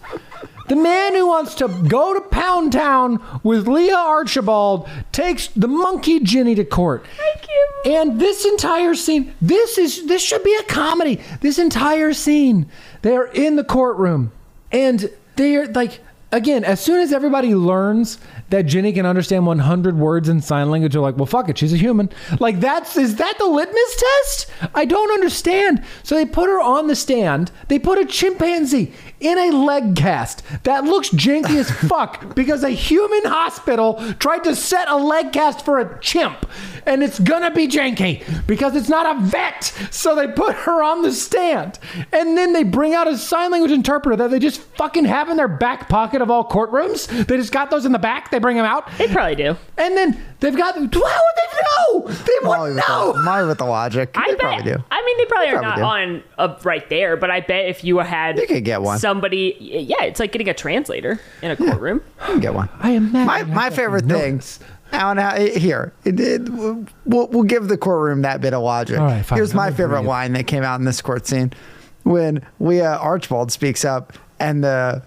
The 0.67 0.75
man 0.75 1.15
who 1.15 1.27
wants 1.27 1.55
to 1.55 1.67
go 1.87 2.13
to 2.13 2.21
Pound 2.21 2.73
Town 2.73 3.23
with 3.43 3.67
Leah 3.67 3.95
Archibald 3.95 4.89
takes 5.11 5.47
the 5.47 5.67
monkey 5.67 6.19
Jennie 6.19 6.55
to 6.55 6.65
court. 6.65 7.05
Thank 7.17 7.47
you. 7.47 7.93
And 7.93 8.19
this 8.19 8.45
entire 8.45 8.93
scene, 8.95 9.33
this 9.41 9.77
is 9.77 10.07
this 10.07 10.21
should 10.21 10.43
be 10.43 10.55
a 10.55 10.63
comedy. 10.63 11.21
This 11.41 11.57
entire 11.57 12.13
scene, 12.13 12.69
they're 13.01 13.27
in 13.27 13.55
the 13.55 13.63
courtroom, 13.63 14.31
and 14.71 15.09
they're 15.37 15.67
like, 15.67 16.01
again, 16.31 16.63
as 16.63 16.81
soon 16.81 16.99
as 16.99 17.13
everybody 17.13 17.55
learns 17.55 18.17
that 18.49 18.63
Jennie 18.63 18.93
can 18.93 19.05
understand 19.05 19.45
100 19.45 19.97
words 19.97 20.29
in 20.29 20.41
sign 20.41 20.69
language, 20.69 20.93
they're 20.93 21.01
like, 21.01 21.17
well, 21.17 21.25
fuck 21.25 21.49
it, 21.49 21.57
she's 21.57 21.73
a 21.73 21.77
human. 21.77 22.09
Like 22.39 22.59
that's 22.59 22.97
is 22.97 23.15
that 23.17 23.37
the 23.37 23.45
litmus 23.45 24.03
test? 24.23 24.51
I 24.73 24.85
don't 24.85 25.11
understand. 25.11 25.83
So 26.03 26.15
they 26.15 26.25
put 26.25 26.47
her 26.47 26.59
on 26.59 26.87
the 26.87 26.95
stand. 26.95 27.51
They 27.67 27.79
put 27.79 27.99
a 27.99 28.05
chimpanzee 28.05 28.93
in 29.19 29.37
a 29.37 29.51
leg 29.51 29.95
cast 29.95 30.43
that 30.63 30.83
looks 30.83 31.09
janky 31.09 31.55
as 31.55 31.71
fuck 31.89 32.35
because 32.35 32.63
a 32.63 32.69
human 32.69 33.25
hospital 33.25 33.95
tried 34.19 34.43
to 34.43 34.55
set 34.55 34.87
a 34.87 34.95
leg 34.95 35.31
cast 35.33 35.63
for 35.65 35.79
a 35.79 35.99
chimp 36.01 36.45
and 36.85 37.03
it's 37.03 37.19
gonna 37.19 37.51
be 37.51 37.67
janky 37.67 38.23
because 38.47 38.75
it's 38.75 38.89
not 38.89 39.17
a 39.17 39.19
vet. 39.21 39.63
So 39.91 40.15
they 40.15 40.27
put 40.27 40.55
her 40.55 40.81
on 40.83 41.01
the 41.01 41.11
stand 41.11 41.79
and 42.13 42.37
then 42.37 42.53
they 42.53 42.63
bring 42.63 42.93
out 42.93 43.07
a 43.07 43.17
sign 43.17 43.51
language 43.51 43.71
interpreter 43.71 44.15
that 44.17 44.31
they 44.31 44.39
just 44.39 44.61
fucking 44.61 45.05
have 45.05 45.29
in 45.29 45.37
their 45.37 45.47
back 45.47 45.89
pocket 45.89 46.21
of 46.21 46.31
all 46.31 46.47
courtrooms. 46.47 47.07
They 47.27 47.37
just 47.37 47.51
got 47.51 47.69
those 47.69 47.85
in 47.85 47.91
the 47.91 47.99
back. 47.99 48.31
They 48.31 48.39
bring 48.39 48.55
them 48.57 48.65
out. 48.65 48.89
They 48.97 49.07
probably 49.07 49.35
do. 49.35 49.57
and 49.77 49.97
then 49.97 50.21
they've 50.39 50.55
got 50.55 50.75
how 50.75 50.81
would 50.81 50.91
they 50.91 51.01
know 51.01 52.07
they 52.07 52.31
Molly 52.43 52.69
would 52.69 52.75
with, 52.75 52.87
know 52.87 53.13
the, 53.13 53.21
Molly 53.23 53.47
with 53.47 53.57
the 53.57 53.65
logic. 53.65 54.11
I 54.15 54.27
they 54.27 54.31
bet. 54.35 54.39
probably 54.39 54.71
do. 54.73 54.83
I 54.91 55.03
mean, 55.05 55.17
they 55.17 55.25
probably 55.25 55.49
are 55.49 55.59
probably 55.59 55.81
not 55.83 55.97
do. 56.37 56.41
on 56.41 56.49
uh, 56.49 56.59
right 56.63 56.89
there, 56.89 57.17
but 57.17 57.31
I 57.31 57.41
bet 57.41 57.65
if 57.67 57.83
you 57.83 57.97
had 57.99 58.37
You 58.37 58.47
could 58.47 58.63
get 58.65 58.81
one. 58.81 58.99
somebody, 58.99 59.55
yeah, 59.59 60.03
it's 60.03 60.19
like 60.19 60.31
getting 60.31 60.49
a 60.49 60.53
translator 60.53 61.19
in 61.41 61.51
a 61.51 61.55
courtroom. 61.55 62.01
You 62.21 62.25
can 62.33 62.39
get 62.39 62.53
one. 62.53 62.69
I 62.79 62.91
am 62.91 63.11
My, 63.11 63.43
my 63.43 63.69
favorite 63.69 64.05
thing. 64.05 64.41
Alan, 64.93 65.17
how- 65.17 65.35
here, 65.37 65.91
it, 66.05 66.17
it, 66.19 66.47
we'll, 66.49 66.87
we'll 67.27 67.43
give 67.43 67.67
the 67.67 67.77
courtroom 67.77 68.21
that 68.21 68.39
bit 68.39 68.53
of 68.53 68.61
logic. 68.63 68.97
All 68.99 69.05
right, 69.05 69.25
fine. 69.25 69.37
Here's 69.37 69.53
my 69.53 69.69
favorite 69.69 69.97
agreeing. 69.97 70.05
line 70.07 70.33
that 70.33 70.47
came 70.47 70.63
out 70.63 70.79
in 70.79 70.85
this 70.85 71.01
court 71.01 71.27
scene 71.27 71.51
when 72.03 72.41
Leah 72.61 72.95
Archibald 73.01 73.51
speaks 73.51 73.83
up 73.83 74.13
and 74.39 74.63
the 74.63 75.01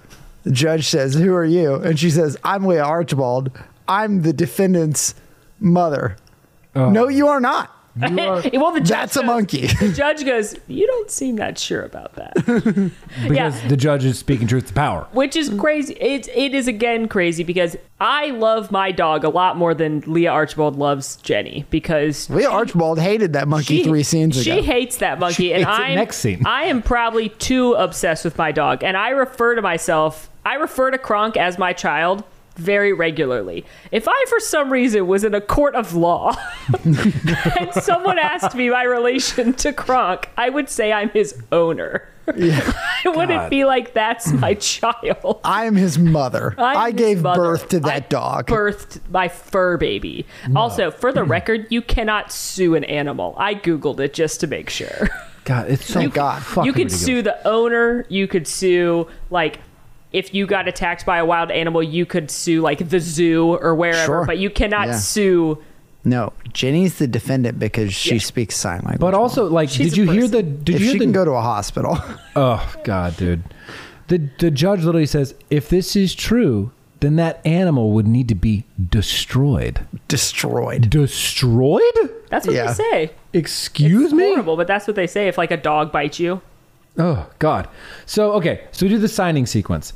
judge 0.51 0.87
says, 0.87 1.15
Who 1.15 1.35
are 1.35 1.47
you? 1.47 1.77
And 1.77 1.99
she 1.99 2.11
says, 2.11 2.37
I'm 2.45 2.67
Leah 2.67 2.85
Archibald. 2.85 3.51
I'm 3.91 4.23
the 4.23 4.33
defendant's 4.33 5.15
mother. 5.59 6.17
Oh. 6.75 6.91
No, 6.91 7.09
you 7.09 7.29
are 7.29 7.41
not. 7.41 7.77
well, 7.97 8.41
the 8.73 8.79
judge 8.79 8.89
That's 8.89 9.17
a 9.17 9.23
monkey. 9.25 9.67
The 9.67 9.93
judge 9.93 10.25
goes, 10.25 10.55
"You 10.69 10.87
don't 10.87 11.11
seem 11.11 11.37
that 11.37 11.59
sure 11.59 11.83
about 11.83 12.15
that," 12.15 12.35
because 13.27 13.61
yeah. 13.61 13.69
the 13.69 13.77
judge 13.77 14.05
is 14.05 14.17
speaking 14.17 14.47
truth 14.47 14.69
to 14.69 14.73
power 14.73 15.09
which 15.11 15.35
is 15.35 15.51
crazy. 15.59 15.97
It's 16.01 16.29
it 16.33 16.55
is 16.55 16.69
again 16.69 17.09
crazy 17.09 17.43
because 17.43 17.77
I 17.99 18.29
love 18.31 18.71
my 18.71 18.93
dog 18.93 19.25
a 19.25 19.29
lot 19.29 19.57
more 19.57 19.75
than 19.75 20.05
Leah 20.07 20.31
Archibald 20.31 20.77
loves 20.77 21.17
Jennie 21.17 21.67
because 21.69 22.31
Leah 22.31 22.49
Archibald 22.49 23.01
hated 23.01 23.33
that 23.33 23.49
monkey 23.49 23.83
three 23.83 24.05
scenes 24.05 24.41
ago. 24.41 24.55
She 24.55 24.63
hates 24.63 24.99
that 24.99 25.19
monkey, 25.19 25.49
She 25.49 25.53
and 25.53 25.65
hates 25.65 25.79
I'm 25.81 25.95
next 25.97 26.19
scene. 26.19 26.47
I 26.47 26.67
am 26.67 26.83
probably 26.83 27.31
too 27.31 27.75
obsessed 27.75 28.25
with 28.25 28.39
my 28.39 28.53
dog, 28.53 28.85
and 28.85 28.97
I 28.97 29.11
refer 29.11 29.57
to 29.57 29.63
myself. 29.63 30.31
I 30.47 30.55
refer 30.55 30.93
to 30.93 30.99
Kronk 30.99 31.37
as 31.37 31.59
my 31.59 31.73
child 31.73 32.23
very 32.61 32.93
regularly. 32.93 33.65
If 33.91 34.07
I, 34.07 34.25
for 34.29 34.39
some 34.39 34.71
reason, 34.71 35.07
was 35.07 35.25
in 35.25 35.35
a 35.35 35.41
court 35.41 35.75
of 35.75 35.95
law 35.95 36.37
and 36.85 37.73
someone 37.73 38.19
asked 38.19 38.55
me 38.55 38.71
my 38.71 38.85
relation 38.85 39.55
to 39.55 39.73
Kronk, 39.73 40.29
I 40.37 40.51
would 40.51 40.69
say 40.69 40.93
I'm 40.93 41.11
his 41.11 41.43
owner. 41.51 42.09
I 42.31 43.03
wouldn't 43.07 43.51
be 43.51 43.65
like 43.65 43.93
that's 43.93 44.31
my 44.33 44.55
child. 44.55 45.41
I 45.43 45.65
am 45.65 45.75
his 45.75 45.99
mother. 45.99 46.55
I'm 46.59 46.77
I 46.77 46.91
gave 46.93 47.23
mother. 47.23 47.41
birth 47.41 47.69
to 47.71 47.79
I 47.79 47.81
that 47.81 48.11
dog. 48.11 48.47
Birthed 48.47 49.01
my 49.11 49.29
fur 49.29 49.77
baby. 49.77 50.27
Also, 50.55 50.91
for 50.91 51.13
the 51.13 51.23
mm. 51.23 51.29
record, 51.29 51.67
you 51.71 51.83
cannot 51.83 52.31
sue 52.31 52.75
an 52.75 52.85
animal. 52.85 53.35
I 53.37 53.55
googled 53.55 54.01
it 54.01 54.15
just 54.15 54.41
to 54.41 54.47
make 54.47 54.71
sure. 54.71 55.09
god 55.45 55.71
it's 55.71 55.87
so 55.87 55.95
Thank 55.95 56.15
God. 56.15 56.43
fucking 56.43 56.67
you 56.67 56.73
could 56.73 56.93
sue 56.93 57.23
the 57.23 57.47
owner. 57.49 58.07
You 58.09 58.29
could 58.29 58.47
sue 58.47 59.09
like 59.31 59.61
if 60.13 60.35
you 60.35 60.47
got 60.47 60.67
attacked 60.69 61.07
by 61.07 61.19
a 61.19 61.25
wild 61.25 61.51
animal, 61.51 61.83
you 61.83 62.05
could 62.07 62.31
sue 62.31 62.61
like 62.61 62.89
the 62.89 63.01
zoo 63.01 63.57
or 63.61 63.75
wherever. 63.75 64.05
Sure. 64.05 64.25
But 64.27 64.39
you 64.39 64.51
cannot 64.51 64.89
Yeah. 64.89 64.97
sue. 64.97 65.59
No, 66.05 66.33
Jennie's 66.53 66.97
the 66.99 67.07
defendant 67.07 67.59
because 67.59 67.93
she 67.93 68.15
Yeah. 68.15 68.21
speaks 68.21 68.57
sign 68.57 68.81
language. 68.85 69.01
but 69.01 69.13
also 69.15 69.49
like 69.51 69.69
She's 69.69 69.93
did 69.95 69.99
a 70.01 70.05
you 70.07 70.11
hear 70.13 70.29
the 70.29 70.43
did 70.43 70.75
if 70.77 70.81
you 70.81 70.87
she 70.87 70.91
hear 70.93 70.99
the 70.99 71.05
can 71.05 71.13
go 71.13 71.25
to 71.27 71.33
a 71.33 71.43
hospital, 71.43 71.99
Oh 72.37 72.75
God, 72.85 73.17
dude. 73.17 73.43
The 74.09 74.29
the 74.39 74.51
judge 74.51 74.83
literally 74.83 75.07
says, 75.07 75.35
if 75.51 75.69
this 75.69 75.95
is 75.95 76.15
true, 76.15 76.73
then 77.01 77.17
that 77.17 77.41
animal 77.47 77.93
would 77.93 78.07
need 78.09 78.29
to 78.29 78.35
be 78.35 78.65
destroyed. 78.91 79.81
destroyed. 80.09 80.91
Destroyed? 80.91 81.81
That's 82.31 82.47
what 82.47 82.57
Yeah. 82.57 82.67
they 82.69 82.73
say. 82.73 83.11
Excuse 83.33 84.05
It's 84.07 84.13
me? 84.15 84.25
horrible, 84.31 84.57
but 84.57 84.67
that's 84.67 84.87
what 84.87 84.97
they 84.97 85.07
say 85.07 85.29
if 85.29 85.39
like 85.39 85.51
a 85.51 85.57
dog 85.57 85.93
bites 85.93 86.19
you. 86.19 86.41
Oh 86.99 87.29
God. 87.39 87.69
So 88.07 88.33
okay, 88.33 88.67
so 88.73 88.87
we 88.87 88.91
do 88.91 88.99
the 88.99 89.09
signing 89.09 89.47
sequence. 89.47 89.93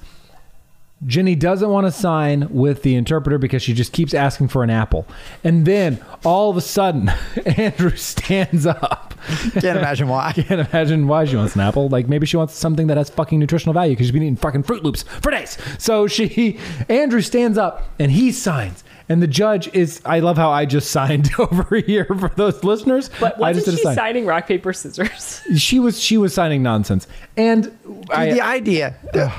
Jennie 1.07 1.35
doesn't 1.35 1.69
want 1.69 1.87
to 1.87 1.93
sign 1.93 2.49
with 2.51 2.83
the 2.83 2.95
interpreter 2.95 3.37
because 3.37 3.63
she 3.63 3.75
just 3.75 3.93
keeps 3.93 4.15
asking 4.15 4.49
for 4.49 4.63
an 4.63 4.71
apple. 4.71 5.07
And 5.43 5.67
then 5.67 6.03
all 6.25 6.51
of 6.51 6.57
a 6.57 6.63
sudden, 6.63 7.11
Andrew 7.57 7.95
stands 7.97 8.65
up. 8.65 9.15
Can't 9.53 9.79
imagine 9.79 10.09
why. 10.09 10.33
Can't 10.35 10.67
imagine 10.69 11.07
why 11.07 11.25
she 11.27 11.37
wants 11.37 11.55
an 11.57 11.61
apple. 11.61 11.89
Like 11.89 12.09
maybe 12.09 12.27
she 12.27 12.37
wants 12.37 12.55
something 12.55 12.87
that 12.87 12.97
has 12.97 13.11
fucking 13.11 13.39
nutritional 13.39 13.75
value 13.75 13.93
because 13.93 14.07
she's 14.07 14.13
been 14.13 14.23
eating 14.23 14.37
fucking 14.37 14.63
Froot 14.63 14.83
Loops 14.83 15.03
for 15.03 15.31
days. 15.31 15.59
So 15.79 16.07
she, 16.07 16.59
Andrew 16.89 17.21
stands 17.21 17.59
up 17.59 17.83
and 17.99 18.11
he 18.11 18.33
signs. 18.33 18.83
And 19.09 19.23
the 19.23 19.27
judge 19.27 19.69
is, 19.75 20.01
I 20.05 20.21
love 20.21 20.37
how 20.37 20.51
I 20.51 20.65
just 20.65 20.91
signed 20.99 21.31
over 21.39 21.77
here 21.77 22.05
for 22.07 22.31
those 22.37 22.65
listeners. 22.65 23.11
But 23.21 23.43
I 23.43 23.53
just 23.53 23.67
did 23.67 23.77
she 23.77 23.83
sign. 23.83 23.95
signing 23.95 24.27
rock 24.27 24.47
paper 24.47 24.73
scissors? 24.73 25.43
She 25.57 25.79
was, 25.79 26.01
she 26.01 26.17
was 26.17 26.33
signing 26.35 26.63
nonsense. 26.63 27.07
And 27.37 27.77
I, 28.11 28.33
the 28.33 28.41
idea. 28.41 28.97
that 29.13 29.31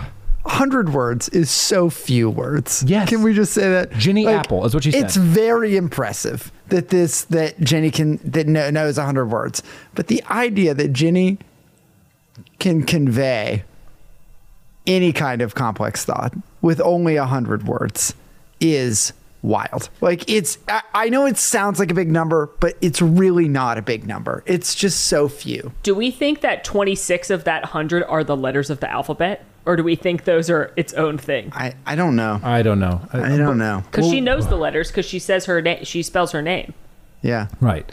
100 0.43 0.93
words 0.93 1.27
is 1.29 1.49
so 1.49 1.89
few 1.89 2.29
words. 2.29 2.83
Yes. 2.85 3.09
Can 3.09 3.23
we 3.23 3.33
just 3.33 3.53
say 3.53 3.67
that? 3.69 3.91
Jennie 3.93 4.27
Apple 4.27 4.63
is 4.65 4.73
what 4.75 4.83
she 4.83 4.91
said. 4.91 5.03
It's 5.05 5.15
very 5.15 5.75
impressive 5.75 6.51
that 6.67 6.89
this 6.89 7.23
that 7.25 7.59
Jennie 7.59 7.89
can 7.89 8.17
that 8.23 8.45
kno- 8.47 8.69
knows 8.69 8.97
100 8.97 9.25
words. 9.25 9.63
But 9.95 10.07
the 10.07 10.23
idea 10.29 10.75
that 10.75 10.93
Jennie 10.93 11.39
can 12.59 12.83
convey 12.83 13.63
any 14.85 15.11
kind 15.11 15.41
of 15.41 15.55
complex 15.55 16.05
thought 16.05 16.33
with 16.61 16.79
only 16.81 17.17
100 17.17 17.67
words 17.67 18.13
is 18.59 19.13
wild. 19.45 19.89
Like 20.01 20.29
it's 20.29 20.57
I, 20.67 20.81
I 20.93 21.09
know 21.09 21.25
it 21.25 21.37
sounds 21.37 21.79
like 21.79 21.91
a 21.91 21.93
big 21.93 22.11
number, 22.11 22.49
but 22.59 22.75
it's 22.81 23.01
really 23.01 23.47
not 23.47 23.77
a 23.77 23.81
big 23.81 24.05
number. 24.07 24.43
It's 24.45 24.75
just 24.75 25.05
so 25.05 25.27
few. 25.27 25.71
Do 25.83 25.95
we 25.95 26.11
think 26.11 26.41
that 26.41 26.63
26 26.63 27.29
of 27.29 27.43
that 27.45 27.63
100 27.63 28.03
are 28.03 28.23
the 28.23 28.35
letters 28.35 28.69
of 28.69 28.79
the 28.79 28.91
alphabet? 28.91 29.45
Or 29.65 29.75
do 29.75 29.83
we 29.83 29.95
think 29.95 30.25
those 30.25 30.49
are 30.49 30.71
its 30.75 30.93
own 30.93 31.17
thing? 31.17 31.51
I 31.53 31.73
I 31.85 31.95
don't 31.95 32.15
know. 32.15 32.39
I 32.43 32.61
don't 32.61 32.79
know. 32.79 33.01
I 33.11 33.37
don't 33.37 33.57
know. 33.57 33.83
Because 33.89 34.09
she 34.09 34.21
knows 34.21 34.47
the 34.47 34.57
letters 34.57 34.89
because 34.89 35.05
she 35.05 35.19
says 35.19 35.45
her 35.45 35.61
name. 35.61 35.83
She 35.83 36.03
spells 36.03 36.31
her 36.33 36.41
name. 36.41 36.73
Yeah. 37.21 37.47
Right. 37.59 37.91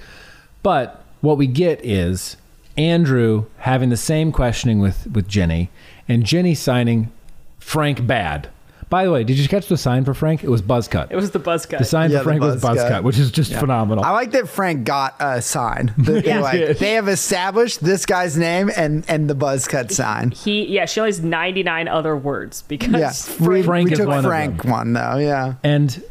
But 0.62 1.02
what 1.22 1.38
we 1.38 1.46
get 1.46 1.82
is 1.84 2.36
Andrew 2.76 3.46
having 3.58 3.88
the 3.88 3.96
same 3.96 4.32
questioning 4.32 4.80
with, 4.80 5.06
with 5.12 5.28
Jennie, 5.28 5.70
and 6.08 6.24
Jennie 6.24 6.54
signing 6.54 7.10
Frank 7.58 8.06
bad. 8.06 8.48
By 8.92 9.04
the 9.06 9.10
way, 9.10 9.24
did 9.24 9.38
you 9.38 9.48
catch 9.48 9.68
the 9.68 9.78
sign 9.78 10.04
for 10.04 10.12
Frank? 10.12 10.44
It 10.44 10.50
was 10.50 10.60
buzz 10.60 10.86
cut. 10.86 11.10
It 11.10 11.16
was 11.16 11.30
the 11.30 11.38
buzz 11.38 11.64
cut. 11.64 11.78
the 11.78 11.84
sign 11.86 12.10
Yeah, 12.10 12.18
for 12.18 12.24
the 12.24 12.28
Frank 12.28 12.42
was 12.42 12.60
buzz 12.60 12.76
Buzzcut, 12.76 12.88
cut. 12.88 13.04
which 13.04 13.18
is 13.18 13.30
just 13.30 13.54
phenomenal. 13.54 14.04
I 14.04 14.10
like 14.10 14.32
that 14.32 14.50
Frank 14.50 14.84
got 14.84 15.14
a 15.18 15.40
sign. 15.40 15.94
That 15.98 16.24
they, 16.24 16.28
Yeah. 16.28 16.40
like, 16.40 16.76
they 16.76 16.92
have 16.92 17.08
established 17.08 17.82
this 17.82 18.04
guy's 18.04 18.36
name 18.36 18.70
and 18.76 19.02
and 19.08 19.30
the 19.30 19.34
buzz 19.34 19.66
cut 19.66 19.90
sign. 19.90 20.32
he, 20.32 20.66
yeah, 20.66 20.84
she 20.84 21.00
only 21.00 21.08
has 21.08 21.22
99 21.22 21.88
other 21.88 22.14
words 22.14 22.62
because 22.68 22.92
Yeah, 23.40 23.46
we, 23.48 23.62
Frank 23.62 23.86
we 23.86 23.92
is 23.94 23.98
took 23.98 24.08
one 24.08 24.18
of 24.18 24.24
Frank 24.24 24.60
them. 24.62 24.70
one 24.70 24.92
though. 24.92 25.16
Yeah, 25.16 25.54
and 25.64 26.02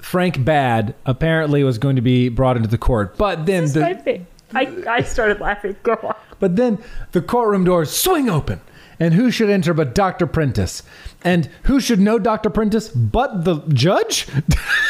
Frank 0.00 0.44
bad 0.44 0.96
apparently 1.06 1.62
was 1.62 1.78
going 1.78 1.94
to 1.94 2.02
be 2.02 2.28
brought 2.28 2.56
into 2.56 2.68
the 2.68 2.78
court, 2.78 3.16
but 3.16 3.46
then 3.46 3.62
This 3.62 3.76
is 3.76 3.82
my 3.82 3.92
the 3.92 4.02
thing. 4.02 4.26
I, 4.54 4.62
I 4.88 5.02
started 5.02 5.40
laughing. 5.40 5.76
Go 5.84 5.92
on. 6.02 6.16
but 6.40 6.56
then 6.56 6.78
the 7.12 7.22
courtroom 7.22 7.62
doors 7.64 7.90
swing 7.90 8.28
open, 8.28 8.60
and 8.98 9.14
who 9.14 9.30
should 9.30 9.48
enter 9.48 9.72
but 9.72 9.94
Doctor 9.94 10.26
Prentice? 10.26 10.82
And 11.24 11.48
who 11.64 11.78
should 11.80 12.00
know 12.00 12.18
Doctor 12.18 12.50
Prentice 12.50 12.88
but 12.88 13.44
the 13.44 13.60
judge, 13.68 14.26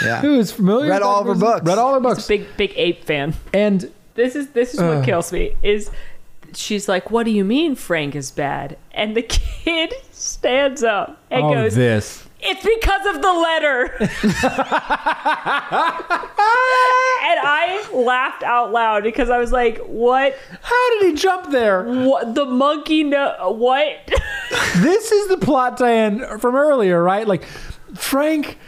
Yeah. 0.04 0.20
who 0.22 0.38
is 0.38 0.50
familiar? 0.52 0.88
Read 0.90 0.96
with 1.00 1.02
all 1.04 1.20
of 1.20 1.26
her 1.26 1.34
books. 1.34 1.64
Read 1.66 1.78
all 1.78 1.92
her 1.94 2.00
He's 2.00 2.02
books. 2.16 2.24
a 2.24 2.28
big, 2.28 2.46
big 2.56 2.72
ape 2.76 3.04
fan. 3.04 3.34
and 3.52 3.90
This 4.14 4.34
is 4.36 4.48
this 4.50 4.74
is 4.74 4.80
what 4.80 5.04
kills 5.04 5.32
me. 5.32 5.56
Is 5.62 5.90
she's 6.54 6.88
like, 6.88 7.10
"What 7.10 7.24
do 7.24 7.30
you 7.30 7.44
mean 7.44 7.74
Frank 7.74 8.14
is 8.14 8.30
bad?" 8.30 8.76
And 8.92 9.14
the 9.16 9.22
kid 9.62 9.92
stands 10.10 10.82
up 10.82 11.18
and 11.30 11.44
oh, 11.44 11.52
goes, 11.54 11.74
this. 11.74 12.26
It's 12.44 12.64
because 12.64 13.14
of 13.14 13.22
the 13.22 13.32
letter. 13.32 13.96
and 14.00 14.10
I 17.40 17.88
laughed 17.92 18.42
out 18.42 18.72
loud 18.72 19.04
because 19.04 19.30
I 19.30 19.38
was 19.38 19.52
like, 19.52 19.78
"What? 19.78 20.36
How 20.60 20.90
did 20.90 21.10
he 21.10 21.14
jump 21.16 21.50
there? 21.52 21.84
What? 21.84 22.34
The 22.34 22.44
monkey? 22.44 23.04
No, 23.04 23.54
what?" 23.56 23.96
this 24.76 25.12
is 25.12 25.28
the 25.28 25.36
plot, 25.36 25.76
Diane, 25.76 26.38
from 26.38 26.56
earlier, 26.56 27.02
right? 27.02 27.26
Like, 27.26 27.44
Frank. 27.94 28.58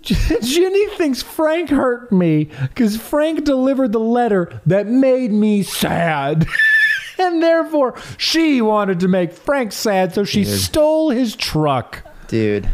Jennie 0.00 0.88
thinks 0.96 1.22
Frank 1.22 1.68
hurt 1.68 2.10
me 2.10 2.44
because 2.62 2.96
Frank 2.96 3.44
delivered 3.44 3.92
the 3.92 4.00
letter 4.00 4.58
that 4.64 4.86
made 4.86 5.30
me 5.32 5.62
sad. 5.62 6.46
and 7.18 7.42
therefore, 7.42 7.94
she 8.16 8.62
wanted 8.62 9.00
to 9.00 9.08
make 9.08 9.32
Frank 9.34 9.72
sad, 9.72 10.14
so 10.14 10.24
she 10.24 10.44
stole 10.44 11.10
his 11.10 11.36
truck. 11.36 12.02
dude. 12.26 12.68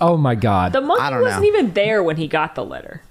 Oh 0.00 0.16
my 0.16 0.34
God. 0.34 0.72
the 0.72 0.80
monkey 0.80 1.02
I 1.02 1.10
don't 1.10 1.22
wasn't 1.22 1.42
know. 1.42 1.48
even 1.48 1.72
there 1.74 2.02
when 2.02 2.16
he 2.16 2.26
got 2.28 2.54
the 2.54 2.64
letter. 2.64 3.02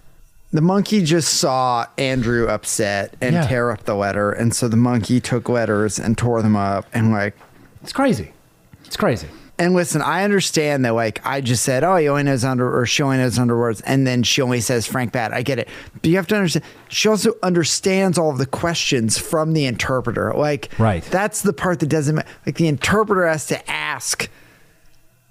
The 0.52 0.62
monkey 0.62 1.04
just 1.04 1.36
saw 1.36 1.86
Andrew 1.98 2.48
upset 2.48 3.16
and 3.22 3.34
Yeah. 3.36 3.46
tear 3.48 3.70
up 3.72 3.84
the 3.86 3.94
letter, 3.96 4.32
and 4.32 4.54
so 4.56 4.68
the 4.68 4.78
monkey 4.78 5.20
took 5.22 5.48
letters 5.48 6.00
and 6.00 6.18
tore 6.18 6.42
them 6.42 6.56
up 6.56 6.86
and 6.94 7.12
like. 7.12 7.36
it's 7.84 7.94
crazy. 7.94 8.34
It's 8.86 8.98
crazy. 8.98 9.28
And 9.60 9.76
listen, 9.76 10.02
I 10.02 10.24
understand 10.24 10.86
that. 10.86 10.94
Like 10.96 11.20
I 11.26 11.42
just 11.42 11.64
said, 11.64 11.84
oh, 11.84 11.98
he 11.98 12.08
only 12.08 12.24
knows 12.24 12.44
under 12.46 12.74
or 12.76 12.86
she 12.86 13.04
only 13.04 13.18
knows 13.18 13.38
underwords, 13.38 13.82
and 13.86 14.08
then 14.08 14.24
she 14.24 14.42
only 14.42 14.62
says 14.62 14.88
Frank 14.88 15.12
bad. 15.12 15.34
I 15.34 15.42
get 15.44 15.60
it, 15.60 15.68
but 15.94 16.06
you 16.10 16.16
have 16.16 16.28
to 16.28 16.36
understand. 16.36 16.64
She 16.88 17.10
also 17.10 17.34
understands 17.44 18.18
all 18.18 18.32
of 18.32 18.38
the 18.40 18.46
questions 18.48 19.18
from 19.20 19.52
the 19.54 19.66
interpreter. 19.66 20.34
Like, 20.36 20.70
Right. 20.80 21.04
That's 21.12 21.42
the 21.44 21.52
part 21.54 21.82
that 21.82 21.88
doesn't. 21.90 22.16
ma- 22.16 22.22
Like 22.46 22.56
the 22.56 22.68
interpreter 22.70 23.28
has 23.28 23.46
to 23.48 23.70
ask 23.70 24.30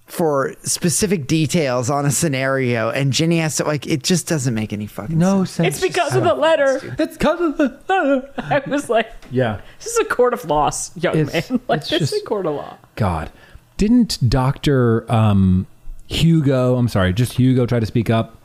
for 0.08 0.54
specific 0.62 1.26
details 1.26 1.90
on 1.90 2.06
a 2.06 2.10
scenario, 2.10 2.90
and 2.90 3.12
Jennie 3.12 3.38
has 3.38 3.56
to 3.56 3.64
like. 3.64 3.86
It 3.86 4.02
just 4.02 4.26
doesn't 4.26 4.54
make 4.54 4.72
any 4.72 4.86
fucking 4.86 5.16
No 5.18 5.44
sense. 5.44 5.50
sense. 5.50 5.68
It's 5.76 5.86
because 5.86 6.16
of 6.16 6.24
the 6.24 6.34
letter. 6.34 6.80
It's 6.98 7.16
because 7.16 7.40
of 7.40 7.58
the. 7.58 8.30
I 8.38 8.62
was 8.68 8.88
like, 8.88 9.10
yeah. 9.30 9.60
"This 9.78 9.88
is 9.88 9.98
a 9.98 10.04
court 10.06 10.32
of 10.34 10.44
laws, 10.46 10.90
young 10.96 11.16
It's- 11.18 11.50
man. 11.50 11.60
Like 11.68 11.80
it's 11.82 11.90
this 11.90 12.12
is 12.12 12.22
a 12.22 12.24
court 12.24 12.46
of 12.46 12.54
law." 12.54 12.76
God, 12.96 13.30
didn't 13.76 14.18
Doctor 14.28 15.10
um, 15.12 15.66
Hugo? 16.06 16.76
I'm 16.76 16.88
sorry, 16.88 17.12
just 17.12 17.34
Hugo 17.34 17.66
try 17.66 17.78
to 17.78 17.86
speak 17.86 18.08
up 18.10 18.36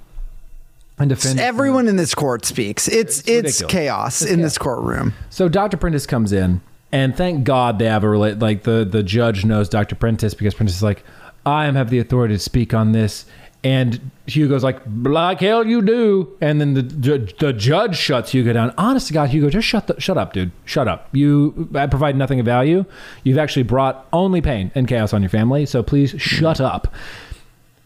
and 1.00 1.10
defend 1.10 1.40
Everyone 1.40 1.88
in 1.88 1.96
this 1.96 2.14
court 2.14 2.46
speaks. 2.46 2.88
It's 2.88 3.20
it's, 3.20 3.28
ridiculous. 3.62 3.72
chaos 3.72 4.22
in 4.22 4.42
this 4.42 4.58
courtroom. 4.58 5.14
So 5.30 5.48
Doctor 5.50 5.78
Prentice 5.78 6.06
comes 6.06 6.34
in, 6.34 6.60
and 6.92 7.16
thank 7.16 7.46
God 7.46 7.80
they 7.80 7.86
have 7.86 8.04
a 8.04 8.08
rela- 8.08 8.40
like 8.42 8.64
the 8.64 8.84
the 8.84 9.02
judge 9.02 9.46
knows 9.46 9.70
Doctor 9.70 9.96
Prentice 9.96 10.34
because 10.34 10.54
Prentice 10.54 10.76
is 10.76 10.84
like, 10.84 11.04
I 11.46 11.66
am 11.66 11.76
have 11.76 11.90
the 11.90 12.00
authority 12.00 12.36
to 12.36 12.40
speak 12.40 12.74
on 12.74 12.92
this. 12.92 13.26
And 13.66 14.12
Hugo's 14.26 14.64
like, 14.64 14.82
like 15.04 15.40
hell 15.40 15.66
you 15.66 15.82
do. 15.82 16.36
And 16.42 16.60
then 16.60 16.74
the 16.74 16.84
ju- 16.84 17.28
the 17.40 17.54
judge 17.54 17.98
shuts 17.98 18.32
Hugo 18.34 18.52
down. 18.52 18.74
Honest 18.78 19.08
to 19.08 19.14
God, 19.14 19.30
Hugo, 19.30 19.50
just 19.50 19.68
shut 19.68 19.88
the, 19.88 20.00
shut 20.02 20.18
up, 20.18 20.34
dude. 20.34 20.52
Shut 20.66 20.88
up. 20.90 21.08
You 21.14 21.70
I 21.74 21.88
provide 21.88 22.18
nothing 22.18 22.42
of 22.42 22.46
value. 22.46 22.84
You've 23.24 23.38
actually 23.38 23.64
brought 23.64 24.06
only 24.12 24.42
pain 24.42 24.72
and 24.76 24.86
chaos 24.86 25.14
on 25.14 25.22
your 25.22 25.30
family. 25.30 25.66
So 25.66 25.82
please 25.82 26.12
shut 26.18 26.60
up. 26.60 26.94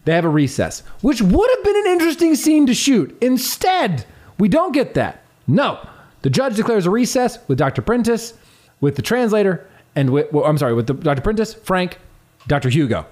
They 0.05 0.13
have 0.13 0.25
a 0.25 0.29
recess, 0.29 0.79
which 1.01 1.21
would 1.21 1.49
have 1.55 1.63
been 1.63 1.75
an 1.75 1.87
interesting 1.91 2.33
scene 2.35 2.65
to 2.67 2.73
shoot. 2.73 3.15
Instead, 3.21 4.05
we 4.39 4.47
don't 4.47 4.71
get 4.71 4.93
that. 4.95 5.21
No. 5.47 5.85
The 6.21 6.29
judge 6.29 6.55
declares 6.55 6.85
a 6.85 6.89
recess 6.89 7.37
with 7.47 7.57
Dr. 7.57 7.81
Prentice, 7.81 8.33
with 8.81 8.95
the 8.95 9.01
translator, 9.01 9.67
and 9.95 10.09
with, 10.11 10.31
well, 10.31 10.45
I'm 10.45 10.57
sorry, 10.57 10.73
with 10.73 10.87
the, 10.87 10.93
Dr. 10.93 11.21
Prentice, 11.21 11.53
Frank, 11.53 11.99
Dr. 12.47 12.69
Hugo. 12.69 13.05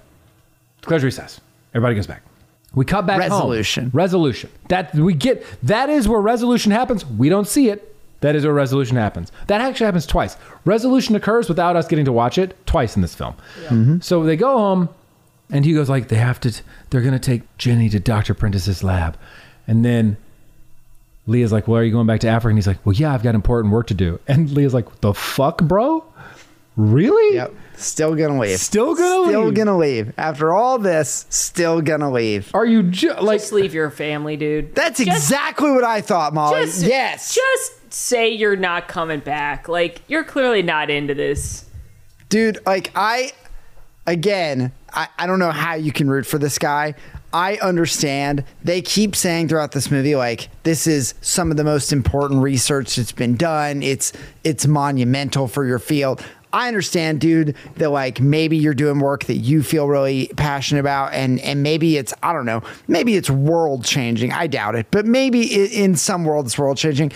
Declares 0.85 1.03
recess. 1.03 1.41
Everybody 1.73 1.95
goes 1.95 2.05
back. 2.05 2.21
We 2.75 2.85
cut 2.85 3.07
back 3.07 3.19
home. 3.23 3.31
Resolution. 3.31 3.89
Resolution. 3.91 4.51
That 4.67 4.93
we 4.93 5.15
get. 5.15 5.43
That 5.63 5.89
is 5.89 6.07
where 6.07 6.21
resolution 6.21 6.71
happens. 6.71 7.03
We 7.03 7.27
don't 7.27 7.47
see 7.47 7.69
it. 7.69 7.95
That 8.21 8.35
is 8.35 8.45
where 8.45 8.53
resolution 8.53 8.95
happens. 8.95 9.31
That 9.47 9.61
actually 9.61 9.87
happens 9.87 10.05
twice. 10.05 10.37
Resolution 10.63 11.15
occurs 11.15 11.49
without 11.49 11.75
us 11.75 11.87
getting 11.87 12.05
to 12.05 12.11
watch 12.11 12.37
it 12.37 12.55
twice 12.67 12.95
in 12.95 13.01
this 13.01 13.15
film. 13.15 13.33
Mm-hmm. 13.63 14.01
So 14.01 14.23
they 14.23 14.35
go 14.35 14.59
home, 14.59 14.89
and 15.49 15.65
Hugo's 15.65 15.89
like, 15.89 16.09
they 16.09 16.17
have 16.17 16.39
to. 16.41 16.53
They're 16.91 17.01
gonna 17.01 17.17
take 17.17 17.41
Jennie 17.57 17.89
to 17.89 17.99
Doctor 17.99 18.35
Prentice's 18.35 18.83
lab, 18.83 19.17
and 19.65 19.83
then 19.83 20.17
Leah's 21.25 21.51
like, 21.51 21.67
well, 21.67 21.81
are 21.81 21.83
you 21.83 21.91
going 21.91 22.05
back 22.05 22.19
to 22.19 22.27
Africa? 22.27 22.49
And 22.49 22.57
he's 22.59 22.67
like, 22.67 22.85
well, 22.85 22.93
yeah, 22.93 23.11
I've 23.11 23.23
got 23.23 23.33
important 23.33 23.73
work 23.73 23.87
to 23.87 23.95
do. 23.95 24.19
And 24.27 24.51
Leah's 24.51 24.75
like, 24.75 25.01
the 25.01 25.15
fuck, 25.15 25.63
bro? 25.63 26.03
Really? 26.77 27.35
Yep. 27.35 27.53
Still 27.77 28.15
gonna 28.15 28.39
leave. 28.39 28.59
Still 28.59 28.95
gonna 28.95 29.19
leave. 29.21 29.29
Still 29.29 29.45
leave? 29.45 29.53
gonna 29.53 29.77
leave. 29.77 30.13
After 30.17 30.53
all 30.53 30.77
this, 30.77 31.25
still 31.29 31.81
gonna 31.81 32.11
leave. 32.11 32.49
Are 32.53 32.65
you 32.65 32.83
ju- 32.83 33.13
like? 33.19 33.39
Just 33.39 33.51
leave 33.53 33.73
your 33.73 33.89
family, 33.89 34.37
dude. 34.37 34.75
That's 34.75 34.99
Just- 35.03 35.09
exactly 35.09 35.71
what 35.71 35.83
I 35.83 36.01
thought, 36.01 36.33
Molly. 36.33 36.65
Just, 36.65 36.83
yes. 36.85 37.35
Just 37.35 37.93
say 37.93 38.29
you're 38.29 38.55
not 38.55 38.87
coming 38.87 39.19
back. 39.19 39.67
Like 39.67 40.01
you're 40.07 40.23
clearly 40.23 40.61
not 40.61 40.89
into 40.89 41.13
this. 41.13 41.65
Dude, 42.29 42.59
like 42.65 42.91
I 42.95 43.31
again, 44.07 44.71
I, 44.93 45.07
I 45.17 45.27
don't 45.27 45.39
know 45.39 45.51
how 45.51 45.75
you 45.75 45.91
can 45.91 46.09
root 46.09 46.25
for 46.25 46.37
this 46.37 46.57
guy. 46.57 46.95
I 47.33 47.57
understand. 47.57 48.45
They 48.63 48.81
keep 48.81 49.13
saying 49.13 49.49
throughout 49.49 49.73
this 49.73 49.91
movie, 49.91 50.15
like, 50.15 50.47
this 50.63 50.87
is 50.87 51.15
some 51.19 51.51
of 51.51 51.57
the 51.57 51.65
most 51.65 51.91
important 51.91 52.41
research 52.41 52.95
that's 52.95 53.11
been 53.11 53.35
done. 53.35 53.83
It's 53.83 54.13
it's 54.45 54.65
monumental 54.65 55.49
for 55.49 55.65
your 55.65 55.79
field. 55.79 56.23
I 56.55 56.69
understand, 56.69 57.19
dude, 57.19 57.57
that 57.75 57.89
like 57.89 58.21
maybe 58.21 58.55
you're 58.55 58.73
doing 58.73 58.99
work 58.99 59.25
that 59.25 59.35
you 59.35 59.61
feel 59.61 59.89
really 59.89 60.31
passionate 60.37 60.79
about, 60.79 61.13
and 61.13 61.37
and 61.41 61.61
maybe 61.61 61.97
it's 61.97 62.13
I 62.23 62.31
don't 62.31 62.45
know, 62.45 62.63
maybe 62.87 63.17
it's 63.17 63.29
world 63.29 63.83
changing. 63.83 64.31
I 64.31 64.47
doubt 64.47 64.75
it, 64.75 64.87
but 64.89 65.05
maybe 65.05 65.41
i 65.41 65.67
in 65.67 65.97
some 65.97 66.23
world 66.23 66.45
it's 66.45 66.57
world 66.57 66.77
changing. 66.77 67.11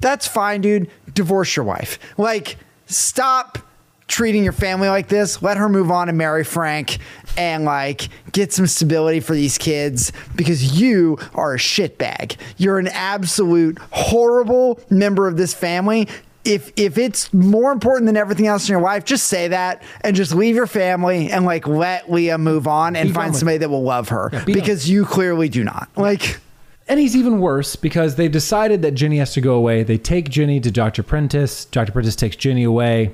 That's 0.00 0.28
fine, 0.28 0.60
dude. 0.60 0.88
Divorce 1.12 1.56
your 1.56 1.64
wife. 1.64 1.98
Like, 2.18 2.56
stop 2.86 3.58
treating 4.06 4.44
your 4.44 4.52
family 4.52 4.88
like 4.88 5.08
this, 5.08 5.42
let 5.42 5.56
her 5.56 5.68
move 5.68 5.90
on 5.90 6.08
and 6.08 6.16
marry 6.16 6.44
Frank 6.44 6.98
and 7.36 7.64
like 7.64 8.08
get 8.30 8.52
some 8.52 8.66
stability 8.66 9.18
for 9.18 9.34
these 9.34 9.58
kids 9.58 10.12
because 10.36 10.78
you 10.78 11.18
are 11.34 11.54
a 11.54 11.58
shitbag. 11.58 12.36
You're 12.58 12.78
an 12.78 12.88
absolute 12.88 13.78
horrible 13.90 14.78
member 14.88 15.26
of 15.26 15.36
this 15.36 15.52
family. 15.52 16.06
If 16.44 16.72
if 16.76 16.98
it's 16.98 17.32
more 17.32 17.72
important 17.72 18.06
than 18.06 18.16
everything 18.16 18.46
else 18.46 18.68
in 18.68 18.72
your 18.72 18.82
life, 18.82 19.04
just 19.04 19.26
say 19.28 19.48
that 19.48 19.82
and 20.02 20.14
just 20.14 20.34
leave 20.34 20.54
your 20.54 20.66
family 20.66 21.30
and 21.30 21.44
like 21.44 21.66
let 21.66 22.10
Leah 22.12 22.36
move 22.38 22.66
on 22.68 22.96
and 22.96 23.08
Be 23.08 23.14
find 23.14 23.34
somebody 23.34 23.58
that 23.58 23.70
will 23.70 23.82
love 23.82 24.10
her 24.10 24.28
be 24.30 24.36
done. 24.36 24.44
because 24.52 24.88
you 24.90 25.04
clearly 25.06 25.48
do 25.48 25.64
not. 25.64 25.88
Like 25.96 26.38
And 26.86 27.00
he's 27.00 27.16
even 27.16 27.40
worse 27.40 27.76
because 27.76 28.16
they've 28.16 28.30
decided 28.30 28.82
that 28.82 28.92
Jennie 28.92 29.16
has 29.16 29.32
to 29.34 29.40
go 29.40 29.54
away. 29.54 29.82
They 29.84 29.96
take 29.96 30.28
Jennie 30.28 30.60
to 30.60 30.70
Dr. 30.70 31.02
Prentice. 31.02 31.64
Dr. 31.64 31.92
Prentice 31.92 32.14
takes 32.16 32.36
Jennie 32.36 32.64
away. 32.64 33.12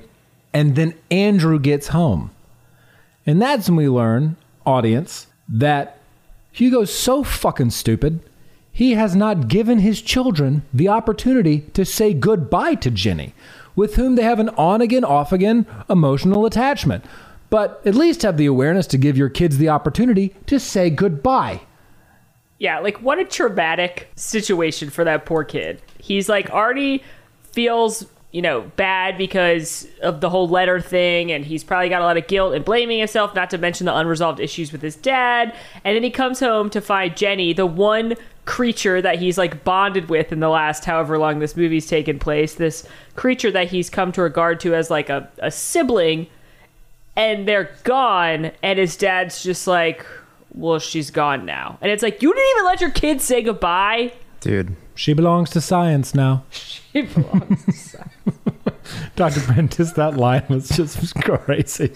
And 0.53 0.75
then 0.75 0.93
Andrew 1.09 1.57
gets 1.57 1.87
home. 1.87 2.31
And 3.25 3.41
that's 3.41 3.69
when 3.69 3.77
we 3.77 3.87
learn, 3.87 4.35
audience, 4.65 5.27
that 5.47 5.99
Hugo's 6.51 6.93
so 6.93 7.23
fucking 7.23 7.69
stupid, 7.69 8.19
he 8.71 8.93
has 8.93 9.15
not 9.15 9.47
given 9.47 9.79
his 9.79 10.01
children 10.01 10.63
the 10.73 10.87
opportunity 10.87 11.61
to 11.73 11.85
say 11.85 12.13
goodbye 12.13 12.75
to 12.75 12.89
Jennie, 12.89 13.33
with 13.75 13.95
whom 13.95 14.15
they 14.15 14.23
have 14.23 14.39
an 14.39 14.49
on 14.49 14.81
again, 14.81 15.03
off 15.03 15.31
again 15.31 15.65
emotional 15.89 16.45
attachment. 16.45 17.03
But 17.49 17.81
at 17.85 17.95
least 17.95 18.21
have 18.21 18.37
the 18.37 18.45
awareness 18.45 18.87
to 18.87 18.97
give 18.97 19.17
your 19.17 19.29
kids 19.29 19.57
the 19.57 19.69
opportunity 19.69 20.33
to 20.45 20.59
say 20.59 20.89
goodbye. 20.89 21.61
Yeah, 22.59 22.79
like 22.79 23.01
what 23.01 23.19
a 23.19 23.25
traumatic 23.25 24.09
situation 24.15 24.89
for 24.89 25.03
that 25.03 25.25
poor 25.25 25.43
kid. 25.43 25.81
He's 25.97 26.29
like 26.29 26.49
already 26.49 27.03
feels, 27.51 28.05
you 28.31 28.41
know, 28.41 28.61
bad 28.77 29.17
because 29.17 29.87
of 30.01 30.21
the 30.21 30.29
whole 30.29 30.47
letter 30.47 30.79
thing, 30.79 31.31
and 31.31 31.45
he's 31.45 31.63
probably 31.63 31.89
got 31.89 32.01
a 32.01 32.05
lot 32.05 32.17
of 32.17 32.27
guilt 32.27 32.53
and 32.53 32.63
blaming 32.63 32.99
himself, 32.99 33.35
not 33.35 33.49
to 33.49 33.57
mention 33.57 33.85
the 33.85 33.95
unresolved 33.95 34.39
issues 34.39 34.71
with 34.71 34.81
his 34.81 34.95
dad. 34.95 35.53
And 35.83 35.95
then 35.95 36.03
he 36.03 36.09
comes 36.09 36.39
home 36.39 36.69
to 36.69 36.79
find 36.79 37.15
Jennie, 37.15 37.51
the 37.53 37.65
one 37.65 38.15
creature 38.45 39.01
that 39.01 39.19
he's 39.19 39.37
like 39.37 39.63
bonded 39.63 40.09
with 40.09 40.31
in 40.31 40.39
the 40.39 40.49
last 40.49 40.85
however 40.85 41.17
long 41.17 41.39
this 41.39 41.55
movie's 41.57 41.87
taken 41.87 42.19
place, 42.19 42.55
this 42.55 42.87
creature 43.15 43.51
that 43.51 43.67
he's 43.67 43.89
come 43.89 44.11
to 44.13 44.21
regard 44.21 44.59
to 44.61 44.73
as 44.75 44.89
like 44.89 45.09
a, 45.09 45.29
a 45.39 45.51
sibling, 45.51 46.27
and 47.17 47.47
they're 47.47 47.75
gone, 47.83 48.51
and 48.63 48.79
his 48.79 48.95
dad's 48.95 49.43
just 49.43 49.67
like, 49.67 50.05
well, 50.53 50.79
she's 50.79 51.11
gone 51.11 51.45
now. 51.45 51.77
And 51.81 51.91
it's 51.91 52.01
like, 52.03 52.21
you 52.21 52.33
didn't 52.33 52.49
even 52.51 52.65
let 52.65 52.81
your 52.81 52.91
kids 52.91 53.25
say 53.25 53.41
goodbye. 53.41 54.13
dude. 54.39 54.75
She 54.93 55.13
belongs 55.13 55.49
to 55.51 55.61
science 55.61 56.13
now. 56.13 56.43
She 56.51 57.01
belongs 57.03 57.63
to 57.65 57.71
science. 57.71 58.10
Dr. 59.15 59.39
Prentice, 59.41 59.93
that 59.93 60.17
line 60.17 60.45
was 60.49 60.69
just 60.69 61.15
crazy. 61.21 61.93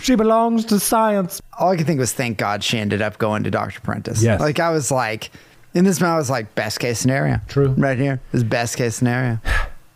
she 0.00 0.14
belongs 0.14 0.64
to 0.66 0.78
science. 0.80 1.40
all 1.58 1.70
I 1.70 1.76
could 1.76 1.86
think 1.86 2.00
was 2.00 2.12
thank 2.12 2.38
God 2.38 2.62
she 2.64 2.78
ended 2.78 3.02
up 3.02 3.18
going 3.18 3.44
to 3.44 3.50
Dr. 3.50 3.80
Prentice. 3.80 4.22
Yes. 4.22 4.40
Like 4.40 4.60
I 4.60 4.70
was 4.70 4.90
like, 4.90 5.30
in 5.74 5.84
this 5.84 6.00
moment, 6.00 6.14
I 6.14 6.18
was 6.18 6.30
like, 6.30 6.54
best 6.54 6.80
case 6.80 6.98
scenario. 6.98 7.40
True. 7.48 7.68
Right 7.70 7.98
here 7.98 8.20
is 8.32 8.44
best 8.44 8.76
case 8.76 8.96
scenario. 8.96 9.40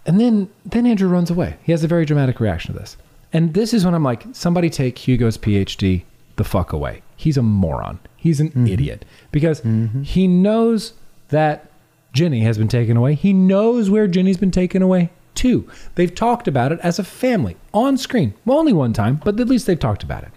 And 0.07 0.19
then 0.19 0.49
then 0.65 0.87
Andrew 0.87 1.07
runs 1.07 1.31
away. 1.31 1.59
He 1.63 1.71
has 1.71 1.85
a 1.85 1.87
very 1.87 2.07
dramatic 2.07 2.41
reaction 2.41 2.73
to 2.73 2.81
this. 2.81 2.97
And 3.31 3.53
this 3.53 3.75
is 3.75 3.85
when 3.85 3.93
I'm 3.93 4.03
like, 4.03 4.25
somebody 4.33 4.71
take 4.71 4.97
Hugo's 4.97 5.37
PhD 5.37 6.05
the 6.37 6.45
fuck 6.45 6.73
away. 6.73 7.03
He's 7.15 7.37
a 7.37 7.43
moron. 7.43 7.99
He's 8.17 8.41
an 8.41 8.49
mm-hmm. 8.49 8.67
idiot 8.69 9.05
because 9.33 9.61
mm-hmm. 9.61 10.03
he 10.03 10.27
knows 10.27 10.95
that 11.29 11.71
Jennie 12.15 12.41
has 12.41 12.57
been 12.57 12.69
taken 12.69 12.97
away. 12.97 13.15
He 13.15 13.35
knows 13.35 13.91
where 13.91 14.07
Jennie's 14.07 14.39
been 14.39 14.51
taken 14.51 14.81
away 14.81 15.11
too. 15.35 15.69
They've 15.95 16.15
talked 16.15 16.49
about 16.49 16.73
it 16.73 16.81
as 16.81 16.99
a 16.99 17.05
family 17.05 17.57
on 17.73 17.97
screen. 17.97 18.35
Well, 18.45 18.59
only 18.59 18.73
one 18.73 18.93
time, 18.93 19.21
but 19.25 19.39
at 19.39 19.49
least 19.49 19.67
they've 19.67 19.79
talked 19.79 20.03
about 20.03 20.25
it. 20.25 20.31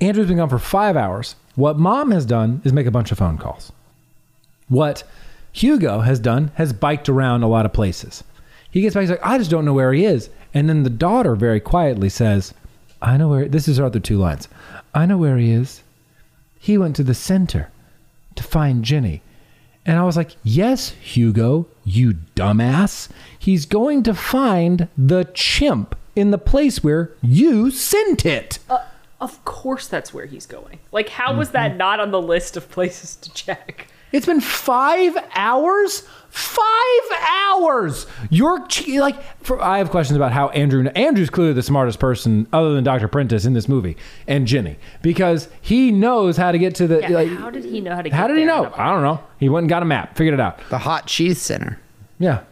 Andrew's 0.00 0.28
been 0.28 0.38
gone 0.38 0.48
for 0.48 0.58
five 0.58 0.96
hours. 0.96 1.36
What 1.54 1.78
mom 1.78 2.10
has 2.10 2.26
done 2.26 2.60
is 2.64 2.72
make 2.72 2.86
a 2.86 2.90
bunch 2.90 3.12
of 3.12 3.18
phone 3.18 3.38
calls. 3.38 3.72
What 4.68 5.04
Hugo 5.52 6.00
has 6.00 6.18
done 6.18 6.50
has 6.54 6.72
biked 6.72 7.08
around 7.08 7.42
a 7.42 7.48
lot 7.48 7.66
of 7.66 7.72
places. 7.72 8.24
He 8.70 8.80
gets 8.80 8.94
back, 8.94 9.02
he's 9.02 9.10
like, 9.10 9.24
I 9.24 9.38
just 9.38 9.50
don't 9.50 9.64
know 9.64 9.74
where 9.74 9.92
he 9.92 10.04
is. 10.04 10.30
And 10.54 10.68
then 10.68 10.82
the 10.82 10.90
daughter 10.90 11.34
very 11.34 11.60
quietly 11.60 12.08
says, 12.08 12.54
I 13.00 13.16
know 13.16 13.28
where, 13.28 13.48
this 13.48 13.68
is 13.68 13.78
our 13.78 13.86
other 13.86 14.00
two 14.00 14.18
lines. 14.18 14.48
I 14.94 15.06
know 15.06 15.18
where 15.18 15.36
he 15.36 15.50
is. 15.50 15.82
He 16.58 16.78
went 16.78 16.96
to 16.96 17.02
the 17.02 17.14
center 17.14 17.70
to 18.36 18.42
find 18.42 18.84
Jennie. 18.84 19.22
And 19.84 19.98
I 19.98 20.04
was 20.04 20.16
like, 20.16 20.36
Yes, 20.42 20.90
Hugo, 20.90 21.66
you 21.84 22.14
dumbass. 22.36 23.08
He's 23.42 23.66
going 23.66 24.04
to 24.04 24.14
find 24.14 24.86
the 24.96 25.24
chimp 25.34 25.96
in 26.14 26.30
the 26.30 26.38
place 26.38 26.84
where 26.84 27.10
you 27.20 27.72
sent 27.72 28.24
it. 28.24 28.60
Uh, 28.70 28.84
of 29.20 29.44
course 29.44 29.88
that's 29.88 30.14
where 30.14 30.26
he's 30.26 30.46
going. 30.46 30.78
Like, 30.92 31.08
how 31.08 31.34
was 31.34 31.50
that 31.50 31.70
mm-hmm. 31.70 31.78
not 31.78 31.98
on 31.98 32.12
the 32.12 32.22
list 32.22 32.56
of 32.56 32.70
places 32.70 33.16
to 33.16 33.32
check? 33.34 33.88
It's 34.12 34.26
been 34.26 34.40
five 34.40 35.16
hours. 35.34 36.06
Five 36.28 37.18
hours. 37.48 38.06
You're 38.30 38.64
ch- 38.68 38.86
like. 38.90 39.20
For, 39.44 39.60
I 39.60 39.78
have 39.78 39.90
questions 39.90 40.16
about 40.16 40.30
how 40.30 40.50
Andrew. 40.50 40.86
Andrew's 40.90 41.28
clearly 41.28 41.52
the 41.52 41.64
smartest 41.64 41.98
person, 41.98 42.46
other 42.52 42.74
than 42.74 42.84
Doctor 42.84 43.08
Prentice, 43.08 43.44
in 43.44 43.54
this 43.54 43.68
movie, 43.68 43.96
and 44.28 44.46
Jennie, 44.46 44.76
because 45.02 45.48
he 45.60 45.90
knows 45.90 46.36
how 46.36 46.52
to 46.52 46.58
get 46.58 46.76
to 46.76 46.86
the. 46.86 47.00
Yeah, 47.00 47.08
like, 47.08 47.28
how 47.30 47.50
did 47.50 47.64
he 47.64 47.80
know 47.80 47.96
how 47.96 48.02
to 48.02 48.08
get 48.08 48.16
how 48.16 48.28
did 48.28 48.38
he 48.38 48.44
know? 48.44 48.72
I 48.76 48.92
don't 48.92 49.02
know. 49.02 49.20
He 49.40 49.48
went 49.48 49.64
and 49.64 49.68
got 49.68 49.82
a 49.82 49.86
map, 49.86 50.16
figured 50.16 50.34
it 50.34 50.40
out. 50.40 50.60
The 50.70 50.78
Hot 50.78 51.06
Cheese 51.06 51.42
Center. 51.42 51.80
Yeah. 52.20 52.44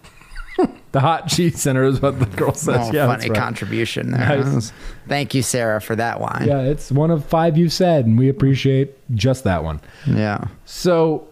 the 0.93 1.01
hot 1.01 1.29
cheese 1.29 1.61
center 1.61 1.85
is 1.85 2.01
what 2.01 2.19
the 2.19 2.27
girl 2.27 2.55
says. 2.55 2.89
Oh, 2.89 2.93
yeah, 2.93 3.07
funny 3.07 3.29
right. 3.29 3.39
contribution 3.39 4.11
there. 4.13 4.45
Nice. 4.45 4.73
Thank 5.09 5.35
you, 5.35 5.43
Sarah, 5.43 5.81
for 5.81 5.97
that 5.97 6.21
one. 6.21 6.47
Yeah, 6.47 6.63
it's 6.63 6.91
one 6.91 7.11
of 7.11 7.25
five 7.25 7.57
you 7.57 7.69
said, 7.69 8.07
and 8.07 8.19
we 8.19 8.29
appreciate 8.29 8.95
just 9.15 9.45
that 9.45 9.65
one. 9.65 9.81
Yeah. 10.07 10.49
So 10.65 11.27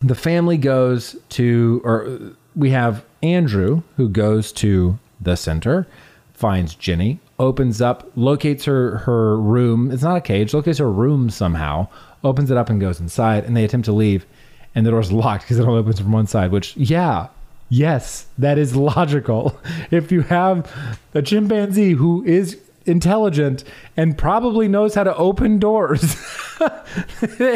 the 0.00 0.14
family 0.14 0.56
goes 0.56 1.16
to, 1.30 1.80
or 1.84 2.18
we 2.54 2.70
have 2.70 3.04
Andrew 3.22 3.82
who 3.96 4.08
goes 4.08 4.52
to 4.52 4.98
the 5.20 5.36
center, 5.36 5.86
finds 6.34 6.74
Jennie, 6.74 7.18
opens 7.38 7.80
up, 7.80 8.10
locates 8.16 8.64
her 8.64 8.98
her 8.98 9.38
room. 9.38 9.90
It's 9.90 10.02
not 10.02 10.16
a 10.16 10.20
cage, 10.20 10.54
locates 10.54 10.78
her 10.78 10.90
room 10.90 11.30
somehow, 11.30 11.88
opens 12.24 12.50
it 12.50 12.56
up 12.56 12.70
and 12.70 12.80
goes 12.80 13.00
inside, 13.00 13.44
and 13.44 13.56
they 13.56 13.64
attempt 13.64 13.86
to 13.86 13.92
leave, 13.92 14.26
and 14.74 14.86
the 14.86 14.90
door's 14.90 15.12
locked 15.24 15.44
because 15.44 15.58
it 15.58 15.66
only 15.66 15.80
opens 15.80 16.00
from 16.00 16.12
one 16.12 16.26
side. 16.26 16.50
Which, 16.50 16.76
yeah. 16.76 17.28
Yes, 17.68 18.26
that 18.38 18.58
is 18.58 18.76
logical. 18.76 19.58
If 19.90 20.10
you 20.10 20.22
have 20.22 20.70
a 21.14 21.22
chimpanzee 21.22 21.92
who 21.92 22.24
is 22.24 22.58
intelligent 22.86 23.62
and 23.96 24.18
probably 24.18 24.68
knows 24.68 24.94
how 24.94 25.04
to 25.04 25.14
open 25.16 25.58
doors, 25.58 26.02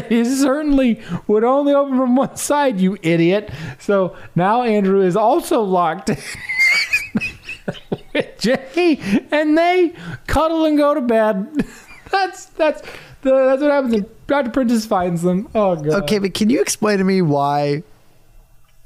he 0.08 0.24
certainly 0.24 1.00
would 1.26 1.44
only 1.44 1.74
open 1.74 1.96
from 1.96 2.16
one 2.16 2.36
side, 2.36 2.80
you 2.80 2.96
idiot. 3.02 3.50
So 3.78 4.16
now 4.34 4.62
Andrew 4.62 5.00
is 5.00 5.16
also 5.16 5.62
locked 5.62 6.08
with 8.14 8.38
Jay, 8.38 9.00
and 9.30 9.58
they 9.58 9.92
cuddle 10.26 10.64
and 10.66 10.78
go 10.78 10.94
to 10.94 11.00
bed. 11.00 11.64
That's 12.10 12.46
that's 12.46 12.82
the, 13.22 13.30
that's 13.30 13.62
what 13.62 13.70
happens. 13.70 14.04
Dr. 14.26 14.50
Prentice 14.50 14.86
finds 14.86 15.22
them. 15.22 15.48
Oh 15.54 15.76
god. 15.76 16.02
Okay, 16.04 16.18
but 16.18 16.34
can 16.34 16.50
you 16.50 16.60
explain 16.60 16.98
to 16.98 17.04
me 17.04 17.22
why 17.22 17.82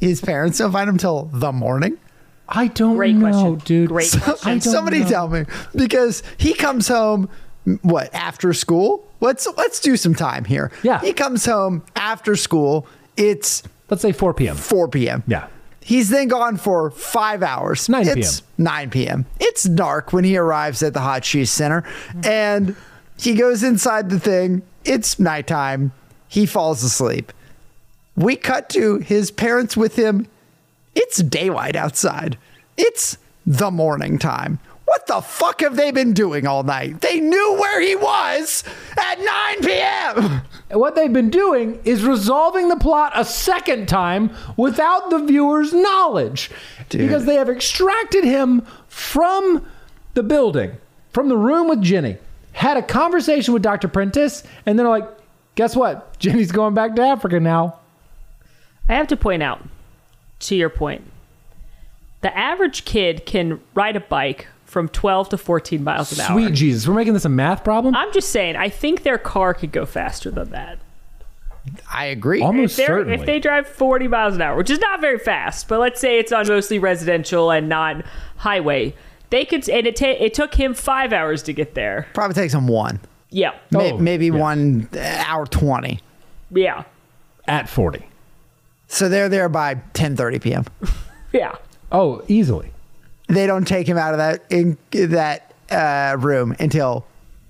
his 0.04 0.20
parents 0.20 0.58
don't 0.58 0.72
find 0.72 0.88
him 0.88 0.98
till 0.98 1.24
the 1.32 1.52
morning? 1.52 1.98
I 2.48 2.68
don't 2.68 2.96
Great 2.96 3.14
know, 3.16 3.30
question. 3.30 3.56
dude. 3.64 3.88
Great 3.88 4.14
I 4.14 4.18
question. 4.20 4.60
Somebody 4.60 5.00
know. 5.00 5.08
tell 5.08 5.28
me 5.28 5.44
because 5.74 6.22
he 6.36 6.52
comes 6.54 6.88
home 6.88 7.28
what 7.82 8.14
after 8.14 8.52
school? 8.52 9.08
Let's 9.20 9.48
let's 9.56 9.80
do 9.80 9.96
some 9.96 10.14
time 10.14 10.44
here. 10.44 10.70
Yeah. 10.82 11.00
He 11.00 11.12
comes 11.14 11.46
home 11.46 11.82
after 11.96 12.36
school. 12.36 12.86
It's 13.16 13.62
Let's 13.90 14.02
say 14.02 14.12
4 14.12 14.34
p.m. 14.34 14.56
4 14.56 14.88
p.m. 14.88 15.22
Yeah. 15.26 15.46
He's 15.80 16.08
then 16.08 16.28
gone 16.28 16.56
for 16.56 16.90
five 16.90 17.42
hours. 17.42 17.88
9 17.88 18.08
It's 18.08 18.42
9 18.56 18.90
p.m. 18.90 19.26
It's 19.40 19.64
dark 19.64 20.12
when 20.12 20.24
he 20.24 20.36
arrives 20.36 20.82
at 20.82 20.94
the 20.94 21.00
Hot 21.00 21.22
Cheese 21.22 21.50
Center 21.50 21.84
and 22.24 22.74
he 23.18 23.34
goes 23.34 23.62
inside 23.62 24.10
the 24.10 24.18
thing. 24.20 24.62
It's 24.84 25.18
nighttime. 25.18 25.92
He 26.28 26.46
falls 26.46 26.82
asleep. 26.82 27.32
We 28.16 28.36
cut 28.36 28.68
to 28.70 28.98
his 28.98 29.30
parents 29.30 29.76
with 29.76 29.96
him. 29.96 30.28
It's 30.94 31.18
daylight 31.18 31.76
outside. 31.76 32.38
It's 32.76 33.18
the 33.46 33.70
morning 33.70 34.18
time. 34.18 34.58
What 34.84 35.06
the 35.06 35.22
fuck 35.22 35.60
have 35.62 35.76
they 35.76 35.90
been 35.90 36.12
doing 36.12 36.46
all 36.46 36.62
night? 36.62 37.00
They 37.00 37.18
knew 37.18 37.56
where 37.58 37.80
he 37.80 37.96
was 37.96 38.62
at 38.98 39.18
9 39.18 39.60
p.m. 39.62 40.42
What 40.70 40.94
they've 40.94 41.12
been 41.12 41.30
doing 41.30 41.80
is 41.84 42.04
resolving 42.04 42.68
the 42.68 42.76
plot 42.76 43.12
a 43.14 43.24
second 43.24 43.88
time 43.88 44.30
without 44.56 45.10
the 45.10 45.18
viewer's 45.18 45.72
knowledge. 45.72 46.50
Because 46.90 47.24
they 47.24 47.36
have 47.36 47.48
extracted 47.48 48.24
him 48.24 48.64
from 48.86 49.66
the 50.12 50.22
building, 50.22 50.72
from 51.12 51.28
the 51.28 51.36
room 51.36 51.68
with 51.68 51.82
Jennie, 51.82 52.18
had 52.52 52.76
a 52.76 52.82
conversation 52.82 53.54
with 53.54 53.62
Dr. 53.62 53.88
Prentice, 53.88 54.44
and 54.66 54.78
they're 54.78 54.88
like, 54.88 55.08
guess 55.54 55.74
what? 55.74 56.16
Jennie's 56.18 56.52
going 56.52 56.74
back 56.74 56.94
to 56.96 57.02
Africa 57.02 57.40
now. 57.40 57.80
I 58.88 58.94
have 58.94 59.06
to 59.08 59.16
point 59.16 59.42
out, 59.42 59.62
to 60.40 60.54
your 60.54 60.68
point, 60.68 61.04
the 62.20 62.36
average 62.36 62.84
kid 62.84 63.26
can 63.26 63.60
ride 63.74 63.96
a 63.96 64.00
bike 64.00 64.46
from 64.66 64.88
12 64.88 65.30
to 65.30 65.38
14 65.38 65.82
miles 65.84 66.12
an 66.12 66.20
hour. 66.20 66.32
Sweet 66.40 66.54
Jesus, 66.54 66.86
we're 66.88 66.94
making 66.94 67.14
this 67.14 67.24
a 67.24 67.28
math 67.30 67.62
problem. 67.64 67.94
I'm 67.94 68.12
just 68.12 68.30
saying, 68.30 68.56
I 68.56 68.68
think 68.68 69.02
their 69.02 69.18
car 69.18 69.54
could 69.54 69.72
go 69.72 69.86
faster 69.86 70.30
than 70.30 70.50
that. 70.50 70.78
I 71.90 72.06
agree. 72.06 72.42
Almost 72.42 72.72
If, 72.72 72.76
they're- 72.86 72.96
certainly. 72.98 73.14
if 73.18 73.24
they 73.24 73.38
drive 73.40 73.66
40 73.66 74.08
miles 74.08 74.34
an 74.34 74.42
hour, 74.42 74.56
which 74.56 74.68
is 74.70 74.78
not 74.80 75.00
very 75.00 75.18
fast, 75.18 75.68
but 75.68 75.80
let's 75.80 76.00
say 76.00 76.18
it's 76.18 76.32
on 76.32 76.46
mostly 76.48 76.78
residential 76.78 77.50
and 77.50 77.68
not 77.68 78.04
highway, 78.36 78.94
they 79.30 79.44
could. 79.46 79.66
And 79.70 79.86
it 79.86 79.96
ta- 79.96 80.16
it 80.18 80.34
took 80.34 80.54
him 80.54 80.74
five 80.74 81.12
hours 81.12 81.42
to 81.44 81.52
get 81.54 81.74
there. 81.74 82.06
Probably 82.12 82.34
takes 82.34 82.52
him 82.52 82.66
one, 82.68 83.00
Yeah, 83.30 83.52
May- 83.70 83.92
Oh, 83.92 83.98
maybe 83.98 84.26
yeah. 84.26 84.32
one 84.32 84.88
uh, 84.94 85.24
hour 85.26 85.46
twenty. 85.46 86.00
yeah, 86.50 86.84
At 87.48 87.68
40. 87.68 88.04
So 88.94 89.08
they're 89.08 89.28
there 89.28 89.48
by 89.48 89.74
10:30 89.74 90.40
p.m. 90.40 90.64
yeah. 91.32 91.56
Oh, 91.90 92.22
easily. 92.28 92.70
They 93.26 93.44
don't 93.44 93.66
take 93.66 93.88
him 93.88 93.98
out 93.98 94.14
of 94.14 94.18
that 94.18 94.44
in 94.50 94.78
that 94.92 95.52
uh, 95.68 96.16
room 96.16 96.54
until 96.60 97.04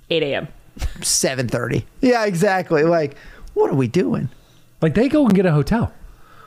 8 0.08 0.22
a.m. 0.22 0.48
7:30. 0.78 1.84
Yeah, 2.00 2.24
exactly. 2.24 2.84
Like, 2.84 3.18
what 3.52 3.70
are 3.70 3.74
we 3.74 3.88
doing? 3.88 4.30
Like 4.80 4.94
they 4.94 5.10
go 5.10 5.26
and 5.26 5.34
get 5.34 5.44
a 5.44 5.52
hotel. 5.52 5.92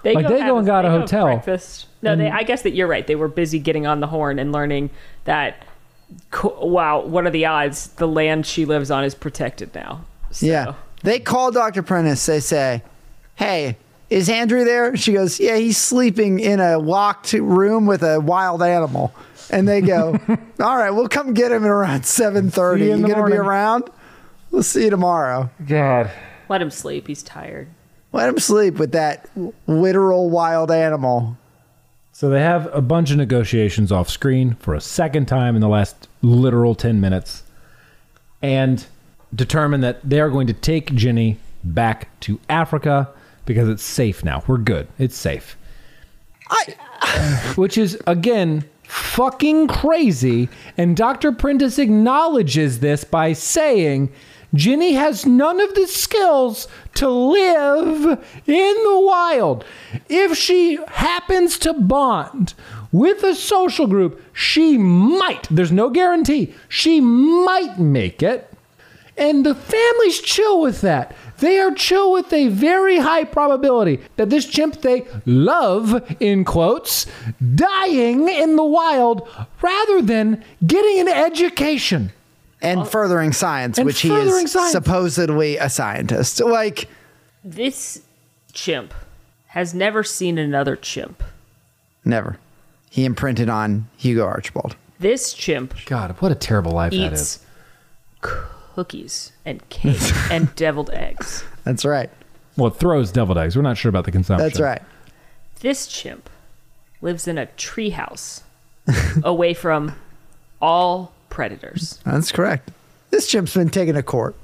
They 0.01 0.15
Like, 0.15 0.27
they 0.27 0.39
have 0.39 0.47
go 0.47 0.57
and 0.57 0.65
got 0.65 0.83
a 0.83 0.89
hotel. 0.89 1.25
Breakfast. 1.25 1.85
No, 2.01 2.15
they, 2.15 2.31
I 2.31 2.41
guess 2.41 2.63
that 2.63 2.71
you're 2.71 2.87
right. 2.87 3.05
They 3.05 3.15
were 3.15 3.27
busy 3.27 3.59
getting 3.59 3.85
on 3.85 3.99
the 3.99 4.07
horn 4.07 4.39
and 4.39 4.51
learning 4.51 4.89
that. 5.25 5.63
Wow, 6.43 7.01
what 7.05 7.27
are 7.27 7.29
the 7.29 7.45
odds? 7.45 7.89
The 7.89 8.07
land 8.07 8.47
she 8.47 8.65
lives 8.65 8.89
on 8.89 9.03
is 9.03 9.13
protected 9.13 9.75
now. 9.75 10.05
So, 10.31 10.45
Yeah. 10.45 10.73
They 11.03 11.19
call 11.19 11.51
Dr. 11.51 11.83
Prentice. 11.83 12.25
They 12.25 12.39
say, 12.39 12.81
Hey, 13.35 13.77
is 14.09 14.29
Andrew 14.29 14.63
there? 14.63 14.95
She 14.95 15.13
goes, 15.13 15.39
Yeah, 15.39 15.57
he's 15.57 15.77
sleeping 15.77 16.39
in 16.39 16.59
a 16.59 16.77
locked 16.77 17.33
room 17.33 17.85
with 17.85 18.03
a 18.03 18.19
wild 18.19 18.61
animal. 18.63 19.13
And 19.49 19.67
they 19.67 19.81
go, 19.81 20.19
All 20.59 20.77
right, 20.77 20.91
we'll 20.91 21.09
come 21.09 21.33
get 21.33 21.51
him 21.51 21.63
at 21.63 21.69
around 21.69 22.01
7:30. 22.01 22.77
See 22.79 22.83
you 22.83 22.87
You 22.89 22.93
in 22.95 23.01
the 23.01 23.07
gonna 23.07 23.15
be 23.25 23.29
morning." 23.29 23.39
around? 23.39 23.89
We'll 24.51 24.63
see 24.63 24.85
you 24.85 24.89
tomorrow. 24.89 25.49
God. 25.67 26.09
Let 26.49 26.61
him 26.61 26.71
sleep. 26.71 27.07
He's 27.07 27.21
tired. 27.23 27.67
Let 28.13 28.29
him 28.29 28.39
sleep 28.39 28.75
with 28.75 28.93
that 28.93 29.29
literal 29.67 30.29
wild 30.29 30.71
animal. 30.71 31.37
So 32.13 32.29
they 32.29 32.41
have 32.41 32.67
a 32.73 32.81
bunch 32.81 33.11
of 33.11 33.17
negotiations 33.17 33.91
off 33.91 34.09
screen 34.09 34.55
for 34.55 34.73
a 34.73 34.81
second 34.81 35.27
time 35.27 35.53
in 35.55 35.61
the 35.61 35.67
last 35.67 36.07
literal 36.21 36.73
10 36.73 36.99
minutes 36.99 37.43
and 38.41 38.85
determine 39.35 39.81
that 39.81 39.99
they 40.09 40.19
are 40.19 40.29
going 40.29 40.47
to 40.47 40.53
take 40.53 40.93
Jennie 40.95 41.37
back 41.63 42.07
to 42.21 42.39
Africa 42.49 43.09
because 43.47 43.67
it's 43.67 43.81
safe 43.81 44.23
now. 44.23 44.43
We're 44.45 44.59
good. 44.59 44.87
It's 44.99 45.17
safe. 45.17 45.57
I 46.49 47.53
Which 47.55 47.79
is, 47.79 47.99
again, 48.05 48.63
fucking 48.83 49.69
crazy. 49.69 50.49
And 50.77 50.95
Dr. 50.95 51.31
Prentice 51.31 51.79
acknowledges 51.79 52.79
this 52.79 53.03
by 53.03 53.33
saying 53.33 54.11
Jennie 54.53 54.93
has 54.93 55.25
none 55.25 55.59
of 55.59 55.73
the 55.73 55.87
skills 55.87 56.67
to 56.95 57.09
live 57.09 58.05
in 58.45 58.83
the 58.83 58.99
wild. 58.99 59.65
If 60.07 60.37
she 60.37 60.79
happens 60.87 61.57
to 61.59 61.73
bond 61.73 62.53
with 62.91 63.23
a 63.23 63.35
social 63.35 63.87
group, 63.87 64.21
she 64.33 64.77
might, 64.77 65.47
there's 65.49 65.71
no 65.71 65.89
guarantee, 65.89 66.53
she 66.69 67.01
might 67.01 67.79
make 67.79 68.23
it. 68.23 68.51
And 69.17 69.45
the 69.45 69.55
family's 69.55 70.21
chill 70.21 70.61
with 70.61 70.81
that. 70.81 71.15
They 71.39 71.59
are 71.59 71.71
chill 71.73 72.11
with 72.11 72.33
a 72.33 72.47
very 72.47 72.97
high 72.97 73.23
probability 73.23 73.99
that 74.15 74.29
this 74.29 74.45
chimp 74.45 74.81
they 74.81 75.05
love, 75.25 76.15
in 76.19 76.43
quotes, 76.45 77.05
dying 77.55 78.27
in 78.27 78.55
the 78.55 78.63
wild 78.65 79.27
rather 79.61 80.01
than 80.01 80.43
getting 80.65 81.01
an 81.01 81.07
education. 81.09 82.11
and 82.59 82.87
furthering 82.87 83.31
science, 83.33 83.77
And 83.77 83.85
which 83.85 84.01
he 84.01 84.09
is 84.11 84.51
science. 84.51 84.71
supposedly 84.71 85.57
a 85.57 85.69
scientist. 85.69 86.39
Like, 86.43 86.89
This 87.43 88.01
chimp 88.51 88.95
has 89.49 89.75
never 89.75 90.03
seen 90.03 90.39
another 90.39 90.75
chimp. 90.75 91.23
never. 92.03 92.37
He 92.89 93.05
imprinted 93.05 93.47
on 93.47 93.87
Hugo 93.97 94.25
Archibald. 94.25 94.75
This 94.99 95.33
chimp 95.33 95.75
God, 95.85 96.15
what 96.19 96.31
a 96.31 96.35
terrible 96.35 96.71
life 96.71 96.93
that 96.93 97.13
is. 97.13 97.39
cookies 98.21 99.31
and 99.47 99.67
cake 99.69 99.97
and 100.31 100.53
deviled 100.55 100.89
eggs. 100.91 101.43
That's 101.63 101.85
right. 101.85 102.09
Well, 102.57 102.67
it 102.67 102.75
throws 102.75 103.11
deviled 103.11 103.37
eggs. 103.37 103.55
We're 103.55 103.61
not 103.61 103.77
sure 103.77 103.89
about 103.89 104.05
the 104.05 104.11
consumption. 104.11 104.45
That's 104.47 104.59
right. 104.59 104.81
This 105.61 105.87
chimp 105.87 106.29
lives 107.01 107.27
in 107.27 107.37
a 107.37 107.45
treehouse 107.57 108.41
away 109.23 109.53
from 109.53 109.93
all 110.61 111.13
predators. 111.29 111.99
That's 112.05 112.31
correct. 112.31 112.71
This 113.09 113.27
chimp's 113.27 113.53
been 113.53 113.69
taken 113.69 113.95
to 113.95 114.03
court. 114.03 114.35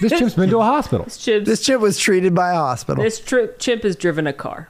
This 0.00 0.12
chimp's 0.12 0.34
been 0.34 0.50
to 0.50 0.58
a 0.58 0.64
hospital. 0.64 1.04
This 1.04 1.18
chimp, 1.18 1.46
This 1.46 1.62
chimp 1.62 1.80
was 1.82 1.98
treated 1.98 2.34
by 2.34 2.50
a 2.52 2.56
hospital. 2.56 3.02
this 3.04 3.18
tri- 3.20 3.48
chimp 3.58 3.82
has 3.82 3.96
driven 3.96 4.26
a 4.26 4.32
car. 4.32 4.68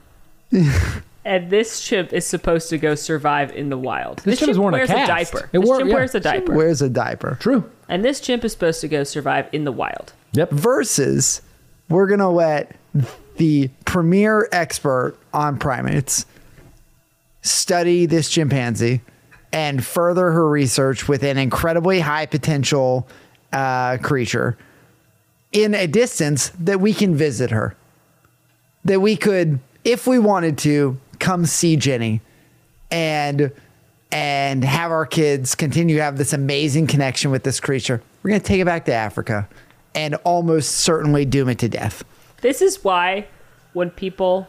and 1.27 1.49
this 1.49 1.81
chimp 1.81 2.13
is 2.13 2.25
supposed 2.25 2.69
to 2.69 2.77
go 2.77 2.95
survive 2.95 3.51
in 3.55 3.69
the 3.69 3.77
wild. 3.77 4.19
This 4.19 4.39
chimp 4.39 4.47
has 4.47 4.57
worn 4.57 4.73
a 4.73 4.77
wears 4.77 4.89
cast. 4.89 5.07
diaper. 5.07 5.49
It 5.51 5.59
this 5.59 5.67
wore- 5.67 5.77
chimp 5.77 5.89
yeah. 5.89 5.95
wears 5.95 6.15
a 6.15 6.19
diaper. 6.19 6.53
Wears 6.55 6.81
a 6.81 6.89
diaper. 6.89 7.37
True. 7.39 7.69
and 7.89 8.03
this 8.03 8.19
chimp 8.19 8.43
is 8.43 8.53
supposed 8.53 8.81
to 8.81 8.87
go 8.87 9.03
survive 9.03 9.47
in 9.51 9.63
the 9.65 9.71
wild. 9.71 10.13
Yep. 10.33 10.51
Versus, 10.51 11.41
we're 11.89 12.07
going 12.07 12.19
to 12.19 12.27
let 12.27 12.75
the 13.37 13.69
premier 13.85 14.47
expert 14.51 15.15
on 15.33 15.59
primates 15.59 16.25
study 17.41 18.05
this 18.05 18.29
chimpanzee 18.29 19.01
and 19.53 19.85
further 19.85 20.31
her 20.31 20.47
research 20.49 21.07
with 21.07 21.23
an 21.23 21.37
incredibly 21.37 21.99
high 21.99 22.25
potential 22.25 23.07
uh, 23.53 23.97
creature 23.97 24.57
in 25.51 25.73
a 25.73 25.87
distance 25.87 26.49
that 26.59 26.81
we 26.81 26.93
can 26.93 27.15
visit 27.15 27.51
her. 27.51 27.75
That 28.85 28.99
we 28.99 29.15
could, 29.15 29.59
if 29.83 30.05
we 30.07 30.19
wanted 30.19 30.57
to, 30.59 30.99
come 31.19 31.45
see 31.45 31.75
Jennie 31.75 32.21
and 32.91 33.51
and 34.11 34.63
have 34.63 34.91
our 34.91 35.05
kids 35.05 35.55
continue 35.55 35.97
to 35.97 36.01
have 36.01 36.17
this 36.17 36.31
amazing 36.31 36.87
connection 36.87 37.29
with 37.29 37.43
this 37.43 37.59
creature. 37.59 38.01
We're 38.23 38.29
going 38.29 38.41
to 38.41 38.47
take 38.47 38.61
it 38.61 38.65
back 38.65 38.85
to 38.85 38.93
Africa 38.93 39.49
and 39.93 40.15
almost 40.23 40.71
certainly 40.77 41.25
doom 41.25 41.49
it 41.49 41.59
to 41.59 41.69
death. 41.69 42.03
This 42.41 42.61
is 42.61 42.83
why 42.83 43.27
when 43.73 43.89
people 43.89 44.47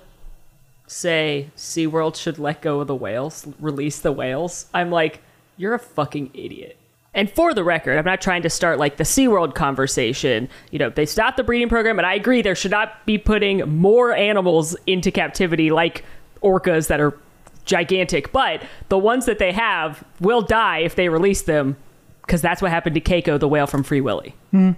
say 0.86 1.50
SeaWorld 1.56 2.16
should 2.16 2.38
let 2.38 2.62
go 2.62 2.80
of 2.80 2.86
the 2.86 2.94
whales, 2.94 3.46
release 3.58 3.98
the 3.98 4.12
whales, 4.12 4.66
I'm 4.72 4.90
like, 4.90 5.20
you're 5.56 5.74
a 5.74 5.78
fucking 5.78 6.30
idiot. 6.34 6.76
And 7.14 7.30
for 7.30 7.52
the 7.52 7.64
record, 7.64 7.98
I'm 7.98 8.04
not 8.04 8.20
trying 8.20 8.42
to 8.42 8.50
start 8.50 8.78
like 8.78 8.96
the 8.96 9.04
SeaWorld 9.04 9.54
conversation. 9.54 10.48
You 10.70 10.78
know, 10.78 10.90
they 10.90 11.06
stopped 11.06 11.36
the 11.36 11.42
breeding 11.42 11.68
program, 11.68 11.98
and 11.98 12.06
I 12.06 12.14
agree 12.14 12.42
there 12.42 12.54
should 12.54 12.70
not 12.70 13.04
be 13.06 13.18
putting 13.18 13.68
more 13.76 14.12
animals 14.12 14.76
into 14.86 15.10
captivity 15.10 15.70
like 15.70 16.04
orcas 16.42 16.88
that 16.88 17.00
are 17.00 17.18
gigantic. 17.64 18.32
But 18.32 18.62
the 18.88 18.98
ones 18.98 19.26
that 19.26 19.38
they 19.38 19.52
have 19.52 20.04
will 20.20 20.42
die 20.42 20.78
if 20.78 20.94
they 20.94 21.08
release 21.08 21.42
them 21.42 21.76
because 22.22 22.42
that's 22.42 22.60
what 22.60 22.70
happened 22.70 22.94
to 22.94 23.00
Keiko, 23.00 23.38
the 23.40 23.48
whale 23.48 23.66
from 23.66 23.82
Free 23.82 24.00
Willy. 24.00 24.34
Hmm. 24.50 24.72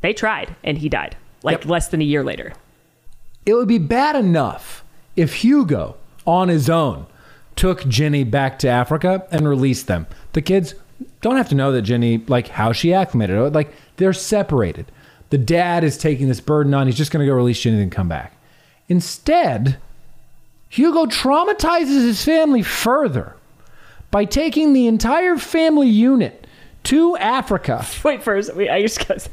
They 0.00 0.12
tried, 0.12 0.54
and 0.64 0.78
he 0.78 0.88
died 0.88 1.16
like 1.42 1.58
Yep. 1.60 1.66
less 1.66 1.88
than 1.88 2.00
a 2.00 2.04
year 2.04 2.24
later. 2.24 2.52
It 3.46 3.54
would 3.54 3.68
be 3.68 3.78
bad 3.78 4.16
enough 4.16 4.84
if 5.16 5.34
Hugo, 5.36 5.96
on 6.26 6.48
his 6.48 6.68
own, 6.68 7.06
took 7.56 7.86
Jennie 7.86 8.24
back 8.24 8.58
to 8.60 8.68
Africa 8.68 9.26
and 9.30 9.48
released 9.48 9.86
them. 9.86 10.06
The 10.32 10.42
kids 10.42 10.74
don't 11.20 11.36
have 11.36 11.48
to 11.50 11.54
know 11.54 11.72
that 11.72 11.82
Jennie, 11.82 12.18
like 12.28 12.48
how 12.48 12.72
she 12.72 12.92
acclimated. 12.94 13.54
Like 13.54 13.72
they're 13.96 14.12
separated. 14.12 14.90
The 15.30 15.38
dad 15.38 15.84
is 15.84 15.96
taking 15.96 16.28
this 16.28 16.40
burden 16.40 16.74
on. 16.74 16.86
He's 16.86 16.96
just 16.96 17.10
going 17.12 17.24
to 17.24 17.30
go 17.30 17.34
release 17.36 17.60
Jennie 17.60 17.80
and 17.82 17.92
come 17.92 18.08
back. 18.08 18.36
Instead, 18.88 19.78
Hugo 20.70 21.04
traumatizes 21.06 22.04
his 22.04 22.24
family 22.24 22.62
further 22.62 23.34
by 24.12 24.24
taking 24.24 24.72
the 24.72 24.86
entire 24.86 25.36
family 25.36 25.88
unit 25.88 26.46
to 26.84 27.16
Africa. 27.16 27.84
Wait 28.04 28.22
first. 28.22 28.54
Wait, 28.54 28.70
I 28.70 28.80
just 28.80 29.06
got. 29.06 29.28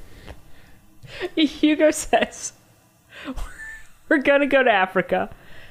Hugo 1.36 1.92
says, 1.92 2.54
"We're 4.10 4.18
gonna 4.18 4.48
go 4.48 4.64
to 4.64 4.72
Africa. 4.72 5.30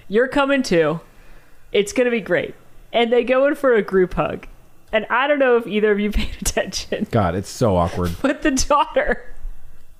You're 0.08 0.28
coming 0.28 0.62
too. 0.62 1.00
It's 1.72 1.92
gonna 1.92 2.10
be 2.12 2.20
great." 2.20 2.54
And 2.92 3.12
they 3.12 3.24
go 3.24 3.46
in 3.46 3.56
for 3.56 3.74
a 3.74 3.82
group 3.82 4.14
hug. 4.14 4.46
And 4.92 5.04
I 5.10 5.26
don't 5.26 5.40
know 5.40 5.56
if 5.56 5.66
either 5.66 5.90
of 5.90 5.98
you 5.98 6.10
paid 6.12 6.36
attention, 6.40 7.08
God, 7.10 7.34
it's 7.34 7.50
so 7.50 7.76
awkward. 7.76 8.12
but 8.22 8.42
the 8.42 8.52
daughter 8.52 9.34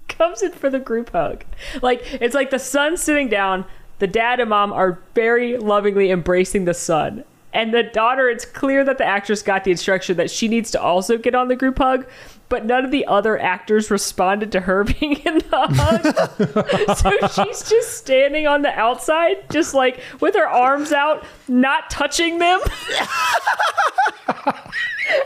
comes 0.09 0.43
in 0.43 0.53
for 0.53 0.71
the 0.71 0.79
group 0.79 1.11
hug. 1.11 1.45
Like 1.83 2.03
it's 2.21 2.37
like 2.37 2.51
the 2.51 2.61
son 2.61 2.97
sitting 2.97 3.29
down. 3.29 3.65
The 3.99 4.07
dad 4.07 4.41
and 4.41 4.51
mom 4.51 4.73
are 4.73 4.99
very 5.15 5.57
lovingly 5.57 6.11
embracing 6.11 6.65
the 6.65 6.75
son. 6.75 7.25
And 7.57 7.73
the 7.73 7.83
daughter, 7.83 8.29
it's 8.29 8.45
clear 8.45 8.85
that 8.85 8.99
the 8.99 9.07
actress 9.07 9.41
got 9.41 9.65
the 9.65 9.71
instruction 9.71 10.19
that 10.19 10.31
she 10.31 10.47
needs 10.47 10.71
to 10.73 10.81
also 10.81 11.17
get 11.17 11.35
on 11.35 11.49
the 11.49 11.57
group 11.57 11.79
hug, 11.79 12.07
but 12.51 12.67
none 12.67 12.85
of 12.85 12.91
the 12.91 13.07
other 13.07 13.39
actors 13.41 13.91
responded 13.91 14.53
to 14.53 14.61
her 14.61 14.85
being 15.01 15.15
in 15.15 15.39
the 15.39 15.67
hug. 15.71 16.99
so 16.99 17.45
she's 17.45 17.67
just 17.67 17.97
standing 17.97 18.47
on 18.47 18.61
the 18.61 18.79
outside, 18.79 19.49
just 19.51 19.73
like 19.73 20.01
with 20.21 20.35
her 20.35 20.47
arms 20.47 20.93
out, 20.93 21.25
not 21.49 21.89
touching 21.89 22.39
them. 22.39 22.61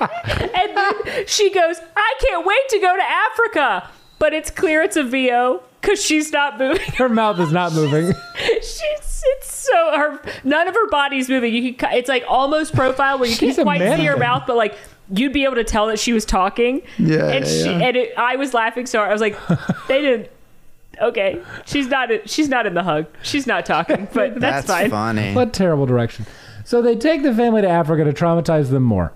and 0.00 0.76
then 0.76 1.26
she 1.26 1.50
goes, 1.50 1.80
I 1.96 2.14
can't 2.20 2.46
wait 2.46 2.68
to 2.68 2.78
go 2.78 2.96
to 2.96 3.02
Africa. 3.02 3.90
But 4.20 4.34
it's 4.34 4.50
clear 4.50 4.82
it's 4.82 4.96
a 4.96 5.02
VO 5.02 5.62
because 5.80 6.04
she's 6.04 6.30
not 6.30 6.58
moving. 6.58 6.92
Her 6.92 7.08
mouth 7.08 7.40
is 7.40 7.50
not 7.50 7.72
moving. 7.72 8.12
She's 9.70 9.76
it's 9.76 9.92
so 9.92 9.98
her 9.98 10.20
none 10.44 10.68
of 10.68 10.74
her 10.74 10.88
body's 10.88 11.28
moving. 11.28 11.54
You 11.54 11.74
can 11.74 11.92
it's 11.92 12.08
like 12.08 12.24
almost 12.28 12.74
profile 12.74 13.18
where 13.18 13.28
you 13.28 13.34
She's 13.34 13.56
can't 13.56 13.66
quite 13.66 13.80
see 13.96 14.04
her 14.04 14.16
mouth, 14.16 14.44
but 14.46 14.56
like 14.56 14.76
you'd 15.12 15.32
be 15.32 15.44
able 15.44 15.56
to 15.56 15.64
tell 15.64 15.86
that 15.88 15.98
she 15.98 16.12
was 16.12 16.24
talking. 16.24 16.82
Yeah, 16.98 17.28
and 17.28 17.44
yeah, 17.44 17.50
she 17.50 17.64
yeah. 17.64 17.78
and 17.88 17.96
it, 17.96 18.12
I 18.16 18.36
was 18.36 18.54
laughing 18.54 18.86
so 18.86 18.98
hard. 18.98 19.10
I 19.10 19.12
was 19.12 19.20
like, 19.20 19.36
they 19.88 20.00
didn't. 20.00 20.30
Okay, 21.00 21.40
she's 21.64 21.86
not. 21.88 22.10
in- 22.10 22.20
She's 22.26 22.48
not 22.48 22.66
in 22.66 22.74
the 22.74 22.82
hug. 22.82 23.06
She's 23.22 23.46
not 23.46 23.64
talking, 23.64 24.06
but 24.14 24.38
that's, 24.38 24.66
That's 24.66 24.66
fine. 24.66 24.90
funny. 24.90 25.34
What 25.34 25.52
terrible 25.54 25.86
direction. 25.86 26.26
So 26.64 26.82
they 26.82 26.94
take 26.94 27.22
the 27.22 27.34
family 27.34 27.62
to 27.62 27.68
Africa 27.68 28.04
to 28.04 28.12
traumatize 28.12 28.70
them 28.70 28.82
more. 28.82 29.12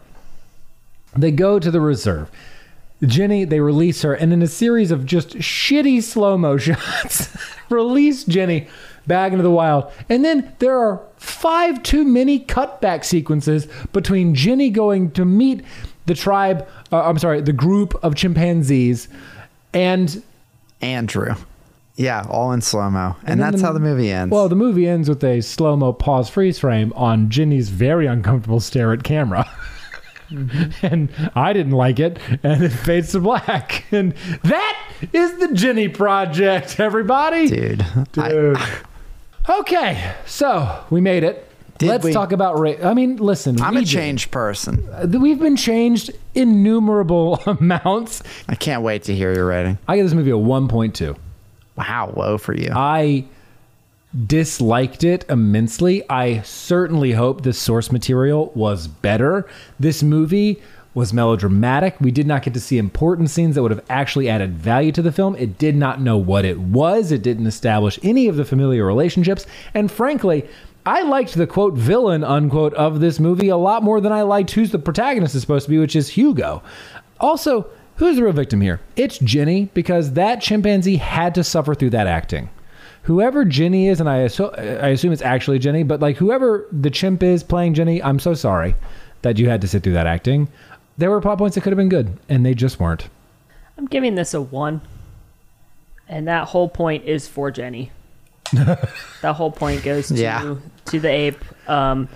They 1.17 1.31
go 1.31 1.59
to 1.59 1.71
the 1.71 1.81
reserve. 1.81 2.31
Jennie, 3.05 3.45
they 3.45 3.61
release 3.61 4.01
her, 4.03 4.15
and 4.15 4.33
in 4.33 4.41
a 4.41 4.47
series 4.47 4.91
of 4.91 5.05
just 5.05 5.31
shitty 5.37 6.03
slow 6.03 6.39
mo 6.39 6.57
shots, 6.59 7.37
release 7.69 8.25
Jennie 8.25 8.67
back 9.07 9.33
into 9.33 9.43
the 9.43 9.51
wild. 9.51 9.91
And 10.09 10.25
then 10.25 10.53
there 10.59 10.79
are 10.79 11.01
five 11.17 11.83
too 11.83 12.05
many 12.05 12.41
cutback 12.41 13.05
sequences 13.05 13.67
between 13.93 14.35
Jennie 14.35 14.71
going 14.71 15.11
to 15.13 15.25
meet 15.25 15.65
the 16.07 16.15
tribe, 16.15 16.69
uh, 16.93 17.03
I'm 17.03 17.19
sorry, 17.19 17.41
the 17.41 17.53
group 17.53 17.95
of 18.05 18.15
chimpanzees, 18.15 19.09
and 19.73 20.23
Andrew. 20.81 21.35
Yeah, 21.97 22.27
all 22.29 22.53
in 22.53 22.61
slow 22.61 22.91
mo. 22.91 23.15
And, 23.25 23.41
then 23.41 23.51
that's 23.53 23.61
the- 23.63 23.67
how 23.69 23.73
the 23.73 23.81
movie 23.81 24.11
ends. 24.11 24.33
Well, 24.33 24.49
the 24.49 24.57
movie 24.57 24.89
ends 24.89 25.09
with 25.09 25.23
a 25.25 25.41
slow 25.41 25.77
mo 25.77 25.93
pause 25.93 26.29
freeze 26.29 26.59
frame 26.59 26.93
on 26.97 27.31
Jennie's 27.31 27.69
very 27.69 28.07
uncomfortable 28.07 28.61
stare 28.61 28.93
at 28.93 29.03
camera. 29.05 29.49
and 30.83 31.09
I 31.35 31.53
didn't 31.53 31.73
like 31.73 32.01
it, 32.01 32.19
and 32.43 32.65
it 32.65 32.71
fades 32.71 33.13
to 33.13 33.21
black. 33.21 33.85
And 33.93 34.13
that 34.43 34.81
is 35.13 35.39
the 35.39 35.55
Jennie 35.55 35.89
Project, 35.89 36.81
everybody. 36.81 37.49
dude. 37.49 37.83
I- 38.19 38.29
Dude. 38.29 38.59
Okay, 39.49 40.15
so 40.27 40.85
we 40.91 41.01
made 41.01 41.23
it. 41.25 41.49
Did 41.79 41.89
Let's 41.89 42.05
we? 42.05 42.13
talk 42.13 42.31
about 42.33 42.59
race. 42.61 42.83
I 42.85 42.95
mean, 42.95 43.17
listen, 43.17 43.61
I'm 43.61 43.77
a 43.77 43.85
changed 43.85 44.31
person. 44.31 44.89
Uh, 44.93 45.07
We've 45.19 45.41
been 45.41 45.57
changed 45.57 46.11
innumerable 46.35 47.43
amounts. 47.47 48.23
I 48.49 48.55
can't 48.55 48.83
wait 48.83 49.03
to 49.05 49.15
hear 49.15 49.35
your 49.35 49.47
rating. 49.47 49.79
I 49.89 49.97
give 49.97 50.07
this 50.07 50.15
movie 50.15 50.31
a 50.31 50.35
1.2. 50.35 51.17
Wow, 51.77 52.13
low 52.17 52.39
for 52.39 52.55
you. 52.55 52.71
I 52.73 53.25
disliked 54.27 55.03
it 55.03 55.25
immensely. 55.29 56.09
I 56.09 56.43
certainly 56.43 57.11
hope 57.13 57.43
the 57.43 57.53
source 57.53 57.91
material 57.91 58.53
was 58.55 58.87
better. 58.87 59.49
This 59.81 60.05
movie 60.05 60.63
was 60.95 61.13
melodramatic. 61.13 62.01
We 62.01 62.11
did 62.11 62.27
not 62.27 62.43
get 62.43 62.55
to 62.55 62.61
see 62.61 62.79
important 62.79 63.31
scenes 63.31 63.55
that 63.55 63.63
would 63.63 63.71
have 63.71 63.85
actually 63.91 64.29
added 64.29 64.55
value 64.55 64.93
to 64.93 65.03
the 65.03 65.13
film. 65.13 65.35
It 65.37 65.59
did 65.59 65.77
not 65.77 66.01
know 66.01 66.17
what 66.17 66.45
it 66.45 66.59
was. 66.59 67.11
It 67.11 67.23
didn't 67.23 67.47
establish 67.47 67.99
any 68.03 68.29
of 68.29 68.37
the 68.37 68.45
familiar 68.45 68.87
relationships. 68.87 69.47
And 69.75 69.91
frankly, 69.91 70.49
I 70.87 71.03
liked 71.03 71.35
the 71.35 71.47
quote 71.47 71.75
villain 71.75 72.23
unquote 72.23 72.75
of 72.75 73.01
this 73.01 73.19
movie 73.19 73.49
a 73.49 73.57
lot 73.57 73.83
more 73.83 74.01
than 74.01 74.13
I 74.13 74.23
liked 74.23 74.53
who's 74.53 74.71
the 74.71 74.79
protagonist 74.79 75.35
is 75.35 75.41
supposed 75.41 75.65
to 75.67 75.71
be, 75.71 75.79
which 75.79 75.97
is 75.97 76.09
Hugo. 76.09 76.63
Also, 77.21 77.67
who's 77.97 78.17
the 78.17 78.23
real 78.23 78.33
victim 78.33 78.61
here? 78.61 78.81
It's 78.97 79.19
Jennie 79.19 79.71
because 79.75 80.13
that 80.13 80.41
chimpanzee 80.41 80.97
had 80.97 81.35
to 81.35 81.45
suffer 81.45 81.75
through 81.75 81.91
that 81.91 82.07
acting 82.07 82.51
whoever 83.05 83.45
Jennie 83.45 83.89
is, 83.89 84.01
and 84.01 84.09
I, 84.09 84.21
I 84.21 84.89
assume 84.89 85.13
it's 85.13 85.23
actually 85.23 85.59
Jennie, 85.59 85.83
but 85.83 86.01
like 86.01 86.17
whoever 86.17 86.67
the 86.73 86.91
chimp 86.91 87.23
is 87.23 87.43
playing 87.43 87.75
Jennie, 87.75 88.03
I'm 88.03 88.19
so 88.19 88.35
sorry 88.35 88.75
that 89.23 89.39
you 89.39 89.49
had 89.49 89.61
to 89.61 89.69
sit 89.69 89.83
through 89.83 89.93
that 89.95 90.07
acting. 90.07 90.49
There 90.97 91.11
were 91.11 91.21
plot 91.21 91.39
points 91.39 91.55
that 91.57 91.63
could 91.63 91.73
have 91.73 91.77
been 91.79 91.89
good, 91.89 92.19
and 92.29 92.45
they 92.47 92.55
just 92.55 92.79
weren't. 92.79 93.09
I'm 93.77 93.87
giving 93.87 94.15
this 94.15 94.33
a 94.35 94.41
one, 94.41 94.81
and 96.09 96.29
that 96.29 96.49
whole 96.49 96.69
point 96.69 97.05
is 97.05 97.27
for 97.27 97.51
Jennie. 97.51 97.91
that 98.53 99.33
whole 99.35 99.51
point 99.51 99.83
goes 99.83 100.09
to 100.09 100.15
Yeah. 100.15 100.57
to 100.87 101.01
the 101.01 101.09
ape. 101.09 101.69
Um, 101.69 102.09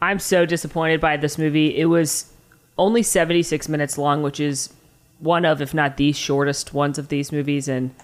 I'm 0.00 0.18
so 0.18 0.46
disappointed 0.46 1.00
by 1.00 1.16
this 1.16 1.38
movie. 1.38 1.76
It 1.76 1.86
was 1.86 2.30
only 2.78 3.02
76 3.02 3.68
minutes 3.68 3.96
long, 3.98 4.22
which 4.22 4.38
is 4.40 4.72
one 5.18 5.44
of, 5.44 5.60
if 5.62 5.72
not 5.74 5.96
the 5.96 6.12
shortest 6.12 6.74
ones 6.74 6.98
of 6.98 7.08
these 7.08 7.32
movies, 7.32 7.66
and 7.66 7.94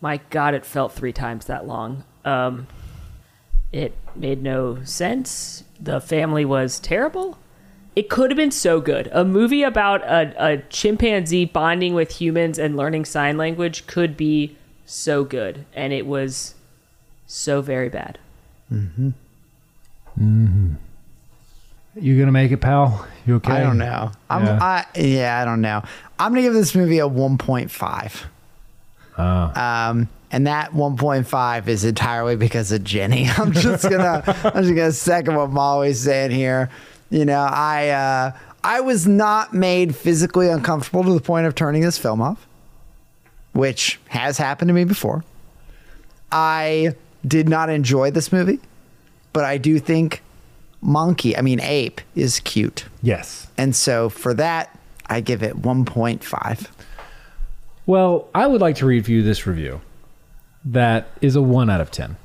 my 0.00 0.18
God, 0.30 0.54
it 0.54 0.64
felt 0.64 0.92
three 0.92 1.12
times 1.12 1.46
that 1.46 1.66
long. 1.66 2.04
Um, 2.24 2.66
it 3.70 3.92
made 4.16 4.42
no 4.42 4.82
sense. 4.84 5.64
The 5.78 6.00
family 6.00 6.44
was 6.44 6.78
terrible. 6.80 7.38
It 7.96 8.08
could 8.10 8.30
have 8.30 8.36
been 8.36 8.50
so 8.50 8.80
good. 8.80 9.08
A 9.12 9.24
movie 9.24 9.62
about 9.62 10.02
a, 10.02 10.34
a 10.36 10.58
chimpanzee 10.68 11.44
bonding 11.44 11.94
with 11.94 12.10
humans 12.20 12.58
and 12.58 12.76
learning 12.76 13.04
sign 13.04 13.36
language 13.36 13.86
could 13.86 14.16
be 14.16 14.56
so 14.84 15.22
good. 15.24 15.64
And 15.74 15.92
it 15.92 16.06
was 16.06 16.54
so 17.26 17.60
very 17.62 17.88
bad. 17.88 18.18
Mhm. 18.72 19.12
Mhm. 20.20 20.74
You 21.96 22.18
gonna 22.18 22.32
make 22.32 22.50
it, 22.50 22.56
pal? 22.60 23.06
You 23.26 23.36
okay? 23.36 23.52
I 23.52 23.60
don't 23.62 23.78
know. 23.78 24.10
I'm, 24.28 24.44
Yeah. 24.44 24.58
I, 24.60 24.84
yeah, 24.98 25.40
I 25.40 25.44
don't 25.44 25.60
know. 25.60 25.82
I'm 26.18 26.32
gonna 26.32 26.42
give 26.42 26.52
this 26.54 26.74
movie 26.74 26.98
a 26.98 27.06
1.5. 27.08 28.24
Oh. 29.16 29.22
Um, 29.54 30.08
and 30.32 30.48
that 30.48 30.72
1.5 30.72 31.68
is 31.68 31.84
entirely 31.84 32.34
because 32.34 32.72
of 32.72 32.82
Jennie. 32.82 33.28
I'm 33.38 33.52
just 33.52 33.88
gonna, 33.88 34.22
I'm 34.26 34.62
just 34.64 34.74
gonna 34.74 34.90
second 34.92 35.36
what 35.36 35.50
Molly's 35.50 36.00
saying 36.00 36.32
here. 36.32 36.68
You 37.14 37.24
know, 37.24 37.46
I, 37.48 37.90
uh, 37.90 38.32
I 38.64 38.80
was 38.80 39.06
not 39.06 39.54
made 39.54 39.94
physically 39.94 40.48
uncomfortable 40.48 41.04
to 41.04 41.14
the 41.14 41.20
point 41.20 41.46
of 41.46 41.54
turning 41.54 41.82
this 41.82 41.96
film 41.96 42.20
off, 42.20 42.44
which 43.52 44.00
has 44.08 44.36
happened 44.36 44.68
to 44.68 44.72
me 44.72 44.82
before. 44.82 45.22
I 46.32 46.96
did 47.24 47.48
not 47.48 47.70
enjoy 47.70 48.10
this 48.10 48.32
movie, 48.32 48.58
but 49.32 49.44
I 49.44 49.58
do 49.58 49.78
think 49.78 50.24
monkey, 50.80 51.36
I 51.36 51.42
mean 51.42 51.60
ape, 51.60 52.00
is 52.16 52.40
cute. 52.40 52.86
Yes. 53.00 53.46
And 53.56 53.76
so 53.76 54.08
for 54.08 54.34
that, 54.34 54.76
I 55.06 55.20
give 55.20 55.44
it 55.44 55.62
1.5. 55.62 56.66
Well, 57.86 58.26
I 58.34 58.48
would 58.48 58.60
like 58.60 58.74
to 58.78 58.90
you 58.90 59.22
this 59.22 59.46
review. 59.46 59.80
That 60.64 61.06
is 61.20 61.36
a 61.36 61.42
one 61.42 61.70
out 61.70 61.80
of 61.80 61.92
ten. 61.92 62.16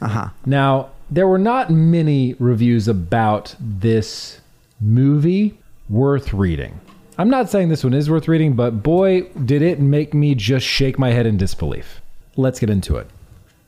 Uh 0.00 0.08
huh. 0.08 0.28
Now, 0.44 0.90
there 1.10 1.28
were 1.28 1.38
not 1.38 1.70
many 1.70 2.34
reviews 2.38 2.88
about 2.88 3.54
this 3.60 4.40
movie 4.80 5.58
worth 5.88 6.32
reading. 6.32 6.80
I'm 7.16 7.30
not 7.30 7.48
saying 7.48 7.68
this 7.68 7.84
one 7.84 7.94
is 7.94 8.10
worth 8.10 8.26
reading, 8.26 8.54
but 8.54 8.82
boy, 8.82 9.22
did 9.44 9.62
it 9.62 9.78
make 9.78 10.14
me 10.14 10.34
just 10.34 10.66
shake 10.66 10.98
my 10.98 11.10
head 11.10 11.26
in 11.26 11.36
disbelief. 11.36 12.00
Let's 12.36 12.58
get 12.58 12.70
into 12.70 12.96
it. 12.96 13.06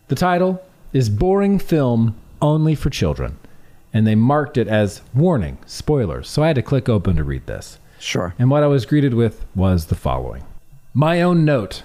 The 0.08 0.16
title 0.16 0.62
is 0.92 1.08
Boring 1.08 1.58
Film 1.58 2.16
Only 2.42 2.74
for 2.74 2.90
Children, 2.90 3.38
and 3.92 4.06
they 4.06 4.14
marked 4.14 4.56
it 4.56 4.66
as 4.66 5.02
warning, 5.14 5.58
spoilers, 5.66 6.28
so 6.28 6.42
I 6.42 6.48
had 6.48 6.56
to 6.56 6.62
click 6.62 6.88
open 6.88 7.16
to 7.16 7.24
read 7.24 7.46
this. 7.46 7.78
Sure. 7.98 8.34
And 8.38 8.50
what 8.50 8.62
I 8.62 8.66
was 8.66 8.86
greeted 8.86 9.14
with 9.14 9.44
was 9.54 9.86
the 9.86 9.94
following 9.94 10.42
My 10.92 11.22
own 11.22 11.44
note. 11.44 11.82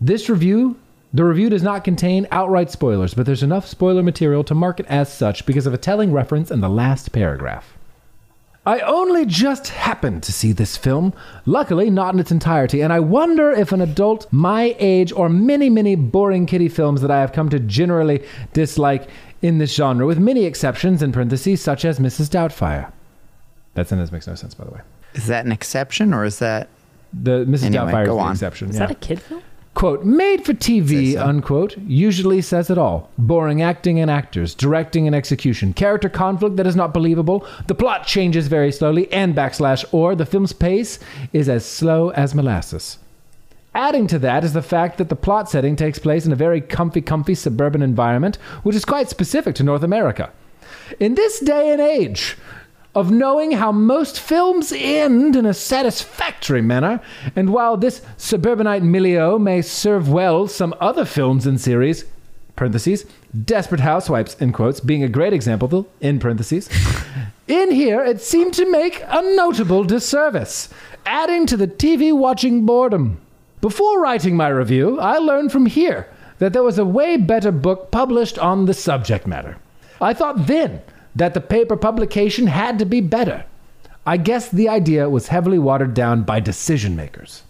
This 0.00 0.28
review, 0.28 0.76
the 1.14 1.24
review 1.24 1.48
does 1.48 1.62
not 1.62 1.84
contain 1.84 2.26
outright 2.30 2.70
spoilers, 2.70 3.14
but 3.14 3.26
there's 3.26 3.42
enough 3.42 3.66
spoiler 3.66 4.02
material 4.02 4.44
to 4.44 4.54
mark 4.54 4.80
it 4.80 4.86
as 4.86 5.12
such 5.12 5.46
because 5.46 5.66
of 5.66 5.72
a 5.74 5.78
telling 5.78 6.12
reference 6.12 6.50
in 6.50 6.60
the 6.60 6.68
last 6.68 7.12
paragraph. 7.12 7.72
I 8.66 8.80
only 8.80 9.24
just 9.24 9.68
happened 9.68 10.24
to 10.24 10.32
see 10.32 10.50
this 10.50 10.76
film, 10.76 11.14
luckily 11.46 11.88
not 11.88 12.14
in 12.14 12.20
its 12.20 12.32
entirety, 12.32 12.80
and 12.80 12.92
I 12.92 12.98
wonder 12.98 13.52
if 13.52 13.70
an 13.70 13.80
adult 13.80 14.26
my 14.32 14.74
age 14.80 15.12
or 15.12 15.28
many, 15.28 15.70
many 15.70 15.94
boring 15.94 16.46
kiddie 16.46 16.68
films 16.68 17.00
that 17.02 17.10
I 17.12 17.20
have 17.20 17.32
come 17.32 17.48
to 17.50 17.60
generally 17.60 18.24
dislike 18.52 19.08
in 19.40 19.58
this 19.58 19.72
genre, 19.72 20.04
with 20.04 20.18
many 20.18 20.44
exceptions 20.46 21.00
in 21.00 21.12
parentheses, 21.12 21.62
such 21.62 21.84
as 21.84 22.00
Mrs. 22.00 22.28
Doubtfire. 22.28 22.90
That 23.74 23.86
sentence 23.86 24.10
makes 24.10 24.26
no 24.26 24.34
sense, 24.34 24.54
by 24.54 24.64
the 24.64 24.72
way. 24.72 24.80
Is 25.14 25.28
that 25.28 25.44
an 25.44 25.52
exception 25.52 26.12
or 26.12 26.24
is 26.24 26.40
that 26.40 26.68
The 27.12 27.44
Mrs. 27.44 27.66
Anyway, 27.66 27.92
Doubtfire 27.92 28.02
is 28.02 28.08
go 28.08 28.14
the 28.16 28.20
on. 28.22 28.32
exception. 28.32 28.70
Is 28.70 28.74
yeah. 28.74 28.86
that 28.86 28.90
a 28.90 28.94
kid 28.96 29.20
film? 29.22 29.42
Quote, 29.76 30.06
made 30.06 30.42
for 30.42 30.54
TV, 30.54 31.12
so. 31.12 31.22
unquote, 31.22 31.76
usually 31.76 32.40
says 32.40 32.70
it 32.70 32.78
all. 32.78 33.10
Boring 33.18 33.60
acting 33.60 34.00
and 34.00 34.10
actors, 34.10 34.54
directing 34.54 35.06
and 35.06 35.14
execution, 35.14 35.74
character 35.74 36.08
conflict 36.08 36.56
that 36.56 36.66
is 36.66 36.74
not 36.74 36.94
believable, 36.94 37.46
the 37.66 37.74
plot 37.74 38.06
changes 38.06 38.48
very 38.48 38.72
slowly, 38.72 39.12
and 39.12 39.34
backslash, 39.36 39.84
or 39.92 40.14
the 40.14 40.24
film's 40.24 40.54
pace 40.54 40.98
is 41.34 41.46
as 41.46 41.66
slow 41.66 42.08
as 42.12 42.34
molasses. 42.34 42.96
Adding 43.74 44.06
to 44.06 44.18
that 44.20 44.44
is 44.44 44.54
the 44.54 44.62
fact 44.62 44.96
that 44.96 45.10
the 45.10 45.14
plot 45.14 45.50
setting 45.50 45.76
takes 45.76 45.98
place 45.98 46.24
in 46.24 46.32
a 46.32 46.36
very 46.36 46.62
comfy, 46.62 47.02
comfy 47.02 47.34
suburban 47.34 47.82
environment, 47.82 48.36
which 48.62 48.74
is 48.74 48.86
quite 48.86 49.10
specific 49.10 49.54
to 49.56 49.62
North 49.62 49.82
America. 49.82 50.32
In 50.98 51.16
this 51.16 51.38
day 51.38 51.70
and 51.70 51.82
age 51.82 52.38
of 52.96 53.10
knowing 53.10 53.52
how 53.52 53.70
most 53.70 54.18
films 54.18 54.72
end 54.74 55.36
in 55.36 55.44
a 55.44 55.52
satisfactory 55.52 56.62
manner, 56.62 56.98
and 57.36 57.50
while 57.50 57.76
this 57.76 58.00
suburbanite 58.16 58.82
milieu 58.82 59.38
may 59.38 59.60
serve 59.60 60.08
well 60.08 60.48
some 60.48 60.74
other 60.80 61.04
films 61.04 61.46
and 61.46 61.60
series, 61.60 62.06
parentheses, 62.56 63.04
Desperate 63.44 63.82
Housewives, 63.82 64.34
in 64.40 64.50
quotes, 64.50 64.80
being 64.80 65.02
a 65.02 65.10
great 65.10 65.34
example, 65.34 65.86
in 66.00 66.18
parentheses, 66.18 66.70
in 67.46 67.70
here 67.70 68.02
it 68.02 68.22
seemed 68.22 68.54
to 68.54 68.70
make 68.70 69.04
a 69.06 69.20
notable 69.36 69.84
disservice, 69.84 70.70
adding 71.04 71.44
to 71.44 71.56
the 71.58 71.68
TV 71.68 72.16
watching 72.16 72.64
boredom. 72.64 73.20
Before 73.60 74.00
writing 74.00 74.38
my 74.38 74.48
review, 74.48 74.98
I 74.98 75.18
learned 75.18 75.52
from 75.52 75.66
here 75.66 76.08
that 76.38 76.54
there 76.54 76.62
was 76.62 76.78
a 76.78 76.84
way 76.86 77.18
better 77.18 77.52
book 77.52 77.90
published 77.90 78.38
on 78.38 78.64
the 78.64 78.74
subject 78.74 79.26
matter. 79.26 79.58
I 80.00 80.14
thought 80.14 80.46
then 80.46 80.80
that 81.16 81.34
the 81.34 81.40
paper 81.40 81.76
publication 81.76 82.46
had 82.46 82.78
to 82.78 82.84
be 82.84 83.00
better. 83.00 83.44
I 84.04 84.18
guess 84.18 84.48
the 84.48 84.68
idea 84.68 85.10
was 85.10 85.28
heavily 85.28 85.58
watered 85.58 85.94
down 85.94 86.22
by 86.22 86.40
decision 86.40 86.94
makers. 86.94 87.42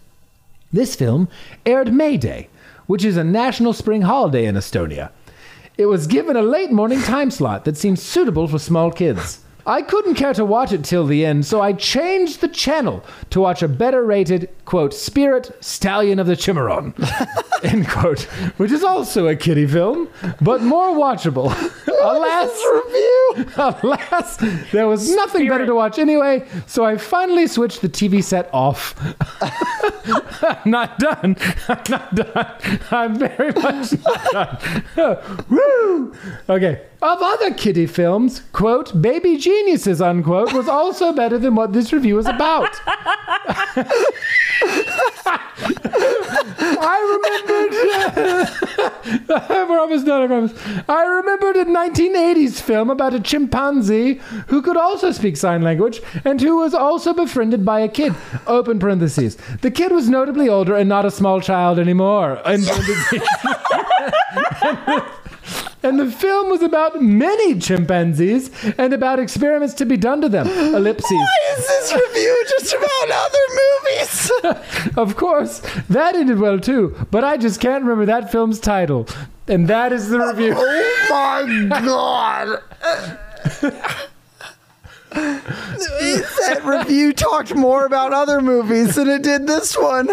This 0.73 0.95
film 0.95 1.29
aired 1.67 1.93
May 1.93 2.17
Day, 2.17 2.49
which 2.87 3.05
is 3.05 3.17
a 3.17 3.25
national 3.25 3.73
spring 3.73 4.03
holiday 4.03 4.47
in 4.47 4.55
Estonia. 4.55 5.11
It 5.77 5.87
was 5.87 6.07
given 6.07 6.37
a 6.37 6.43
late 6.43 6.71
morning 6.71 7.03
time 7.03 7.31
slot 7.31 7.65
that 7.65 7.77
seemed 7.77 7.99
suitable 7.99 8.49
for 8.49 8.59
small 8.59 8.91
kids. 8.91 9.41
I 9.67 9.83
couldn't 9.83 10.15
care 10.15 10.33
to 10.35 10.45
watch 10.45 10.71
it 10.71 10.85
till 10.85 11.07
the 11.07 11.27
end, 11.27 11.45
so 11.45 11.61
I 11.61 11.73
changed 11.73 12.41
the 12.41 12.47
channel 12.47 13.05
to 13.31 13.41
watch 13.41 13.63
a 13.63 13.69
better 13.69 14.05
rated, 14.05 14.49
quote, 14.65 14.95
Spirit 14.95 15.51
Stallion 15.61 16.21
of 16.21 16.29
the 16.29 16.37
Cimarron, 16.37 16.95
end 17.65 17.89
quote, 17.89 18.23
which 18.59 18.71
is 18.71 18.85
also 18.85 19.27
a 19.27 19.35
kiddie 19.35 19.67
film, 19.67 20.09
but 20.41 20.63
more 20.63 20.91
watchable. 20.91 21.51
alas, 22.01 22.63
review. 22.75 23.13
Alas, 23.57 24.37
there 24.71 24.87
was 24.87 25.11
nothing 25.15 25.49
better 25.49 25.67
to 25.67 25.75
watch 25.75 25.99
anyway, 25.99 26.47
so 26.67 26.85
I 26.85 26.97
finally 26.97 27.47
switched 27.47 27.83
the 27.83 27.89
TV 27.89 28.23
set 28.23 28.49
off. 28.53 28.95
I'm 30.43 30.71
not 30.71 30.99
done. 30.99 31.37
I'm 31.69 31.83
not 31.89 32.15
done. 32.15 32.81
I'm 32.91 33.19
very 33.19 33.53
much 33.53 33.93
not 34.05 34.63
done. 34.97 35.45
Woo! 35.51 36.15
Okay. 36.49 36.83
Of 37.03 37.19
other 37.21 37.53
kiddie 37.53 37.87
films, 37.87 38.41
quote, 38.53 39.01
Baby 39.01 39.37
Geniuses, 39.37 40.01
unquote, 40.01 40.53
was 40.55 40.69
also 40.69 41.13
better 41.13 41.39
than 41.39 41.55
what 41.55 41.73
this 41.73 41.93
review 41.93 42.19
is 42.19 42.27
about. 42.27 42.71
I 46.79 47.01
remembered. 49.27 49.69
We're 49.69 49.79
almost 49.79 50.07
done, 50.07 50.23
I 50.23 50.27
promise. 50.27 50.55
I 50.89 51.05
remembered 51.05 51.57
a 51.57 51.65
1980s 51.67 52.61
film 52.63 52.89
about 52.91 53.15
a 53.15 53.21
chimpanzee 53.21 54.15
who 54.49 54.63
could 54.63 54.77
also 54.77 55.11
speak 55.13 55.37
sign 55.37 55.63
language 55.63 56.01
and 56.25 56.41
who 56.41 56.57
was 56.57 56.73
also 56.75 57.13
befriended 57.13 57.65
by 57.65 57.81
a 57.81 57.89
kid. 57.89 58.15
Open 58.47 58.79
parentheses. 58.79 59.37
The 59.61 59.71
kid 59.71 59.93
was 59.93 60.09
notably 60.09 60.49
older 60.49 60.75
and 60.75 60.89
not 60.89 61.05
a 61.05 61.11
small 61.11 61.41
child 61.41 61.79
anymore. 61.79 62.41
End 62.49 62.65
parentheses. 62.67 63.23
And 65.87 66.01
the 66.01 66.11
film 66.11 66.51
was 66.51 66.63
about 66.63 67.01
many 67.01 67.61
chimpanzees 67.61 68.51
and 68.77 68.93
about 68.93 69.21
experiments 69.21 69.73
to 69.75 69.87
be 69.87 69.97
done 69.97 70.21
to 70.21 70.29
them. 70.29 70.49
Ellipses. 70.49 71.11
Is 71.57 71.67
this 71.69 71.95
review 71.95 72.45
just 72.49 72.75
about 72.75 73.11
other 73.13 73.39
movies? 73.53 74.33
Of 74.97 75.17
course, 75.17 75.61
that 75.91 76.17
ended 76.17 76.39
well 76.41 76.59
too, 76.59 76.97
but 77.11 77.23
I 77.23 77.37
just 77.37 77.61
can't 77.61 77.85
remember 77.85 78.07
that 78.07 78.33
film's 78.33 78.59
title. 78.59 79.07
And 79.47 79.69
that 79.69 79.93
is 79.93 80.09
the 80.09 80.19
review. 80.19 80.55
oh 80.57 81.69
my 81.69 81.81
god. 81.81 82.63
that 85.11 86.63
review 86.65 87.13
talked 87.13 87.55
more 87.55 87.87
about 87.87 88.13
other 88.13 88.41
movies 88.41 88.97
than 88.97 89.09
it 89.09 89.23
did 89.23 89.47
this 89.47 89.77
one. 89.77 90.09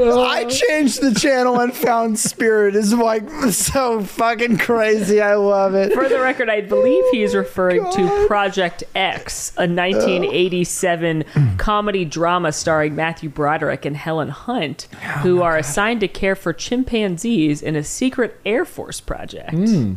I 0.00 0.44
changed 0.44 1.02
the 1.02 1.14
channel 1.14 1.60
and 1.60 1.74
found 1.74 2.18
Spirit 2.18 2.76
is 2.76 2.94
like 2.94 3.28
so 3.50 4.02
fucking 4.02 4.58
crazy. 4.58 5.20
I 5.20 5.34
love 5.34 5.74
it. 5.74 5.92
For 5.92 6.08
the 6.08 6.20
record, 6.20 6.48
I 6.48 6.60
believe 6.60 7.04
he's 7.10 7.34
referring 7.34 7.90
to 7.92 8.26
Project 8.26 8.84
X, 8.94 9.52
a 9.56 9.66
1987 9.66 11.24
comedy 11.58 12.04
drama 12.04 12.52
starring 12.52 12.94
Matthew 12.94 13.28
Broderick 13.28 13.84
and 13.84 13.96
Helen 13.96 14.28
Hunt, 14.28 14.88
oh 14.92 14.96
who 15.22 15.42
are 15.42 15.56
assigned 15.56 16.00
to 16.00 16.08
care 16.08 16.36
for 16.36 16.52
chimpanzees 16.52 17.62
in 17.62 17.76
a 17.76 17.82
secret 17.82 18.40
Air 18.44 18.64
Force 18.64 19.00
project. 19.00 19.50
Hmm. 19.52 19.94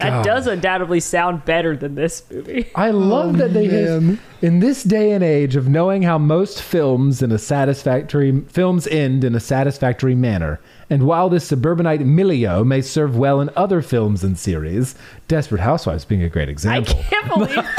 That 0.00 0.24
does 0.24 0.46
undoubtedly 0.46 1.00
sound 1.00 1.44
better 1.44 1.76
than 1.76 1.94
this 1.94 2.22
movie. 2.30 2.70
I 2.74 2.88
oh, 2.88 2.98
love 2.98 3.38
that 3.38 3.52
they 3.52 3.68
man. 3.68 4.18
in 4.42 4.60
this 4.60 4.82
day 4.82 5.12
and 5.12 5.22
age 5.22 5.56
of 5.56 5.68
knowing 5.68 6.02
how 6.02 6.18
most 6.18 6.62
films 6.62 7.22
in 7.22 7.30
a 7.32 7.38
satisfactory 7.38 8.40
films 8.48 8.86
end 8.86 9.24
in 9.24 9.34
a 9.34 9.40
satisfactory 9.40 10.14
manner. 10.14 10.60
And 10.88 11.06
while 11.06 11.28
this 11.28 11.46
suburbanite 11.46 12.00
milieu 12.00 12.64
may 12.64 12.80
serve 12.80 13.16
well 13.16 13.40
in 13.40 13.50
other 13.56 13.82
films 13.82 14.24
and 14.24 14.38
series, 14.38 14.94
Desperate 15.28 15.60
Housewives 15.60 16.04
being 16.04 16.22
a 16.22 16.28
great 16.28 16.48
I 16.48 16.52
example. 16.52 16.94
can't 16.94 17.28
believe 17.28 17.54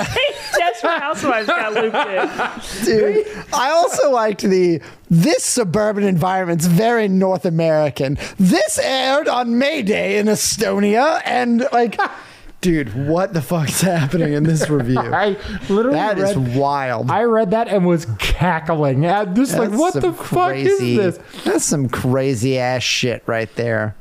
Desperate 0.82 1.00
Housewives 1.00 1.48
got 1.48 1.74
looped 1.74 1.96
in. 1.96 2.86
Dude, 2.86 3.28
I 3.54 3.70
also 3.72 4.12
liked 4.12 4.42
the 4.42 4.82
this 5.10 5.44
suburban 5.44 6.04
environment's 6.04 6.66
very 6.66 7.08
North 7.08 7.46
American. 7.46 8.18
This 8.38 8.80
aired 8.80 9.28
on 9.28 9.58
May 9.58 9.82
Day 9.82 10.18
in 10.18 10.28
Estonia, 10.28 11.22
and 11.26 11.68
like, 11.74 12.00
dude, 12.62 13.08
what 13.08 13.34
the 13.34 13.42
fuck's 13.42 13.82
happening 13.82 14.34
in 14.34 14.44
this 14.44 14.70
review? 14.70 15.00
I 15.00 15.38
literally 15.70 15.98
That 15.98 16.18
is 16.18 16.36
read, 16.36 16.56
wild. 16.58 17.12
I 17.12 17.24
read 17.24 17.52
that 17.52 17.68
and 17.68 17.86
was 17.86 18.06
cackling. 18.20 19.06
I'm 19.06 19.36
just 19.36 19.58
like, 19.58 19.72
what 19.72 19.94
some 19.94 20.02
the 20.02 20.14
fuck 20.14 20.56
is 20.56 20.80
this? 20.80 21.20
That's 21.44 21.66
some 21.66 21.90
crazy 21.90 22.58
ass 22.58 22.84
shit 22.84 23.24
right 23.26 23.54
there. 23.56 23.96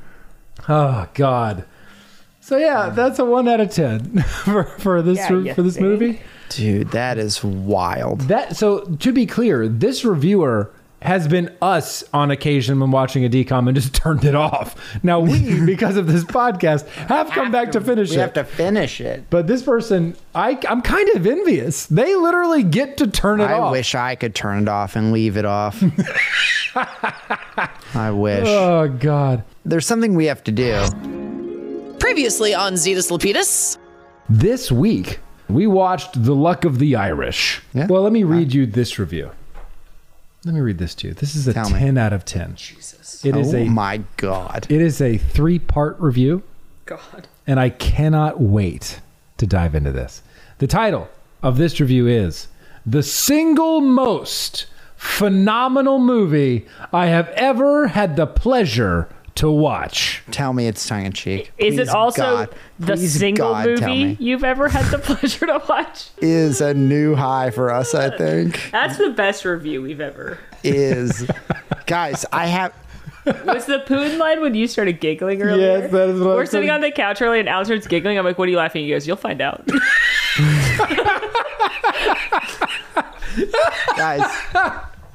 Oh 0.69 1.09
God. 1.15 1.65
So 2.43 2.57
yeah, 2.57 2.90
that's 2.90 3.19
a 3.19 3.24
one 3.24 3.48
out 3.48 3.61
of 3.61 3.70
ten 3.70 4.23
for, 4.23 4.65
for 4.65 5.02
this 5.02 5.19
Yeah, 5.19 5.32
you 5.32 5.55
for 5.55 5.62
this 5.62 5.74
think? 5.74 5.86
movie. 5.86 6.20
Dude, 6.51 6.90
that 6.90 7.16
is 7.18 7.43
wild. 7.43 8.22
That 8.22 8.56
so 8.56 8.81
to 8.85 9.12
be 9.12 9.24
clear, 9.27 9.66
this 9.68 10.05
reviewer 10.05 10.70
has 11.02 11.27
been 11.27 11.51
us 11.62 12.05
on 12.12 12.31
occasion 12.31 12.78
when 12.78 12.90
watching 12.90 13.24
a 13.24 13.28
DCOM 13.31 13.68
and 13.68 13.74
just 13.74 13.94
turned 14.02 14.22
it 14.24 14.35
off. 14.35 14.77
Now 15.02 15.20
we, 15.20 15.60
because 15.64 15.97
of 15.97 16.06
this 16.06 16.24
podcast, 16.24 16.86
have 16.89 17.31
come 17.31 17.51
back 17.51 17.72
to 17.72 17.81
finish 17.81 18.10
We 18.10 18.16
it. 18.16 18.20
have 18.20 18.32
to 18.35 18.44
finish 18.44 19.01
it. 19.01 19.24
but 19.31 19.47
this 19.47 19.62
person, 19.62 20.14
I, 20.35 20.59
I'm 20.68 20.82
kind 20.82 21.09
of 21.10 21.27
envious. 21.27 21.86
They 21.86 22.14
literally 22.16 22.62
get 22.64 22.98
to 22.98 23.06
turn 23.06 23.40
it 23.40 23.44
I 23.44 23.55
off. 23.55 23.68
I 23.68 23.70
wish 23.70 23.94
I 23.94 24.14
could 24.14 24.35
turn 24.35 24.62
it 24.62 24.68
off 24.68 24.94
and 24.97 25.10
leave 25.12 25.36
it 25.39 25.47
off. 25.47 25.82
I 27.94 28.10
wish. 28.10 28.47
Oh 28.47 28.89
God. 28.89 29.43
There's 29.64 29.86
something 29.86 30.14
we 30.14 30.27
have 30.27 30.44
to 30.44 30.52
do. 30.52 31.97
Previously 31.98 32.55
on 32.55 32.74
Zetus 32.74 33.10
Lapidus. 33.10 33.78
This 34.28 34.70
week 34.70 35.18
we 35.55 35.66
watched 35.66 36.22
The 36.24 36.35
Luck 36.35 36.64
of 36.64 36.78
the 36.78 36.97
Irish. 36.97 37.62
Yeah. 37.74 37.86
Well, 37.86 38.02
let 38.02 38.12
me 38.12 38.24
read 38.24 38.52
you 38.52 38.66
this 38.66 38.98
review. 38.98 39.31
Let 40.44 40.55
me 40.55 40.60
read 40.60 40.78
this 40.78 40.94
to 40.97 41.09
you. 41.09 41.14
This 41.14 41.35
is 41.36 41.47
a 41.48 41.52
Tell 41.52 41.68
me. 41.70 41.78
10 41.78 41.98
out 41.98 42.12
of 42.12 42.24
10. 42.24 42.55
Jesus. 42.56 43.24
It 43.24 43.36
is 43.36 43.52
oh 43.55 43.59
a 43.59 43.64
my 43.66 44.02
god. 44.16 44.66
it 44.70 44.81
is 44.81 45.01
a 45.02 45.18
three-part 45.18 46.01
review. 46.01 46.43
God. 46.86 47.28
and 47.47 47.60
I 47.60 47.68
cannot 47.70 48.40
wait 48.40 49.01
to 49.36 49.47
dive 49.47 49.74
into 49.77 49.93
this. 49.93 50.22
The 50.59 50.66
title 50.66 51.09
of 51.43 51.56
this 51.56 51.78
review 51.78 52.09
is 52.09 52.48
The 52.85 53.02
Single 53.02 53.81
Most 53.81 54.66
Phenomenal 54.97 55.98
Movie 55.98 56.66
I 56.93 57.06
Have 57.06 57.28
Ever 57.28 57.89
Had 57.89 58.16
the 58.16 58.27
Pleasure 58.27 59.09
to 59.36 59.51
Watch. 59.51 60.23
Tell 60.31 60.52
me 60.52 60.66
it's 60.66 60.86
tongue 60.86 61.07
in 61.07 61.12
cheek. 61.12 61.52
Is 61.59 61.78
it 61.78 61.89
also 61.89 62.47
the 62.78 62.97
single 62.97 63.51
God, 63.52 63.66
movie 63.66 64.16
you've 64.20 64.44
ever 64.44 64.69
had 64.69 64.85
the 64.90 64.98
pleasure 65.02 65.47
to 65.47 65.62
watch? 65.69 66.09
Is 66.19 66.61
a 66.61 66.74
new 66.74 67.15
high 67.15 67.51
for 67.51 67.73
us, 67.73 67.94
I 67.94 68.16
think. 68.16 68.70
That's 68.70 68.98
the 68.98 69.11
best 69.11 69.44
review 69.44 69.82
we've 69.82 70.01
ever. 70.01 70.39
Is 70.62 71.27
guys, 71.86 72.24
I 72.32 72.47
have 72.47 72.74
Was 73.44 73.66
the 73.66 73.81
Poon 73.81 74.19
line 74.19 74.40
when 74.40 74.55
you 74.55 74.66
started 74.66 75.01
giggling 75.01 75.43
earlier? 75.43 75.78
Yes, 75.81 75.90
that 75.93 76.09
is 76.11 76.20
what 76.20 76.31
I 76.31 76.35
We're 76.35 76.40
was 76.40 76.51
sitting 76.51 76.69
saying. 76.69 76.74
on 76.77 76.81
the 76.81 76.90
couch 76.90 77.20
early 77.23 77.40
and 77.40 77.48
Al 77.48 77.65
starts 77.65 77.86
giggling. 77.86 78.19
I'm 78.19 78.24
like, 78.24 78.39
what 78.39 78.48
are 78.48 78.51
you 78.51 78.57
laughing? 78.59 78.82
At? 78.82 78.86
He 78.86 78.90
goes, 78.93 79.07
you'll 79.07 79.16
find 79.16 79.40
out. 79.40 79.66
guys. 83.97 84.23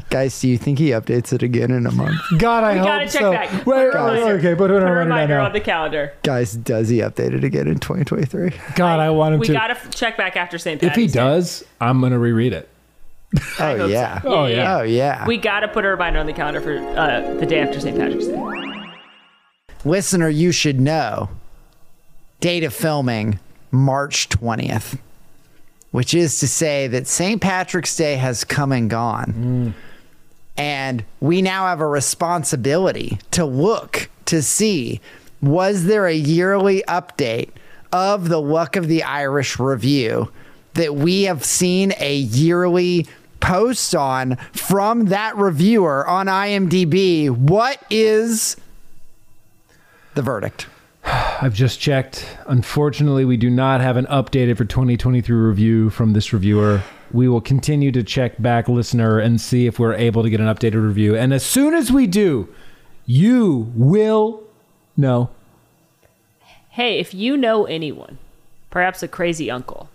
Guys, 0.09 0.39
do 0.39 0.47
you 0.47 0.57
think 0.57 0.77
he 0.79 0.89
updates 0.89 1.33
it 1.33 1.41
again 1.43 1.71
in 1.71 1.85
a 1.87 1.91
month? 1.91 2.15
God, 2.37 2.63
I 2.63 2.73
We 2.73 2.77
hope 2.79 2.87
gotta 2.87 3.05
check 3.07 3.21
so. 3.21 3.31
back. 3.31 3.51
Wait, 3.51 3.63
Put 3.65 3.71
a 3.73 3.77
wait, 3.81 3.87
reminder. 4.19 4.33
okay, 4.37 4.55
put 4.55 4.71
it 4.71 4.75
on 4.75 4.81
Put 4.83 4.87
a 4.87 4.93
reminder 4.93 5.37
now. 5.37 5.45
on 5.45 5.53
the 5.53 5.59
calendar. 5.59 6.13
Guys, 6.23 6.53
does 6.53 6.89
he 6.89 6.99
update 6.99 7.33
it 7.33 7.43
again 7.43 7.67
in 7.67 7.79
2023? 7.79 8.51
God, 8.75 8.99
I 8.99 9.09
want 9.09 9.33
him 9.33 9.39
to. 9.39 9.41
We 9.41 9.47
to. 9.47 9.53
gotta 9.53 9.73
f- 9.73 9.89
check 9.93 10.15
back 10.15 10.37
after 10.37 10.57
St. 10.57 10.79
Patrick's 10.79 10.81
Day. 10.81 10.87
If 10.87 10.91
Patty's 10.93 11.13
he 11.13 11.19
Day. 11.19 11.23
does, 11.25 11.63
I'm 11.81 11.99
gonna 12.01 12.19
reread 12.19 12.53
it. 12.53 12.69
Oh 13.59 13.87
yeah. 13.87 14.21
so. 14.21 14.29
Oh, 14.29 14.45
yeah. 14.45 14.77
Oh 14.77 14.83
yeah. 14.83 15.25
We 15.27 15.37
gotta 15.37 15.67
put 15.67 15.83
a 15.83 15.89
reminder 15.89 16.19
on 16.19 16.25
the 16.27 16.33
calendar 16.33 16.61
for 16.61 16.77
uh, 16.77 17.33
the 17.33 17.45
day 17.45 17.59
after 17.59 17.79
St. 17.81 17.97
Patrick's 17.97 18.27
Day. 18.27 18.41
Listener, 19.83 20.29
you 20.29 20.51
should 20.51 20.79
know. 20.79 21.29
Date 22.39 22.63
of 22.63 22.73
filming 22.73 23.39
March 23.71 24.29
20th, 24.29 24.97
which 25.91 26.13
is 26.13 26.39
to 26.39 26.47
say 26.47 26.87
that 26.87 27.07
St. 27.07 27.41
Patrick's 27.41 27.95
Day 27.95 28.15
has 28.15 28.43
come 28.43 28.71
and 28.71 28.89
gone. 28.89 29.73
And 30.57 31.03
we 31.19 31.41
now 31.41 31.67
have 31.67 31.81
a 31.81 31.87
responsibility 31.87 33.19
to 33.31 33.45
look 33.45 34.09
to 34.25 34.41
see 34.41 35.01
was 35.41 35.85
there 35.85 36.07
a 36.07 36.13
yearly 36.13 36.83
update 36.87 37.49
of 37.91 38.29
the 38.29 38.41
Luck 38.41 38.75
of 38.75 38.87
the 38.87 39.03
Irish 39.03 39.59
review 39.59 40.31
that 40.73 40.95
we 40.95 41.23
have 41.23 41.43
seen 41.43 41.93
a 41.99 42.15
yearly 42.15 43.07
post 43.39 43.95
on 43.95 44.37
from 44.53 45.05
that 45.05 45.35
reviewer 45.37 46.07
on 46.07 46.27
IMDb? 46.27 47.29
What 47.29 47.81
is 47.89 48.57
the 50.15 50.21
verdict? 50.21 50.67
I've 51.05 51.53
just 51.53 51.79
checked. 51.79 52.25
Unfortunately, 52.47 53.25
we 53.25 53.37
do 53.37 53.49
not 53.49 53.81
have 53.81 53.97
an 53.97 54.05
updated 54.07 54.57
for 54.57 54.65
2023 54.65 55.35
review 55.35 55.89
from 55.89 56.13
this 56.13 56.33
reviewer. 56.33 56.81
We 57.11 57.27
will 57.27 57.41
continue 57.41 57.91
to 57.91 58.03
check 58.03 58.41
back, 58.41 58.67
listener, 58.67 59.19
and 59.19 59.39
see 59.39 59.67
if 59.67 59.79
we're 59.79 59.93
able 59.93 60.23
to 60.23 60.29
get 60.29 60.39
an 60.39 60.47
updated 60.47 60.85
review. 60.85 61.15
And 61.15 61.33
as 61.33 61.45
soon 61.45 61.73
as 61.73 61.91
we 61.91 62.07
do, 62.07 62.53
you 63.05 63.71
will 63.75 64.43
know. 64.97 65.29
Hey, 66.69 66.99
if 66.99 67.13
you 67.13 67.37
know 67.37 67.65
anyone, 67.65 68.17
perhaps 68.69 69.01
a 69.01 69.07
crazy 69.07 69.49
uncle, 69.49 69.89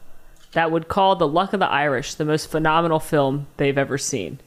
that 0.53 0.71
would 0.71 0.89
call 0.89 1.17
The 1.17 1.29
Luck 1.29 1.53
of 1.53 1.61
the 1.61 1.67
Irish 1.67 2.15
the 2.15 2.25
most 2.25 2.51
phenomenal 2.51 3.01
film 3.01 3.47
they've 3.57 3.77
ever 3.77 3.99
seen, 3.99 4.41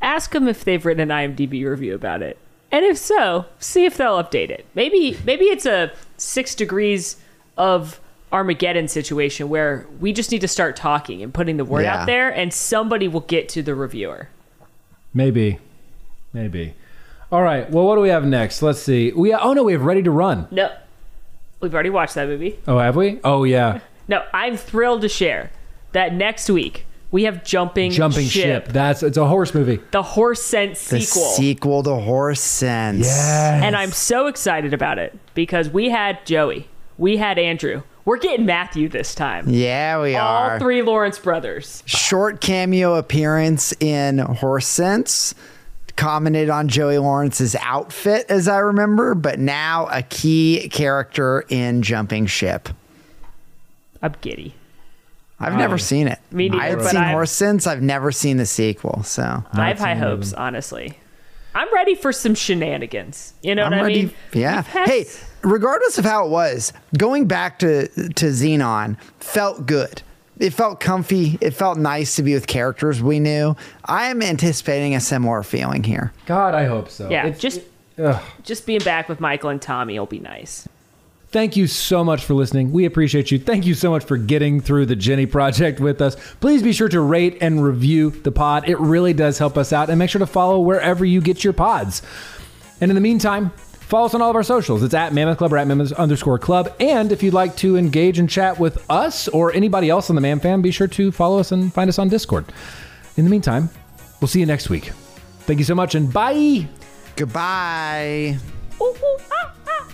ask 0.00 0.32
them 0.32 0.48
if 0.48 0.64
they've 0.64 0.84
written 0.84 1.10
an 1.10 1.34
IMDb 1.36 1.66
review 1.66 1.94
about 1.94 2.22
it. 2.22 2.38
And 2.70 2.84
if 2.84 2.98
so, 2.98 3.46
see 3.58 3.84
if 3.84 3.96
they'll 3.96 4.22
update 4.22 4.50
it. 4.50 4.66
Maybe 4.74 5.16
maybe 5.24 5.44
it's 5.44 5.66
a 5.66 5.92
6 6.16 6.54
degrees 6.54 7.16
of 7.56 8.00
Armageddon 8.34 8.88
situation 8.88 9.48
where 9.48 9.86
we 10.00 10.12
just 10.12 10.30
need 10.32 10.40
to 10.40 10.48
start 10.48 10.74
talking 10.76 11.22
and 11.22 11.32
putting 11.32 11.56
the 11.56 11.64
word 11.64 11.82
Yeah. 11.82 12.00
out 12.00 12.06
there 12.06 12.28
and 12.30 12.52
somebody 12.52 13.06
will 13.08 13.20
get 13.20 13.48
to 13.50 13.62
the 13.62 13.74
reviewer. 13.74 14.28
Maybe. 15.14 15.60
Maybe. 16.32 16.74
All 17.30 17.42
right. 17.42 17.70
Well, 17.70 17.86
what 17.86 17.94
do 17.94 18.00
we 18.00 18.08
have 18.08 18.24
next? 18.26 18.60
Let's 18.60 18.80
see. 18.80 19.12
We 19.12 19.32
oh 19.32 19.52
no, 19.52 19.62
we 19.62 19.72
have 19.72 19.82
Ready 19.82 20.02
to 20.02 20.10
Run. 20.10 20.48
No. 20.50 20.70
We've 21.60 21.72
already 21.72 21.90
watched 21.90 22.14
that 22.16 22.26
movie. 22.28 22.58
Oh, 22.66 22.78
have 22.78 22.96
we? 22.96 23.20
Oh 23.24 23.44
yeah. 23.44 23.80
No, 24.06 24.22
I'm 24.34 24.58
thrilled 24.58 25.00
to 25.00 25.08
share 25.08 25.50
that 25.92 26.12
next 26.12 26.50
week 26.50 26.84
we 27.10 27.22
have 27.24 27.42
Jumping 27.42 27.90
Jumping 27.90 28.26
ship. 28.26 28.68
That's 28.68 29.02
it's 29.02 29.16
a 29.16 29.26
horse 29.26 29.54
movie. 29.54 29.80
the 29.92 30.02
Horse 30.02 30.42
Sense 30.42 30.88
The 30.90 31.00
sequel. 31.00 31.22
sequel 31.30 31.82
to 31.84 31.94
Horse 31.94 32.40
Sense. 32.42 33.06
Yes. 33.06 33.62
and 33.64 33.74
I'm 33.74 33.92
so 33.92 34.26
excited 34.26 34.74
about 34.74 34.98
it 34.98 35.18
because 35.34 35.70
we 35.70 35.88
had 35.88 36.26
Joey, 36.26 36.68
we 36.98 37.16
had 37.16 37.38
Andrew. 37.38 37.82
We're 38.04 38.18
getting 38.18 38.44
Matthew 38.44 38.88
this 38.88 39.14
time. 39.14 39.48
Yeah, 39.48 40.00
we 40.02 40.14
are. 40.14 40.52
All 40.54 40.58
three 40.58 40.82
Lawrence 40.82 41.18
brothers. 41.18 41.82
Short 41.86 42.40
cameo 42.40 42.96
appearance 42.96 43.72
in 43.80 44.18
Horse 44.18 44.66
Sense. 44.66 45.34
Commented 45.96 46.50
on 46.50 46.66
Joey 46.68 46.98
Lawrence's 46.98 47.54
outfit, 47.60 48.26
as 48.28 48.48
I 48.48 48.58
remember, 48.58 49.14
but 49.14 49.38
now 49.38 49.86
a 49.92 50.02
key 50.02 50.68
character 50.72 51.44
in 51.48 51.82
Jumping 51.82 52.26
Ship. 52.26 52.68
I'm 54.02 54.14
giddy. 54.20 54.54
I've 55.38 55.54
never 55.56 55.78
seen 55.78 56.08
it. 56.08 56.18
Me 56.32 56.48
neither, 56.48 56.62
I've 56.62 56.78
but 56.78 56.88
seen 56.90 57.00
I've- 57.00 57.12
Horse 57.12 57.30
Sense. 57.30 57.66
I've 57.68 57.80
never 57.82 58.10
seen 58.10 58.38
the 58.38 58.46
sequel. 58.46 59.02
So 59.04 59.44
I 59.52 59.68
have 59.68 59.78
high 59.78 59.94
seen 59.94 60.02
either 60.02 60.06
of 60.12 60.18
hopes, 60.18 60.32
honestly. 60.32 60.98
I'm 61.54 61.72
ready 61.72 61.94
for 61.94 62.12
some 62.12 62.34
shenanigans. 62.34 63.34
You 63.42 63.54
know 63.54 63.62
I'm 63.64 63.70
what 63.72 63.82
ready. 63.84 64.00
I 64.00 64.02
mean? 64.04 64.12
Yeah. 64.32 64.62
Had- 64.62 64.88
Hey, 64.88 65.06
regardless 65.44 65.98
of 65.98 66.04
how 66.04 66.26
it 66.26 66.30
was, 66.30 66.72
going 66.96 67.26
back 67.26 67.58
to 67.60 67.88
to 67.88 68.26
Xenon 68.26 68.98
felt 69.20 69.66
good. 69.66 70.02
It 70.40 70.50
felt 70.50 70.80
comfy. 70.80 71.38
It 71.40 71.52
felt 71.52 71.78
nice 71.78 72.16
to 72.16 72.22
be 72.24 72.34
with 72.34 72.48
characters 72.48 73.00
we 73.00 73.20
knew. 73.20 73.54
I 73.84 74.06
am 74.06 74.20
anticipating 74.20 74.94
a 74.96 75.00
similar 75.00 75.44
feeling 75.44 75.84
here. 75.84 76.12
God, 76.26 76.54
I 76.54 76.64
hope 76.64 76.90
so. 76.90 77.08
yeah, 77.08 77.26
It's- 77.26 77.38
just 77.40 77.60
ugh. 78.02 78.20
just 78.42 78.66
being 78.66 78.80
back 78.80 79.08
with 79.08 79.20
Michael 79.20 79.50
and 79.50 79.62
Tommy 79.62 79.96
will 79.96 80.06
be 80.06 80.18
nice. 80.18 80.66
Thank 81.30 81.56
you 81.56 81.66
so 81.68 82.02
much 82.04 82.24
for 82.24 82.34
listening. 82.34 82.72
We 82.72 82.84
appreciate 82.84 83.30
you. 83.32 83.38
Thank 83.40 83.66
you 83.66 83.74
so 83.74 83.90
much 83.90 84.04
for 84.04 84.16
getting 84.16 84.60
through 84.60 84.86
the 84.86 84.94
Jennie 84.96 85.26
Project 85.26 85.80
with 85.80 86.00
us. 86.00 86.16
Please 86.40 86.62
be 86.62 86.72
sure 86.72 86.88
to 86.88 87.00
rate 87.00 87.38
and 87.40 87.62
review 87.64 88.10
the 88.10 88.30
pod. 88.32 88.68
It 88.68 88.78
really 88.78 89.12
does 89.12 89.38
help 89.38 89.56
us 89.56 89.72
out. 89.72 89.88
And 89.90 89.98
make 89.98 90.10
sure 90.10 90.20
to 90.20 90.26
follow 90.26 90.60
wherever 90.60 91.04
you 91.04 91.20
get 91.20 91.42
your 91.42 91.52
pods. 91.52 92.02
And 92.80 92.88
in 92.90 92.94
the 92.94 93.00
meantime, 93.00 93.50
follow 93.94 94.06
us 94.06 94.14
on 94.14 94.20
all 94.20 94.30
of 94.30 94.34
our 94.34 94.42
socials. 94.42 94.82
It's 94.82 94.92
at 94.92 95.14
Mammoth 95.14 95.38
Club 95.38 95.52
or 95.52 95.58
at 95.58 95.68
Mammoth 95.68 95.92
underscore 95.92 96.36
club. 96.36 96.74
And 96.80 97.12
if 97.12 97.22
you'd 97.22 97.32
like 97.32 97.54
to 97.58 97.76
engage 97.76 98.18
and 98.18 98.28
chat 98.28 98.58
with 98.58 98.84
us 98.90 99.28
or 99.28 99.52
anybody 99.52 99.88
else 99.88 100.10
on 100.10 100.16
the 100.16 100.20
Man 100.20 100.40
Fam, 100.40 100.62
be 100.62 100.72
sure 100.72 100.88
to 100.88 101.12
follow 101.12 101.38
us 101.38 101.52
and 101.52 101.72
find 101.72 101.88
us 101.88 102.00
on 102.00 102.08
Discord. 102.08 102.44
In 103.16 103.22
the 103.22 103.30
meantime, 103.30 103.70
we'll 104.20 104.26
see 104.26 104.40
you 104.40 104.46
next 104.46 104.68
week. 104.68 104.86
Thank 105.46 105.60
you 105.60 105.64
so 105.64 105.76
much 105.76 105.94
and 105.94 106.12
bye. 106.12 106.66
Goodbye. 107.14 108.36
Ooh, 108.80 108.84
ooh, 108.84 109.18
ah, 109.30 109.54
ah, 109.68 109.88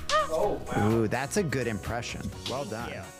ah. 0.73 0.89
Ooh, 0.89 1.07
that's 1.07 1.37
a 1.37 1.43
good 1.43 1.67
impression. 1.67 2.23
Well 2.51 2.65
done. 2.65 2.89
Yeah, 2.89 3.05
nice. 3.05 3.20